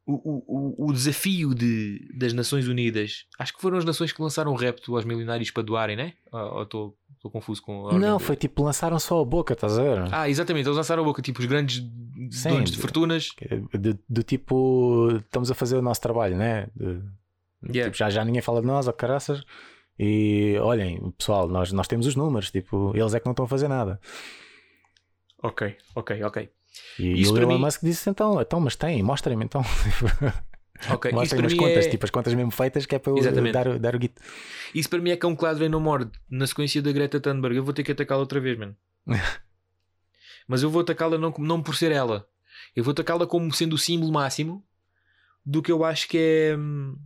o, 0.06 0.14
o, 0.16 0.88
o 0.88 0.94
desafio 0.94 1.54
de, 1.54 2.08
das 2.18 2.32
Nações 2.32 2.68
Unidas, 2.68 3.26
acho 3.38 3.54
que 3.54 3.62
foram 3.62 3.78
as 3.78 3.84
nações 3.84 4.14
que 4.14 4.22
lançaram 4.22 4.52
o 4.54 4.56
repto 4.56 4.96
aos 4.96 5.04
milionários 5.04 5.52
para 5.52 5.64
doarem, 5.64 5.98
né? 5.98 6.14
Ou 6.32 6.64
estou 6.64 6.98
estou 7.22 7.30
confuso 7.30 7.62
com 7.62 7.88
a 7.90 8.00
Não, 8.00 8.18
foi 8.20 8.36
tipo, 8.36 8.64
lançaram 8.64 8.98
só 9.00 9.22
a 9.22 9.26
boca, 9.26 9.54
estás 9.54 9.78
a 9.78 9.84
ver? 9.84 10.10
Ah, 10.12 10.28
exatamente, 10.28 10.66
eles 10.66 10.76
lançaram 10.78 11.04
a 11.04 11.06
boca, 11.06 11.22
tipo 11.22 11.40
os 11.40 11.46
grandes 11.46 11.84
Sim, 12.32 12.50
donos 12.50 12.72
de 12.72 12.78
fortunas. 12.78 13.30
Do, 13.80 14.00
do 14.10 14.24
tipo, 14.24 15.10
estamos 15.18 15.52
a 15.52 15.56
fazer 15.56 15.76
o 15.78 15.82
nosso 15.82 16.02
trabalho, 16.02 16.36
né? 16.38 16.68
De- 16.76 17.02
Yeah. 17.64 17.92
tipo, 17.92 17.96
já, 17.96 18.10
já 18.10 18.26
ninguém 18.26 18.42
fala 18.42 18.60
de 18.60 18.66
nós, 18.66 18.88
ó 18.88 18.92
caraças. 18.92 19.44
E 20.00 20.58
olhem, 20.64 21.12
pessoal, 21.16 21.48
nós, 21.48 21.72
nós 21.72 21.88
temos 21.88 22.08
os 22.08 22.16
números, 22.16 22.50
tipo, 22.50 22.92
eles 22.96 23.14
é 23.14 23.20
que 23.20 23.26
não 23.28 23.34
estão 23.34 23.46
a 23.46 23.48
fazer 23.48 23.68
nada. 23.68 24.00
Ok, 25.44 25.76
ok, 25.96 26.24
ok. 26.24 26.50
E, 26.98 27.22
Isso 27.22 27.34
o 27.36 27.38
Elon 27.38 27.50
mim- 27.50 27.60
Musk 27.60 27.82
disse 27.84 28.10
então, 28.10 28.42
então, 28.42 28.60
mas 28.60 28.76
tem, 28.76 29.04
mostrem-me 29.04 29.46
então. 29.46 29.62
Ok, 30.90 31.12
isso 31.12 31.20
mostrem-me 31.20 31.42
para, 31.42 31.48
as 31.48 31.54
mim 31.54 31.60
contas, 31.60 31.86
é, 31.86 31.90
tipo, 31.90 32.06
as 32.06 32.10
contas 32.12 32.34
mesmo 32.34 32.52
feitas, 32.52 32.86
que 32.86 32.96
é 32.96 33.00
para 33.00 33.12
eu 33.12 33.18
Exatamente. 33.18 33.54
dar, 33.54 33.68
o- 33.68 33.80
dar 33.80 33.96
o 33.96 34.00
guito. 34.00 34.22
isso 34.74 34.90
para 34.90 35.00
mim 35.00 35.12
é 35.12 35.18
cão 35.18 35.36
claro 35.36 35.64
e 35.64 35.70
não 35.70 35.80
morde. 35.80 36.12
Na 36.30 36.48
sequência 36.48 36.82
da 36.82 36.92
Greta 36.92 37.20
Thunberg, 37.20 37.56
eu 37.58 37.64
vou 37.64 37.74
ter 37.74 37.84
que 37.84 37.92
atacá-la 37.92 38.22
outra 38.22 38.40
vez, 38.40 38.58
mano. 38.58 38.76
Mas 40.48 40.64
eu 40.64 40.70
vou 40.70 40.82
atacá-la 40.82 41.18
não, 41.18 41.32
não 41.38 41.62
por 41.62 41.76
ser 41.76 41.92
ela. 41.92 42.28
Eu 42.76 42.84
vou 42.84 42.92
atacá-la 42.92 43.28
como 43.28 43.54
sendo 43.54 43.74
o 43.74 43.78
símbolo 43.78 44.12
máximo 44.12 44.66
do 45.46 45.62
que 45.62 45.72
eu 45.72 45.84
acho 45.86 46.08
que 46.08 46.18
é 46.18 46.58
hum, 46.58 46.98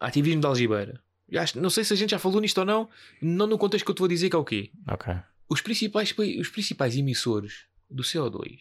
ativismo 0.00 0.40
de 0.40 0.46
algibeira. 0.46 1.02
Acho- 1.36 1.60
não 1.60 1.70
sei 1.70 1.84
se 1.84 1.92
a 1.92 1.96
gente 1.96 2.10
já 2.10 2.18
falou 2.18 2.40
nisto 2.40 2.58
ou 2.58 2.64
não, 2.64 2.88
não 3.20 3.46
no 3.46 3.58
contexto 3.58 3.84
que 3.84 3.90
eu 3.90 3.94
te 3.94 3.98
vou 4.00 4.08
dizer 4.08 4.30
que 4.30 4.36
é 4.36 4.38
o 4.38 4.44
quê. 4.44 4.70
Ok. 4.88 5.14
Os 5.48 5.60
principais, 5.60 6.12
pa- 6.12 6.22
os 6.22 6.48
principais 6.48 6.96
emissores 6.96 7.66
do 7.90 8.02
CO2 8.02 8.58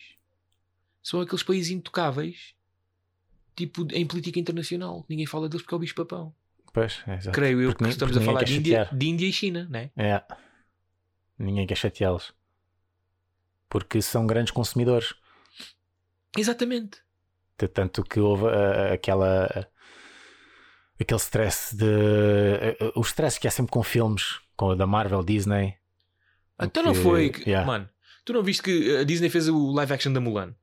são 1.04 1.22
aqueles 1.22 1.44
países 1.44 1.72
intocáveis, 1.72 2.54
tipo 3.58 3.86
em 3.92 4.06
política 4.08 4.40
internacional. 4.40 5.04
Ninguém 5.10 5.26
fala 5.26 5.50
deles 5.50 5.64
porque 5.64 5.74
é 5.76 5.78
o 5.78 5.80
bicho-papão. 5.80 6.34
Pois, 6.72 7.02
é. 7.08 7.18
Creio 7.32 7.60
eu 7.62 7.70
Porque 7.72 7.84
que 7.86 7.90
estamos 7.90 8.16
a 8.16 8.22
falar 8.22 8.44
de 8.44 8.56
Índia, 8.58 8.88
de 8.94 9.08
Índia 9.10 9.26
e 9.28 9.34
China, 9.34 9.68
né? 9.70 9.90
É. 9.98 10.22
Ninguém 11.40 11.66
quer 11.68 11.76
chateá-los. 11.76 12.34
Porque 13.68 14.02
são 14.02 14.26
grandes 14.28 14.52
consumidores. 14.52 15.14
Exatamente. 16.38 17.00
De 17.60 17.68
Tanto 17.68 18.04
que 18.04 18.20
houve 18.20 18.46
ah, 18.48 18.94
aquela. 18.94 19.46
ah, 19.46 19.68
aquele 21.00 21.20
stress 21.20 21.76
de. 21.76 21.86
ah, 21.86 22.86
ah, 22.86 22.92
o 22.96 23.02
stress 23.02 23.40
que 23.40 23.48
há 23.48 23.52
sempre 23.52 23.72
com 23.72 23.82
filmes, 23.82 24.40
com 24.56 24.68
o 24.68 24.76
da 24.76 24.86
Marvel, 24.86 25.24
Disney. 25.24 25.76
Então 26.62 26.84
não 26.84 26.94
que- 26.94 27.00
foi. 27.02 27.30
que- 27.32 27.50
yeah. 27.50 27.66
Mano, 27.66 27.90
tu 28.24 28.34
não 28.34 28.44
viste 28.44 28.62
que 28.64 28.98
a 28.98 29.04
Disney 29.04 29.30
fez 29.30 29.48
o 29.50 29.72
live 29.72 29.94
action 29.94 30.14
da 30.14 30.20
Mulan? 30.22 30.54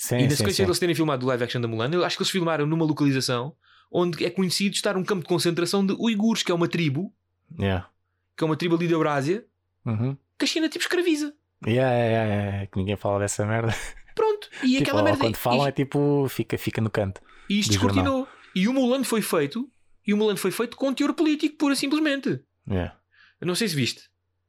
Sim, 0.00 0.18
e 0.18 0.22
na 0.24 0.30
sim, 0.30 0.36
sequência 0.36 0.62
sim. 0.64 0.68
eles 0.68 0.78
terem 0.78 0.94
filmado 0.94 1.26
o 1.26 1.28
live 1.28 1.42
action 1.42 1.60
da 1.60 1.66
Mulan, 1.66 1.90
eu 1.92 2.04
acho 2.04 2.16
que 2.16 2.22
eles 2.22 2.30
filmaram 2.30 2.64
numa 2.66 2.84
localização 2.84 3.54
onde 3.90 4.24
é 4.24 4.30
conhecido 4.30 4.74
estar 4.74 4.96
um 4.96 5.02
campo 5.02 5.22
de 5.22 5.28
concentração 5.28 5.84
de 5.84 5.92
uigures, 5.94 6.42
que 6.44 6.52
é 6.52 6.54
uma 6.54 6.68
tribo, 6.68 7.12
Yeah. 7.58 7.88
que 8.36 8.44
é 8.44 8.46
uma 8.46 8.56
tribo 8.56 8.76
ali 8.76 8.86
da 8.86 8.92
Eurásia, 8.94 9.44
Uhum. 9.84 10.16
que 10.38 10.44
a 10.44 10.48
China 10.48 10.68
tipo 10.68 10.84
escraviza. 10.84 11.34
Yeah, 11.66 11.92
yeah, 11.96 12.34
yeah, 12.34 12.66
que 12.68 12.78
ninguém 12.78 12.96
fala 12.96 13.18
dessa 13.18 13.44
merda. 13.44 13.74
Pronto. 14.14 14.48
E 14.62 14.68
Tipo, 14.76 14.82
aquela 14.82 15.02
merda. 15.02 15.18
quando 15.18 15.36
falam 15.36 15.66
e, 15.66 15.68
é 15.68 15.72
tipo, 15.72 16.26
fica, 16.28 16.56
fica 16.56 16.80
no 16.80 16.90
canto. 16.90 17.20
e 17.50 17.58
isto 17.58 17.70
descortinou. 17.70 18.28
E 18.54 18.68
o 18.68 18.72
Mulan 18.72 19.02
foi 19.02 19.20
feito. 19.22 19.68
E 20.06 20.14
o 20.14 20.16
Mulan 20.16 20.36
foi 20.36 20.50
feito 20.52 20.76
com 20.76 20.92
teor 20.94 21.12
político, 21.14 21.56
pura 21.56 21.74
e 21.74 21.76
simplesmente. 21.76 22.40
Yeah. 22.70 22.96
Eu 23.40 23.46
não 23.46 23.54
sei 23.54 23.66
se 23.68 23.74
viste. 23.74 24.02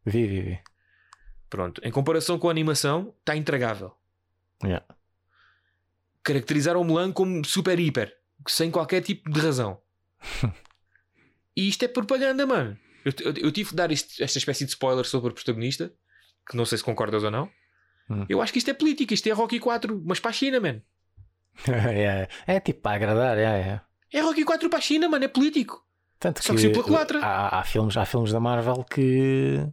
Vi, 0.06 0.28
vi, 0.28 0.42
vi. 0.42 0.60
Pronto. 1.50 1.82
Em 1.84 1.92
comparação 1.92 2.38
com 2.38 2.48
a 2.48 2.52
animação, 2.52 3.14
está 3.20 3.36
intragável. 3.36 3.94
Yeah. 4.64 4.86
Caracterizaram 6.30 6.82
o 6.82 6.84
Mulan 6.84 7.12
como 7.12 7.44
super 7.44 7.80
hiper, 7.80 8.16
sem 8.48 8.70
qualquer 8.70 9.02
tipo 9.02 9.32
de 9.32 9.40
razão. 9.40 9.82
e 11.58 11.68
isto 11.68 11.84
é 11.84 11.88
propaganda, 11.88 12.46
mano. 12.46 12.78
Eu, 13.04 13.12
eu, 13.22 13.34
eu 13.46 13.52
tive 13.52 13.72
de 13.72 13.76
dar 13.76 13.92
esta 13.92 14.38
espécie 14.38 14.64
de 14.64 14.70
spoiler 14.70 15.06
sobre 15.06 15.32
o 15.32 15.34
protagonista, 15.34 15.92
que 16.48 16.56
não 16.56 16.66
sei 16.66 16.78
se 16.78 16.84
concordas 16.84 17.24
ou 17.24 17.32
não. 17.32 17.50
Hum. 18.08 18.28
Eu 18.30 18.44
acho 18.44 18.54
que 18.54 18.60
isto 18.60 18.70
é 18.70 18.76
política, 18.76 19.12
isto 19.12 19.28
é 19.28 19.32
Rocky 19.32 19.60
4, 19.60 20.04
mas 20.06 20.20
para 20.20 20.30
a 20.30 20.34
China, 20.34 20.60
mano. 20.60 20.84
é, 21.68 22.28
é 22.46 22.60
tipo 22.60 22.82
para 22.82 22.98
agradar, 22.98 23.36
é, 23.36 23.42
é. 23.42 23.82
É 24.14 24.22
Rocky 24.22 24.44
4 24.44 24.70
para 24.70 24.78
a 24.78 24.82
China, 24.84 25.10
mano, 25.10 25.26
é 25.26 25.28
político. 25.28 25.84
Tanto 26.20 26.44
Só 26.44 26.54
que 26.54 26.62
sim 26.62 26.72
pela 26.72 26.84
culatra. 26.84 27.26
há, 27.26 27.60
há 27.60 27.64
filmes, 27.64 27.98
há 27.98 28.06
filmes 28.06 28.32
da 28.32 28.40
Marvel 28.40 28.84
que. 28.84 29.66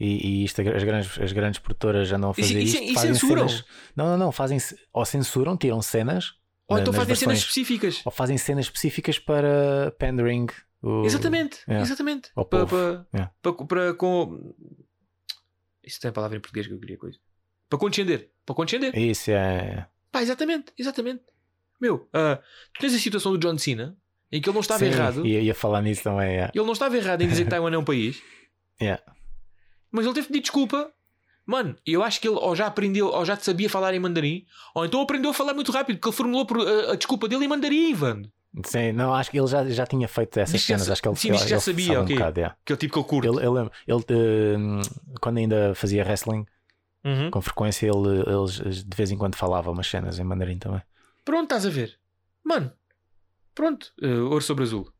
E, 0.00 0.26
e 0.40 0.44
isto, 0.44 0.60
as, 0.60 0.82
grandes, 0.84 1.18
as 1.20 1.32
grandes 1.32 1.60
produtoras 1.60 2.08
já 2.08 2.18
não 2.18 2.30
a 2.30 2.34
fazer 2.34 2.58
e, 2.58 2.64
isto. 2.64 2.82
e 2.82 2.94
fazem 2.94 3.14
censuram. 3.14 3.48
cenas- 3.48 3.64
não, 3.94 4.06
não, 4.06 4.16
não. 4.18 4.32
Fazem, 4.32 4.58
ou 4.92 5.04
censuram, 5.04 5.56
tiram 5.56 5.80
cenas. 5.80 6.34
Ou 6.66 6.76
na- 6.76 6.82
então 6.82 6.92
fazem 6.92 7.14
cenas 7.14 7.38
versões- 7.38 7.38
específicas. 7.40 8.02
Ou 8.04 8.10
fazem 8.10 8.36
cenas 8.38 8.64
específicas 8.66 9.18
para 9.18 9.92
pandering. 9.98 10.46
o- 10.82 11.04
Exatamente, 11.04 11.60
Yeah. 11.68 11.86
exatamente. 11.86 12.30
Para, 12.34 12.66
para, 12.66 13.06
Yeah. 13.14 13.32
para, 13.40 13.52
para 13.66 13.94
com. 13.94 14.52
Isso 15.84 16.00
tem 16.00 16.08
a 16.08 16.12
palavra 16.12 16.36
em 16.36 16.40
português 16.40 16.66
que 16.66 16.72
eu 16.72 16.78
queria 16.80 16.96
coisa. 16.98 17.18
Para 17.68 17.78
condescender. 17.78 18.30
Para 18.44 18.54
condescender. 18.54 18.96
Isso 18.96 19.30
é. 19.30 19.86
Pá, 20.10 20.22
exatamente, 20.22 20.72
exatamente. 20.78 21.22
Meu, 21.80 22.08
ah, 22.12 22.40
tu 22.74 22.80
tens 22.80 22.94
a 22.94 22.98
situação 22.98 23.32
do 23.32 23.38
John 23.38 23.56
Cena 23.58 23.96
em 24.30 24.40
que 24.40 24.48
ele 24.48 24.54
não 24.54 24.60
estava 24.60 24.80
Sim, 24.80 24.86
errado. 24.86 25.26
Ia, 25.26 25.40
ia 25.40 25.54
falar 25.54 25.82
nisso 25.82 26.02
também. 26.04 26.38
É. 26.38 26.50
Ele 26.54 26.64
não 26.64 26.72
estava 26.72 26.96
errado 26.96 27.22
em 27.22 27.28
dizer 27.28 27.44
que 27.44 27.50
Taiwan 27.50 27.72
é 27.72 27.78
um 27.78 27.84
país. 27.84 28.22
Yeah. 28.80 29.02
Mas 29.92 30.04
ele 30.06 30.14
teve 30.14 30.26
de 30.26 30.32
pedir 30.32 30.40
desculpa. 30.42 30.90
Mano, 31.44 31.76
eu 31.86 32.02
acho 32.02 32.20
que 32.20 32.28
ele 32.28 32.36
ou 32.36 32.54
já 32.56 32.66
aprendeu, 32.66 33.08
ou 33.08 33.24
já 33.24 33.36
te 33.36 33.44
sabia 33.44 33.68
falar 33.68 33.92
em 33.94 33.98
mandarim, 34.00 34.46
ou 34.74 34.84
então 34.86 35.00
aprendeu 35.02 35.30
a 35.32 35.34
falar 35.34 35.52
muito 35.54 35.70
rápido, 35.72 35.96
porque 35.98 36.08
ele 36.08 36.16
formulou 36.16 36.46
por- 36.46 36.60
a, 36.66 36.92
a 36.92 36.96
desculpa 36.96 37.28
dele 37.28 37.44
em 37.44 37.48
mandarim, 37.48 37.90
Ivan. 37.90 38.22
Sim, 38.64 38.92
não, 38.92 39.12
acho 39.14 39.30
que 39.30 39.38
ele 39.40 39.46
já, 39.48 39.68
já 39.68 39.86
tinha 39.86 40.06
feito 40.06 40.38
essas 40.38 40.52
Diz 40.52 40.60
já 40.62 40.66
cenas. 40.78 40.90
Acho 40.90 41.02
que 41.02 41.08
ele, 41.08 41.16
sim, 41.16 41.28
que 41.32 41.36
já 41.38 41.56
ele 41.56 41.60
sabia, 41.60 41.98
um 42.00 42.02
ok. 42.04 42.16
bocado, 42.16 42.38
yeah. 42.40 42.56
Que 42.64 42.72
é 42.72 42.74
o 42.74 42.78
tipo 42.78 42.92
que 42.92 42.98
ele 43.00 43.08
curte. 43.08 43.28
Ele, 43.28 43.38
ele, 43.46 43.70
ele, 43.88 44.04
eh, 44.10 45.18
quando 45.20 45.38
ainda 45.38 45.74
fazia 45.74 46.04
wrestling, 46.04 46.46
Uhum. 47.04 47.30
com 47.32 47.42
frequência, 47.42 47.86
ele, 47.88 48.20
eles 48.30 48.84
de 48.84 48.96
vez 48.96 49.10
em 49.10 49.18
quando 49.18 49.34
falava 49.34 49.68
umas 49.72 49.88
cenas 49.88 50.20
em 50.20 50.22
mandarim 50.24 50.56
também. 50.58 50.80
Pronto, 51.24 51.42
estás 51.44 51.66
a 51.66 51.70
ver. 51.70 51.98
Mano, 52.44 52.70
pronto, 53.54 53.92
eh, 54.00 54.06
ouro 54.20 54.40
sobre 54.40 54.62
azul. 54.62 54.92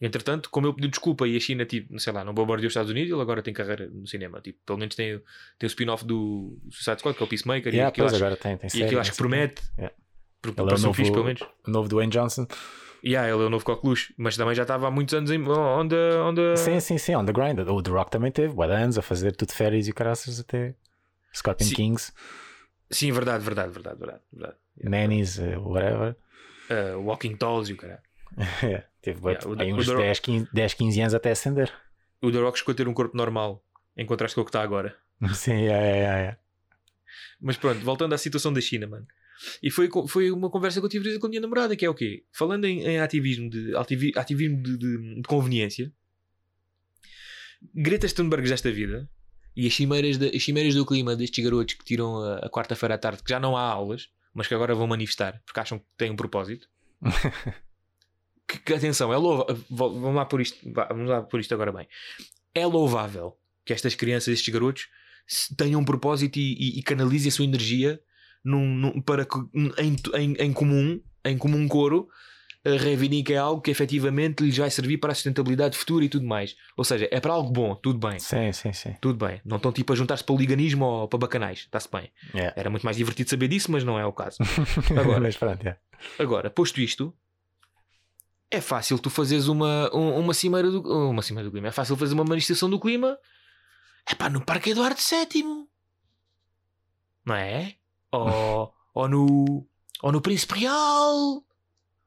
Entretanto, 0.00 0.50
como 0.50 0.66
ele 0.66 0.74
pediu 0.74 0.90
desculpa 0.90 1.26
e 1.26 1.36
a 1.36 1.40
China, 1.40 1.64
tipo, 1.64 1.98
sei 1.98 2.12
lá, 2.12 2.24
não 2.24 2.34
bombardeou 2.34 2.66
os 2.66 2.72
Estados 2.72 2.90
Unidos, 2.90 3.10
ele 3.12 3.20
agora 3.20 3.42
tem 3.42 3.54
carreira 3.54 3.88
no 3.88 4.06
cinema. 4.06 4.40
Tipo, 4.40 4.58
pelo 4.66 4.78
menos 4.78 4.94
tem, 4.94 5.18
tem 5.58 5.66
o 5.66 5.68
spin-off 5.68 6.04
do 6.04 6.58
Suicide 6.70 6.98
Squad, 6.98 7.16
que 7.16 7.22
é 7.22 7.26
o 7.26 7.28
Peacemaker, 7.28 7.72
e 7.72 7.76
Yeah, 7.76 7.88
aquilo 7.88 8.06
pois 8.06 8.14
acho, 8.14 8.24
agora 8.24 8.36
tem, 8.36 8.56
tem 8.56 8.66
e 8.66 8.70
série, 8.70 8.84
aquilo 8.84 9.00
acho 9.00 9.12
que 9.12 9.22
não 9.22 9.30
sei 9.30 9.44
o 9.44 9.48
quê. 9.48 9.54
promete. 9.54 9.62
Yeah. 9.78 9.96
Porque 10.42 10.60
Ele 10.60 10.70
é 10.70 10.74
o 10.74 10.78
novo, 10.78 10.94
fixe, 10.94 11.12
pelo 11.12 11.24
menos. 11.24 11.42
o 11.66 11.70
novo 11.70 11.88
Dwayne 11.88 12.12
Johnson. 12.12 12.46
Yeah, 13.04 13.28
ele 13.30 13.42
é 13.42 13.46
o 13.46 13.50
novo 13.50 13.64
coqueluche, 13.64 14.14
mas 14.16 14.36
também 14.36 14.54
já 14.54 14.62
estava 14.62 14.88
há 14.88 14.90
muitos 14.90 15.14
anos 15.14 15.30
em 15.30 15.38
on 15.46 15.86
the, 15.88 16.16
on 16.20 16.34
the... 16.34 16.56
Sim, 16.56 16.80
sim, 16.80 16.98
sim, 16.98 17.14
on 17.14 17.24
the 17.24 17.32
grind. 17.32 17.58
O 17.60 17.82
The 17.82 17.90
Rock 17.90 18.10
também 18.10 18.32
teve, 18.32 18.54
bué 18.54 18.66
anos 18.74 18.96
a 18.98 19.02
fazer 19.02 19.36
tudo 19.36 19.52
férias 19.52 19.86
e 19.86 19.90
o 19.90 19.94
caraças 19.94 20.40
até 20.40 20.74
Scorpion 21.34 21.66
Sim. 21.68 21.74
Kings, 21.74 22.12
Sim, 22.90 23.10
verdade, 23.12 23.42
verdade, 23.44 23.72
verdade, 23.72 23.98
verdade. 23.98 24.20
verdade. 24.32 24.56
Yeah. 24.78 24.98
Nannies, 24.98 25.38
eh, 25.38 25.56
whatever. 25.58 26.16
Uh, 26.70 26.98
Walking 27.00 27.36
Talls 27.36 27.70
e 27.70 27.74
o 27.74 27.76
caralho. 27.76 28.00
É, 28.62 28.84
teve 29.04 29.20
Yeah, 29.26 29.48
o- 29.48 29.60
aí 29.60 29.72
o 29.72 29.76
uns 29.76 29.86
The 29.86 29.92
Rock- 29.92 30.04
10 30.04 30.20
15, 30.20 30.48
10, 30.52 30.74
15 30.74 31.00
anos 31.00 31.14
até 31.14 31.30
acender. 31.30 31.72
O 32.22 32.32
The 32.32 32.38
Rock 32.38 32.58
chegou 32.58 32.72
a 32.72 32.76
ter 32.76 32.88
um 32.88 32.94
corpo 32.94 33.16
normal, 33.16 33.64
em 33.96 34.06
contraste 34.06 34.34
com 34.34 34.40
o 34.40 34.44
que 34.44 34.48
está 34.50 34.62
agora. 34.62 34.96
Sim, 35.34 35.52
é, 35.66 35.72
é, 35.72 36.00
é. 36.02 36.36
Mas 37.40 37.56
pronto, 37.56 37.80
voltando 37.84 38.14
à 38.14 38.18
situação 38.18 38.52
da 38.52 38.60
China, 38.60 38.86
mano. 38.86 39.06
E 39.62 39.70
foi, 39.70 39.88
foi 40.08 40.30
uma 40.30 40.48
conversa 40.48 40.80
que 40.80 40.86
eu 40.86 40.90
tive 40.90 41.18
com 41.18 41.26
a 41.26 41.28
minha 41.28 41.40
namorada, 41.40 41.76
que 41.76 41.84
é 41.84 41.90
o 41.90 41.94
quê? 41.94 42.24
Falando 42.32 42.64
em, 42.64 42.80
em 42.82 43.00
ativismo, 43.00 43.50
de, 43.50 43.76
ativi- 43.76 44.12
ativismo 44.16 44.62
de, 44.62 44.78
de- 44.78 45.14
de 45.16 45.22
conveniência, 45.22 45.92
Greta 47.74 48.06
Thunberg 48.08 48.48
desta 48.48 48.70
vida 48.70 49.08
e 49.56 49.66
as 49.66 49.74
cimeiras, 49.74 50.16
da- 50.18 50.26
as 50.28 50.42
cimeiras 50.42 50.74
do 50.74 50.86
clima 50.86 51.16
destes 51.16 51.42
garotos 51.44 51.74
que 51.74 51.84
tiram 51.84 52.16
a, 52.22 52.36
a 52.38 52.50
quarta-feira 52.50 52.94
à 52.94 52.98
tarde, 52.98 53.22
que 53.22 53.30
já 53.30 53.40
não 53.40 53.56
há 53.56 53.62
aulas, 53.62 54.08
mas 54.32 54.46
que 54.46 54.54
agora 54.54 54.74
vão 54.74 54.86
manifestar 54.86 55.42
porque 55.44 55.60
acham 55.60 55.78
que 55.78 55.84
têm 55.96 56.10
um 56.10 56.16
propósito. 56.16 56.68
que, 58.48 58.58
que, 58.58 58.74
atenção, 58.74 59.12
é 59.12 59.16
louvável. 59.16 59.56
Vamos 59.70 60.14
lá 60.14 60.24
por 60.24 60.40
isto, 60.40 60.58
vamos 60.88 61.08
lá 61.08 61.22
por 61.22 61.40
isto 61.40 61.52
agora 61.54 61.72
bem. 61.72 61.86
É 62.54 62.66
louvável 62.66 63.36
que 63.64 63.72
estas 63.72 63.94
crianças, 63.94 64.28
estes 64.34 64.52
garotos, 64.52 64.86
tenham 65.56 65.80
um 65.80 65.84
propósito 65.84 66.36
e, 66.38 66.52
e- 66.54 66.78
e 66.78 66.82
canalizem 66.82 67.28
a 67.28 67.32
sua 67.32 67.44
energia 67.44 68.00
num- 68.44 68.74
num- 68.74 69.00
para 69.00 69.24
que 69.24 69.38
em, 69.78 69.96
em, 70.14 70.34
em 70.38 70.52
comum, 70.52 71.00
em 71.24 71.38
comum 71.38 71.66
coro, 71.66 72.06
eh, 72.62 72.76
reivindiquem 72.76 73.36
algo 73.36 73.60
que 73.62 73.70
efetivamente 73.70 74.42
lhes 74.44 74.56
vai 74.56 74.70
servir 74.70 74.98
para 74.98 75.12
a 75.12 75.14
sustentabilidade 75.14 75.76
futura 75.78 76.04
e 76.04 76.08
tudo 76.10 76.26
mais. 76.26 76.54
Ou 76.76 76.84
seja, 76.84 77.08
é 77.10 77.18
para 77.20 77.32
algo 77.32 77.50
bom, 77.50 77.74
tudo 77.74 77.98
bem. 78.06 78.18
Sim, 78.18 78.52
sim, 78.52 78.72
sim. 78.74 78.94
Tudo 79.00 79.26
bem. 79.26 79.40
Não 79.44 79.56
estão 79.56 79.72
tipo 79.72 79.92
a 79.92 79.96
juntar-se 79.96 80.22
para 80.22 80.34
o 80.34 80.38
liganismo 80.38 80.84
ou 80.84 81.08
para 81.08 81.18
bacanais. 81.18 81.60
Está-se 81.60 81.88
bem. 81.90 82.10
Yeah. 82.34 82.52
Era 82.56 82.68
muito 82.70 82.82
mais 82.84 82.96
divertido 82.98 83.30
saber 83.30 83.48
disso, 83.48 83.72
mas 83.72 83.82
não 83.82 83.98
é 83.98 84.04
o 84.06 84.12
caso. 84.12 84.36
Agora. 84.98 85.20
Mas 85.20 85.36
pronto, 85.38 85.62
yeah. 85.62 85.80
Agora, 86.18 86.50
posto 86.50 86.80
isto, 86.82 87.14
é 88.50 88.60
fácil 88.60 88.98
tu 88.98 89.10
fazeres 89.10 89.48
uma, 89.48 89.90
um- 89.94 90.18
uma 90.18 90.34
cimeira 90.34 90.70
do 90.70 90.80
uma 91.10 91.22
cimeira 91.22 91.48
do 91.48 91.52
clima. 91.52 91.68
É 91.68 91.72
fácil 91.72 91.96
fazer 91.96 92.14
uma 92.14 92.24
manifestação 92.24 92.68
do 92.70 92.78
clima. 92.80 93.18
É 94.08 94.14
pá, 94.14 94.28
no 94.28 94.44
Parque 94.44 94.70
Eduardo 94.70 95.00
VII. 95.00 95.66
Não 97.24 97.34
é? 97.34 97.74
Ou, 98.12 98.72
ou 98.94 99.08
no 99.08 99.66
ou 100.02 100.12
no 100.12 100.20
Príncipe 100.20 100.60
Real. 100.60 101.42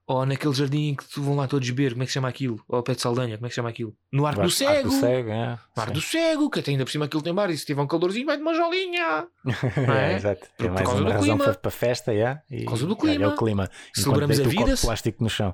Ou 0.10 0.26
naquele 0.26 0.54
jardim 0.54 0.96
que 0.96 1.04
tu 1.04 1.22
vão 1.22 1.36
lá 1.36 1.50
todos 1.50 1.70
beber, 1.70 1.92
como 1.92 2.04
é 2.04 2.06
que 2.06 2.12
se 2.12 2.14
chama 2.14 2.30
aquilo? 2.30 2.64
Ou 2.70 2.78
ao 2.78 2.84
pé 2.84 2.96
de 2.96 3.02
Saldanha, 3.02 3.36
como 3.36 3.46
é 3.46 3.50
que 3.50 3.54
se 3.54 3.58
chama 3.58 3.68
aquilo? 3.68 3.94
No 4.10 4.26
Arco 4.26 4.40
do 4.40 4.44
Arco 4.46 4.54
Cego. 4.56 4.90
do 4.90 4.96
Cego, 5.02 5.28
yeah. 5.30 5.62
No 5.76 5.82
Arco 5.82 5.94
do 5.96 6.02
Cego, 6.02 6.50
que 6.50 6.60
até 6.62 6.72
ainda 6.72 6.86
por 6.86 6.92
cima 6.92 7.04
aquilo 7.06 7.22
tem 7.22 7.34
bar 7.34 7.50
e 7.50 7.58
se 7.58 7.66
tiver 7.66 7.82
um 7.82 7.88
calorzinho 7.88 8.26
vai 8.26 8.38
de 8.38 8.42
uma 8.42 8.54
jolinha. 8.54 9.28
é? 10.00 10.14
Exato. 10.16 10.48
Por- 10.58 10.66
É 10.66 10.70
por 10.70 10.74
mais 10.76 10.88
causa 10.88 11.02
uma 11.02 11.10
do 11.10 11.14
razão 11.14 11.24
clima. 11.38 11.44
para, 11.44 11.54
para 11.56 11.68
a 11.68 11.72
festa, 11.72 12.14
yeah. 12.14 12.42
e, 12.50 12.60
Por 12.64 12.68
causa 12.70 12.86
do 12.88 12.96
clima. 12.96 13.26
É 13.26 13.28
o 13.28 13.36
clima. 13.36 13.64
Enquanto 13.66 14.02
Celebramos 14.02 14.40
a 14.40 14.44
vida. 14.44 14.76
plástico 14.80 15.22
no 15.24 15.30
chão. 15.30 15.54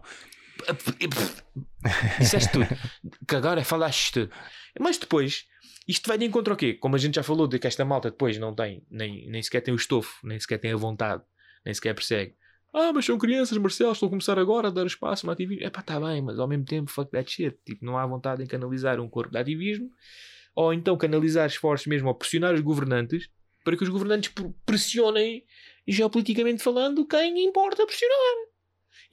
Disseste 2.19 2.51
tudo. 2.51 2.67
Que 3.27 3.35
agora 3.35 3.63
falaste. 3.63 4.29
Mas 4.79 4.97
depois, 4.97 5.45
isto 5.87 6.07
vai 6.07 6.17
de 6.17 6.25
encontro 6.25 6.53
ao 6.53 6.57
quê? 6.57 6.73
Como 6.73 6.95
a 6.95 6.99
gente 6.99 7.15
já 7.15 7.23
falou, 7.23 7.47
de 7.47 7.59
que 7.59 7.67
esta 7.67 7.83
malta 7.83 8.09
depois 8.09 8.37
não 8.37 8.53
tem, 8.55 8.85
nem, 8.89 9.27
nem 9.29 9.41
sequer 9.41 9.61
tem 9.61 9.73
o 9.73 9.77
estofo, 9.77 10.25
nem 10.25 10.39
sequer 10.39 10.57
tem 10.59 10.71
a 10.71 10.77
vontade, 10.77 11.23
nem 11.65 11.73
sequer 11.73 11.93
persegue. 11.93 12.35
Ah, 12.73 12.91
mas 12.91 13.05
são 13.05 13.17
crianças, 13.19 13.55
Marcelo, 13.57 13.91
estão 13.91 14.07
a 14.07 14.09
começar 14.09 14.39
agora 14.39 14.69
a 14.69 14.71
dar 14.71 14.85
espaço 14.85 15.25
no 15.27 15.31
ativismo. 15.31 15.63
É 15.63 15.69
pá, 15.69 15.81
está 15.81 15.99
bem, 15.99 16.21
mas 16.21 16.39
ao 16.39 16.47
mesmo 16.47 16.65
tempo, 16.65 16.89
fuck 16.89 17.11
that 17.11 17.29
shit. 17.31 17.55
Tipo, 17.63 17.85
não 17.85 17.97
há 17.97 18.05
vontade 18.05 18.41
em 18.41 18.47
canalizar 18.47 18.99
um 18.99 19.07
corpo 19.07 19.31
de 19.31 19.37
ativismo 19.37 19.91
ou 20.55 20.73
então 20.73 20.97
canalizar 20.97 21.45
esforços 21.47 21.85
mesmo 21.87 22.07
ou 22.07 22.15
pressionar 22.15 22.53
os 22.53 22.61
governantes 22.61 23.29
para 23.63 23.77
que 23.77 23.83
os 23.83 23.89
governantes 23.89 24.29
pr- 24.31 24.49
pressionem, 24.65 25.43
geopoliticamente 25.87 26.63
falando, 26.63 27.05
quem 27.07 27.45
importa 27.45 27.85
pressionar. 27.85 28.17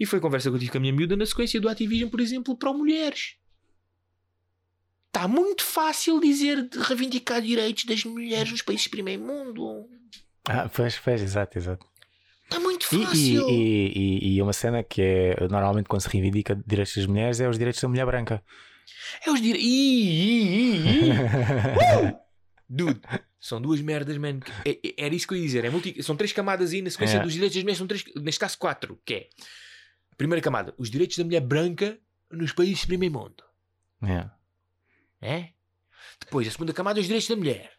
E 0.00 0.06
foi 0.06 0.18
conversa 0.18 0.48
que 0.50 0.56
eu 0.56 0.58
tive 0.58 0.70
com 0.72 0.78
a 0.78 0.80
minha 0.80 0.92
miúda 0.94 1.14
na 1.14 1.26
sequência 1.26 1.60
do 1.60 1.68
ativismo, 1.68 2.10
por 2.10 2.20
exemplo, 2.20 2.56
para 2.56 2.72
mulheres. 2.72 3.34
Está 5.08 5.28
muito 5.28 5.62
fácil 5.62 6.18
dizer 6.20 6.66
de 6.68 6.78
reivindicar 6.78 7.42
direitos 7.42 7.84
das 7.84 8.02
mulheres 8.04 8.50
nos 8.50 8.62
países 8.62 8.84
de 8.84 8.90
primeiro 8.90 9.22
mundo. 9.22 9.86
Ah, 10.48 10.68
pois, 10.74 10.98
pois, 10.98 11.20
exato, 11.22 11.58
exato. 11.58 11.86
Está 12.44 12.58
muito 12.58 12.86
fácil. 12.86 13.48
e, 13.50 13.52
e, 13.52 14.32
e- 14.32 14.36
e 14.36 14.42
uma 14.42 14.52
cena 14.52 14.82
que 14.82 15.02
é 15.02 15.36
normalmente 15.48 15.86
quando 15.86 16.00
se 16.00 16.08
reivindica 16.08 16.60
direitos 16.66 16.96
das 16.96 17.06
mulheres 17.06 17.40
é 17.40 17.48
os 17.48 17.58
direitos 17.58 17.80
da 17.82 17.88
mulher 17.88 18.06
branca. 18.06 18.42
É 19.24 19.30
os 19.30 19.40
direitos. 19.40 19.68
Dude, 22.68 23.00
são 23.40 23.60
duas 23.60 23.80
merdas, 23.80 24.16
man. 24.16 24.40
É- 24.64 24.78
é- 24.84 24.94
Era 25.06 25.14
isso 25.14 25.26
que 25.26 25.34
eu 25.34 25.38
ia 25.38 25.44
dizer. 25.44 25.64
É 25.64 25.70
multi- 25.70 26.02
São 26.02 26.16
três 26.16 26.32
camadas 26.32 26.72
aí 26.72 26.82
na 26.82 26.90
sequência 26.90 27.18
É. 27.18 27.22
dos 27.22 27.32
direitos 27.32 27.54
das 27.56 27.62
mulheres. 27.64 27.78
São 27.78 27.86
três, 27.86 28.04
neste 28.16 28.38
caso, 28.40 28.58
quatro. 28.58 29.00
Que 29.04 29.14
é. 29.14 29.28
Primeira 30.20 30.42
camada, 30.42 30.74
os 30.76 30.90
direitos 30.90 31.16
da 31.16 31.24
mulher 31.24 31.40
branca 31.40 31.98
nos 32.30 32.52
países 32.52 32.80
de 32.80 32.86
primeiro 32.88 33.14
mundo. 33.18 33.42
Yeah. 34.04 34.36
É? 35.18 35.54
Depois, 36.20 36.46
a 36.46 36.50
segunda 36.50 36.74
camada 36.74 36.98
é 36.98 37.00
os 37.00 37.06
direitos 37.06 37.26
da 37.26 37.36
mulher. 37.36 37.72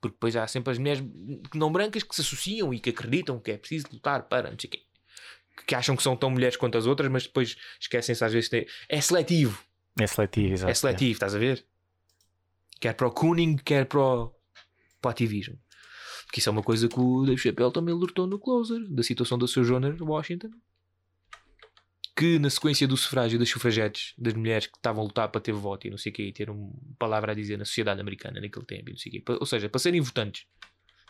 Porque 0.00 0.14
depois 0.14 0.36
há 0.36 0.46
sempre 0.46 0.70
as 0.70 0.78
mulheres 0.78 1.02
não 1.56 1.72
brancas 1.72 2.04
que 2.04 2.14
se 2.14 2.20
associam 2.20 2.72
e 2.72 2.78
que 2.78 2.90
acreditam 2.90 3.40
que 3.40 3.50
é 3.50 3.56
preciso 3.58 3.86
lutar 3.92 4.28
para 4.28 4.48
não 4.52 4.56
sei 4.56 4.68
o 4.68 4.70
quê. 4.70 4.82
Que 5.66 5.74
acham 5.74 5.96
que 5.96 6.04
são 6.04 6.16
tão 6.16 6.30
mulheres 6.30 6.56
quanto 6.56 6.78
as 6.78 6.86
outras, 6.86 7.10
mas 7.10 7.24
depois 7.24 7.56
esquecem-se 7.80 8.24
às 8.24 8.32
vezes. 8.32 8.48
de- 8.48 8.68
É 8.88 9.00
seletivo. 9.00 9.60
É 9.98 10.06
seletivo, 10.06 10.52
exato. 10.52 10.70
É 10.70 10.74
seletivo, 10.74 11.12
estás 11.14 11.34
a 11.34 11.38
ver? 11.40 11.66
Quer 12.78 12.92
para 12.94 13.08
o 13.08 13.10
cooning, 13.10 13.56
quer 13.56 13.86
para 13.86 13.98
o, 14.00 14.28
para 15.00 15.08
o 15.08 15.10
ativismo. 15.10 15.58
Porque 16.34 16.40
isso 16.40 16.48
é 16.48 16.52
uma 16.52 16.64
coisa 16.64 16.88
que 16.88 16.98
o 16.98 17.24
Dave 17.24 17.40
Chappelle 17.40 17.72
também 17.72 17.94
alertou 17.94 18.26
no 18.26 18.40
Closer, 18.40 18.84
da 18.90 19.04
situação 19.04 19.38
do 19.38 19.46
seu 19.46 19.62
Joner 19.62 19.96
Washington. 20.02 20.50
Que 22.16 22.40
na 22.40 22.50
sequência 22.50 22.88
do 22.88 22.96
sufrágio 22.96 23.38
das 23.38 23.48
sufragetes, 23.48 24.14
das 24.18 24.34
mulheres 24.34 24.66
que 24.66 24.76
estavam 24.76 25.04
a 25.04 25.06
lutar 25.06 25.28
para 25.28 25.40
ter 25.40 25.52
voto 25.52 25.86
e 25.86 25.90
não 25.90 25.96
sei 25.96 26.10
o 26.10 26.12
quê, 26.12 26.24
e 26.24 26.32
ter 26.32 26.50
uma 26.50 26.72
palavra 26.98 27.30
a 27.30 27.34
dizer 27.36 27.56
na 27.56 27.64
sociedade 27.64 28.00
americana 28.00 28.40
naquele 28.40 28.66
tempo, 28.66 28.90
não 28.90 28.96
sei 28.96 29.10
o 29.10 29.12
quê. 29.12 29.24
Ou 29.28 29.46
seja, 29.46 29.68
para 29.68 29.78
serem 29.78 30.00
votantes. 30.00 30.44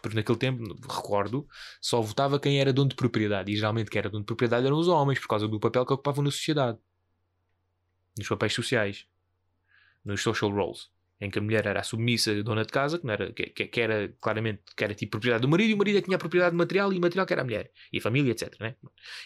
Porque 0.03 0.15
naquele 0.15 0.37
tempo, 0.37 0.63
recordo, 0.87 1.49
só 1.81 2.03
votava 2.03 2.39
quem 2.39 2.61
era 2.61 2.71
dono 2.71 2.91
de 2.91 2.95
propriedade. 2.95 3.51
E 3.51 3.57
geralmente 3.57 3.91
quem 3.91 4.01
era 4.01 4.11
dono 4.11 4.25
de 4.25 4.27
propriedade 4.27 4.67
eram 4.67 4.77
os 4.77 4.89
homens, 4.89 5.19
por 5.19 5.29
causa 5.29 5.49
do 5.49 5.59
papel 5.59 5.87
que 5.87 5.93
ocupavam 5.95 6.23
na 6.23 6.31
sociedade. 6.31 6.77
Nos 8.19 8.29
papéis 8.29 8.53
sociais. 8.53 9.07
Nos 10.05 10.21
social 10.21 10.51
roles. 10.51 10.91
Em 11.21 11.31
que 11.31 11.39
a 11.39 11.43
mulher 11.43 11.65
era 11.67 11.81
a 11.81 11.83
submissa 11.83 12.43
dona 12.43 12.65
de 12.65 12.73
casa, 12.73 12.99
que, 12.99 13.07
não 13.07 13.13
era, 13.13 13.33
que, 13.33 13.47
que- 13.47 13.81
era 13.81 14.09
claramente 14.21 14.63
que 14.77 14.83
era 14.85 14.95
tipo 14.95 15.13
propriedade 15.13 15.43
do 15.43 15.49
marido, 15.49 15.71
e 15.71 15.75
o 15.75 15.77
marido 15.79 15.99
é 15.99 16.03
tinha 16.03 16.17
a 16.17 16.19
propriedade 16.19 16.55
material 16.57 16.93
e 16.93 16.99
material 17.01 17.25
que 17.27 17.33
era 17.33 17.43
a 17.43 17.45
mulher. 17.45 17.71
E 17.93 17.99
a 17.99 18.01
família, 18.01 18.33
etc. 18.33 18.55
Né? 18.61 18.75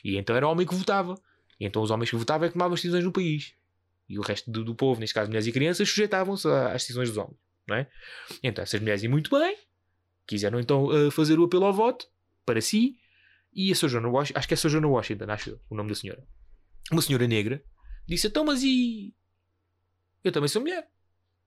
E 0.05 0.17
então 0.17 0.37
era 0.37 0.47
o 0.47 0.51
homem 0.51 0.67
que 0.67 0.75
votava. 0.75 1.15
E 1.59 1.65
então 1.67 1.83
os 1.83 1.91
homens 1.91 2.11
que 2.11 2.17
votavam 2.17 2.45
é 2.47 2.49
que 2.49 2.53
tomavam 2.53 2.75
as 2.75 2.81
decisões 2.81 3.05
no 3.05 3.13
país. 3.13 3.55
E 4.09 4.19
o 4.19 4.23
resto 4.23 4.51
do, 4.51 4.65
do 4.65 4.75
povo, 4.75 5.01
neste 5.01 5.15
caso 5.15 5.29
mulheres 5.29 5.47
e 5.47 5.53
crianças, 5.53 5.89
sujeitavam-se 5.89 6.47
às 6.49 6.83
decisões 6.83 7.09
dos 7.09 7.17
homens. 7.19 7.37
Não 7.67 7.77
é? 7.77 7.87
Então 8.43 8.63
essas 8.63 8.81
mulheres 8.81 9.03
iam 9.03 9.11
muito 9.11 9.31
bem, 9.39 9.57
quiseram 10.27 10.59
então 10.61 10.91
eh, 10.97 11.11
fazer 11.11 11.39
o 11.39 11.45
apelo 11.45 11.65
ao 11.67 11.73
voto 11.73 12.07
para 12.47 12.61
si, 12.61 12.97
e 13.53 13.71
a 13.73 13.75
Sojana 13.75 14.09
Washington, 14.09 14.39
acho 14.39 14.49
que 14.49 14.55
é 14.55 14.57
Sojana 14.57 14.87
Washington, 14.87 15.25
acho 15.31 15.61
o 15.69 15.75
nome 15.75 15.89
da 15.91 15.95
senhora, 15.95 16.23
uma 16.91 17.03
senhora 17.03 17.27
negra, 17.27 17.63
disse: 18.07 18.27
Então, 18.29 18.45
mas 18.45 18.63
e. 18.63 19.15
Eu 20.25 20.33
também 20.33 20.49
sou 20.49 20.63
mulher. 20.63 20.89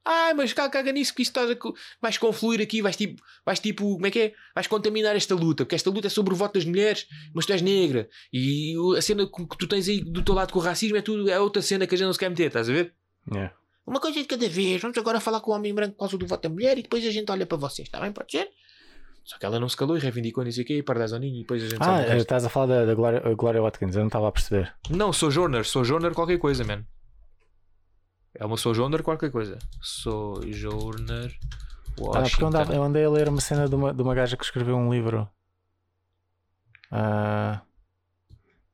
Ai, 0.03 0.33
mas 0.33 0.51
caga, 0.51 0.69
caga 0.71 0.91
nisso 0.91 1.13
que 1.13 1.21
isto 1.21 1.37
estás 1.39 1.51
a, 1.51 1.55
vais 2.01 2.17
confluir 2.17 2.59
aqui, 2.59 2.81
vais 2.81 2.95
tipo, 2.95 3.21
vais 3.45 3.59
tipo, 3.59 3.93
como 3.93 4.07
é 4.07 4.11
que 4.11 4.19
é? 4.19 4.33
Vais 4.55 4.65
contaminar 4.65 5.15
esta 5.15 5.35
luta, 5.35 5.63
porque 5.63 5.75
esta 5.75 5.91
luta 5.91 6.07
é 6.07 6.09
sobre 6.09 6.33
o 6.33 6.37
voto 6.37 6.55
das 6.55 6.65
mulheres, 6.65 7.07
mas 7.35 7.45
tu 7.45 7.53
és 7.53 7.61
negra. 7.61 8.09
E 8.33 8.73
a 8.97 9.01
cena 9.01 9.27
que 9.27 9.57
tu 9.57 9.67
tens 9.67 9.87
aí 9.87 10.01
do 10.01 10.23
teu 10.23 10.33
lado 10.33 10.51
com 10.51 10.59
o 10.59 10.61
racismo 10.61 10.97
é, 10.97 11.01
tudo, 11.01 11.29
é 11.29 11.39
outra 11.39 11.61
cena 11.61 11.85
que 11.85 11.93
a 11.93 11.97
gente 11.97 12.07
não 12.07 12.13
se 12.13 12.19
quer 12.19 12.29
meter, 12.29 12.47
estás 12.47 12.67
a 12.69 12.73
ver? 12.73 12.93
Yeah. 13.31 13.53
Uma 13.85 13.99
coisa 13.99 14.19
de 14.19 14.25
cada 14.25 14.47
vez, 14.47 14.81
vamos 14.81 14.97
agora 14.97 15.19
falar 15.19 15.39
com 15.41 15.51
o 15.51 15.53
homem 15.53 15.73
branco 15.73 15.93
por 15.93 15.99
causa 15.99 16.17
do 16.17 16.25
voto 16.25 16.41
da 16.41 16.49
mulher 16.49 16.77
e 16.79 16.81
depois 16.81 17.05
a 17.05 17.11
gente 17.11 17.31
olha 17.31 17.45
para 17.45 17.57
vocês, 17.57 17.87
está 17.87 17.99
bem? 17.99 18.11
Pode 18.11 18.31
ser? 18.31 18.49
Só 19.23 19.37
que 19.37 19.45
ela 19.45 19.59
não 19.59 19.69
se 19.69 19.77
calou 19.77 19.95
e 19.95 19.99
reivindicou 19.99 20.43
não 20.43 20.51
sei 20.51 20.63
o 20.63 20.65
quê, 20.65 20.81
para 20.81 20.99
dar 20.99 21.07
zoninha 21.07 21.37
e 21.37 21.41
depois 21.41 21.63
a 21.63 21.67
gente 21.67 21.77
Ah, 21.79 22.17
estás 22.17 22.43
a 22.43 22.49
falar 22.49 22.65
da, 22.65 22.85
da 22.85 22.95
Gloria, 22.95 23.21
Gloria 23.35 23.61
Watkins, 23.61 23.95
eu 23.95 23.99
não 23.99 24.07
estava 24.07 24.27
a 24.27 24.31
perceber. 24.31 24.73
Não, 24.89 25.13
sou 25.13 25.29
Joner, 25.29 25.63
sou 25.63 25.83
Joner 25.83 26.11
qualquer 26.13 26.39
coisa, 26.39 26.63
man. 26.63 26.83
É 28.41 28.45
uma 28.45 28.57
sou 28.57 28.73
Joner 28.73 29.03
qualquer 29.03 29.29
coisa. 29.31 29.59
Sou 29.81 30.41
Joner 30.51 31.31
Ah, 32.15 32.21
porque 32.23 32.43
eu, 32.43 32.47
andava- 32.47 32.63
Washington. 32.63 32.73
eu 32.73 32.83
andei 32.83 33.05
a 33.05 33.09
ler 33.09 33.29
uma 33.29 33.39
cena 33.39 33.69
de 33.69 33.75
uma, 33.75 33.93
de 33.93 34.01
uma 34.01 34.15
gaja 34.15 34.35
que 34.35 34.43
escreveu 34.43 34.75
um 34.75 34.91
livro. 34.91 35.29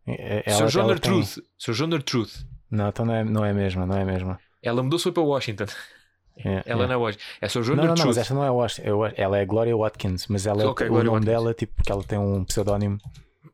É- 0.06 0.44
ela- 0.46 0.70
tem- 0.70 1.00
Truth. 1.00 1.44
Sou 1.58 1.74
Joner 1.74 2.02
Truth. 2.02 2.46
Não, 2.72 2.88
então 2.90 3.06
não 3.06 3.14
é, 3.14 3.24
não 3.24 3.46
é 3.46 3.52
a 3.52 3.54
mesma, 3.54 3.86
não 3.86 3.98
é 3.98 4.04
a 4.04 4.06
mesma. 4.06 4.40
Ela 4.62 4.82
mudou-se 4.82 5.04
foi 5.04 5.12
para 5.12 5.24
Washington. 5.24 5.66
É, 6.40 6.62
Ela 6.68 6.84
é. 6.84 6.88
não 6.88 6.94
é 6.94 6.98
Washington. 6.98 7.24
É 7.42 7.50
sou 7.50 7.64
Não, 7.64 7.76
não, 7.78 7.84
não, 7.86 7.96
Truth. 7.96 8.06
mas 8.10 8.18
esta 8.20 8.32
não 8.36 8.44
é 8.44 8.52
Wash, 8.52 8.78
é 8.78 8.94
Wa- 8.94 9.12
ela 9.18 9.40
é 9.40 9.44
Gloria 9.46 9.76
Watkins, 9.76 10.28
mas 10.28 10.46
ela 10.46 10.62
é 10.62 10.68
Ok, 10.68 10.86
o 10.86 10.90
Gloria 10.92 11.06
nome 11.10 11.26
Watkins. 11.26 11.34
dela, 11.44 11.54
tipo, 11.56 11.74
porque 11.76 11.92
ela 11.92 12.04
tem 12.04 12.20
um 12.20 12.46
pseudónimo, 12.46 13.00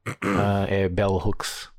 ah, 0.37 0.65
é 0.67 0.89
Bell 0.89 1.11
Hooks. 1.13 1.69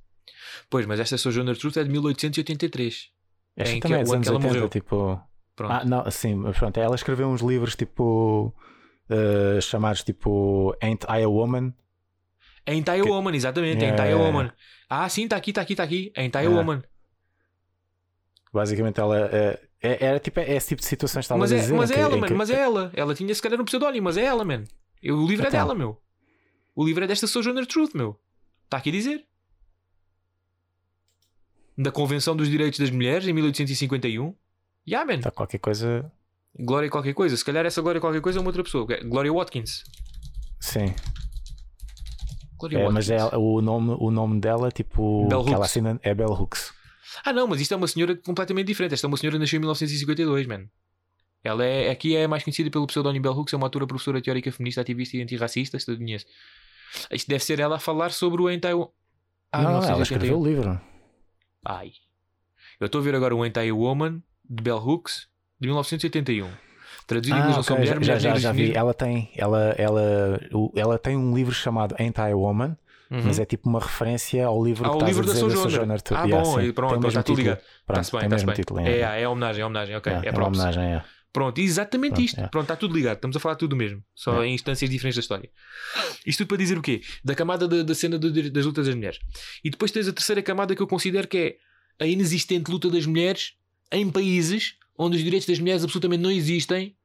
Pois, 0.71 0.87
mas 0.87 0.99
esta 0.99 1.19
sou 1.19 1.31
Joner 1.31 1.59
Truth 1.59 1.77
é 1.77 1.85
de 1.85 1.91
1883. 1.91 3.11
Esta 3.57 3.73
Em 3.73 3.77
que 3.77 3.83
também 3.83 3.99
é 3.99 4.01
é 4.01 4.05
dos 4.05 4.13
anos 4.13 4.27
que 4.27 4.29
ela 4.31 4.39
80, 4.39 4.55
morreu. 4.55 4.69
tipo. 4.69 5.21
Pronto. 5.57 5.73
Ah, 5.73 5.85
não, 5.85 6.11
sim, 6.11 6.43
pronto, 6.53 6.79
ela 6.81 6.95
escreveu 6.97 7.29
uns 7.29 7.41
livros 7.41 7.77
tipo. 7.77 8.53
ah, 9.09 9.61
chamados 9.61 10.03
tipo 10.03 10.77
Ain't 10.83 11.05
I 11.05 11.23
a 11.23 11.29
Woman? 11.29 11.73
Ain't 12.67 12.89
I 12.89 13.01
a 13.01 13.03
que- 13.03 13.09
Woman, 13.09 13.35
exatamente. 13.35 13.85
Ain't 13.85 13.99
Yeah, 14.01 14.09
I 14.11 14.13
a 14.13 14.17
Woman. 14.17 14.51
Ah, 14.89 15.09
sim, 15.09 15.25
está 15.25 15.37
aqui, 15.37 15.51
está 15.51 15.63
aqui, 15.63 15.73
está 15.75 15.83
aqui. 15.85 16.13
Ain't 16.17 16.35
I 16.35 16.39
a 16.39 16.41
Yeah. 16.43 16.59
Woman. 16.59 16.83
Basicamente 18.53 19.01
ela 19.01 19.19
é, 19.19 19.61
é- 19.83 20.05
era 20.07 20.19
tipo 20.21 20.41
é 20.41 20.53
esse 20.55 20.69
tipo 20.69 20.81
de 20.81 20.87
situações 20.87 21.27
que 21.27 21.35
Mas 21.35 21.53
a 21.53 21.57
é, 21.57 21.61
dizer. 21.61 21.75
mas 21.75 21.91
é 21.91 21.95
que- 21.95 22.01
ela, 22.01 22.17
em 22.17 22.21
man. 22.21 22.27
que- 22.29 22.35
Mas 22.35 22.51
é 22.51 22.61
ela. 22.61 22.91
Ela 22.95 23.15
tinha 23.15 23.35
se 23.35 23.43
calhar 23.43 23.61
um 23.61 23.65
pseudónimo, 23.65 24.05
mas 24.05 24.17
é 24.17 24.25
ela, 24.25 24.45
man. 24.45 24.65
Eu- 25.03 25.17
O 25.17 25.27
livro 25.27 25.45
é 25.45 25.49
Então. 25.49 25.61
dela, 25.61 25.75
meu. 25.75 26.01
O 26.75 26.85
livro 26.85 27.05
é 27.05 27.07
desta 27.07 27.27
Sojourner 27.27 27.67
Truth, 27.67 27.95
meu. 27.95 28.19
Está 28.65 28.79
aqui 28.79 28.89
a 28.91 28.93
dizer. 28.93 29.25
Da 31.77 31.91
Convenção 31.91 32.37
dos 32.37 32.49
Direitos 32.49 32.79
das 32.79 32.91
Mulheres, 32.91 33.27
em 33.27 33.33
1851. 33.33 34.35
Yeah, 34.87 35.07
man. 35.11 35.19
Está 35.19 35.31
qualquer 35.31 35.59
coisa. 35.59 36.11
Glória 36.59 36.89
qualquer 36.89 37.15
coisa. 37.15 37.37
Se 37.37 37.45
calhar 37.45 37.67
essa 37.67 37.83
Glória 37.83 38.01
qualquer 38.01 38.21
coisa 38.21 38.39
é 38.39 38.41
uma 38.41 38.49
outra 38.49 38.63
pessoa. 38.63 38.87
Glória 39.05 39.33
Watkins. 39.33 39.83
Sim. 40.61 40.95
Glória 42.59 42.79
É, 42.79 42.85
Watkins. 42.85 43.09
mas 43.09 43.11
é, 43.11 43.37
o, 43.37 43.61
nome, 43.61 43.97
o 43.99 44.11
nome 44.11 44.41
dela, 44.41 44.71
tipo. 44.71 45.27
Bell 45.27 45.41
ela 45.41 45.51
Hooks. 45.59 45.65
assina 45.71 45.99
é 46.03 46.15
Bell 46.15 46.29
Hooks. 46.33 46.73
Ah, 47.25 47.33
não, 47.33 47.47
mas 47.47 47.61
isto 47.61 47.73
é 47.75 47.77
uma 47.77 47.87
senhora 47.89 48.17
completamente 48.17 48.67
diferente. 48.67 48.95
Esta 48.95 49.07
é 49.07 49.09
uma 49.09 49.17
senhora 49.17 49.37
que 49.37 49.41
nasceu 49.41 49.57
em 49.57 49.61
1952, 49.61 50.47
man. 50.47 50.67
Ela 51.43 51.65
é, 51.65 51.91
aqui 51.91 52.17
é 52.17 52.27
mais 52.27 52.43
conhecida 52.43 52.71
pelo 52.71 52.87
pseudónimo 52.87 53.23
Bell 53.23 53.33
Hooks, 53.33 53.53
é 53.53 53.57
uma 53.57 53.67
autora, 53.67 53.87
professora 53.87 54.21
teórica 54.23 54.51
feminista, 54.51 54.81
ativista 54.81 55.17
e 55.17 55.23
antirracista 55.23 55.77
estadunidense. 55.77 56.25
Isto 57.11 57.29
deve 57.29 57.45
ser 57.45 57.61
ela 57.61 57.77
a 57.77 57.79
falar 57.79 58.13
sobre 58.13 58.41
o 58.43 58.49
Hentai. 58.51 58.73
Ah, 58.73 59.63
não, 59.63 59.71
ela 59.71 59.81
1981. 59.81 60.03
escreveu 60.03 60.41
o 60.41 60.47
livro. 60.47 60.81
Ai. 61.65 61.93
Eu 62.81 62.87
estou 62.87 63.01
a 63.01 63.05
ver 63.05 63.15
agora 63.15 63.35
o 63.35 63.45
Hentai 63.45 63.71
Woman 63.73 64.23
de 64.49 64.63
Bell 64.63 64.79
Hooks 64.79 65.29
de 65.61 65.69
1981. 65.69 66.49
Traduzido 67.07 67.37
em 67.37 67.41
inglês 67.41 67.55
Ah, 67.55 67.57
não 67.59 67.63
são 67.63 67.77
ok, 67.77 67.87
já, 67.87 68.01
já, 68.01 68.19
já, 68.19 68.37
já 68.37 68.53
vi. 68.53 68.73
Ela 68.75 68.95
tem, 68.95 69.31
ela, 69.37 69.75
ela, 69.77 70.41
ela 70.75 70.99
tem 70.99 71.17
um 71.17 71.35
livro 71.35 71.55
chamado 71.55 71.95
Anti-Woman, 71.99 72.77
Uhum. 73.11 73.21
mas 73.27 73.39
é 73.39 73.45
tipo 73.45 73.69
uma 73.69 73.79
referência 73.79 74.47
ao 74.47 74.65
livro 74.65 74.87
Ao 74.87 74.93
que 74.93 75.05
estás 75.05 75.17
livro 75.17 75.31
a 75.31 75.35
da 75.35 75.39
Sojourner. 75.61 76.01
Ah, 76.11 76.25
Yeah, 76.25 76.37
bom, 76.43 76.59
sim. 76.61 76.73
pronto, 76.73 77.01
Tem 77.01 77.11
título. 77.11 77.37
ligado. 77.39 77.59
Está-se 77.83 78.13
bem, 78.13 78.21
está-se 78.25 78.47
bem. 78.47 78.55
título. 78.55 78.81
É, 78.81 78.99
é, 79.01 79.21
é 79.23 79.29
homenagem, 79.29 79.63
é 79.63 79.67
homenagem, 79.67 79.97
ok. 79.97 80.13
É 80.13 80.29
é 80.29 80.33
homenagem, 80.33 80.83
é. 80.85 81.05
Pronto, 81.35 81.59
exatamente 81.61 82.13
Pronto, 82.15 82.25
isto. 82.25 82.41
é. 82.41 82.47
Pronto, 82.49 82.65
está 82.65 82.77
tudo 82.77 82.95
ligado. 82.95 83.17
Estamos 83.17 83.37
a 83.37 83.41
falar 83.41 83.57
tudo 83.57 83.71
do 83.71 83.77
mesmo. 83.77 84.03
Só 84.15 84.43
É. 84.43 84.47
em 84.47 84.55
instâncias 84.55 84.89
diferentes 84.89 85.17
da 85.17 85.21
história. 85.21 85.51
Isto 86.25 86.39
tudo 86.45 86.49
para 86.49 86.57
dizer 86.59 86.79
o 86.79 86.83
quê? 86.83 87.03
Da 87.25 87.35
camada 87.35 87.67
da, 87.67 87.83
da 87.83 87.95
cena 87.95 88.19
dire- 88.19 88.51
das 88.51 88.65
lutas 88.65 88.87
das 88.87 88.95
mulheres. 88.95 89.19
E 89.65 89.69
depois 89.69 89.91
tens 89.91 90.07
a 90.07 90.13
terceira 90.13 90.41
camada 90.43 90.77
que 90.77 90.81
eu 90.81 90.87
considero 90.87 91.27
que 91.27 91.37
é 91.37 92.05
a 92.05 92.07
inexistente 92.07 92.71
luta 92.71 92.89
das 92.89 93.05
mulheres 93.05 93.55
em 93.93 94.09
países 94.11 94.77
onde 94.97 95.17
os 95.17 95.25
direitos 95.25 95.47
das 95.49 95.59
mulheres 95.59 95.83
absolutamente 95.83 96.23
não 96.23 96.31
existem 96.31 96.97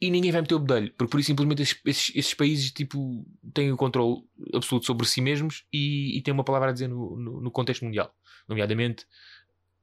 e 0.00 0.10
ninguém 0.10 0.32
vai 0.32 0.40
meter 0.40 0.56
o 0.56 0.58
bedelho. 0.58 0.92
Porque 0.98 1.10
por 1.12 1.20
isso 1.20 1.28
simplesmente 1.28 1.62
esses, 1.62 1.78
esses- 1.86 2.16
esses 2.16 2.34
países 2.34 2.72
tipo, 2.72 3.24
têm 3.54 3.70
o 3.70 3.76
controle 3.76 4.24
absoluto 4.52 4.86
sobre 4.86 5.06
si 5.06 5.20
mesmos 5.20 5.64
e, 5.72 6.18
e 6.18 6.20
têm 6.20 6.34
uma 6.34 6.42
palavra 6.42 6.70
a 6.70 6.72
dizer 6.72 6.88
no, 6.88 7.16
no- 7.16 7.40
no 7.40 7.50
contexto 7.52 7.84
mundial. 7.84 8.12
Nomeadamente 8.48 9.06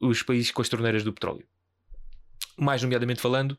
os 0.02 0.22
países 0.22 0.52
com 0.52 0.62
as 0.62 0.68
torneiras 0.68 1.02
do 1.06 1.14
petróleo. 1.14 1.48
Mais 2.60 2.82
nomeadamente 2.82 3.22
falando, 3.22 3.58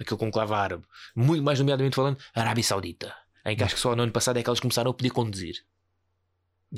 aquele 0.00 0.18
conclave 0.18 0.54
árabe. 0.54 0.84
Muito 1.14 1.42
mais 1.42 1.58
nomeadamente 1.58 1.96
falando, 1.96 2.18
Arábia 2.34 2.62
Saudita. 2.64 3.14
Em 3.44 3.56
que 3.56 3.62
acho 3.62 3.74
que 3.74 3.80
só 3.80 3.94
no 3.94 4.02
ano 4.02 4.12
passado 4.12 4.38
é 4.38 4.42
que 4.42 4.48
elas 4.48 4.60
começaram 4.60 4.90
a 4.90 4.94
poder 4.94 5.10
conduzir. 5.10 5.56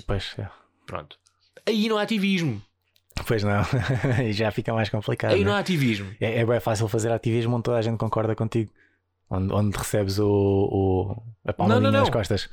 Pois, 0.07 0.35
é. 0.39 0.49
Pronto. 0.87 1.19
Aí 1.67 1.89
não 1.89 1.99
há 1.99 2.03
ativismo. 2.03 2.63
pois 3.27 3.43
não. 3.43 3.63
E 4.25 4.33
já 4.33 4.51
fica 4.51 4.73
mais 4.75 4.89
complicado. 4.89 5.33
Aí 5.33 5.41
né? 5.41 5.47
não 5.47 5.53
há 5.53 5.59
ativismo. 5.59 6.15
É, 6.21 6.41
é 6.41 6.47
bem 6.47 6.61
fácil 6.61 6.89
fazer 6.89 7.11
ativismo 7.11 7.55
onde 7.57 7.65
toda 7.65 7.79
a 7.79 7.83
gente 7.83 7.99
concorda 7.99 8.35
contigo. 8.35 8.71
Onde, 9.31 9.53
onde 9.53 9.77
recebes 9.77 10.19
o, 10.19 10.27
o, 10.27 11.23
a 11.45 11.53
palmadinha 11.53 11.81
Não, 11.83 11.93
não, 11.93 11.99
nas 12.01 12.09
não. 12.09 12.13
costas. 12.13 12.49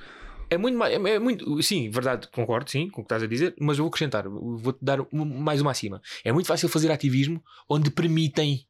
É 0.50 0.58
muito 0.58 0.78
mais. 0.78 0.94
É, 0.94 1.16
é 1.16 1.20
muito, 1.20 1.62
sim, 1.64 1.90
verdade, 1.90 2.28
concordo, 2.28 2.70
sim, 2.70 2.90
com 2.90 3.02
o 3.02 3.04
que 3.04 3.08
estás 3.08 3.24
a 3.24 3.28
dizer, 3.28 3.56
mas 3.60 3.78
eu 3.78 3.84
vou 3.84 3.90
acrescentar, 3.90 4.28
vou-te 4.28 4.80
dar 4.82 5.00
mais 5.12 5.62
uma 5.62 5.72
acima. 5.72 6.02
É 6.24 6.32
muito 6.32 6.48
fácil 6.48 6.70
fazer 6.70 6.92
ativismo 6.92 7.44
onde 7.70 7.90
permitem, 7.90 8.66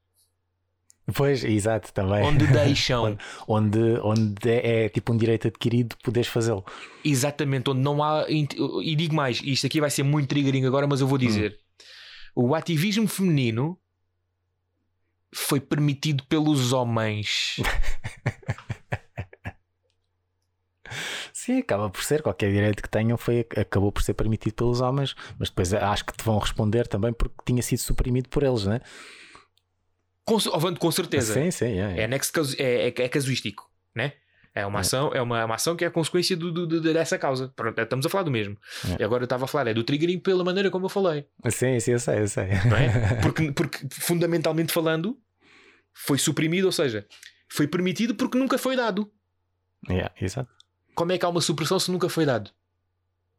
Pois, 1.14 1.44
exato, 1.44 1.94
também. 1.94 2.24
onde 2.24 2.48
deixam. 2.48 3.18
onde, 3.48 3.80
onde 4.02 4.50
é, 4.50 4.86
é 4.86 4.90
tipo 4.90 5.14
um 5.14 5.18
direito 5.18 5.48
adquirido 5.48 5.96
poderes 6.04 6.28
fazê-lo. 6.28 6.66
Exatamente, 7.04 7.70
onde 7.70 7.82
não 7.82 8.04
há. 8.04 8.26
E 8.28 8.96
digo 8.96 9.14
mais, 9.14 9.40
isto 9.44 9.68
aqui 9.68 9.80
vai 9.80 9.90
ser 9.90 10.04
muito 10.04 10.30
triggering 10.30 10.66
agora, 10.66 10.88
mas 10.88 11.02
eu 11.02 11.08
vou 11.08 11.18
dizer: 11.18 11.60
o 12.36 12.56
ativismo 12.56 13.08
feminino 13.08 13.80
foi 15.34 15.60
permitido 15.60 16.24
pelos 16.26 16.74
homens. 16.74 17.58
Sim, 21.32 21.60
acaba 21.60 21.90
por 21.90 22.04
ser. 22.04 22.24
Qualquer 22.24 22.52
direito 22.52 22.82
que 22.82 22.90
tenham 22.90 23.18
foi, 23.18 23.42
acabou 23.56 23.92
por 23.92 24.02
ser 24.02 24.16
permitido 24.16 24.56
pelos 24.56 24.82
homens, 24.82 25.16
mas 25.38 25.50
depois 25.50 25.72
acho 25.74 26.04
que 26.04 26.14
te 26.14 26.24
vão 26.24 26.40
responder 26.40 26.88
também 26.88 27.14
porque 27.14 27.36
tinha 27.46 27.62
sido 27.62 27.80
suprimido 27.80 28.30
por 28.30 28.42
eles, 28.42 28.66
né? 28.66 28.82
Com, 30.26 30.36
oh, 30.38 30.76
com 30.80 30.92
certeza. 30.92 31.34
Sim, 31.34 31.52
sim, 31.52 31.80
é. 31.80 32.02
É, 32.02 32.08
nexo 32.08 32.34
casu- 32.34 32.56
é, 32.60 32.88
é, 32.90 32.94
é 32.98 33.10
casuístico, 33.10 33.70
né? 33.96 34.14
É 34.56 34.66
uma 34.66 34.80
É. 34.80 34.82
ação, 34.82 35.12
é 35.14 35.22
uma, 35.22 35.44
uma 35.46 35.56
ação 35.56 35.76
que 35.76 35.84
é 35.84 35.90
consequência 35.90 36.36
do, 36.36 36.52
do- 36.52 36.66
do- 36.66 36.82
dessa 36.82 37.18
causa. 37.20 37.52
Pronto, 37.56 37.78
estamos 37.80 38.06
a 38.06 38.10
falar 38.10 38.24
do 38.24 38.32
mesmo. 38.32 38.58
É. 38.98 39.02
E 39.02 39.04
agora 39.04 39.24
eu 39.24 39.26
estava 39.26 39.44
a 39.44 39.48
falar, 39.48 39.68
é 39.70 39.74
do 39.74 39.84
triggering 39.84 40.18
pela 40.20 40.44
maneira 40.44 40.72
como 40.72 40.86
eu 40.86 40.90
falei, 40.90 41.28
Sim, 41.50 41.80
sim, 41.80 41.92
eu 41.92 42.00
sei, 42.00 42.20
eu 42.22 42.28
sei. 42.28 42.46
é? 42.46 43.16
Porque, 43.22 43.52
porque 43.52 43.80
fundamentalmente 43.92 44.72
falando, 44.72 45.18
foi 45.94 46.18
suprimido, 46.18 46.66
ou 46.66 46.72
seja, 46.72 47.06
foi 47.50 47.68
permitido 47.68 48.16
porque 48.16 48.38
nunca 48.38 48.58
foi 48.58 48.76
dado. 48.76 49.12
Yeah, 49.90 50.14
exato. 50.20 50.50
Como 50.96 51.12
é 51.12 51.18
que 51.18 51.26
há 51.26 51.30
uma 51.30 51.42
supressão 51.42 51.78
se 51.80 51.92
nunca 51.92 52.08
foi 52.10 52.26
dado? 52.26 52.50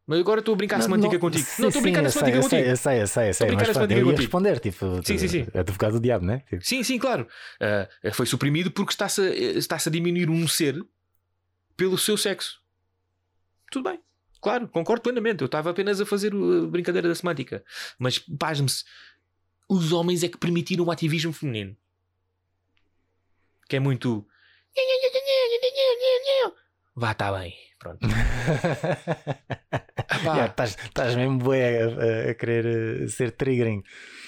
Mas 0.07 0.19
agora 0.21 0.39
estou 0.39 0.53
a 0.53 0.55
brincar 0.55 0.81
semântica 0.81 1.19
contigo. 1.19 1.43
sim, 1.43 1.61
não, 1.61 1.67
estou 1.67 1.81
a 1.81 1.83
brincar 1.83 1.99
sim, 1.99 2.03
na 2.05 2.09
semântica 2.11 2.41
contigo. 2.41 2.61
Eu 2.61 2.77
sei, 2.77 3.01
eu 3.01 3.07
sei, 3.07 3.29
eu 3.29 3.33
sei. 3.33 3.45
a 3.45 3.47
brincar 3.49 3.67
na 3.67 3.73
semântica 3.73 4.01
contigo. 4.01 4.21
responder, 4.21 4.59
tipo, 4.61 5.03
Sim, 5.03 5.17
sim, 5.17 5.27
sim. 5.27 5.47
advogado 5.53 5.93
do 5.93 5.99
diabo, 5.99 6.25
né? 6.25 6.43
Tipo, 6.49 6.65
Sim, 6.65 6.81
sim, 6.81 6.97
claro. 6.97 7.27
Ah, 7.59 7.89
foi 8.13 8.25
suprimido 8.25 8.71
porque 8.71 8.93
está-se 8.93 9.19
a, 9.19 9.29
está-se 9.29 9.89
a 9.89 9.91
diminuir 9.91 10.29
um 10.29 10.47
ser 10.47 10.81
pelo 11.75 11.97
seu 11.97 12.15
sexo. 12.15 12.61
Tudo 13.69 13.89
bem. 13.89 13.99
Claro, 14.39 14.69
concordo 14.69 15.01
plenamente. 15.01 15.41
Eu 15.41 15.47
estava 15.47 15.71
apenas 15.71 15.99
a 15.99 16.05
fazer 16.05 16.33
uh, 16.33 16.63
a 16.63 16.67
brincadeira 16.67 17.09
da 17.09 17.15
semântica. 17.15 17.61
Mas, 17.99 18.17
pasme-se, 18.17 18.85
os 19.67 19.91
homens 19.91 20.23
é 20.23 20.29
que 20.29 20.37
permitiram 20.37 20.85
o 20.85 20.91
ativismo 20.91 21.33
feminino. 21.33 21.75
Que 23.67 23.75
é 23.75 23.79
muito. 23.79 24.25
Vá, 26.95 27.11
está 27.11 27.37
bem. 27.37 27.53
Pronto. 27.77 28.07
Yeah, 30.23 30.45
Estás 30.47 30.77
estás 30.85 31.15
mesmo 31.15 31.37
bué 31.39 31.81
a, 31.81 31.85
a- 31.87 32.31
a 32.31 32.33
querer 32.33 32.65
eh, 33.03 33.07
ser 33.07 33.31
triggering. 33.31 33.83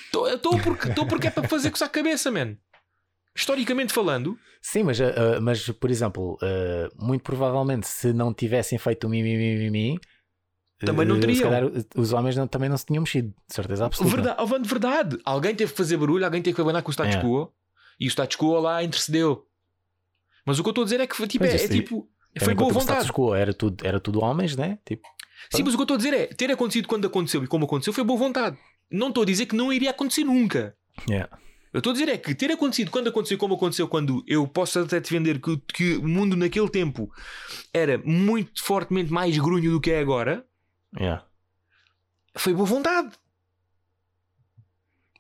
Estou 0.06 0.58
porque, 0.60 0.90
tô 0.94 1.06
porque 1.06 1.28
é 1.28 1.32
para 1.32 1.48
fazer 1.48 1.70
coçar 1.72 1.88
a 1.88 1.92
cabeça, 1.92 2.32
man. 2.32 2.56
Historicamente 3.36 3.94
falando, 3.94 4.38
Sim, 4.62 4.84
mas, 4.84 5.00
eh, 5.00 5.40
mas 5.42 5.70
por 5.70 5.90
exemplo, 5.90 6.38
eh, 6.42 6.90
muito 6.98 7.22
provavelmente 7.24 7.88
se 7.88 8.12
não 8.12 8.34
tivessem 8.34 8.78
feito 8.78 9.06
o 9.08 9.10
mimimi, 9.10 9.98
Também 10.80 11.06
não 11.06 11.20
teriam. 11.20 11.38
Se 11.38 11.44
calhar 11.44 11.64
os 11.96 12.12
homens 12.14 12.36
não- 12.36 12.48
também 12.48 12.68
não 12.70 12.78
se 12.78 12.86
tinham 12.86 13.02
mexido, 13.04 13.30
de 13.48 13.56
certeza 13.56 13.86
absoluta. 13.86 14.16
Verdade, 14.16 14.38
oh, 14.42 14.48
verdade. 14.64 15.18
Alguém 15.24 15.56
teve 15.56 15.72
que 15.72 15.78
fazer 15.78 15.96
barulho, 15.98 16.26
alguém 16.26 16.42
teve 16.42 16.56
que 16.56 16.62
abanar 16.62 16.82
com 16.82 16.90
o 16.90 16.94
status 16.94 17.16
É. 17.16 17.22
quo 17.22 17.54
e 18.00 18.08
o 18.08 18.10
status 18.10 18.36
quo 18.38 18.60
lá 18.60 18.84
intercedeu. 18.84 19.46
Mas 20.46 20.58
o 20.60 20.64
que 20.64 20.70
eu 20.70 20.72
estou 20.72 20.82
a 20.82 20.86
dizer 20.86 21.00
é 21.00 21.08
que 21.08 21.16
foi, 21.16 21.28
tipo, 21.28 21.46
é, 21.46 21.54
é 21.56 21.68
tipo, 21.68 22.10
foi 22.40 22.54
o 22.54 22.58
vontade. 22.58 22.82
status 22.84 23.12
quo 23.12 23.34
era 23.36 23.54
tudo, 23.54 23.86
era 23.86 24.00
tudo 24.00 24.22
homens, 24.22 24.56
né? 24.58 24.80
Tipo, 24.86 25.08
Sim, 25.52 25.64
mas 25.64 25.74
o 25.74 25.78
que 25.78 25.82
eu 25.82 25.84
estou 25.84 25.96
a 25.96 25.98
dizer 25.98 26.14
é 26.14 26.28
ter 26.28 26.52
acontecido 26.52 26.88
quando 26.88 27.08
aconteceu 27.08 27.44
e 27.44 27.48
como 27.48 27.66
aconteceu 27.66 27.94
foi 27.94 28.04
boa 28.04 28.20
vontade. 28.20 28.58
Não 28.92 29.10
estou 29.10 29.24
a 29.24 29.26
dizer 29.26 29.46
que 29.46 29.56
não 29.56 29.72
iria 29.74 29.92
acontecer 29.92 30.24
nunca. 30.24 30.76
yeah. 31.10 31.30
Eu 31.72 31.78
estou 31.80 31.92
a 31.92 31.94
dizer 31.94 32.10
é 32.10 32.18
que 32.18 32.34
ter 32.34 32.52
acontecido 32.52 32.90
quando 32.90 33.10
aconteceu 33.10 33.38
como 33.38 33.54
aconteceu 33.54 33.88
quando 33.88 34.24
eu 34.28 34.48
posso 34.48 34.80
até 34.80 35.00
defender 35.00 35.40
que, 35.40 35.56
que 35.72 35.98
o 35.98 36.08
mundo 36.08 36.36
naquele 36.36 36.68
tempo 36.68 37.12
era 37.72 38.00
muito 38.04 38.64
fortemente 38.64 39.12
mais 39.14 39.38
grunho 39.38 39.72
do 39.72 39.80
que 39.80 39.92
é 39.92 40.00
agora, 40.00 40.44
Yeah. 41.00 41.24
foi 42.36 42.54
boa 42.54 42.66
vontade. 42.66 43.12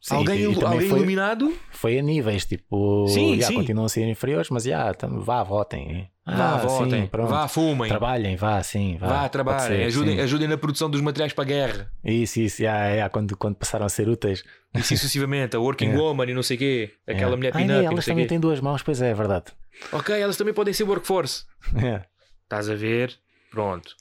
Sim, 0.01 0.15
alguém 0.15 0.37
e- 0.39 0.41
e 0.53 0.63
alguém 0.63 0.87
foi, 0.89 0.97
iluminado 0.99 1.55
foi 1.71 1.99
a 1.99 2.01
níveis, 2.01 2.45
tipo, 2.45 3.05
Sim, 3.09 3.31
yeah, 3.33 3.47
sim. 3.47 3.53
continuam 3.55 3.85
a 3.85 3.89
ser 3.89 4.07
inferiores, 4.09 4.49
mas 4.49 4.65
yeah, 4.65 4.93
tam- 4.93 5.19
vá, 5.19 5.43
votem. 5.43 6.09
Vá, 6.29 6.53
Ah, 6.53 6.57
votem, 6.57 7.01
sim, 7.03 7.07
pronto. 7.07 7.29
vá, 7.29 7.47
fumem, 7.47 7.89
Trabalhem, 7.89 8.35
vá, 8.35 8.61
sim, 8.63 8.97
vá. 8.97 9.07
vá, 9.07 9.29
trabalhem, 9.29 9.77
ser, 9.79 9.83
ajudem, 9.85 10.15
sim. 10.15 10.21
ajudem 10.21 10.47
na 10.47 10.57
produção 10.57 10.89
dos 10.89 11.01
materiais 11.01 11.33
para 11.33 11.43
a 11.43 11.47
guerra. 11.47 11.91
Isso, 12.03 12.39
isso, 12.39 12.61
yeah, 12.61 12.87
yeah, 12.89 13.09
quando, 13.09 13.35
quando 13.37 13.55
passaram 13.55 13.85
a 13.85 13.89
ser 13.89 14.07
úteis. 14.09 14.43
E 14.75 14.79
assim 14.79 14.95
sucessivamente, 14.95 15.55
a 15.55 15.59
Working 15.59 15.85
Yeah. 15.87 16.03
Woman 16.07 16.25
e 16.29 16.33
não 16.33 16.43
sei 16.43 16.55
o 16.55 16.59
quê, 16.59 16.93
aquela 17.07 17.19
Yeah. 17.19 17.37
mulher 17.37 17.49
Ah, 17.53 17.57
pin-up 17.57 17.71
é, 17.79 17.83
não 17.83 17.91
elas 17.93 18.05
também 18.05 18.23
quê. 18.25 18.29
têm 18.29 18.39
duas 18.39 18.59
mãos, 18.59 18.81
pois 18.83 19.01
é, 19.01 19.09
é 19.11 19.13
verdade. 19.13 19.45
Ok, 19.91 20.19
elas 20.19 20.35
também 20.37 20.53
podem 20.53 20.73
ser 20.73 20.83
workforce. 20.83 21.45
Yeah. 21.75 22.05
Estás 22.43 22.69
a 22.69 22.75
ver? 22.75 23.15
Pronto. 23.51 23.95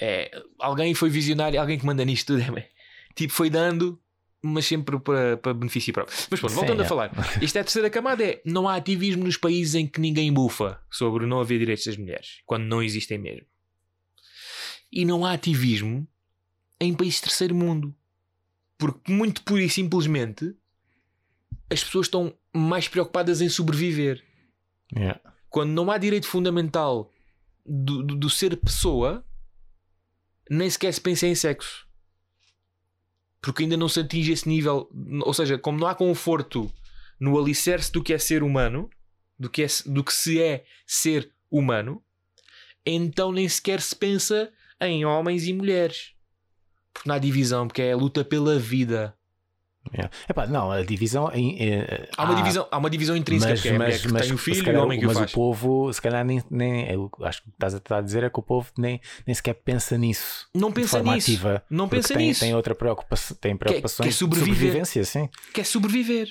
É, 0.00 0.30
alguém 0.60 0.94
foi 0.94 1.08
visionário, 1.08 1.60
alguém 1.60 1.78
que 1.78 1.86
manda 1.86 2.04
nisto 2.04 2.34
tudo. 2.36 2.58
É, 2.58 2.68
tipo, 3.14 3.32
foi 3.32 3.48
dando, 3.48 3.98
mas 4.46 4.66
sempre 4.66 4.98
para, 5.00 5.36
para 5.36 5.54
benefício 5.54 5.92
próprio. 5.92 6.16
Mas 6.30 6.40
pronto, 6.40 6.52
Sim, 6.52 6.56
voltando 6.56 6.82
a 6.82 6.84
é. 6.84 6.88
falar. 6.88 7.10
Isto 7.42 7.56
é 7.56 7.60
a 7.60 7.64
terceira 7.64 7.90
camada: 7.90 8.24
é 8.24 8.40
não 8.44 8.68
há 8.68 8.76
ativismo 8.76 9.24
nos 9.24 9.36
países 9.36 9.74
em 9.74 9.86
que 9.86 10.00
ninguém 10.00 10.32
bufa 10.32 10.80
sobre 10.90 11.26
não 11.26 11.40
haver 11.40 11.58
direitos 11.58 11.84
das 11.84 11.96
mulheres, 11.96 12.40
quando 12.44 12.64
não 12.64 12.82
existem 12.82 13.18
mesmo. 13.18 13.46
E 14.90 15.04
não 15.04 15.24
há 15.24 15.32
ativismo 15.32 16.06
em 16.80 16.94
países 16.94 17.16
de 17.16 17.22
terceiro 17.22 17.54
mundo. 17.54 17.94
Porque, 18.78 19.10
muito 19.10 19.42
pura 19.42 19.62
e 19.62 19.70
simplesmente, 19.70 20.54
as 21.70 21.82
pessoas 21.82 22.06
estão 22.06 22.34
mais 22.54 22.88
preocupadas 22.88 23.40
em 23.40 23.48
sobreviver 23.48 24.22
Yeah. 24.94 25.20
quando 25.48 25.70
não 25.70 25.90
há 25.90 25.98
direito 25.98 26.28
fundamental 26.28 27.12
do, 27.64 28.02
do, 28.04 28.14
do 28.14 28.30
ser 28.30 28.56
pessoa 28.56 29.24
nem 30.48 30.70
sequer 30.70 30.92
se 30.94 31.00
pensa 31.00 31.26
em 31.26 31.34
sexo. 31.34 31.85
Porque 33.46 33.62
ainda 33.62 33.76
não 33.76 33.88
se 33.88 34.00
atinge 34.00 34.32
esse 34.32 34.48
nível. 34.48 34.90
Ou 35.24 35.32
seja, 35.32 35.56
como 35.56 35.78
não 35.78 35.86
há 35.86 35.94
conforto 35.94 36.68
no 37.20 37.38
alicerce 37.38 37.92
do 37.92 38.02
que 38.02 38.12
é 38.12 38.18
ser 38.18 38.42
humano, 38.42 38.90
do 39.38 39.48
que, 39.48 39.62
é, 39.62 39.66
do 39.86 40.02
que 40.02 40.12
se 40.12 40.42
é 40.42 40.64
ser 40.84 41.30
humano, 41.48 42.02
então 42.84 43.30
nem 43.30 43.48
sequer 43.48 43.80
se 43.80 43.94
pensa 43.94 44.52
em 44.80 45.04
homens 45.04 45.46
e 45.46 45.52
mulheres. 45.52 46.12
Porque 46.92 47.08
não 47.08 47.14
há 47.14 47.20
divisão, 47.20 47.68
porque 47.68 47.82
é 47.82 47.92
a 47.92 47.96
luta 47.96 48.24
pela 48.24 48.58
vida. 48.58 49.16
Yeah. 49.92 50.10
Epá, 50.28 50.46
não, 50.46 50.70
a 50.70 50.82
divisão. 50.82 51.30
em- 51.32 51.56
eh, 51.60 52.08
Há 52.16 52.24
uma, 52.24 52.34
divisão, 52.34 52.68
há 52.70 52.78
uma 52.78 52.90
divisão 52.90 53.16
intrínseca, 53.16 53.52
mas, 53.54 53.64
é 53.66 53.78
mas, 53.78 54.00
que 54.02 54.12
mas 54.12 54.22
tem 54.26 54.34
o 54.34 54.38
filho 54.38 54.58
e 54.58 54.60
o 54.60 54.64
calhar 54.64 54.82
homem 54.82 54.98
que 54.98 55.06
o 55.06 55.08
mas 55.08 55.30
o 55.30 55.34
povo, 55.34 55.92
se 55.92 56.00
calhar, 56.02 56.24
nem, 56.24 56.42
nem 56.50 56.90
eu 56.90 57.10
acho 57.22 57.42
que 57.42 57.48
estás 57.50 57.74
a 57.74 57.80
tentar 57.80 58.00
dizer 58.00 58.24
é 58.24 58.30
que 58.30 58.38
o 58.38 58.42
povo 58.42 58.70
nem, 58.76 59.00
nem 59.26 59.34
sequer 59.34 59.54
pensa 59.54 59.96
nisso. 59.96 60.48
Não 60.54 60.68
de 60.68 60.74
pensa 60.74 61.02
nisso. 61.02 61.30
ativa. 61.30 61.62
Não 61.70 61.88
pensa 61.88 62.14
tem, 62.14 62.28
nisso. 62.28 62.40
Tem 62.40 62.54
outra 62.54 62.74
preocupação, 62.74 63.36
tem 63.40 63.56
preocupações 63.56 64.06
quer 64.06 64.12
de 64.12 64.16
sobreviver. 64.18 64.54
sobrevivência, 64.56 65.04
sim. 65.04 65.28
Quer 65.52 65.64
sobreviver. 65.64 66.28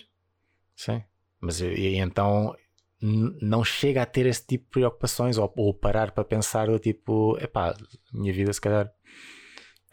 sim. 0.76 1.02
Mas 1.42 1.62
e, 1.62 1.66
e 1.68 1.96
então 1.98 2.56
não 3.02 3.64
chega 3.64 4.02
a 4.02 4.06
ter 4.06 4.26
esse 4.26 4.46
tipo 4.48 4.66
de 4.66 4.72
preocupações 4.72 5.38
ou, 5.38 5.52
ou 5.58 5.74
parar 5.74 6.12
para 6.12 6.24
pensar 6.24 6.68
do 6.68 6.80
tipo, 6.80 7.38
epá, 7.40 7.76
minha 8.14 8.34
vida 8.34 8.52
se 8.52 8.60
calhar 8.62 8.90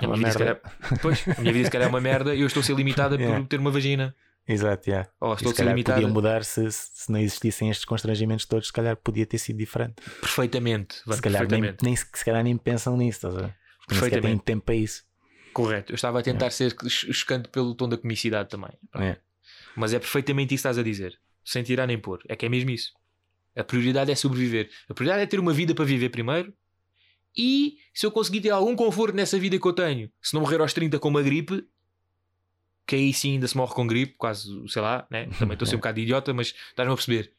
é 0.00 0.04
A 0.04 0.08
uma 0.08 0.16
merda. 0.16 0.38
calhar, 0.38 0.60
pois, 1.00 1.24
a 1.36 1.40
minha 1.40 1.52
vida 1.52 1.64
se 1.66 1.70
calhar 1.70 1.86
é 1.86 1.90
uma 1.90 2.00
merda 2.00 2.34
e 2.34 2.40
eu 2.40 2.46
estou 2.46 2.60
a 2.60 2.64
ser 2.64 2.74
limitada 2.76 3.16
Yeah. 3.20 3.40
por 3.40 3.46
ter 3.48 3.58
uma 3.60 3.70
vagina. 3.70 4.14
Exato, 4.48 4.90
yeah. 4.90 5.08
Ou 5.20 5.32
E 5.32 5.34
estou 5.36 5.48
a 5.48 5.50
se 5.52 5.56
ser 5.56 5.62
calhar 5.62 5.74
limitada 5.74 6.00
podia 6.00 6.12
mudar 6.12 6.44
se, 6.44 6.70
se 6.72 7.12
não 7.12 7.20
existissem 7.20 7.70
estes 7.70 7.84
constrangimentos 7.84 8.44
todos, 8.44 8.66
se 8.68 8.72
calhar 8.72 8.96
podia 8.96 9.24
ter 9.26 9.38
sido 9.38 9.56
diferente. 9.58 9.94
perfeitamente. 10.20 10.96
Se, 10.96 11.04
calhar 11.22 11.42
nem, 11.42 11.48
perfeitamente. 11.60 11.84
nem, 11.84 11.96
se 11.96 12.24
calhar 12.24 12.42
nem 12.42 12.56
pensam 12.56 12.96
nisso, 12.96 13.18
estás 13.18 13.36
a 13.36 13.40
ver? 13.46 13.54
Porque 13.86 13.94
nem 13.94 14.00
Perfeitamente. 14.00 14.42
tempo 14.44 14.64
para 14.64 14.74
isso. 14.74 15.04
Correto. 15.52 15.92
Eu 15.92 15.94
estava 15.96 16.18
a 16.18 16.22
tentar 16.22 16.50
ser 16.50 16.74
ch- 16.88 17.12
chocante 17.12 17.48
pelo 17.50 17.74
tom 17.74 17.88
da 17.88 17.96
comicidade 17.98 18.48
também. 18.48 18.72
É. 18.96 19.16
Mas 19.76 19.92
é 19.92 19.98
perfeitamente 19.98 20.54
isso 20.54 20.62
que 20.62 20.68
estás 20.68 20.78
a 20.78 20.82
dizer. 20.82 21.18
Sem 21.44 21.62
tirar 21.62 21.86
nem 21.86 21.98
pôr. 21.98 22.20
É 22.28 22.34
que 22.34 22.46
é 22.46 22.48
mesmo 22.48 22.70
isso. 22.70 22.92
A 23.54 23.62
prioridade 23.62 24.10
é 24.10 24.14
sobreviver. 24.14 24.70
A 24.88 24.94
prioridade 24.94 25.22
é 25.22 25.26
ter 25.26 25.38
uma 25.38 25.52
vida 25.52 25.74
para 25.74 25.84
viver 25.84 26.08
primeiro. 26.08 26.52
E 27.36 27.78
se 27.94 28.04
eu 28.04 28.10
conseguir 28.12 28.40
ter 28.42 28.50
algum 28.50 28.76
conforto 28.76 29.14
nessa 29.14 29.38
vida 29.38 29.58
que 29.58 29.66
eu 29.66 29.72
tenho, 29.72 30.10
se 30.20 30.34
não 30.34 30.42
morrer 30.42 30.60
aos 30.60 30.72
30 30.74 30.98
com 30.98 31.08
uma 31.08 31.22
gripe, 31.22 31.66
que 32.86 32.94
aí 32.96 33.12
sim 33.12 33.32
ainda 33.32 33.48
se 33.48 33.56
morre 33.56 33.72
com 33.74 33.86
gripe, 33.86 34.14
quase, 34.18 34.48
sei 34.68 34.82
lá, 34.82 35.06
né? 35.10 35.26
também 35.38 35.54
estou 35.54 35.64
a 35.66 35.68
ser 35.68 35.76
um 35.76 35.78
bocado 35.78 36.00
idiota, 36.00 36.34
mas 36.34 36.48
estás-me 36.48 36.92
a 36.92 36.96
perceber. 36.96 37.32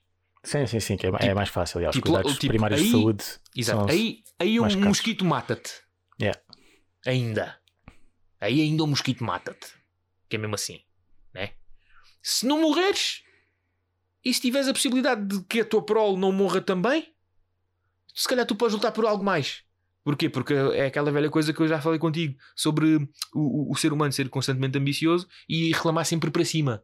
Sim, 0.43 0.65
sim, 0.67 0.79
sim, 0.79 0.97
que 0.97 1.05
é, 1.05 1.09
é 1.09 1.17
Tipo- 1.17 1.35
mais 1.35 1.49
fácil. 1.49 1.77
aliás, 1.77 1.95
tipo, 1.95 2.07
cuidados 2.07 2.33
tipo, 2.37 2.47
primários 2.47 2.79
aí- 2.81 2.85
de 2.87 2.91
saúde. 2.91 3.23
Exato. 3.55 3.91
Aí, 3.91 4.23
aí 4.39 4.59
um 4.59 4.63
mais 4.63 4.73
caros. 4.73 4.87
mosquito 4.89 5.23
mata-te. 5.23 5.71
Yeah. 6.19 6.39
Ainda. 7.05 7.57
Aí 8.41 8.59
ainda 8.61 8.83
um 8.83 8.87
mosquito 8.87 9.23
mata-te. 9.23 9.67
Que 10.27 10.35
é 10.35 10.39
mesmo 10.39 10.55
assim. 10.55 10.81
Né? 11.33 11.51
Se 12.21 12.45
não 12.45 12.61
morreres, 12.61 13.23
e 14.25 14.33
se 14.33 14.41
tiveres 14.41 14.67
a 14.67 14.73
possibilidade 14.73 15.25
de 15.27 15.43
que 15.45 15.61
a 15.61 15.65
tua 15.65 15.81
prole 15.85 16.17
não 16.17 16.31
morra 16.31 16.59
também, 16.61 17.13
se 18.13 18.27
calhar 18.27 18.45
tu 18.45 18.55
podes 18.55 18.73
lutar 18.75 18.91
por 18.91 19.05
algo 19.05 19.23
mais. 19.23 19.63
Porquê? 20.03 20.29
Porque 20.29 20.53
é 20.53 20.87
aquela 20.87 21.11
velha 21.11 21.29
coisa 21.29 21.53
que 21.53 21.61
eu 21.61 21.67
já 21.67 21.81
falei 21.81 21.97
contigo 21.97 22.37
sobre 22.55 22.95
o, 23.33 23.69
o, 23.69 23.71
o 23.71 23.75
ser 23.75 23.93
humano 23.93 24.11
ser 24.11 24.27
constantemente 24.29 24.77
ambicioso 24.77 25.27
e 25.47 25.71
reclamar 25.71 26.05
sempre 26.05 26.29
para 26.29 26.43
cima. 26.43 26.83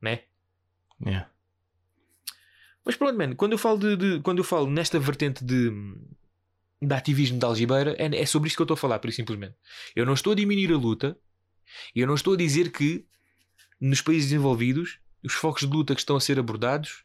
Né? 0.00 0.22
Yeah. 1.04 1.28
Mas 2.84 2.96
pronto, 2.96 3.18
mano, 3.18 3.34
quando 3.34 3.52
eu 3.52 3.58
falo, 3.58 3.78
de, 3.78 3.96
de- 3.96 4.20
quando 4.20 4.38
eu 4.38 4.44
falo 4.44 4.70
nesta 4.70 4.98
vertente 4.98 5.44
de, 5.44 5.70
de 6.80 6.94
ativismo 6.94 7.38
de 7.38 7.44
algibeira, 7.44 7.94
é, 7.98 8.22
é 8.22 8.26
sobre 8.26 8.46
isto 8.48 8.56
que 8.56 8.62
eu 8.62 8.64
estou 8.64 8.74
a 8.74 8.78
falar, 8.78 8.98
por 9.00 9.12
simplesmente. 9.12 9.56
Eu 9.94 10.06
não 10.06 10.14
estou 10.14 10.32
a 10.32 10.36
diminuir 10.36 10.72
a 10.72 10.76
luta, 10.76 11.18
e 11.94 12.00
eu 12.00 12.06
não 12.06 12.14
estou 12.14 12.34
a 12.34 12.36
dizer 12.36 12.70
que 12.70 13.04
nos 13.80 14.00
países 14.00 14.30
desenvolvidos 14.30 15.00
os 15.22 15.32
focos 15.32 15.62
de 15.62 15.68
luta 15.74 15.94
que 15.94 16.00
estão 16.00 16.16
a 16.16 16.20
ser 16.20 16.38
abordados 16.38 17.04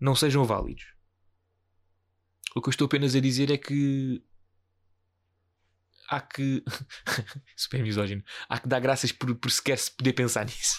não 0.00 0.14
sejam 0.14 0.44
válidos. 0.44 0.84
O 2.54 2.60
que 2.60 2.68
eu 2.68 2.70
estou 2.72 2.86
apenas 2.86 3.14
a 3.14 3.20
dizer 3.20 3.50
é 3.50 3.56
que 3.56 4.22
há 6.12 6.20
que. 6.20 6.62
Super 7.56 7.82
misógino. 7.82 8.22
Há 8.48 8.58
que 8.58 8.68
dar 8.68 8.80
graças 8.80 9.10
por, 9.10 9.34
por 9.34 9.50
sequer 9.50 9.78
se 9.78 9.90
poder 9.90 10.12
pensar 10.12 10.44
nisso. 10.44 10.78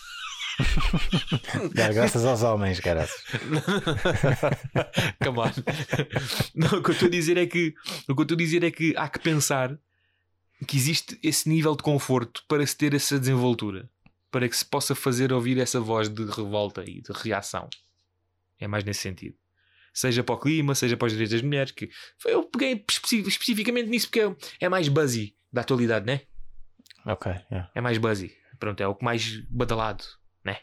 Dar 1.73 1.91
graças 1.91 2.23
aos 2.23 2.43
homens, 2.43 2.79
caras. 2.79 3.09
Come 5.23 5.39
on. 5.39 5.51
Não, 6.53 6.77
o 6.77 6.83
que 6.83 6.91
eu 6.91 6.93
estou 6.93 7.07
a 7.07 7.11
dizer 7.11 7.37
é 7.37 7.47
que 7.47 7.73
o 8.07 8.13
que 8.13 8.21
eu 8.21 8.23
estou 8.23 8.35
a 8.35 8.37
dizer 8.37 8.63
é 8.63 8.69
que 8.69 8.93
há 8.95 9.09
que 9.09 9.17
pensar 9.17 9.75
que 10.67 10.77
existe 10.77 11.19
esse 11.23 11.49
nível 11.49 11.75
de 11.75 11.81
conforto 11.81 12.43
para 12.47 12.65
se 12.67 12.77
ter 12.77 12.93
essa 12.93 13.19
desenvoltura, 13.19 13.89
para 14.29 14.47
que 14.47 14.55
se 14.55 14.63
possa 14.63 14.93
fazer 14.93 15.33
ouvir 15.33 15.57
essa 15.57 15.79
voz 15.79 16.07
de 16.07 16.23
revolta 16.23 16.83
e 16.83 17.01
de 17.01 17.11
reação. 17.11 17.67
É 18.59 18.67
mais 18.67 18.83
nesse 18.83 19.01
sentido. 19.01 19.35
Seja 19.93 20.23
para 20.23 20.35
o 20.35 20.39
clima, 20.39 20.73
seja 20.73 20.97
para 20.97 21.05
os 21.05 21.11
direitos 21.11 21.33
das 21.33 21.41
mulheres, 21.41 21.71
que 21.71 21.89
eu 22.25 22.43
peguei 22.43 22.83
especi- 22.89 23.21
especificamente 23.27 23.89
nisso 23.89 24.07
porque 24.07 24.21
é, 24.21 24.35
é 24.61 24.69
mais 24.69 24.87
buzzy 24.87 25.35
da 25.51 25.61
atualidade, 25.61 26.05
né? 26.05 26.21
Ok, 27.05 27.31
yeah. 27.51 27.69
É 27.75 27.81
mais 27.81 27.97
buzzy. 27.97 28.35
Pronto, 28.59 28.81
é 28.81 28.87
o 28.87 28.95
que 28.95 29.03
mais 29.05 29.37
badalado, 29.49 30.03
né? 30.43 30.57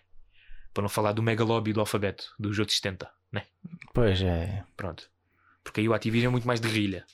Para 0.74 0.82
não 0.82 0.88
falar 0.88 1.12
do 1.12 1.22
mega 1.22 1.44
lobby 1.44 1.72
do 1.72 1.80
alfabeto, 1.80 2.34
dos 2.38 2.58
outros 2.58 2.76
70, 2.78 3.10
né? 3.30 3.46
Pois 3.94 4.20
é. 4.22 4.64
Pronto. 4.76 5.08
Porque 5.62 5.80
aí 5.80 5.88
o 5.88 5.94
ativismo 5.94 6.28
é 6.28 6.30
muito 6.30 6.46
mais 6.46 6.60
de 6.60 6.66
guerrilha. 6.68 7.04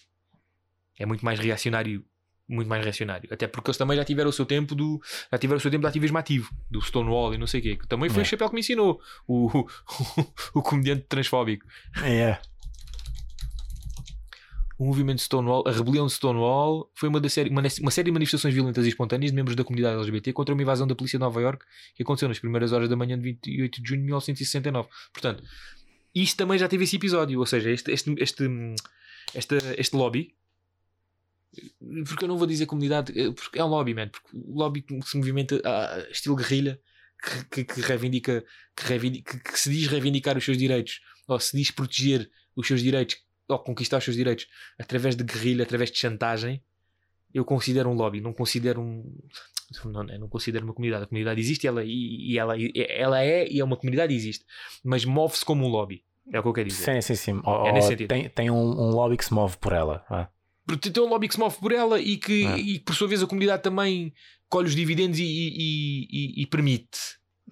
É 0.99 1.05
muito 1.05 1.25
mais 1.25 1.39
reacionário. 1.39 2.05
Muito 2.49 2.69
mais 2.69 2.83
reacionário. 2.83 3.29
Até 3.33 3.47
porque 3.49 3.71
eles 3.71 3.77
também 3.77 3.97
já 3.97 4.05
tiveram 4.05 4.31
o 4.31 4.33
seu 4.33 4.47
tempo 4.47 4.75
do. 4.75 5.01
Já 5.33 5.39
tiveram 5.39 5.59
o 5.59 5.61
seu 5.61 5.71
tempo 5.71 5.83
de 5.83 5.89
ativismo 5.89 6.17
ativo. 6.19 6.51
Do 6.71 6.81
Stonewall 6.81 7.35
e 7.35 7.39
não 7.39 7.47
sei 7.47 7.61
o 7.61 7.63
quê. 7.63 7.77
Que 7.77 7.89
também 7.89 8.09
foi 8.09 8.23
É. 8.23 8.23
o 8.23 8.27
chapéu 8.27 8.49
que 8.49 8.55
me 8.55 8.61
ensinou. 8.61 9.01
O, 9.27 9.47
o, 9.59 9.69
o 10.55 10.63
comediante 10.63 11.07
transfóbico. 11.09 11.67
É. 12.05 12.39
O 14.79 14.85
movimento 14.85 15.21
Stonewall, 15.23 15.65
a 15.67 15.73
rebelião 15.73 16.07
de 16.07 16.13
Stonewall, 16.13 16.91
foi 16.95 17.09
uma, 17.09 17.19
da 17.19 17.31
série, 17.31 17.49
uma, 17.49 17.63
uma 17.81 17.91
série 17.91 18.05
de 18.07 18.13
manifestações 18.13 18.53
violentas 18.53 18.85
e 18.85 18.91
espontâneas 18.91 19.31
de 19.33 19.35
membros 19.35 19.57
da 19.57 19.65
comunidade 19.65 19.97
LGBT 19.97 20.35
contra 20.35 20.55
uma 20.55 20.61
invasão 20.61 20.87
da 20.87 20.95
polícia 20.95 21.19
de 21.19 21.25
Nova 21.25 21.41
York 21.41 21.65
que 21.95 22.03
aconteceu 22.03 22.29
nas 22.29 22.39
primeiras 22.39 22.73
horas 22.73 22.87
da 22.89 22.95
manhã 22.95 23.17
de 23.17 23.23
28 23.25 23.83
de 23.83 23.89
junho 23.89 24.01
de 24.03 24.07
1969. 24.07 24.89
Portanto, 25.15 25.43
isto 26.15 26.37
também 26.37 26.59
já 26.59 26.69
teve 26.69 26.85
esse 26.85 26.97
episódio, 26.97 27.41
ou 27.41 27.47
seja, 27.47 27.71
este, 27.71 27.91
este, 27.91 28.15
este, 28.19 28.45
este, 29.35 29.57
este 29.79 29.97
lobby. 29.97 30.35
Porque 32.07 32.25
eu 32.25 32.29
não 32.29 32.37
vou 32.39 32.47
dizer 32.47 32.67
comunidade, 32.67 33.19
eh, 33.19 33.31
porque 33.33 33.59
é 33.59 33.65
um 33.65 33.69
lobby, 33.69 33.95
man. 33.95 34.09
Porque 34.09 34.37
o 34.37 34.55
lobby 34.59 34.83
que 34.83 35.01
se 35.03 35.17
movimenta 35.17 35.61
a 35.65 36.01
estilo 36.11 36.37
guerrilha 36.37 36.79
que, 37.49 37.65
que, 37.65 37.75
que 37.75 37.81
reivindica, 37.81 38.45
que, 38.77 38.85
reivindica 38.85 39.39
que, 39.39 39.59
se 39.59 39.71
diz 39.71 39.87
reivindicar 39.87 40.37
os 40.37 40.45
seus 40.45 40.59
direitos 40.59 41.01
ou 41.27 41.41
se 41.41 41.57
diz 41.57 41.71
proteger 41.71 42.31
os 42.55 42.67
seus 42.67 42.83
direitos 42.83 43.17
ou 43.49 43.59
conquistar 43.59 43.99
os 43.99 44.05
seus 44.05 44.17
direitos 44.17 44.47
através 44.79 45.15
de 45.17 45.25
guerrilha, 45.25 45.63
através 45.63 45.91
de 45.91 45.99
chantagem, 45.99 46.63
eu 47.33 47.45
considero 47.45 47.89
um 47.89 47.95
lobby, 47.95 48.21
não 48.21 48.33
considero 48.33 48.81
um. 48.81 49.19
Não, 49.85 49.93
não, 50.05 50.19
não 50.21 50.29
considero 50.29 50.65
uma 50.65 50.73
comunidade. 50.75 51.05
A 51.05 51.07
comunidade 51.07 51.41
existe 51.41 51.67
ela, 51.67 51.83
e, 51.85 52.33
e 52.33 52.39
ela, 52.39 52.57
e 52.57 52.71
ela 52.89 53.23
é 53.23 53.49
e 53.49 53.59
é 53.61 53.65
uma 53.65 53.77
comunidade 53.77 54.13
e 54.13 54.17
existe, 54.17 54.45
mas 54.85 55.05
move-se 55.05 55.45
como 55.45 55.65
um 55.65 55.69
lobby. 55.69 56.05
É 56.33 56.39
o 56.39 56.43
que 56.43 56.49
eu 56.49 56.53
quero 56.53 56.69
dizer. 56.69 56.85
Sim, 56.85 57.01
sim, 57.01 57.15
sim. 57.15 57.41
Ou- 57.45 57.67
É 57.67 57.73
nesse 57.73 57.89
sentido. 57.89 58.09
tem, 58.09 58.29
tem 58.29 58.51
um, 58.51 58.57
um 58.57 58.91
lobby 58.91 59.17
que 59.17 59.25
se 59.25 59.33
move 59.35 59.57
por 59.59 59.73
ela. 59.73 60.05
vá. 60.09 60.29
Porque 60.67 60.91
tem 60.91 61.03
um 61.03 61.09
lobby 61.09 61.29
que 61.29 61.35
se 61.35 61.41
move 61.41 61.57
por 61.59 61.73
ela 61.73 62.01
e 62.01 62.17
que, 62.17 62.45
É. 62.47 62.59
e 62.59 62.79
que, 62.79 62.85
por 62.85 62.95
sua 62.95 63.07
vez, 63.09 63.23
a 63.23 63.27
comunidade 63.27 63.63
também 63.63 64.13
colhe 64.49 64.67
os 64.69 64.75
dividendos 64.75 65.19
e, 65.19 65.25
e- 65.25 66.43
e- 66.43 66.47
permite. 66.47 66.99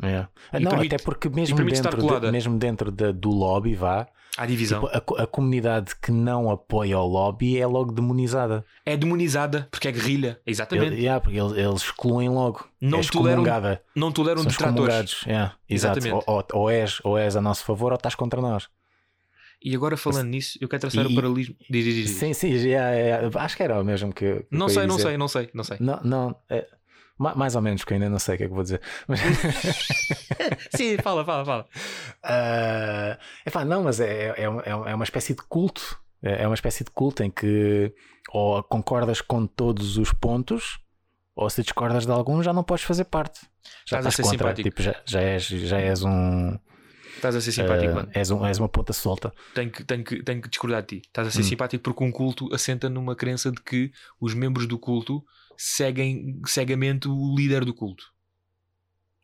É. 0.03 0.27
E 0.53 0.61
Não, 0.61 0.71
permite- 0.73 0.95
até 0.97 1.05
porque 1.05 1.29
mesmo 1.29 1.57
dentro, 1.65 2.21
de- 2.21 2.31
mesmo 2.33 2.59
dentro 2.59 2.91
da- 2.91 3.13
do 3.13 3.31
lobby, 3.31 3.75
vá, 3.77 4.09
à 4.37 4.45
divisão. 4.45 4.83
tipo, 4.85 5.15
a, 5.17 5.23
a 5.23 5.27
comunidade 5.29 5.95
que 6.03 6.11
não 6.11 6.51
apoia 6.51 6.99
o 6.99 7.07
lobby 7.07 7.57
é 7.57 7.65
logo 7.67 7.93
demonizada. 7.93 8.65
é 8.85 8.97
demonizada 8.97 9.69
porque 9.71 9.87
é 9.87 9.93
guerrilha. 9.93 10.41
Exatamente. 10.45 10.95
Ele- 10.95 11.03
yeah, 11.03 11.21
porque 11.21 11.39
eles, 11.39 11.53
eles 11.53 11.83
excluem 11.83 12.29
logo. 12.29 12.69
Não 12.81 12.99
é 12.99 13.03
toleram- 13.05 13.45
não 13.95 14.11
toleram 14.11 14.43
São 14.43 14.51
detratores. 14.51 15.23
yeah. 15.25 15.55
Exatamente. 15.69 16.13
Ou, 16.15 16.25
ou- 16.27 16.45
ou 16.53 16.71
és, 16.71 16.99
ou 17.05 17.17
és 17.17 17.37
a 17.37 17.41
nosso 17.41 17.65
favor 17.65 17.93
ou 17.93 17.97
estás 17.97 18.17
contra 18.17 18.41
nós. 18.41 18.69
E 19.65 19.75
agora, 19.75 19.97
falando 19.97 20.29
nisso, 20.29 20.59
eu 20.61 20.69
quero 20.69 20.83
traçar 20.83 21.05
E- 21.07 21.13
o 21.13 21.15
paralelismo. 21.15 21.57
Diz, 21.71 21.85
diz, 21.85 21.95
diz. 21.95 22.11
Sim, 22.11 22.35
sim, 22.35 22.51
yeah, 22.53 22.91
yeah, 22.93 23.41
acho 23.41 23.57
que 23.57 23.63
era 23.63 23.81
o 23.81 23.85
mesmo 23.85 24.13
que. 24.13 24.41
que 24.41 24.47
Não 24.51 24.67
eu 24.67 24.71
ia 24.71 24.75
sei, 24.75 24.87
não 24.87 24.99
sei, 24.99 25.17
não 25.17 25.29
sei, 25.29 25.51
não 25.55 25.65
sei. 25.65 25.77
Não, 25.81 26.01
não, 26.05 26.37
é, 26.51 26.67
ma- 27.19 27.35
mais 27.35 27.57
ou 27.57 27.63
menos, 27.63 27.83
que 27.83 27.93
eu 27.93 27.97
ainda 27.97 28.11
não 28.11 28.19
sei 28.19 28.35
o 28.35 28.39
que 28.39 28.45
é 28.45 28.49
que 28.49 28.53
vou 28.55 28.63
dizer. 28.63 28.83
Mas, 29.09 29.21
Sim, 30.77 30.97
fala, 31.03 31.25
fala, 31.25 31.45
fala. 31.45 31.67
Ah, 32.23 33.19
epá, 33.47 33.65
não, 33.65 33.83
mas 33.85 34.01
é, 34.01 34.29
é, 34.31 34.43
é, 34.43 34.71
é 34.91 34.95
uma 34.95 35.05
espécie 35.05 35.35
de 35.35 35.43
culto. 35.43 35.99
É 36.23 36.43
é 36.43 36.47
uma 36.47 36.55
espécie 36.55 36.85
de 36.85 36.91
culto 36.91 37.23
em 37.23 37.31
que 37.31 37.93
ou 38.33 38.63
concordas 38.63 39.21
com 39.21 39.47
todos 39.47 39.99
os 39.99 40.13
pontos, 40.13 40.79
ou 41.37 41.49
se 41.51 41.63
discordas 41.63 42.07
de 42.07 42.13
algum, 42.13 42.43
já 42.43 42.53
não 42.53 42.65
podes 42.65 42.85
fazer 42.85 43.05
parte. 43.05 43.41
Já 43.87 43.99
Estás 43.99 44.07
a 44.07 44.09
estás 44.09 44.15
ser 44.15 44.23
contra. 44.23 44.39
simpático. 44.49 44.69
Tipo, 44.69 44.83
já, 44.83 44.95
já, 45.07 45.21
és, 45.23 45.45
já 45.47 45.81
és 45.81 46.03
um. 46.03 46.59
Estás 47.17 47.35
a 47.37 47.41
ser 47.41 47.53
simpático, 47.53 47.91
Eh, 47.91 47.95
mano. 47.95 48.09
és, 48.13 48.31
um- 48.31 48.45
és 48.47 48.59
uma 48.59 48.69
ponta 48.69 48.93
solta. 48.93 49.33
Tenho 49.55 49.71
que, 49.71 49.85
tenho, 49.85 50.05
que, 50.05 50.23
tenho 50.23 50.43
que 50.43 50.49
discordar 50.49 50.83
de 50.83 50.89
ti. 51.01 51.03
Estás 51.07 51.29
a 51.29 51.31
ser 51.31 51.41
Hum. 51.41 51.45
simpático 51.45 51.83
porque 51.83 52.05
um 52.05 52.11
culto 52.13 52.53
assenta 52.55 52.89
numa 52.91 53.15
crença 53.15 53.51
de 53.51 53.61
que 53.63 53.93
os 54.21 54.35
membros 54.35 54.67
do 54.67 54.79
culto 54.79 55.25
seguem 55.57 56.41
cegamente 56.47 57.09
o 57.09 57.35
líder 57.37 57.65
do 57.65 57.73
culto. 57.75 58.05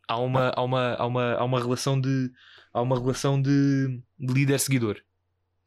Há 0.07 0.17
uma, 0.19 0.49
há 0.55 0.61
uma, 0.63 0.93
há 0.95 1.05
uma, 1.05 1.33
há 1.35 1.43
uma 1.43 1.59
relação 1.59 1.99
de. 1.99 2.31
Há 2.73 2.81
uma 2.81 2.97
relação 2.99 3.41
de, 3.41 4.01
de 4.19 4.33
líder-seguidor. 4.33 4.97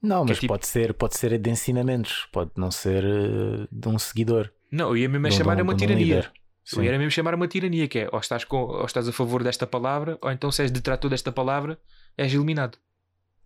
Não, 0.01 0.22
é 0.25 0.29
mas 0.29 0.39
tipo- 0.39 0.53
pode 0.53 0.66
ser, 0.66 0.93
pode 0.95 1.16
ser 1.16 1.39
de 1.39 1.51
ensinamentos, 1.51 2.27
pode 2.33 2.51
não 2.57 2.70
ser 2.70 3.05
eh, 3.05 3.68
de 3.70 3.89
um 3.89 3.99
seguidor. 3.99 4.51
Não, 4.70 4.89
eu 4.91 4.97
ia 4.97 5.09
mesmo 5.09 5.27
é 5.27 5.31
de 5.31 5.37
chamar 5.37 5.55
de 5.55 5.62
um- 5.62 5.64
uma 5.66 5.75
um 5.75 5.77
tirania. 5.77 6.31
Eu 6.75 6.83
ia 6.83 6.99
mesmo 6.99 7.11
chamar 7.11 7.35
uma 7.35 7.47
tirania, 7.47 7.87
que 7.89 8.01
é 8.01 8.09
ou 8.11 8.18
estás, 8.18 8.43
com, 8.45 8.57
ou 8.62 8.85
estás 8.87 9.07
a 9.07 9.12
favor 9.12 9.43
desta 9.43 9.66
palavra, 9.66 10.18
ou 10.22 10.31
então 10.31 10.51
se 10.51 10.62
és 10.62 10.70
detrator 10.70 11.11
desta 11.11 11.31
palavra, 11.31 11.79
és 12.17 12.33
eliminado. 12.33 12.79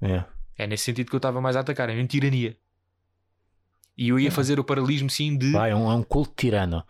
É. 0.01 0.25
É 0.57 0.67
nesse 0.67 0.85
sentido 0.85 1.09
que 1.09 1.15
eu 1.15 1.19
estava 1.19 1.41
mais 1.41 1.57
a 1.57 1.61
atacar, 1.61 1.89
é 1.89 1.95
uma 1.95 2.07
tirania. 2.07 2.57
E 3.97 4.09
eu 4.11 4.19
ia 4.19 4.31
fazer 4.31 4.61
o 4.61 4.65
paralelismo 4.65 5.11
sim 5.11 5.37
de. 5.37 5.53
Vai, 5.53 5.71
é 5.71 5.75
um, 5.75 5.91
é 5.91 5.95
um 5.95 6.03
culto 6.03 6.33
tirano. 6.37 6.85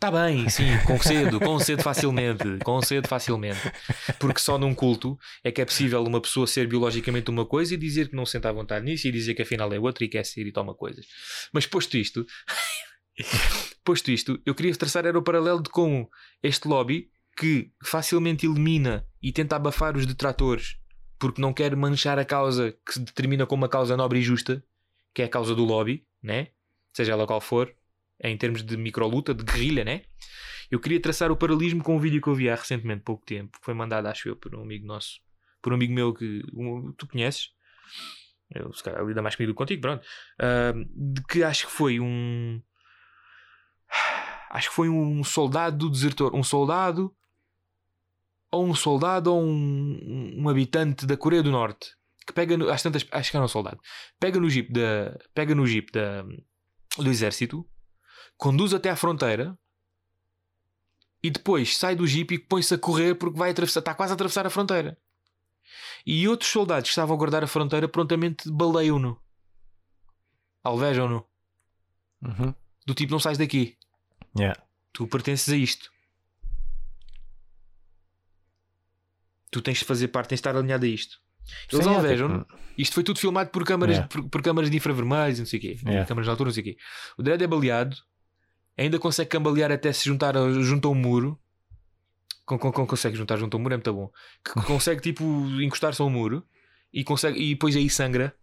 Tá 0.00 0.10
bem, 0.10 0.48
sim, 0.48 0.64
concedo, 0.86 1.38
concedo 1.38 1.82
facilmente, 1.82 2.44
concedo 2.64 3.06
facilmente. 3.06 3.60
Porque 4.18 4.40
só 4.40 4.56
num 4.56 4.74
culto 4.74 5.18
é 5.44 5.52
que 5.52 5.60
é 5.60 5.64
possível 5.66 6.02
uma 6.02 6.22
pessoa 6.22 6.46
ser 6.46 6.66
biologicamente 6.66 7.28
uma 7.28 7.44
coisa 7.44 7.74
e 7.74 7.76
dizer 7.76 8.08
que 8.08 8.16
não 8.16 8.24
se 8.24 8.32
sente 8.32 8.46
à 8.46 8.52
vontade 8.52 8.86
nisso 8.86 9.06
e 9.06 9.12
dizer 9.12 9.34
que 9.34 9.42
afinal 9.42 9.70
é 9.74 9.78
outra 9.78 10.02
e 10.02 10.08
quer 10.08 10.24
ser 10.24 10.46
e 10.46 10.52
toma 10.52 10.74
coisas. 10.74 11.04
Mas 11.52 11.66
posto 11.66 11.98
isto, 11.98 12.24
posto 13.84 14.10
isto, 14.10 14.40
eu 14.46 14.54
queria 14.54 14.74
traçar 14.74 15.04
era 15.04 15.18
o 15.18 15.22
paralelo 15.22 15.62
de 15.62 15.68
como 15.68 16.08
este 16.42 16.66
lobby 16.66 17.10
que 17.36 17.70
facilmente 17.84 18.46
elimina 18.46 19.06
e 19.22 19.32
tenta 19.32 19.56
abafar 19.56 19.98
os 19.98 20.06
detratores 20.06 20.79
porque 21.20 21.40
não 21.40 21.52
quer 21.52 21.76
manchar 21.76 22.18
a 22.18 22.24
causa 22.24 22.72
que 22.84 22.94
se 22.94 23.00
determina 23.00 23.46
como 23.46 23.62
uma 23.62 23.68
causa 23.68 23.96
nobre 23.96 24.18
e 24.18 24.22
justa, 24.22 24.64
que 25.14 25.22
é 25.22 25.26
a 25.26 25.28
causa 25.28 25.54
do 25.54 25.64
lobby, 25.64 26.04
né? 26.22 26.48
seja 26.92 27.12
ela 27.12 27.26
qual 27.26 27.40
for, 27.40 27.72
em 28.22 28.36
termos 28.36 28.62
de 28.64 28.76
microluta, 28.76 29.32
de 29.32 29.44
guerrilha, 29.44 29.84
né? 29.84 30.02
Eu 30.70 30.80
queria 30.80 31.00
traçar 31.00 31.30
o 31.30 31.36
paralelismo 31.36 31.82
com 31.82 31.96
um 31.96 31.98
vídeo 32.00 32.20
que 32.20 32.28
eu 32.28 32.34
vi 32.34 32.48
há 32.50 32.54
recentemente, 32.54 33.02
pouco 33.02 33.24
tempo, 33.24 33.58
que 33.58 33.64
foi 33.64 33.74
mandado, 33.74 34.06
acho 34.06 34.28
eu, 34.28 34.36
por 34.36 34.54
um 34.54 34.62
amigo 34.62 34.86
nosso, 34.86 35.20
por 35.62 35.72
um 35.72 35.76
amigo 35.76 35.92
meu 35.92 36.12
que 36.12 36.42
um- 36.52 36.92
tu 36.92 37.06
conheces, 37.06 37.50
eu 38.54 38.72
se 38.72 38.82
calhar 38.82 39.04
lida 39.04 39.22
mais 39.22 39.36
comigo 39.36 39.54
contigo, 39.54 39.80
pronto, 39.82 40.04
ah, 40.38 40.72
de 40.94 41.22
que 41.26 41.42
acho 41.44 41.66
que 41.66 41.72
foi 41.72 42.00
um. 42.00 42.60
Acho 44.50 44.68
que 44.68 44.74
foi 44.74 44.88
um 44.88 45.22
soldado 45.22 45.88
desertor, 45.88 46.34
um 46.34 46.42
soldado 46.42 47.14
ou 48.50 48.66
um 48.66 48.74
soldado 48.74 49.32
ou 49.32 49.42
um, 49.42 50.34
um 50.42 50.48
habitante 50.48 51.06
da 51.06 51.16
Coreia 51.16 51.42
do 51.42 51.50
Norte 51.50 51.94
que 52.26 52.32
pega 52.32 52.56
no, 52.56 52.68
às 52.70 52.82
tantas, 52.82 53.06
acho 53.10 53.30
que 53.30 53.36
era 53.36 53.44
um 53.44 53.48
soldado 53.48 53.80
pega 54.18 54.38
no 54.40 54.48
jeep 54.50 54.72
da 54.72 55.16
pega 55.34 55.54
no 55.54 55.66
jeep 55.66 55.90
da, 55.92 56.22
do 56.98 57.08
exército 57.10 57.66
conduz 58.36 58.72
até 58.74 58.90
à 58.90 58.96
fronteira 58.96 59.56
e 61.22 61.30
depois 61.30 61.76
sai 61.76 61.94
do 61.94 62.06
jeep 62.06 62.34
e 62.34 62.38
põe-se 62.38 62.74
a 62.74 62.78
correr 62.78 63.14
porque 63.14 63.38
vai 63.38 63.50
atravessar, 63.50 63.80
está 63.80 63.94
quase 63.94 64.12
a 64.12 64.14
atravessar 64.14 64.46
a 64.46 64.50
fronteira 64.50 64.96
e 66.06 66.26
outros 66.26 66.50
soldados 66.50 66.88
que 66.88 66.92
estavam 66.92 67.14
a 67.14 67.18
guardar 67.18 67.44
a 67.44 67.46
fronteira 67.46 67.86
prontamente 67.88 68.50
baleiam-no 68.50 69.20
alvejam-no 70.64 71.24
Uhum. 72.22 72.54
do 72.86 72.94
tipo 72.94 73.12
não 73.12 73.18
sais 73.20 73.38
daqui 73.38 73.76
Yeah. 74.38 74.62
tu 74.92 75.06
pertences 75.08 75.52
a 75.52 75.56
isto. 75.56 75.90
Tu 79.50 79.60
tens 79.60 79.78
de 79.78 79.84
fazer 79.84 80.08
parte, 80.08 80.28
tens 80.30 80.36
de 80.36 80.40
estar 80.40 80.56
alinhado 80.56 80.84
a 80.84 80.88
isto. 80.88 81.18
Eles 81.72 81.84
Sim, 81.84 81.90
é, 81.92 81.96
alvejam. 81.96 82.44
tipo, 82.44 82.58
Isto 82.78 82.94
foi 82.94 83.02
tudo 83.04 83.18
filmado 83.18 83.50
por 83.50 83.64
câmaras, 83.64 83.96
Yeah. 83.96 84.08
por, 84.08 84.28
por 84.28 84.42
câmaras 84.42 84.70
de 84.70 84.76
infravermelhos 84.76 85.38
e 85.38 85.42
não 85.42 85.46
sei 85.46 85.58
o 85.58 85.62
quê. 85.62 85.78
Yeah. 85.84 86.06
Câmaras 86.06 86.26
de 86.26 86.30
altura, 86.30 86.48
não 86.48 86.54
sei 86.54 86.60
o 86.62 86.64
quê. 86.64 86.76
O 87.18 87.22
Dredd 87.22 87.42
é 87.42 87.46
baleado, 87.46 87.96
ainda 88.78 88.98
consegue 88.98 89.28
cambalear 89.30 89.72
até 89.72 89.92
se 89.92 90.04
juntar 90.04 90.36
a- 90.36 90.50
junto 90.62 90.86
a 90.88 90.90
um 90.90 90.94
muro. 90.94 91.40
Con, 92.44 92.58
con- 92.58 92.72
con- 92.72 92.86
consegue 92.86 93.16
juntar 93.16 93.36
junto 93.38 93.56
a 93.56 93.58
um 93.58 93.62
muro, 93.62 93.74
é 93.74 93.76
muito 93.78 93.92
bom. 93.92 94.10
Que 94.44 94.52
consegue 94.66 95.00
tipo 95.00 95.24
encostar-se 95.60 96.00
a 96.00 96.04
um 96.04 96.10
muro 96.10 96.46
e, 96.92 97.02
consegue, 97.02 97.40
e 97.40 97.50
depois 97.54 97.74
aí 97.76 97.88
sangra 97.90 98.34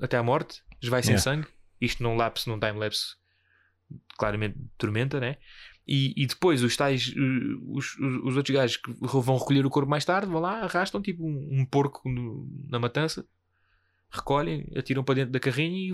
até 0.00 0.16
à 0.16 0.22
morte, 0.22 0.62
vai 0.88 1.02
sem 1.02 1.12
Yeah. 1.14 1.22
sangue. 1.22 1.48
Isto 1.80 2.02
num 2.02 2.16
lapse, 2.16 2.48
num 2.48 2.58
time-lapse 2.58 3.14
claramente 4.18 4.56
tormenta, 4.78 5.20
né? 5.20 5.36
E, 5.88 6.12
e 6.16 6.26
depois 6.26 6.62
os 6.64 6.76
tais, 6.76 7.08
uh, 7.16 7.72
os, 7.76 7.96
os, 7.98 8.24
os 8.24 8.36
outros 8.36 8.54
gajos 8.54 8.76
que 8.76 8.92
vão 9.00 9.36
recolher 9.38 9.64
o 9.64 9.70
corpo 9.70 9.88
mais 9.88 10.04
tarde, 10.04 10.28
vão 10.30 10.40
lá, 10.40 10.60
arrastam 10.62 11.00
tipo 11.00 11.24
um, 11.24 11.60
um 11.60 11.64
porco 11.64 12.08
no- 12.08 12.48
na 12.68 12.78
matança, 12.80 13.24
recolhem, 14.10 14.66
atiram 14.76 15.04
para 15.04 15.14
dentro 15.16 15.30
da 15.32 15.38
carrinha 15.38 15.78
e. 15.78 15.92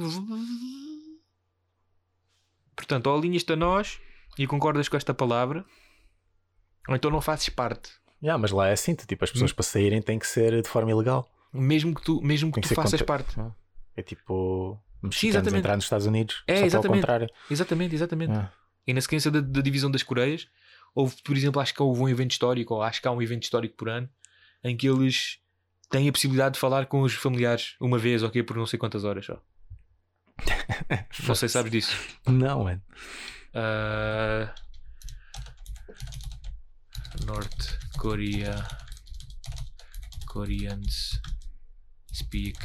Portanto, 2.74 3.06
ou 3.08 3.16
alinhas-te 3.18 3.52
a 3.52 3.56
nós 3.56 4.00
e 4.38 4.46
concordas 4.46 4.88
com 4.88 4.96
esta 4.96 5.12
palavra, 5.12 5.64
ou 6.88 6.96
então 6.96 7.10
não 7.10 7.20
fazes 7.20 7.48
parte. 7.50 7.90
yeah, 8.22 8.40
mas 8.40 8.50
lá 8.50 8.68
é 8.68 8.72
assim, 8.72 8.94
tu, 8.94 9.06
tipo, 9.06 9.22
as 9.24 9.30
Hum. 9.30 9.34
pessoas 9.34 9.52
para 9.52 9.62
saírem 9.62 10.00
têm 10.00 10.18
que 10.18 10.26
ser 10.26 10.62
de 10.62 10.68
forma 10.68 10.90
ilegal. 10.90 11.30
Mesmo 11.52 11.94
que 11.94 12.02
tu, 12.02 12.20
mesmo 12.22 12.50
que 12.50 12.60
tu 12.60 12.62
que 12.62 12.68
ser 12.68 12.74
faças 12.74 13.00
contra- 13.02 13.06
parte. 13.24 13.38
É 13.94 14.02
tipo 14.02 14.80
mexicanos 15.02 15.34
exatamente. 15.36 15.58
entrar 15.60 15.76
nos 15.76 15.84
Estados 15.84 16.06
Unidos 16.06 16.42
É, 16.46 16.64
exatamente. 16.64 17.00
contrário. 17.00 17.28
Exatamente, 17.50 17.94
exatamente. 17.94 18.32
E 18.86 18.92
na 18.92 19.00
sequência 19.00 19.30
da, 19.30 19.40
da 19.40 19.60
divisão 19.60 19.90
das 19.90 20.02
Coreias, 20.02 20.48
houve, 20.94 21.16
por 21.22 21.36
exemplo, 21.36 21.60
acho 21.60 21.74
que 21.74 21.82
houve 21.82 22.00
um 22.00 22.08
evento 22.08 22.32
histórico, 22.32 22.74
ou 22.74 22.82
acho 22.82 23.00
que 23.00 23.08
há 23.08 23.10
um 23.10 23.22
evento 23.22 23.44
histórico 23.44 23.76
por 23.76 23.88
ano, 23.88 24.08
em 24.64 24.76
que 24.76 24.88
eles 24.88 25.38
têm 25.90 26.08
a 26.08 26.12
possibilidade 26.12 26.54
de 26.54 26.60
falar 26.60 26.86
com 26.86 27.02
os 27.02 27.14
familiares 27.14 27.76
uma 27.80 27.98
vez, 27.98 28.22
ok, 28.22 28.42
por 28.42 28.56
não 28.56 28.66
sei 28.66 28.78
quantas 28.78 29.04
horas 29.04 29.26
só. 29.26 29.40
Não 31.28 31.34
sei 31.34 31.48
se 31.48 31.52
sabes 31.52 31.70
disso. 31.70 31.96
Não, 32.26 32.64
mano. 32.64 32.82
Ah, 33.54 34.52
North 37.26 37.78
Korea 37.98 38.66
Koreans 40.26 41.20
speak 42.12 42.56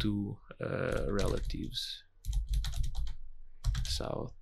to 0.00 0.38
uh, 0.60 1.12
relatives. 1.12 2.02
South. 3.84 4.32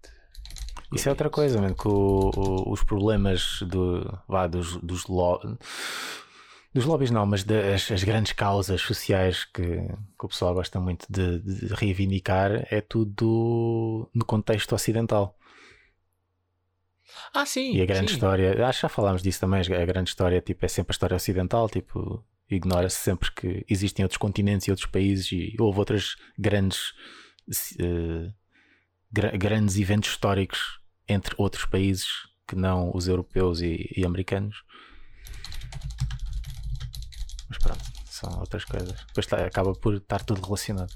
Isso 0.92 1.08
é 1.08 1.12
outra 1.12 1.28
coisa, 1.28 1.60
mano, 1.60 1.74
que 1.74 1.86
o- 1.86 2.30
o- 2.34 2.72
os 2.72 2.82
problemas 2.82 3.60
do, 3.62 4.02
vá, 4.26 4.46
dos, 4.46 4.76
dos, 4.78 5.06
lo- 5.06 5.40
dos 6.74 6.84
lobbies 6.84 7.10
não, 7.10 7.26
mas 7.26 7.44
das 7.44 7.90
as 7.90 8.02
grandes 8.04 8.32
causas 8.32 8.80
sociais 8.80 9.44
que, 9.44 9.62
que 9.62 10.24
o 10.24 10.28
pessoal 10.28 10.54
gosta 10.54 10.80
muito 10.80 11.06
de, 11.10 11.40
de 11.40 11.74
reivindicar 11.74 12.66
é 12.70 12.80
tudo 12.80 14.08
no 14.14 14.24
contexto 14.24 14.74
ocidental. 14.74 15.36
Ah, 17.34 17.44
sim. 17.46 17.74
E 17.74 17.82
a 17.82 17.86
grande 17.86 18.10
sim. 18.10 18.14
história, 18.16 18.66
acho 18.66 18.78
que 18.80 18.82
já 18.82 18.88
falámos 18.88 19.22
disso 19.22 19.40
também, 19.40 19.60
a 19.60 19.84
grande 19.86 20.10
história 20.10 20.40
tipo, 20.40 20.64
é 20.64 20.68
sempre 20.68 20.92
a 20.92 20.94
história 20.94 21.16
ocidental, 21.16 21.68
tipo, 21.68 22.24
ignora-se 22.50 22.96
sempre 22.96 23.30
que 23.32 23.64
existem 23.68 24.04
outros 24.04 24.18
continentes 24.18 24.66
e 24.66 24.70
outros 24.70 24.86
países 24.90 25.30
e 25.32 25.54
houve 25.58 25.78
outras 25.78 26.16
grandes 26.38 26.92
eh, 27.80 28.30
gra- 29.12 29.36
grandes 29.36 29.76
eventos 29.76 30.10
históricos 30.10 30.80
entre 31.08 31.34
outros 31.38 31.64
países 31.64 32.06
que 32.46 32.54
não 32.56 32.90
os 32.94 33.08
europeus 33.08 33.60
e, 33.60 33.92
e 33.96 34.04
americanos. 34.04 34.62
Mas 37.48 37.58
pronto, 37.58 37.82
são 38.06 38.38
outras 38.40 38.64
coisas. 38.64 38.92
Depois 39.06 39.26
tá- 39.26 39.44
acaba 39.44 39.72
por 39.74 39.94
estar 39.94 40.22
tudo 40.24 40.40
relacionado. 40.42 40.92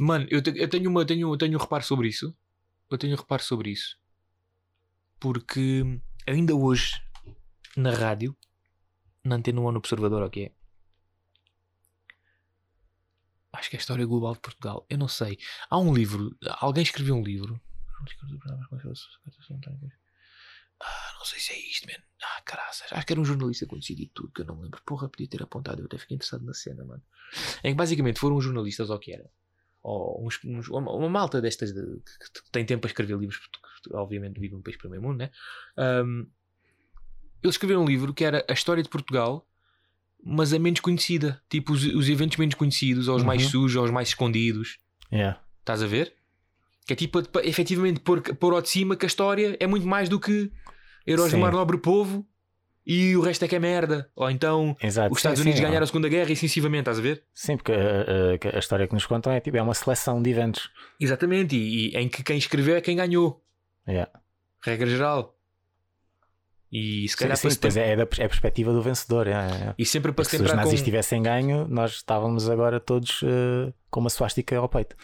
Mano, 0.00 0.26
eu, 0.30 0.42
te- 0.42 0.54
eu 0.58 0.68
tenho, 0.68 0.90
uma, 0.90 1.04
tenho, 1.04 1.36
tenho 1.36 1.56
um 1.58 1.60
reparo 1.60 1.84
sobre 1.84 2.08
isso. 2.08 2.34
Eu 2.90 2.98
tenho 2.98 3.14
um 3.14 3.16
reparo 3.18 3.42
sobre 3.42 3.70
isso. 3.70 3.96
Porque 5.20 6.00
ainda 6.26 6.54
hoje, 6.54 7.00
na 7.76 7.92
rádio, 7.92 8.36
na 9.24 9.36
antena 9.36 9.60
1 9.60 9.72
no 9.72 9.78
Observador, 9.78 10.22
o? 10.22 10.52
Acho 13.54 13.70
que 13.70 13.76
é 13.76 13.78
a 13.78 13.80
história 13.80 14.04
global 14.06 14.34
de 14.34 14.40
Portugal. 14.40 14.86
Eu 14.88 14.98
não 14.98 15.08
sei. 15.08 15.38
Há 15.70 15.78
um 15.78 15.94
livro. 15.94 16.36
Alguém 16.60 16.82
escreveu 16.82 17.14
um 17.14 17.22
livro. 17.22 17.60
Ah, 20.80 21.12
não 21.18 21.24
sei 21.24 21.38
se 21.38 21.52
é 21.52 21.58
isto, 21.58 21.86
mano. 21.86 22.02
Ah, 22.22 22.42
caraças. 22.42 22.92
Acho 22.92 23.06
que 23.06 23.12
era 23.12 23.20
um 23.20 23.24
jornalista 23.24 23.66
que 23.66 23.74
decidi 23.76 24.10
tudo, 24.12 24.32
que 24.32 24.42
eu 24.42 24.46
não 24.46 24.60
lembro. 24.60 24.80
Porra, 24.84 25.08
podia 25.08 25.28
ter 25.28 25.42
apontado. 25.42 25.80
Eu 25.82 25.86
até 25.86 25.98
fiquei 25.98 26.16
interessado 26.16 26.44
na 26.44 26.52
cena, 26.52 26.84
mano. 26.84 27.02
Em 27.62 27.70
que 27.72 27.74
basicamente 27.76 28.20
foram 28.20 28.36
uns 28.36 28.44
jornalistas, 28.44 28.90
ou 28.90 28.96
o 28.96 28.98
que 28.98 29.12
era? 29.12 29.30
Ou 29.82 30.26
uns, 30.26 30.40
uns- 30.44 30.68
uma, 30.68 30.92
uma 30.92 31.08
malta 31.08 31.40
destas 31.40 31.72
de, 31.72 31.80
que, 31.82 32.42
que 32.42 32.50
tem 32.50 32.66
tempo 32.66 32.82
para 32.82 32.88
escrever 32.90 33.18
livros, 33.18 33.38
porque 33.38 33.96
obviamente 33.96 34.40
vive 34.40 34.54
num 34.54 34.62
país 34.62 34.76
primeiro 34.76 35.02
mundo, 35.02 35.18
né? 35.18 35.30
Ahm, 35.76 36.26
eles 37.42 37.54
escreveram 37.54 37.82
um 37.82 37.86
livro 37.86 38.14
que 38.14 38.24
era 38.24 38.44
a 38.48 38.52
história 38.52 38.82
de 38.82 38.88
Portugal, 38.88 39.46
mas 40.24 40.52
a 40.52 40.58
menos 40.58 40.80
conhecida. 40.80 41.40
Tipo, 41.48 41.72
os, 41.72 41.84
os 41.84 42.08
eventos 42.08 42.36
menos 42.38 42.54
conhecidos, 42.54 43.08
ou 43.08 43.16
os 43.16 43.22
mais 43.22 43.42
Uhum. 43.44 43.50
sujos, 43.50 43.76
ou 43.76 43.84
os 43.84 43.90
mais 43.90 44.08
escondidos. 44.08 44.78
Yeah. 45.12 45.38
Estás 45.60 45.82
a 45.82 45.86
ver? 45.86 46.12
Que 46.86 46.92
é 46.92 46.96
tipo, 46.96 47.22
efetivamente, 47.42 48.00
pôr, 48.00 48.20
pôr 48.20 48.52
ao 48.54 48.60
de 48.62 48.68
cima 48.68 48.96
que 48.96 49.04
a 49.04 49.08
história 49.08 49.56
é 49.60 49.66
muito 49.66 49.86
mais 49.86 50.08
do 50.08 50.18
que 50.20 50.50
heróis 51.06 51.32
do 51.32 51.38
mar 51.38 51.52
nobre 51.52 51.78
povo 51.78 52.26
e 52.86 53.16
o 53.16 53.22
resto 53.22 53.44
é 53.44 53.48
que 53.48 53.56
é 53.56 53.58
merda. 53.58 54.10
Ou 54.14 54.30
então 54.30 54.76
Exato. 54.82 55.10
os 55.12 55.18
Estados 55.18 55.38
sim, 55.38 55.44
Unidos 55.44 55.60
sim, 55.60 55.66
ganharam 55.66 55.84
a 55.84 55.86
Segunda 55.86 56.08
Guerra 56.08 56.30
e 56.30 56.36
sensivamente, 56.36 56.80
estás 56.82 56.98
a 56.98 57.02
ver? 57.02 57.22
Sim, 57.32 57.56
porque 57.56 57.72
a, 57.72 58.34
a- 58.34 58.38
que 58.38 58.48
a 58.48 58.58
história 58.58 58.86
que 58.86 58.92
nos 58.92 59.06
contam 59.06 59.32
é 59.32 59.40
tipo, 59.40 59.56
é 59.56 59.62
uma 59.62 59.72
seleção 59.72 60.20
de 60.22 60.28
eventos. 60.30 60.68
Exatamente, 61.00 61.56
e, 61.56 61.88
e 61.94 61.96
em 61.96 62.08
que 62.08 62.22
quem 62.22 62.36
escreveu 62.36 62.76
é 62.76 62.80
quem 62.82 62.96
ganhou. 62.96 63.42
Yeah. 63.88 64.10
Regra 64.62 64.86
geral. 64.86 65.33
E 66.76 67.06
se 67.08 67.14
Sim, 67.14 67.18
calhar 67.20 67.36
sim, 67.36 67.48
para 67.50 67.56
pois 67.60 67.76
é, 67.76 67.92
é, 67.92 67.96
da, 67.96 68.02
é 68.02 68.24
a 68.24 68.28
perspectiva 68.28 68.72
do 68.72 68.82
vencedor. 68.82 69.28
é, 69.28 69.30
é. 69.32 69.74
E 69.78 69.86
sempre 69.86 70.10
para 70.10 70.24
Se 70.24 70.42
os 70.42 70.52
nazis 70.52 70.80
com... 70.80 70.84
tivessem 70.84 71.22
ganho, 71.22 71.68
nós 71.68 71.92
estávamos 71.92 72.50
agora 72.50 72.80
todos 72.80 73.20
eh, 73.22 73.72
com 73.88 74.00
uma 74.00 74.10
suástica 74.10 74.58
ao 74.58 74.68
peito. 74.68 74.96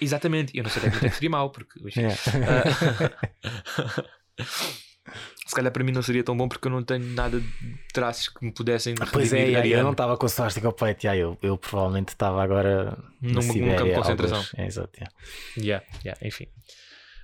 Exatamente, 0.00 0.50
eu 0.58 0.64
não 0.64 0.70
sei 0.70 0.82
até 0.82 0.90
quanto 0.90 1.06
é 1.06 1.08
que 1.10 1.14
seria 1.14 1.30
mau, 1.30 1.50
porque 1.50 1.78
Yeah. 1.96 2.16
Ah, 2.44 4.04
se 5.46 5.54
calhar 5.54 5.70
para 5.72 5.84
mim 5.84 5.92
não 5.92 6.02
seria 6.02 6.24
tão 6.24 6.36
bom 6.36 6.48
porque 6.48 6.66
eu 6.66 6.72
não 6.72 6.82
tenho 6.82 7.04
nada 7.04 7.38
de 7.38 7.48
traços 7.92 8.28
que 8.28 8.44
me 8.44 8.50
pudessem 8.52 8.94
Pois 9.12 9.32
é, 9.32 9.46
yeah, 9.46 9.68
eu 9.68 9.84
não 9.84 9.92
estava 9.92 10.16
com 10.16 10.26
suástica 10.26 10.66
ao 10.66 10.72
peito. 10.72 11.04
yeah, 11.04 11.20
eu, 11.20 11.38
eu 11.40 11.56
provavelmente 11.56 12.08
estava 12.08 12.42
agora 12.42 12.98
Num- 13.20 13.40
campo 13.76 13.84
de 13.84 13.94
concentração. 13.94 14.44
É, 14.56 14.66
exato, 14.66 14.90
yeah. 14.98 15.14
Yeah, 15.56 15.86
yeah, 16.04 16.26
enfim. 16.26 16.46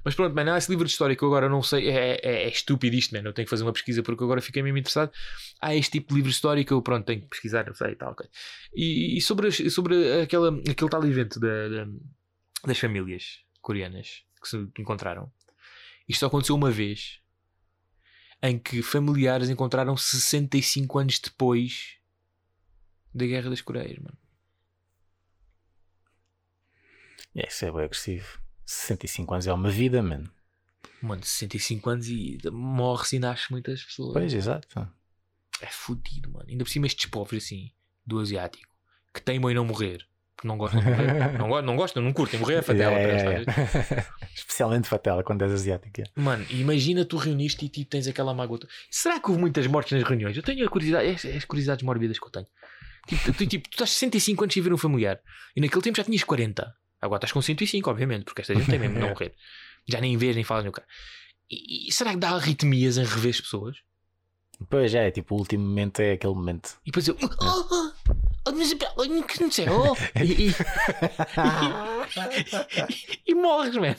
Mas 0.05 0.15
pronto, 0.15 0.35
man, 0.35 0.53
há 0.55 0.59
esse 0.59 0.71
livro 0.71 0.85
de 0.87 0.91
história 0.93 1.15
que 1.17 1.23
eu 1.23 1.29
agora 1.29 1.49
não 1.49 1.63
sei, 1.63 1.89
é, 1.91 2.15
é, 2.23 2.45
é 2.45 2.49
estúpido 2.49 2.95
isto, 2.97 3.13
man. 3.15 3.21
Eu 3.23 3.33
tenho 3.33 3.47
que 3.47 3.51
fazer 3.51 3.65
uma 3.65 3.73
pesquisa 3.73 4.03
porque 4.03 4.23
agora 4.25 4.41
fiquei 4.41 4.63
mesmo 4.63 4.79
interessado. 4.79 5.13
Há 5.61 5.75
este 5.75 5.93
tipo 5.93 6.09
de 6.09 6.15
livro 6.17 6.31
de 6.31 6.35
história 6.37 6.65
que 6.65 6.73
eu, 6.73 6.81
pronto, 6.83 7.05
tenho 7.05 7.21
que 7.23 7.27
pesquisar, 7.29 7.67
não 7.67 7.75
sei 7.75 7.93
e 7.93 7.97
tal. 7.97 8.15
E, 8.75 9.19
e 9.19 9.21
sobre, 9.21 9.49
as- 9.49 9.73
sobre 9.75 10.23
aquela, 10.23 10.51
aquele 10.71 10.91
tal 10.91 11.05
evento 11.05 11.39
da- 11.41 11.69
da- 11.69 11.89
das 12.67 12.79
famílias 12.79 13.41
coreanas 13.61 14.23
que 14.41 14.49
se 14.49 14.57
encontraram, 14.79 15.31
isto 16.09 16.21
só 16.21 16.27
aconteceu 16.27 16.55
uma 16.55 16.71
vez 16.71 17.21
em 18.43 18.59
que 18.59 18.83
familiares 18.83 19.49
encontraram 19.51 19.97
65 19.97 20.99
anos 20.99 21.19
depois 21.19 21.97
da 23.13 23.27
Guerra 23.27 23.51
das 23.51 23.61
Coreias, 23.61 23.99
mano. 23.99 24.17
Yeah, 27.35 27.49
isso 27.53 27.65
é 27.65 27.73
bem 27.73 27.83
agressivo. 27.85 28.41
65 28.73 29.33
anos 29.35 29.47
é 29.47 29.53
uma 29.53 29.71
vida, 29.71 30.03
mano. 30.03 30.31
Mano, 31.01 31.25
65 31.25 31.89
anos 31.91 32.09
e 32.09 32.39
morre-se 32.53 33.16
e 33.16 33.19
nasce 33.19 33.51
muitas 33.51 33.83
pessoas. 33.83 34.12
Pois, 34.12 34.35
exato. 34.35 34.89
É 35.62 35.66
fodido, 35.66 36.31
mano. 36.31 36.45
Ainda 36.49 36.64
por 36.64 36.71
cima 36.71 36.87
estes 36.87 37.07
povos 37.07 37.43
assim, 37.43 37.71
do 38.05 38.19
asiático, 38.19 38.69
que 39.14 39.23
teimam 39.23 39.51
em 39.51 39.55
não 39.55 39.64
morrer. 39.64 40.07
Porque 40.37 40.47
não 40.47 40.59
gostam 40.59 40.81
de 40.81 40.87
morrer. 40.87 41.33
não, 41.39 41.49
go- 41.49 41.62
não 41.62 41.77
gostam, 41.77 42.03
não 42.03 42.12
curtem. 42.12 42.39
Morrer 42.39 42.57
é 42.57 42.62
fatela 42.62 42.93
Yeah, 42.93 43.23
yeah, 43.23 43.53
yeah. 43.53 44.07
Especialmente 44.35 44.87
fatela 44.87 45.25
quando 45.25 45.43
és 45.43 45.53
asiático. 45.53 46.01
yeah. 46.01 46.12
Mano, 46.23 46.45
imagina 46.51 47.05
tu 47.07 47.16
reuniste 47.16 47.64
e 47.64 47.69
tipo, 47.71 47.91
tens 47.91 48.07
aquela 48.07 48.35
mágoa. 48.35 48.61
Será 48.91 49.19
que 49.19 49.29
houve 49.31 49.41
muitas 49.41 49.66
mortes 49.66 49.99
nas 49.99 50.07
reuniões? 50.07 50.37
Eu 50.37 50.43
tenho 50.43 50.64
a 50.66 50.69
curiosidade, 50.71 51.07
é, 51.27 51.33
é 51.33 51.37
as 51.39 51.45
curiosidades 51.45 51.83
mórbidas 51.83 52.19
que 52.19 52.27
eu 52.27 52.31
tenho. 52.31 52.47
Tipo, 53.09 53.33
tu, 53.33 53.47
tipo, 53.47 53.69
tu 53.69 53.73
estás 53.75 53.91
65 53.91 54.45
anos 54.45 54.55
sem 54.55 54.62
ver 54.62 54.73
um 54.73 54.77
familiar 54.79 55.19
e 55.57 55.61
naquele 55.61 55.81
tempo 55.83 55.97
já 55.97 56.05
tinhas 56.05 56.23
40. 56.23 56.73
Agora 57.01 57.19
estás 57.19 57.33
com 57.33 57.41
105, 57.41 57.91
obviamente, 57.91 58.25
porque 58.25 58.41
esta 58.43 58.55
gente 58.55 58.69
tem 58.69 58.79
mesmo 58.79 58.99
não 58.99 59.09
morrer. 59.15 59.35
Já 59.87 60.01
nem 60.01 60.17
vês 60.17 60.35
nem 60.35 60.45
falas 60.45 60.65
no 60.65 60.73
cara. 60.73 60.87
E, 61.51 61.89
e 61.89 61.93
será 61.93 62.11
que 62.11 62.19
dá 62.19 62.31
arritmias 62.31 62.99
em 62.99 63.05
rever 63.05 63.31
as 63.31 63.41
pessoas? 63.41 63.77
Pois 64.69 64.93
é, 64.95 65.11
tipo, 65.11 65.35
o 65.35 65.39
último 65.39 65.65
momento 65.65 66.01
é 66.01 66.13
aquele 66.13 66.35
momento. 66.35 66.79
E 66.85 66.91
depois 66.91 67.07
eu. 67.07 67.17
Oh, 67.21 67.27
oh, 67.71 67.93
oh, 68.49 69.25
que 69.25 69.41
não 69.41 69.51
sei, 69.51 69.67
oh. 69.69 69.95
E, 70.21 70.49
e, 70.49 70.55
e, 73.27 73.35
morres, 73.35 73.77
man. 73.77 73.95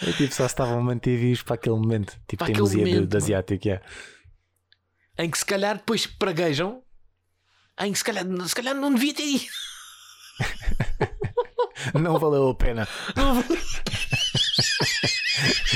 É 0.00 0.12
tipo, 0.12 0.34
só 0.34 0.44
se 0.48 0.54
estavam 0.54 0.98
vivos 0.98 1.42
para 1.42 1.56
aquele 1.56 1.76
momento. 1.76 2.18
Tipo, 2.26 2.44
momento, 2.44 2.70
de 2.70 2.92
mano. 2.92 3.16
asiático. 3.16 3.66
yeah. 3.66 3.84
Em 5.18 5.30
que 5.30 5.38
se 5.38 5.44
calhar 5.44 5.76
depois 5.76 6.06
praguejam. 6.06 6.82
Em 7.78 7.92
que 7.92 7.98
se 7.98 8.04
calhar, 8.04 8.24
se 8.48 8.54
calhar 8.54 8.74
não 8.74 8.94
devia 8.94 9.14
ter 9.14 9.26
ido. 9.26 9.44
Não 11.92 12.18
valeu 12.18 12.48
a 12.48 12.54
pena. 12.54 12.88
Não 13.16 13.44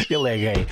Ele 0.09 0.31
é 0.31 0.53
gay. 0.55 0.67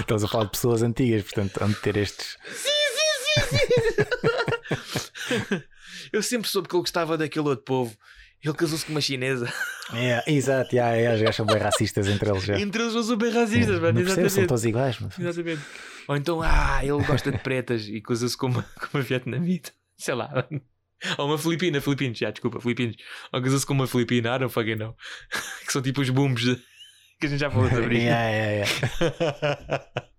Estamos 0.00 0.24
a 0.24 0.28
falar 0.28 0.44
de 0.44 0.50
pessoas 0.50 0.82
antigas, 0.82 1.22
portanto, 1.22 1.58
onde 1.62 1.74
ter 1.76 1.96
estes. 1.96 2.38
Eu 6.12 6.22
sempre 6.22 6.48
soube 6.48 6.68
que 6.68 6.74
ele 6.74 6.82
gostava 6.82 7.18
daquele 7.18 7.48
outro 7.48 7.64
povo. 7.64 7.96
Ele 8.42 8.54
casou-se 8.54 8.84
com 8.84 8.92
uma 8.92 9.00
chinesa. 9.00 9.52
É, 9.92 10.32
exato, 10.32 10.74
yeah, 10.74 10.94
yeah, 10.94 11.16
os 11.16 11.22
gajos 11.22 11.36
são 11.36 11.46
bem 11.46 11.58
racistas 11.58 12.06
entre 12.06 12.30
eles 12.30 12.44
já. 12.44 12.58
Entre 12.58 12.82
eles 12.82 12.92
são 12.92 13.02
super 13.02 13.32
racistas, 13.32 13.80
mano. 13.80 13.98
Não 13.98 14.06
percebo, 14.06 14.30
são 14.30 14.46
todos 14.46 14.64
iguais. 14.64 14.98
Mas... 15.00 15.18
Exatamente. 15.18 15.62
Ou 16.08 16.16
então, 16.16 16.42
ah, 16.42 16.80
ele 16.82 17.02
gosta 17.04 17.32
de 17.32 17.38
pretas 17.38 17.88
e 17.88 18.00
casou-se 18.00 18.36
com 18.36 18.46
uma, 18.46 18.62
com 18.78 18.98
uma 18.98 19.02
vietnamita. 19.02 19.72
Sei 19.96 20.14
lá. 20.14 20.46
Ou 21.18 21.26
uma 21.26 21.38
filipina, 21.38 21.80
filipinos, 21.80 22.18
já, 22.18 22.30
desculpa, 22.30 22.60
filipinos. 22.60 22.96
Ou 23.32 23.42
casou-se 23.42 23.66
com 23.66 23.74
uma 23.74 23.86
filipina, 23.86 24.34
I 24.34 24.38
don't 24.38 24.52
fucking 24.52 24.76
know. 24.80 24.96
Que 25.64 25.72
são 25.72 25.82
tipo 25.82 26.00
os 26.00 26.10
booms 26.10 26.40
de- 26.42 26.56
que 27.20 27.26
a 27.26 27.28
gente 27.28 27.40
já 27.40 27.50
falou 27.50 27.68
sobre 27.68 27.96
isto. 27.96 28.04
Yeah, 28.06 28.30
yeah, 28.30 28.70
yeah. 29.10 29.84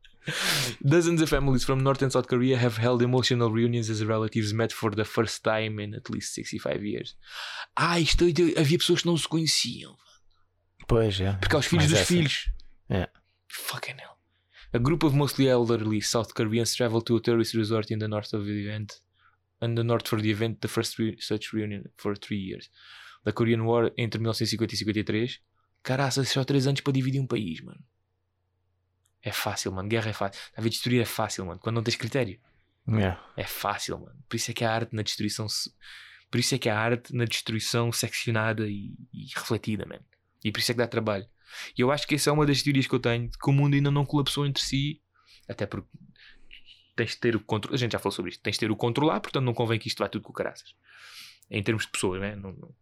Dozens 0.84 1.22
of 1.22 1.30
families 1.30 1.64
from 1.64 1.78
North 1.82 2.02
and 2.04 2.10
South 2.12 2.28
Korea 2.28 2.58
have 2.58 2.76
held 2.78 3.02
emotional 3.02 3.50
reunions 3.50 3.90
as 3.90 4.04
relatives 4.04 4.52
met 4.52 4.74
for 4.74 4.94
the 4.94 5.06
first 5.06 5.42
time 5.42 5.80
in 5.82 5.94
at 5.96 6.10
least 6.10 6.34
65 6.36 6.84
years. 6.84 7.16
Ah, 7.78 7.98
isto 8.00 8.26
havia 8.58 8.78
pessoas 8.78 9.02
que 9.02 9.08
não 9.08 9.16
se 9.18 9.28
conheciam. 9.28 9.96
Pois 10.86 11.20
é. 11.22 11.32
Porque 11.34 11.56
há 11.56 11.60
os 11.60 11.66
filhos 11.66 11.86
Mas 11.86 11.92
dos 11.92 12.00
essa- 12.02 12.14
filhos. 12.14 12.50
É. 12.90 13.08
Fucking 13.48 13.94
hell. 14.02 14.18
A 14.74 14.78
group 14.80 15.04
of 15.06 15.16
mostly 15.16 15.48
elderly 15.48 16.02
South 16.02 16.34
Koreans 16.36 16.76
traveled 16.76 17.06
to 17.06 17.16
a 17.16 17.22
tourist 17.22 17.54
resort 17.56 17.90
in 17.94 18.00
the 18.00 18.08
north 18.08 18.34
of 18.34 18.44
the 18.46 18.52
event. 18.52 19.02
In 19.62 19.76
the 19.76 19.84
north 19.84 20.08
for 20.08 20.22
the 20.22 20.30
event, 20.30 20.60
the 20.60 20.68
first 20.68 21.00
re- 21.00 21.18
such 21.20 21.54
reunion 21.54 21.84
for 21.98 22.16
three 22.16 22.40
years. 22.40 22.70
The 23.24 23.32
Korean 23.32 23.62
War 23.62 23.92
entre 23.98 24.20
1950 24.20 24.76
e 24.76 24.78
53. 24.78 25.42
Caraças, 25.84 26.30
só 26.30 26.44
3 26.44 26.68
anos 26.68 26.82
para 26.82 26.94
dividir 26.94 27.20
um 27.20 27.28
país, 27.28 27.62
mano. 27.62 27.84
É 29.22 29.32
fácil, 29.32 29.72
mano. 29.72 29.90
Guerra 29.90 30.10
é 30.10 30.14
fácil. 30.14 30.40
A 30.56 30.62
ver, 30.62 30.70
destruir 30.70 31.02
é 31.02 31.06
fácil, 31.06 31.46
mano. 31.46 31.60
Quando 31.60 31.76
não 31.76 31.84
tens 31.84 31.96
critério. 31.96 32.40
Yeah. 32.88 33.22
É 33.36 33.44
fácil, 33.44 34.00
mano. 34.00 34.16
Por 34.30 34.38
isso 34.38 34.52
é 34.52 34.54
que 34.54 34.64
a 34.64 34.72
arte 34.72 34.96
na 34.96 35.02
destruição. 35.02 35.48
Por 36.32 36.40
isso 36.40 36.56
é 36.56 36.58
que 36.58 36.70
a 36.70 36.80
arte 36.80 37.14
na 37.14 37.26
destruição 37.26 37.92
seccionada 37.92 38.68
e, 38.68 38.96
e 39.12 39.26
refletida, 39.36 39.86
mano. 39.86 40.06
E 40.44 40.52
por 40.52 40.60
isso 40.60 40.72
é 40.72 40.74
que 40.74 40.80
dá 40.80 40.88
trabalho. 40.88 41.28
E 41.78 41.82
eu 41.82 41.92
acho 41.92 42.08
que 42.08 42.16
essa 42.16 42.30
é 42.30 42.34
uma 42.34 42.46
das 42.46 42.62
teorias 42.62 42.88
que 42.88 42.96
eu 42.96 43.00
tenho 43.00 43.30
de 43.30 43.38
que 43.38 43.50
o 43.50 43.54
mundo 43.54 43.74
ainda 43.74 43.92
não 43.92 44.06
colapsou 44.06 44.46
entre 44.46 44.64
si. 44.64 45.02
Até 45.48 45.66
porque 45.66 45.90
tens 46.98 47.12
de 47.12 47.18
ter 47.18 47.36
o 47.36 47.40
controle. 47.40 47.76
A 47.76 47.80
gente 47.80 47.94
já 47.94 48.00
falou 48.00 48.12
sobre 48.12 48.32
isto. 48.32 48.42
Tens 48.42 48.54
de 48.54 48.60
ter 48.60 48.72
o 48.72 48.76
controlar, 48.76 49.22
portanto 49.22 49.46
não 49.46 49.54
convém 49.54 49.80
que 49.80 49.88
isto 49.88 50.00
vá 50.00 50.10
tudo 50.10 50.24
com 50.24 50.34
caraças. 50.34 50.76
Em 51.50 51.64
termos 51.64 51.86
de 51.86 51.92
pessoas, 51.92 52.20
né? 52.20 52.36
não, 52.36 52.52
não, 52.52 52.76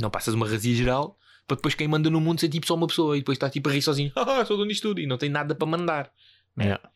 não 0.00 0.10
passas 0.10 0.34
uma 0.34 0.48
razia 0.48 0.74
geral 0.74 1.16
para 1.46 1.56
depois 1.56 1.74
quem 1.74 1.86
manda 1.86 2.08
no 2.10 2.20
mundo 2.20 2.40
ser 2.40 2.48
tipo 2.48 2.66
só 2.66 2.74
uma 2.74 2.86
pessoa 2.86 3.16
e 3.16 3.20
depois 3.20 3.36
está 3.36 3.50
tipo 3.50 3.68
a 3.68 3.72
rir 3.72 3.82
sozinho. 3.82 4.10
Ah, 4.16 4.44
sou 4.44 4.56
dono 4.56 4.68
disto 4.68 4.88
tudo 4.88 5.00
e 5.00 5.06
não 5.06 5.18
tem 5.18 5.28
nada 5.28 5.54
para 5.54 5.66
mandar. 5.66 6.10
né? 6.56 6.64
Yeah. 6.64 6.90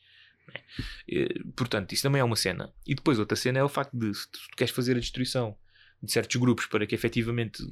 Eh, 1.11 1.41
Portanto, 1.55 1.93
isso 1.93 2.03
também 2.03 2.21
é 2.21 2.25
uma 2.25 2.37
cena. 2.37 2.73
E 2.87 2.95
depois 2.95 3.19
outra 3.19 3.37
cena 3.37 3.59
é 3.59 3.63
o 3.63 3.69
facto 3.69 3.97
de 3.97 4.13
se 4.15 4.31
tu 4.31 4.39
queres 4.57 4.73
fazer 4.75 4.97
a 4.97 5.01
destruição 5.01 5.57
de 6.03 6.11
certos 6.11 6.37
grupos 6.37 6.67
para 6.67 6.87
que 6.87 6.95
efetivamente, 6.95 7.63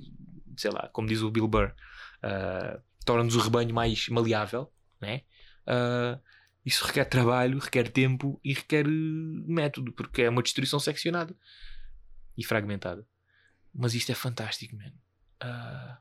sei 0.57 0.71
lá, 0.71 0.89
como 0.93 1.09
diz 1.09 1.23
o 1.23 1.31
Bill 1.31 1.49
Burr, 1.49 1.73
ah, 2.23 2.79
torne-nos 3.05 3.37
o 3.37 3.41
rebanho 3.41 3.75
mais 3.75 4.09
maleável, 4.09 4.71
né? 5.01 5.23
Ah, 5.67 6.21
isso 6.67 6.85
requer 6.85 7.05
trabalho, 7.07 7.59
requer 7.59 7.89
tempo 7.89 8.39
e 8.45 8.53
requer 8.53 8.85
eh, 8.87 8.91
método, 9.47 9.93
porque 9.93 10.23
é 10.23 10.29
uma 10.29 10.43
destruição 10.43 10.79
seccionada 10.81 11.35
e 12.37 12.45
fragmentada. 12.45 13.07
Mas 13.73 13.95
isto 13.95 14.11
é 14.11 14.15
fantástico, 14.15 14.77
man. 14.77 14.93
Ah, 15.41 15.99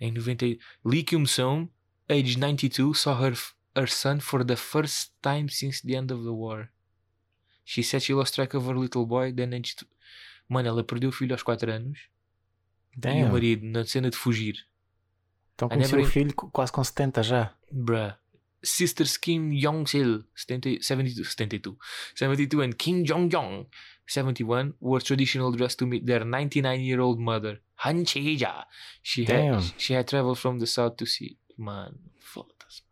em 0.00 0.10
90, 0.12 0.44
Lee 0.84 1.04
Kyung-sung, 1.04 1.70
age 2.08 2.36
92, 2.38 2.98
saw 2.98 3.14
her, 3.22 3.34
her 3.76 3.88
son 3.88 4.18
for 4.20 4.44
the 4.44 4.56
first 4.56 5.12
time 5.22 5.48
since 5.48 5.80
the 5.86 5.94
end 5.94 6.12
of 6.12 6.22
the 6.24 6.30
war. 6.30 6.68
She 7.64 7.82
said 7.84 8.02
she 8.02 8.12
lost 8.12 8.34
track 8.34 8.56
of 8.56 8.66
her 8.68 8.76
little 8.76 9.06
boy, 9.06 9.32
then 9.32 9.54
aged... 9.54 9.86
Mano, 10.48 10.66
ela 10.68 10.82
perdeu 10.82 11.10
o 11.10 11.12
filho 11.12 11.32
aos 11.34 11.42
4 11.44 11.70
anos 11.70 12.00
e 12.92 12.98
o 12.98 13.00
Damn. 13.00 13.30
marido 13.30 13.64
na 13.64 13.84
cena 13.84 14.10
de 14.10 14.16
fugir. 14.16 14.66
Então 15.54 15.68
conheceu 15.68 15.98
never- 15.98 16.10
o 16.10 16.12
filho 16.12 16.34
qu- 16.34 16.50
quase 16.50 16.72
com 16.72 16.82
70 16.82 17.22
já. 17.22 17.54
Bruh. 17.70 18.12
Sisters 18.62 19.16
Kim 19.16 19.52
Jong-sil, 19.58 20.24
70 20.36 20.82
72, 20.82 21.24
72, 21.34 21.76
72, 22.14 22.62
and 22.64 22.72
Kim 22.78 23.04
Jong-yong, 23.04 23.66
71, 24.06 24.74
wore 24.80 25.00
traditional 25.00 25.50
dress 25.52 25.74
to 25.76 25.86
meet 25.86 26.04
their 26.04 26.24
99-year-old 26.24 27.18
mother, 27.18 27.60
Han 27.84 28.04
Cheja. 28.04 28.66
She 29.02 29.24
Damn. 29.24 29.54
had, 29.54 29.74
she 29.78 29.94
had 29.94 30.06
traveled 30.06 30.38
from 30.38 30.58
the 30.58 30.66
south 30.66 30.96
to 30.96 31.06
see. 31.06 31.38
Mano, 31.56 31.96
foda-se. 32.20 32.82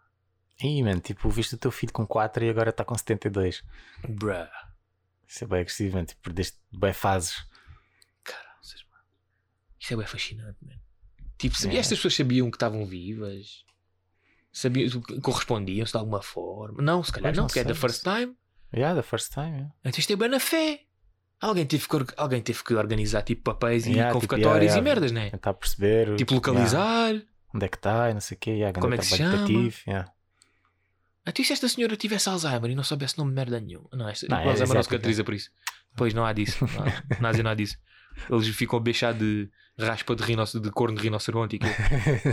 Ih, 0.63 0.83
mano, 0.83 1.01
tipo, 1.01 1.29
viste 1.29 1.55
o 1.55 1.59
teu 1.59 1.71
filho 1.71 1.93
com 1.93 2.07
4 2.07 2.45
e 2.45 2.49
agora 2.51 2.71
está 2.71 2.85
com 2.85 2.97
72. 2.97 3.63
Bruh. 4.09 4.49
Isso 5.27 5.45
é 5.45 5.47
bem 5.47 5.61
agressivo, 5.61 5.95
mano. 5.95 6.07
Tipo, 6.07 6.23
perdeste 6.23 6.59
bem 6.73 6.93
fases. 6.93 7.45
Caraças, 8.25 8.83
mano. 8.91 9.05
Isso 9.79 9.93
é 9.93 9.97
bem 9.97 10.07
fascinante, 10.07 10.59
mano. 10.65 10.81
Tipo, 11.37 11.55
É. 11.69 11.77
estas 11.77 11.99
pessoas 11.99 12.15
sabiam 12.15 12.51
que 12.51 12.57
estavam 12.57 12.87
vivas. 12.87 13.65
Sabia, 14.53 14.89
correspondiam-se 15.23 15.93
de 15.93 15.99
alguma 15.99 16.23
forma. 16.23 16.83
Não, 16.83 17.03
se 17.05 17.13
calhar 17.13 17.31
Pois 17.31 17.37
não, 17.37 17.43
não 17.45 17.47
porque 17.49 17.61
é 17.61 17.65
da 17.65 17.75
first 17.75 18.03
time. 18.03 18.35
Yeah, 18.75 19.01
the 19.01 19.07
first 19.07 19.33
time. 19.33 19.51
Yeah. 19.51 19.75
Então 19.85 19.99
isto 20.01 20.13
é 20.13 20.17
bem 20.17 20.29
na 20.29 20.41
fé. 20.41 20.81
Alguém 21.41 21.65
teve 21.67 21.87
que, 21.89 21.97
alguém 22.17 22.43
teve 22.43 22.65
que 22.65 22.75
organizar 22.75 23.23
tipo 23.23 23.43
papéis 23.43 23.87
e 23.87 23.91
Yeah, 23.91 24.09
tipo, 24.13 24.27
convocatórias 24.27 24.73
yeah, 24.73 24.79
e 24.81 24.83
merdas, 24.83 25.13
né? 25.13 25.31
Tentar 25.31 25.55
perceber. 25.55 26.17
Tipo 26.17 26.35
localizar. 26.35 27.15
onde 27.55 27.65
é 27.65 27.69
que 27.69 27.77
está 27.77 28.11
e 28.11 28.15
não 28.15 28.21
sei 28.21 28.37
o 28.37 28.41
quê. 28.41 28.51
Yeah, 28.51 28.81
Como 28.81 28.95
é 28.95 28.99
que 28.99 29.05
se 29.07 29.17
chama? 29.17 29.47
Até 31.25 31.45
se 31.45 31.53
esta 31.53 31.69
senhora 31.69 31.95
tivesse 31.97 32.29
Alzheimer 32.29 32.71
e 32.71 32.75
não 32.75 32.83
soubesse 32.83 33.19
nome 33.19 33.31
de 33.31 33.37
merda 33.37 33.61
nenhum. 33.61 33.85
Não, 33.93 34.09
esta, 34.09 34.27
Não, 34.29 34.37
o 34.39 34.41
é 34.41 34.45
Alzheimer 34.45 34.57
não 34.69 34.81
asiática. 34.81 34.83
cicatriza 34.97 35.25
por 35.25 35.35
isso. 35.35 35.51
Pois 35.95 36.15
não 36.15 36.25
há 36.25 36.33
disso. 36.33 36.65
Não, 36.65 36.85
há- 36.85 37.21
na 37.21 37.29
Ásia 37.31 37.43
não 37.43 37.51
há 37.51 37.55
disso. 37.55 37.77
Eles 38.31 38.49
ficam 38.49 38.79
a 38.79 38.83
beixar 38.83 39.15
de 39.15 39.49
raspa 39.79 40.15
de, 40.17 40.23
rinoce, 40.25 40.59
de 40.61 40.71
corno 40.71 40.97
de 40.97 41.03
rinoceronte 41.03 41.57
e 41.57 42.33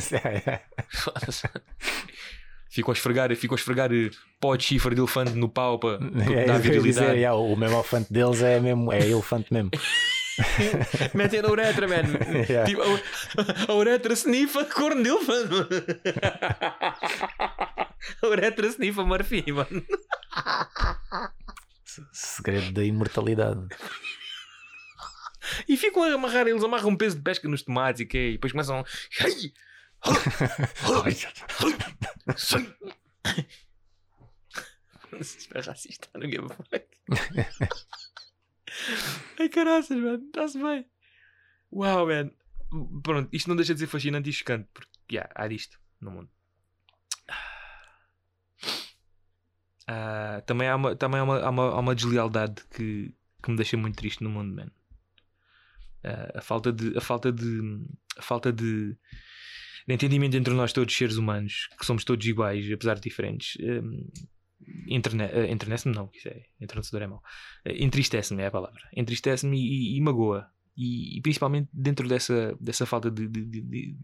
Foda-se. 0.89 1.47
ficam 2.75 2.91
a 2.91 2.93
esfregar, 2.93 3.35
ficam 3.35 3.55
a 3.55 3.59
esfregar 3.59 3.93
eh, 3.93 4.09
pó 4.39 4.55
de 4.55 4.63
chifre 4.63 4.93
de 4.93 5.01
elefante 5.01 5.31
no 5.31 5.47
pau 5.47 5.79
para 5.79 5.97
dar 5.97 6.05
É, 6.29 6.47
ia 6.47 6.57
virilidade. 6.59 7.07
dizer, 7.07 7.15
yeah, 7.15 7.35
o 7.35 7.55
mesmo 7.55 7.77
elefante 7.77 8.11
deles 8.11 8.41
é, 8.41 8.59
mesmo, 8.59 8.91
é 8.91 9.07
elefante 9.07 9.53
mesmo. 9.53 9.71
Metem 11.13 11.41
na 11.41 11.49
uretra, 11.49 11.87
man. 11.87 12.03
Yeah. 12.49 12.65
Tipo, 12.65 12.81
a, 12.81 13.71
a 13.71 13.73
uretra 13.73 14.13
snifa 14.13 14.65
corno 14.65 15.01
de 15.01 15.09
elefante. 15.09 15.55
A 18.21 18.27
uretra 18.27 18.67
snifa 18.67 19.05
marfim, 19.05 19.45
mano. 19.53 19.81
Segredo 22.11 22.73
da 22.73 22.83
imortalidade. 22.83 23.65
E 25.67 25.77
ficam 25.77 26.03
a 26.03 26.13
amarrar, 26.13 26.47
eles 26.47 26.63
amarram 26.63 26.89
um 26.89 26.97
peso 26.97 27.17
de 27.17 27.21
pesca 27.21 27.47
nos 27.47 27.61
tomates 27.61 28.01
e 28.01 28.05
quê? 28.05 28.29
E 28.29 28.31
depois 28.33 28.51
começam. 28.51 28.83
Isso 35.19 35.49
é 35.53 35.61
racista, 35.61 36.09
não 36.13 36.29
give 36.29 36.45
a 36.45 36.49
fuck. 36.49 36.85
Ai 39.39 39.49
caraças, 39.49 39.97
mano, 39.97 40.23
está-se 40.25 40.61
bem. 40.61 40.85
Uau, 41.71 42.07
man. 42.07 42.29
Pronto, 43.01 43.29
isto 43.31 43.47
não 43.47 43.55
deixa 43.55 43.73
de 43.73 43.79
ser 43.79 43.87
fascinante 43.87 44.29
e 44.29 44.33
chocante, 44.33 44.67
porque 44.73 45.15
yeah, 45.15 45.31
há 45.33 45.47
disto 45.47 45.79
no 46.01 46.11
mundo. 46.11 46.29
Ah, 49.87 50.41
também 50.45 50.67
há 50.67 50.75
uma, 50.75 50.95
também 50.95 51.19
há 51.19 51.23
uma, 51.23 51.39
há 51.39 51.49
uma, 51.49 51.63
há 51.63 51.79
uma 51.79 51.95
deslealdade 51.95 52.63
que, 52.71 53.13
que 53.41 53.51
me 53.51 53.55
deixa 53.55 53.77
muito 53.77 53.95
triste 53.95 54.23
no 54.23 54.29
mundo, 54.29 54.55
man. 54.55 54.71
A 56.35 56.41
falta 56.41 56.71
de 56.71 56.97
a 56.97 57.01
falta 57.01 57.31
de 57.31 57.85
a 58.17 58.21
falta 58.21 58.53
de, 58.53 58.95
de 59.87 59.93
entendimento 59.93 60.37
entre 60.37 60.53
nós 60.53 60.71
todos 60.71 60.95
seres 60.95 61.17
humanos 61.17 61.67
que 61.79 61.85
somos 61.85 62.03
todos 62.03 62.25
iguais 62.25 62.71
apesar 62.71 62.95
de 62.95 63.01
diferentes 63.01 63.57
interne, 64.87 65.23
ah, 65.23 65.47
enternece-me 65.47 65.95
não 65.95 66.09
isso 66.13 66.27
é 66.27 66.45
entrenecedor 66.59 67.01
é 67.01 67.07
mau. 67.07 67.23
Ah, 67.65 67.71
entristece-me 67.71 68.43
é 68.43 68.47
a 68.47 68.51
palavra. 68.51 68.81
Entristece-me 68.93 69.57
e, 69.57 69.95
e, 69.95 69.97
e 69.97 70.01
magoa. 70.01 70.49
E, 70.77 71.17
e 71.17 71.21
principalmente 71.21 71.69
dentro 71.71 72.07
dessa 72.07 72.55
dessa 72.59 72.85
falta 72.85 73.09
de, 73.09 73.27
de, 73.27 73.45
de, 73.45 73.97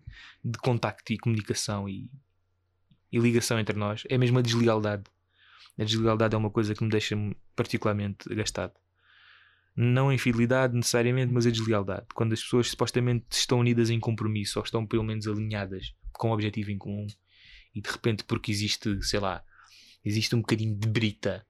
de, 0.43 0.57
contacto 0.59 1.11
e 1.11 1.17
comunicação 1.17 1.89
e 1.89 2.09
ligação 3.11 3.59
entre 3.59 3.77
nós 3.77 4.03
é 4.09 4.17
mesmo 4.17 4.39
a 4.39 4.41
deslealdade. 4.41 5.03
A 5.77 5.83
deslealdade 5.83 6.33
é 6.35 6.37
uma 6.37 6.49
coisa 6.49 6.73
que 6.73 6.83
me 6.83 6.89
deixa 6.89 7.15
particularmente 7.55 8.31
agastado 8.31 8.73
não 9.75 10.09
a 10.09 10.13
infidelidade 10.13 10.75
necessariamente, 10.75 11.31
mas 11.33 11.45
a 11.47 11.51
deslealdade. 11.51 12.05
Quando 12.13 12.33
as 12.33 12.41
pessoas 12.43 12.69
supostamente 12.69 13.25
estão 13.31 13.59
unidas 13.59 13.89
em 13.89 13.99
compromisso 13.99 14.59
ou 14.59 14.65
estão 14.65 14.85
pelo 14.85 15.03
menos 15.03 15.27
alinhadas 15.27 15.93
com 16.13 16.29
um 16.29 16.33
objetivo 16.33 16.71
em 16.71 16.77
comum 16.77 17.07
e 17.73 17.81
de 17.81 17.89
repente 17.89 18.23
porque 18.25 18.51
existe, 18.51 19.01
sei 19.01 19.19
lá, 19.19 19.43
existe 20.03 20.35
um 20.35 20.39
bocadinho 20.41 20.75
de 20.75 20.87
brita 20.87 21.45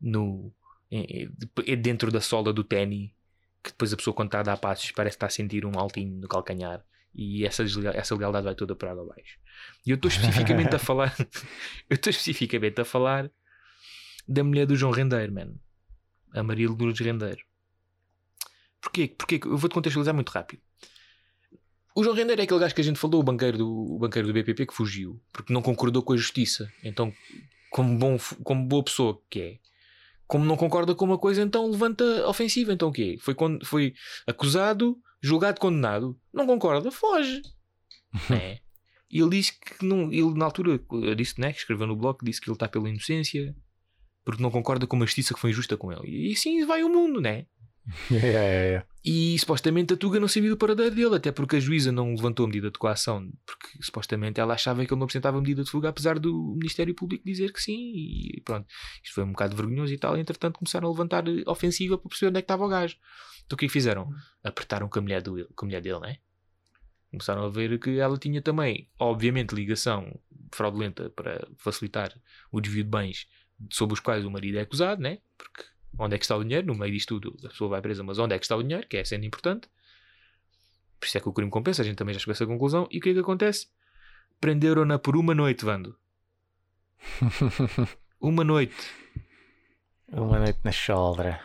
no, 0.00 0.52
de- 0.90 1.76
dentro 1.76 2.10
da 2.10 2.20
sola 2.20 2.52
do 2.52 2.64
ténis 2.64 3.10
que 3.62 3.70
depois 3.70 3.92
a 3.92 3.96
pessoa 3.96 4.14
quando 4.14 4.28
está 4.28 4.40
a 4.40 4.44
dar 4.44 4.56
passos 4.56 4.90
parece 4.92 5.14
que 5.14 5.16
está 5.16 5.26
a 5.26 5.30
sentir 5.30 5.66
um 5.66 5.78
altinho 5.78 6.16
no 6.20 6.28
calcanhar 6.28 6.82
e 7.14 7.44
essa, 7.44 7.64
essa 7.94 8.14
lealdade 8.14 8.44
vai 8.44 8.54
toda 8.54 8.74
para 8.76 8.92
água 8.92 9.02
abaixo. 9.02 9.38
E 9.84 9.90
eu 9.90 9.96
estou 9.96 10.08
especificamente 10.08 10.74
a 10.74 10.78
falar 10.80 11.14
eu 11.90 11.94
estou 11.94 12.10
especificamente 12.10 12.80
a 12.80 12.84
falar 12.84 13.30
da 14.26 14.42
mulher 14.44 14.66
do 14.66 14.76
João 14.76 14.92
Rendeiro, 14.92 15.32
man. 15.32 15.54
A 16.34 16.42
Maria 16.42 16.68
Lourdes 16.68 17.00
Rendeiro. 17.00 17.40
Porquê? 18.80 19.08
Porquê? 19.08 19.40
Eu 19.44 19.56
vou-te 19.56 19.74
contextualizar 19.74 20.14
muito 20.14 20.30
rápido. 20.30 20.60
O 21.94 22.04
João 22.04 22.14
Rendeiro 22.14 22.40
é 22.40 22.44
aquele 22.44 22.60
gajo 22.60 22.74
que 22.74 22.80
a 22.80 22.84
gente 22.84 22.98
falou, 22.98 23.20
o 23.20 23.24
banqueiro 23.24 23.58
do, 23.58 23.68
o 23.68 23.98
banqueiro 23.98 24.28
do 24.28 24.34
BPP, 24.34 24.66
que 24.66 24.74
fugiu 24.74 25.20
porque 25.32 25.52
não 25.52 25.62
concordou 25.62 26.02
com 26.02 26.12
a 26.12 26.16
justiça. 26.16 26.70
Então, 26.84 27.12
como, 27.70 27.98
bom, 27.98 28.16
como 28.44 28.64
boa 28.66 28.84
pessoa 28.84 29.20
que 29.28 29.40
é, 29.40 29.58
como 30.26 30.44
não 30.44 30.56
concorda 30.56 30.94
com 30.94 31.04
uma 31.04 31.18
coisa, 31.18 31.42
então 31.42 31.68
levanta 31.68 32.04
ofensiva. 32.28 32.72
Então 32.72 32.90
o 32.90 32.92
quê? 32.92 33.16
Foi, 33.20 33.34
foi 33.64 33.94
acusado, 34.26 34.96
julgado, 35.20 35.58
condenado. 35.58 36.16
Não 36.32 36.46
concorda, 36.46 36.90
foge. 36.90 37.42
né? 38.30 38.58
E 39.10 39.20
ele 39.20 39.30
diz 39.30 39.50
que 39.50 39.84
não, 39.84 40.12
ele 40.12 40.34
na 40.34 40.44
altura 40.44 40.78
disse, 41.16 41.40
né, 41.40 41.52
que 41.52 41.58
escreveu 41.58 41.86
no 41.86 41.96
blog, 41.96 42.18
disse 42.22 42.40
que 42.40 42.48
ele 42.48 42.54
está 42.54 42.68
pela 42.68 42.88
inocência 42.88 43.56
porque 44.22 44.42
não 44.42 44.50
concorda 44.50 44.86
com 44.86 44.94
uma 44.94 45.06
justiça 45.06 45.32
que 45.32 45.40
foi 45.40 45.48
injusta 45.48 45.74
com 45.74 45.90
ele. 45.90 46.28
E 46.28 46.32
assim 46.32 46.66
vai 46.66 46.84
o 46.84 46.90
mundo, 46.90 47.18
né? 47.18 47.46
Yeah, 48.10 48.26
yeah, 48.26 48.64
yeah. 48.66 48.86
E 49.04 49.38
supostamente 49.38 49.94
a 49.94 49.96
Tuga 49.96 50.20
não 50.20 50.28
sabia 50.28 50.50
do 50.50 50.56
paradeiro 50.56 50.94
dele, 50.94 51.16
até 51.16 51.32
porque 51.32 51.56
a 51.56 51.60
juíza 51.60 51.90
não 51.90 52.10
levantou 52.10 52.44
a 52.44 52.48
medida 52.48 52.70
de 52.70 52.78
coação, 52.78 53.30
porque 53.46 53.82
supostamente 53.82 54.38
ela 54.38 54.54
achava 54.54 54.84
que 54.84 54.92
ele 54.92 54.98
não 54.98 55.04
apresentava 55.04 55.40
medida 55.40 55.64
de 55.64 55.70
fuga, 55.70 55.88
apesar 55.88 56.18
do 56.18 56.54
Ministério 56.56 56.94
Público 56.94 57.24
dizer 57.24 57.52
que 57.52 57.62
sim. 57.62 57.92
E 57.94 58.42
pronto, 58.44 58.66
isto 59.02 59.14
foi 59.14 59.24
um 59.24 59.32
bocado 59.32 59.56
vergonhoso 59.56 59.92
e 59.92 59.98
tal. 59.98 60.16
Entretanto, 60.16 60.58
começaram 60.58 60.88
a 60.88 60.90
levantar 60.90 61.26
eh, 61.26 61.42
ofensiva 61.46 61.96
para 61.96 62.08
perceber 62.08 62.30
onde 62.30 62.38
é 62.38 62.42
que 62.42 62.44
estava 62.44 62.64
o 62.64 62.68
gajo. 62.68 62.96
Então 63.46 63.56
o 63.56 63.58
que 63.58 63.64
é 63.64 63.68
que 63.68 63.72
fizeram? 63.72 64.10
Apertaram 64.44 64.88
com 64.88 64.98
a 64.98 65.02
mulher, 65.02 65.22
do, 65.22 65.48
com 65.54 65.64
a 65.64 65.68
mulher 65.68 65.80
dele, 65.80 66.00
né? 66.00 66.18
Começaram 67.10 67.44
a 67.44 67.48
ver 67.48 67.78
que 67.78 67.98
ela 67.98 68.18
tinha 68.18 68.42
também, 68.42 68.90
obviamente, 68.98 69.54
ligação 69.54 70.20
fraudulenta 70.52 71.08
para 71.08 71.48
facilitar 71.56 72.12
o 72.52 72.60
desvio 72.60 72.84
de 72.84 72.90
bens 72.90 73.26
sobre 73.70 73.94
os 73.94 74.00
quais 74.00 74.24
o 74.24 74.30
marido 74.30 74.58
é 74.58 74.62
acusado, 74.62 75.00
né? 75.00 75.18
Porque 75.36 75.64
onde 75.98 76.14
é 76.14 76.18
que 76.18 76.24
está 76.24 76.36
o 76.36 76.42
dinheiro? 76.44 76.66
No 76.66 76.74
meio 76.74 76.92
disto 76.92 77.18
tudo, 77.20 77.46
a 77.46 77.48
pessoa 77.50 77.70
vai 77.70 77.80
presa, 77.82 78.02
mas 78.02 78.18
onde 78.18 78.34
é 78.34 78.38
que 78.38 78.44
está 78.44 78.56
o 78.56 78.62
dinheiro? 78.62 78.86
Que 78.86 78.96
é 78.98 79.04
sendo 79.04 79.24
importante. 79.26 79.68
Por 81.00 81.06
isso 81.06 81.16
é 81.18 81.20
que 81.20 81.28
o 81.28 81.32
crime 81.32 81.50
compensa, 81.50 81.82
a 81.82 81.84
gente 81.84 81.96
também 81.96 82.12
já 82.14 82.20
chegou 82.20 82.32
a 82.32 82.34
essa 82.34 82.46
conclusão. 82.46 82.88
E 82.90 82.98
o 82.98 83.00
que 83.00 83.10
é 83.10 83.12
que 83.14 83.18
acontece? 83.20 83.68
Prenderam-na 84.40 84.98
por 84.98 85.16
uma 85.16 85.34
noite, 85.34 85.64
Vando. 85.64 85.96
Uma 88.20 88.42
noite. 88.42 88.74
Uma 90.10 90.38
noite 90.40 90.58
na 90.64 90.72
shoulder. 90.72 91.40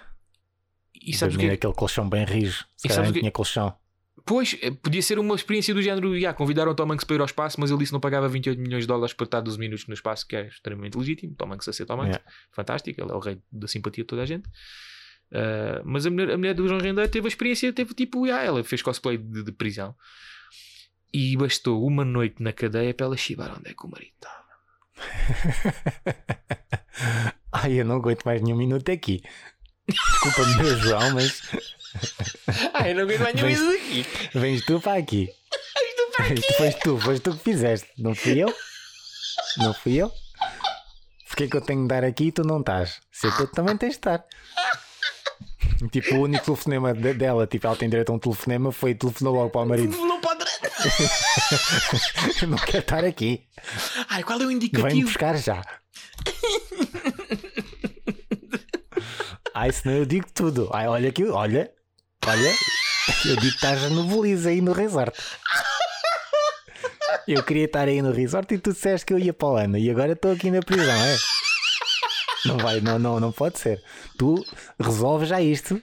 E 0.95 1.13
sabes 1.13 1.35
o 1.35 1.37
Dormir 1.37 1.39
que 1.39 1.45
é? 1.45 1.51
naquele 1.51 1.73
colchão 1.73 2.09
bem 2.09 2.25
rijo. 2.25 2.65
Se 2.75 2.87
E 2.87 2.91
sabes 2.91 3.11
que- 3.11 3.19
tinha 3.19 3.31
colchão. 3.31 3.77
Pois, 4.25 4.57
eh, 4.61 4.71
podia 4.71 5.01
ser 5.01 5.19
uma 5.19 5.35
experiência 5.35 5.73
do 5.73 5.81
género. 5.81 6.15
Yeah, 6.15 6.37
convidaram 6.37 6.71
o 6.71 6.75
Tom 6.75 6.91
Hanks 6.91 7.03
para 7.03 7.15
ir 7.15 7.19
ao 7.19 7.25
espaço, 7.25 7.59
mas 7.59 7.71
ele 7.71 7.79
disse 7.79 7.89
que 7.89 7.93
não 7.93 7.99
pagava 7.99 8.29
28 8.29 8.59
milhões 8.59 8.83
de 8.83 8.87
dólares 8.87 9.13
para 9.13 9.25
estar 9.25 9.41
12 9.41 9.59
minutos 9.59 9.87
no 9.87 9.93
espaço, 9.93 10.27
que 10.27 10.35
é 10.35 10.47
extremamente 10.47 10.97
legítimo. 10.97 11.35
Tom 11.35 11.51
Hanks 11.51 11.67
a 11.67 11.73
ser 11.73 11.85
Tom 11.85 12.01
Hanks. 12.01 12.15
Yeah. 12.15 12.31
Fantástico, 12.51 13.01
ele 13.01 13.11
é 13.11 13.15
o 13.15 13.19
rei 13.19 13.41
da 13.51 13.67
simpatia 13.67 14.03
de 14.03 14.07
toda 14.07 14.21
a 14.21 14.25
gente. 14.25 14.47
Ah, 15.33 15.81
mas 15.83 16.05
a 16.05 16.11
mulher, 16.11 16.31
a 16.31 16.37
mulher 16.37 16.53
do 16.53 16.67
João 16.67 16.79
Rendeiro 16.79 17.09
teve 17.09 17.25
a 17.25 17.29
experiência, 17.29 17.73
teve 17.73 17.93
tipo, 17.93 18.25
yeah, 18.25 18.45
ela 18.45 18.63
fez 18.63 18.81
cosplay 18.81 19.17
de, 19.17 19.43
de 19.43 19.51
prisão. 19.51 19.95
E 21.11 21.35
bastou 21.37 21.85
uma 21.85 22.05
noite 22.05 22.41
na 22.41 22.53
cadeia 22.53 22.93
para 22.93 23.07
ela 23.07 23.17
chibar 23.17 23.55
onde 23.57 23.69
é 23.69 23.73
que 23.73 23.85
o 23.85 23.89
marido 23.89 24.13
estava. 24.15 24.43
Ai, 27.51 27.79
eu 27.79 27.85
não 27.85 27.95
aguento 27.95 28.23
mais 28.23 28.41
nenhum 28.41 28.57
minuto 28.57 28.91
aqui. 28.91 29.21
Desculpa-me, 29.87 30.69
João, 30.81 31.13
mas 31.13 31.41
Eu 32.87 32.95
não 32.95 33.03
aguento 33.03 33.21
mais 33.21 33.35
nenhum 33.35 33.47
Vens- 33.47 33.59
isso 33.59 33.71
daqui. 33.71 34.05
vens 34.39 34.65
tu 34.65 34.79
para 34.79 34.99
aqui. 34.99 35.29
Foste 36.57 36.79
tu, 36.81 36.99
foste 36.99 37.21
tu 37.21 37.31
que 37.35 37.43
fizeste, 37.43 37.89
não 37.97 38.13
fui 38.15 38.43
eu? 38.43 38.53
Não 39.57 39.73
fui 39.73 39.93
eu? 39.95 40.11
Porquê 41.27 41.47
que 41.47 41.57
eu 41.57 41.61
tenho 41.61 41.81
de 41.83 41.87
dar 41.87 42.03
aqui 42.03 42.25
e 42.25 42.31
tu 42.31 42.43
não 42.43 42.59
estás? 42.59 42.99
Se 43.11 43.29
tu 43.35 43.47
também 43.47 43.75
tens 43.77 43.89
de 43.93 43.97
estar. 43.97 44.23
Tipo, 45.91 46.15
o 46.15 46.21
único 46.21 46.45
telefonema 46.45 46.93
de- 46.93 47.13
dela, 47.15 47.45
tipo, 47.47 47.65
ela 47.67 47.75
tem 47.75 47.89
direito 47.89 48.11
a 48.11 48.15
um 48.15 48.19
telefonema, 48.19 48.71
foi 48.71 48.93
telefonou 48.95 49.33
logo 49.35 49.49
para 49.49 49.61
o 49.61 49.65
marido. 49.65 49.97
Não 49.97 50.21
pode. 50.21 50.45
Eu 52.41 52.47
não 52.47 52.57
quero 52.57 52.79
estar 52.79 53.03
aqui. 53.03 53.45
Ai, 54.09 54.23
qual 54.23 54.39
é 54.41 54.45
o 54.45 54.51
indicativo? 54.51 55.07
buscar 55.07 55.35
já. 55.37 55.61
Ai, 59.53 59.71
senão 59.71 59.97
eu 59.97 60.05
digo 60.05 60.25
tudo. 60.33 60.69
Ai, 60.73 60.87
olha 60.87 61.09
aqui, 61.09 61.23
olha, 61.25 61.71
Olha, 62.27 62.55
eu 63.25 63.35
digo 63.35 63.41
que 63.41 63.47
estás 63.47 63.91
no 63.91 64.03
Belize 64.05 64.47
aí 64.47 64.61
no 64.61 64.73
resort. 64.73 65.17
Eu 67.27 67.43
queria 67.43 67.65
estar 67.65 67.87
aí 67.87 68.01
no 68.01 68.11
resort 68.11 68.53
e 68.53 68.57
tu 68.57 68.73
disseste 68.73 69.05
que 69.05 69.13
eu 69.13 69.19
ia 69.19 69.33
para 69.33 69.47
o 69.47 69.55
ano 69.57 69.77
e 69.77 69.89
agora 69.89 70.13
estou 70.13 70.31
aqui 70.31 70.49
na 70.51 70.61
prisão, 70.61 70.93
é? 70.93 71.17
Não 72.45 72.57
vai, 72.57 72.81
não, 72.81 72.99
não, 72.99 73.19
não 73.19 73.31
pode 73.31 73.57
ser. 73.59 73.81
Tu 74.17 74.45
resolves 74.79 75.29
já 75.29 75.41
isto. 75.41 75.81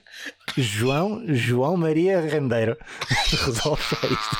João, 0.55 1.23
João 1.27 1.75
Maria 1.75 2.21
Rendeiro. 2.21 2.77
Resolve 3.45 3.83
já 3.89 4.07
isto. 4.07 4.37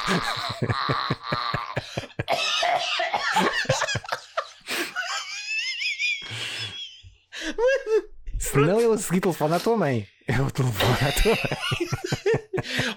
Senão 8.38 8.80
eu 8.80 8.94
a 8.94 8.98
seguir 8.98 9.22
telefone 9.22 9.56
à 9.56 9.60
tua 9.60 9.78
mãe. 9.78 10.08
Eu 10.28 10.52
telefone 10.52 10.98
à 11.08 11.12
tua 11.12 11.32
mãe. 11.32 11.90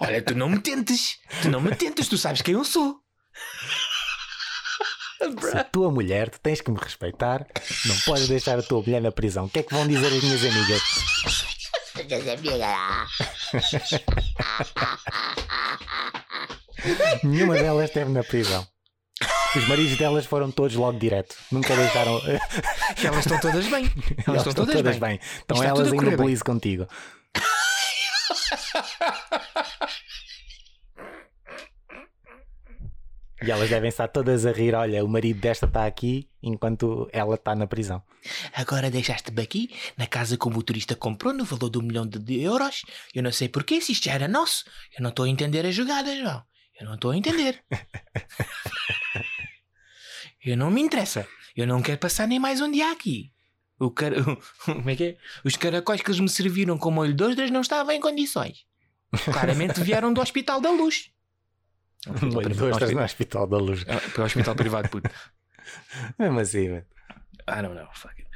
Olha, 0.06 0.22
tu 0.22 0.34
não 0.34 0.48
me 0.48 0.58
tentes. 0.58 1.18
Tu 1.42 1.48
não 1.48 1.60
me 1.60 1.74
tentes, 1.74 2.08
tu 2.08 2.18
sabes 2.18 2.42
quem 2.42 2.54
eu 2.54 2.64
sou. 2.64 3.00
Se 5.40 5.56
a 5.56 5.64
tua 5.64 5.90
mulher, 5.90 6.28
tu 6.28 6.38
tens 6.40 6.60
que 6.60 6.70
me 6.70 6.78
respeitar. 6.78 7.46
Não 7.86 7.96
podes 8.00 8.28
deixar 8.28 8.58
a 8.58 8.62
tua 8.62 8.82
mulher 8.82 9.00
na 9.00 9.10
prisão. 9.10 9.46
O 9.46 9.48
que 9.48 9.60
é 9.60 9.62
que 9.62 9.72
vão 9.74 9.86
dizer 9.86 10.06
as 10.06 10.22
minhas 10.22 10.44
amigas? 10.44 10.82
Nenhuma 17.22 17.54
delas 17.54 17.84
esteve 17.84 18.10
na 18.10 18.22
prisão. 18.22 18.66
Os 19.56 19.68
maridos 19.68 19.96
delas 19.96 20.26
foram 20.26 20.50
todos 20.50 20.76
logo 20.76 20.98
direto. 20.98 21.36
Nunca 21.50 21.74
deixaram. 21.76 22.20
Elas 23.02 23.20
estão 23.20 23.40
todas 23.40 23.66
bem. 23.68 23.84
Elas, 24.26 24.28
Elas 24.28 24.46
estão, 24.48 24.66
todas, 24.66 24.98
bem. 24.98 25.20
Estão 25.38 25.56
Está 25.56 25.68
elas 25.68 25.78
tudo 25.78 25.92
a 25.92 25.94
em 25.94 25.96
correr 25.96 26.10
bem. 26.10 26.18
Noblize 26.18 26.44
contigo. 26.44 26.88
E 33.46 33.50
elas 33.50 33.68
devem 33.68 33.90
estar 33.90 34.08
todas 34.08 34.46
a 34.46 34.52
rir. 34.52 34.74
Olha, 34.74 35.04
o 35.04 35.08
marido 35.08 35.38
desta 35.38 35.66
está 35.66 35.84
aqui 35.84 36.30
enquanto 36.42 37.06
ela 37.12 37.34
está 37.34 37.54
na 37.54 37.66
prisão. 37.66 38.02
Agora 38.54 38.90
deixaste-me 38.90 39.42
aqui, 39.42 39.70
na 39.98 40.06
casa 40.06 40.38
que 40.38 40.48
o 40.48 40.50
motorista 40.50 40.96
comprou, 40.96 41.34
no 41.34 41.44
valor 41.44 41.68
de 41.68 41.76
um 41.76 41.82
milhão 41.82 42.06
de, 42.06 42.40
euros. 42.40 42.80
Eu 43.14 43.22
não 43.22 43.30
sei 43.30 43.50
porquê, 43.50 43.82
se 43.82 43.92
isto 43.92 44.06
já 44.06 44.14
era 44.14 44.26
nosso. 44.26 44.64
Eu 44.96 45.02
não 45.02 45.10
estou 45.10 45.26
a 45.26 45.28
entender 45.28 45.66
as 45.66 45.74
jogadas, 45.74 46.18
João. 46.18 46.42
Eu 46.80 46.86
não 46.86 46.94
estou 46.94 47.10
a 47.10 47.16
entender. 47.16 47.62
Eu 50.42 50.56
não 50.58 50.70
me 50.70 50.82
interessa. 50.82 51.26
Eu 51.56 51.66
não 51.66 51.80
quero 51.80 51.98
passar 51.98 52.28
nem 52.28 52.38
mais 52.38 52.60
um 52.60 52.70
dia 52.70 52.92
aqui. 52.92 53.32
O 53.78 53.90
cara... 53.90 54.16
Como 54.64 54.90
é 54.90 54.96
que 54.96 55.04
é? 55.04 55.16
Os 55.42 55.56
caracóis 55.56 56.02
que 56.02 56.10
eles 56.10 56.20
me 56.20 56.28
serviram 56.28 56.76
com 56.76 56.90
molho 56.90 57.14
de 57.14 57.24
ostras 57.24 57.50
não 57.50 57.62
estavam 57.62 57.94
em 57.94 58.00
condições. 58.00 58.66
Claramente 59.24 59.80
vieram 59.80 60.12
do 60.12 60.20
Hospital 60.20 60.60
da 60.60 60.70
Luz. 60.70 61.13
Hospital 62.06 62.42
privado- 62.42 62.70
ostras 62.70 62.90
um 62.90 62.94
no 62.94 63.02
Hospital 63.02 63.46
da 63.46 63.56
Luz. 63.58 63.78
hospital- 63.80 64.10
Para 64.12 64.22
o 64.22 64.26
hospital 64.26 64.54
privado, 64.56 64.88
puto. 64.88 65.10
Mesmo 66.18 66.38
assim, 66.40 66.68
mano. 66.68 66.86
I 67.48 67.62
don't 67.62 67.74
know, 67.74 67.88
fuck 67.94 68.14
it. 68.20 68.28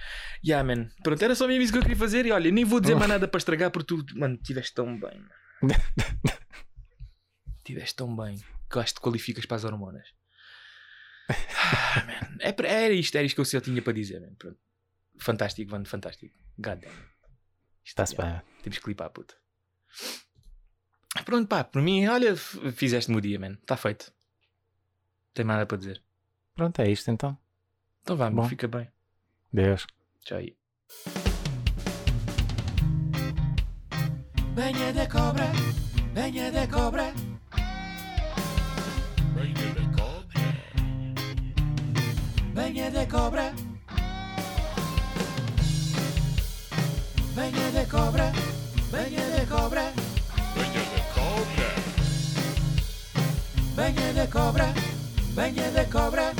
Yeah, 0.45 0.63
man. 0.65 0.91
Pronto, 1.03 1.23
era 1.23 1.35
só 1.35 1.47
mesmo 1.49 1.63
isso 1.63 1.73
que 1.73 1.79
eu 1.79 1.83
queria 1.83 1.97
fazer 1.97 2.27
e 2.27 2.31
olha, 2.33 2.51
nem 2.51 2.65
vou 2.65 2.79
dizer 2.81 2.95
mais 2.95 3.09
nada 3.09 3.27
para 3.27 3.39
estragar 3.39 3.71
porque 3.71 3.87
tu, 3.97 4.05
mano, 4.19 4.37
tiveste 4.37 4.75
tão 4.75 4.87
bem. 4.99 5.19
mano. 5.63 5.75
tiveste 7.65 7.97
tão 7.97 8.15
bem 8.15 8.37
que 8.71 8.79
acho 8.79 8.95
que 8.95 9.01
te 9.01 9.03
qualificas 9.03 9.47
para 9.47 9.57
as 9.57 9.65
hormonas. 9.65 10.07
Ah, 11.29 12.05
man. 12.07 12.37
É, 12.41 12.55
era 12.85 12.95
isto, 12.95 13.15
era 13.17 13.25
isto 13.27 13.35
que 13.35 13.41
eu 13.41 13.45
só 13.45 13.61
tinha 13.61 13.83
para 13.83 13.93
dizer, 13.93 14.21
man. 14.21 14.35
Pronto. 14.39 14.59
Fantástico, 15.19 15.71
mano, 15.71 15.87
fantástico. 15.87 16.35
God 16.59 16.79
damn. 16.81 16.93
Está-se 17.85 18.15
bem. 18.17 18.41
Temos 18.63 18.79
que 18.79 18.85
clipar, 18.85 19.11
puto. 19.11 19.35
Pronto, 21.25 21.47
pá, 21.49 21.65
por 21.65 21.83
mim, 21.83 22.07
olha, 22.07 22.37
fizeste-me 22.37 23.17
o 23.17 23.21
dia, 23.21 23.39
man. 23.39 23.53
Está 23.61 23.77
feito. 23.77 24.07
Não 24.07 25.35
tem 25.35 25.45
nada 25.45 25.67
para 25.67 25.77
dizer. 25.77 26.03
Pronto, 26.55 26.81
é 26.81 26.91
isto 26.91 27.11
então. 27.11 27.37
Então 28.03 28.17
vá, 28.17 28.31
Bom. 28.31 28.49
fica 28.49 28.67
bem. 28.67 28.89
Deus. 29.53 29.87
Tchau 30.25 30.39
aí. 30.39 30.57
Banha 34.55 34.93
da 34.93 35.07
cobra, 35.07 35.47
banha 36.15 36.51
da 36.51 36.67
cobra. 36.67 37.13
Banha 39.35 39.75
da 39.75 39.87
cobra. 39.97 40.35
Banha 42.55 42.91
da 42.91 43.07
cobra. 43.07 43.55
Banha 47.35 47.71
da 47.73 47.87
cobra. 47.87 48.33
Banha 48.91 49.31
da 49.31 49.47
cobra 49.47 49.98
cobra. 51.39 51.89
De 54.15 54.27
cobra, 54.27 54.75
banha 55.35 55.71
de 55.71 55.85
cobra, 55.87 56.33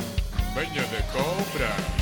banha 0.53 0.83
de 0.83 1.01
cobra. 1.13 1.98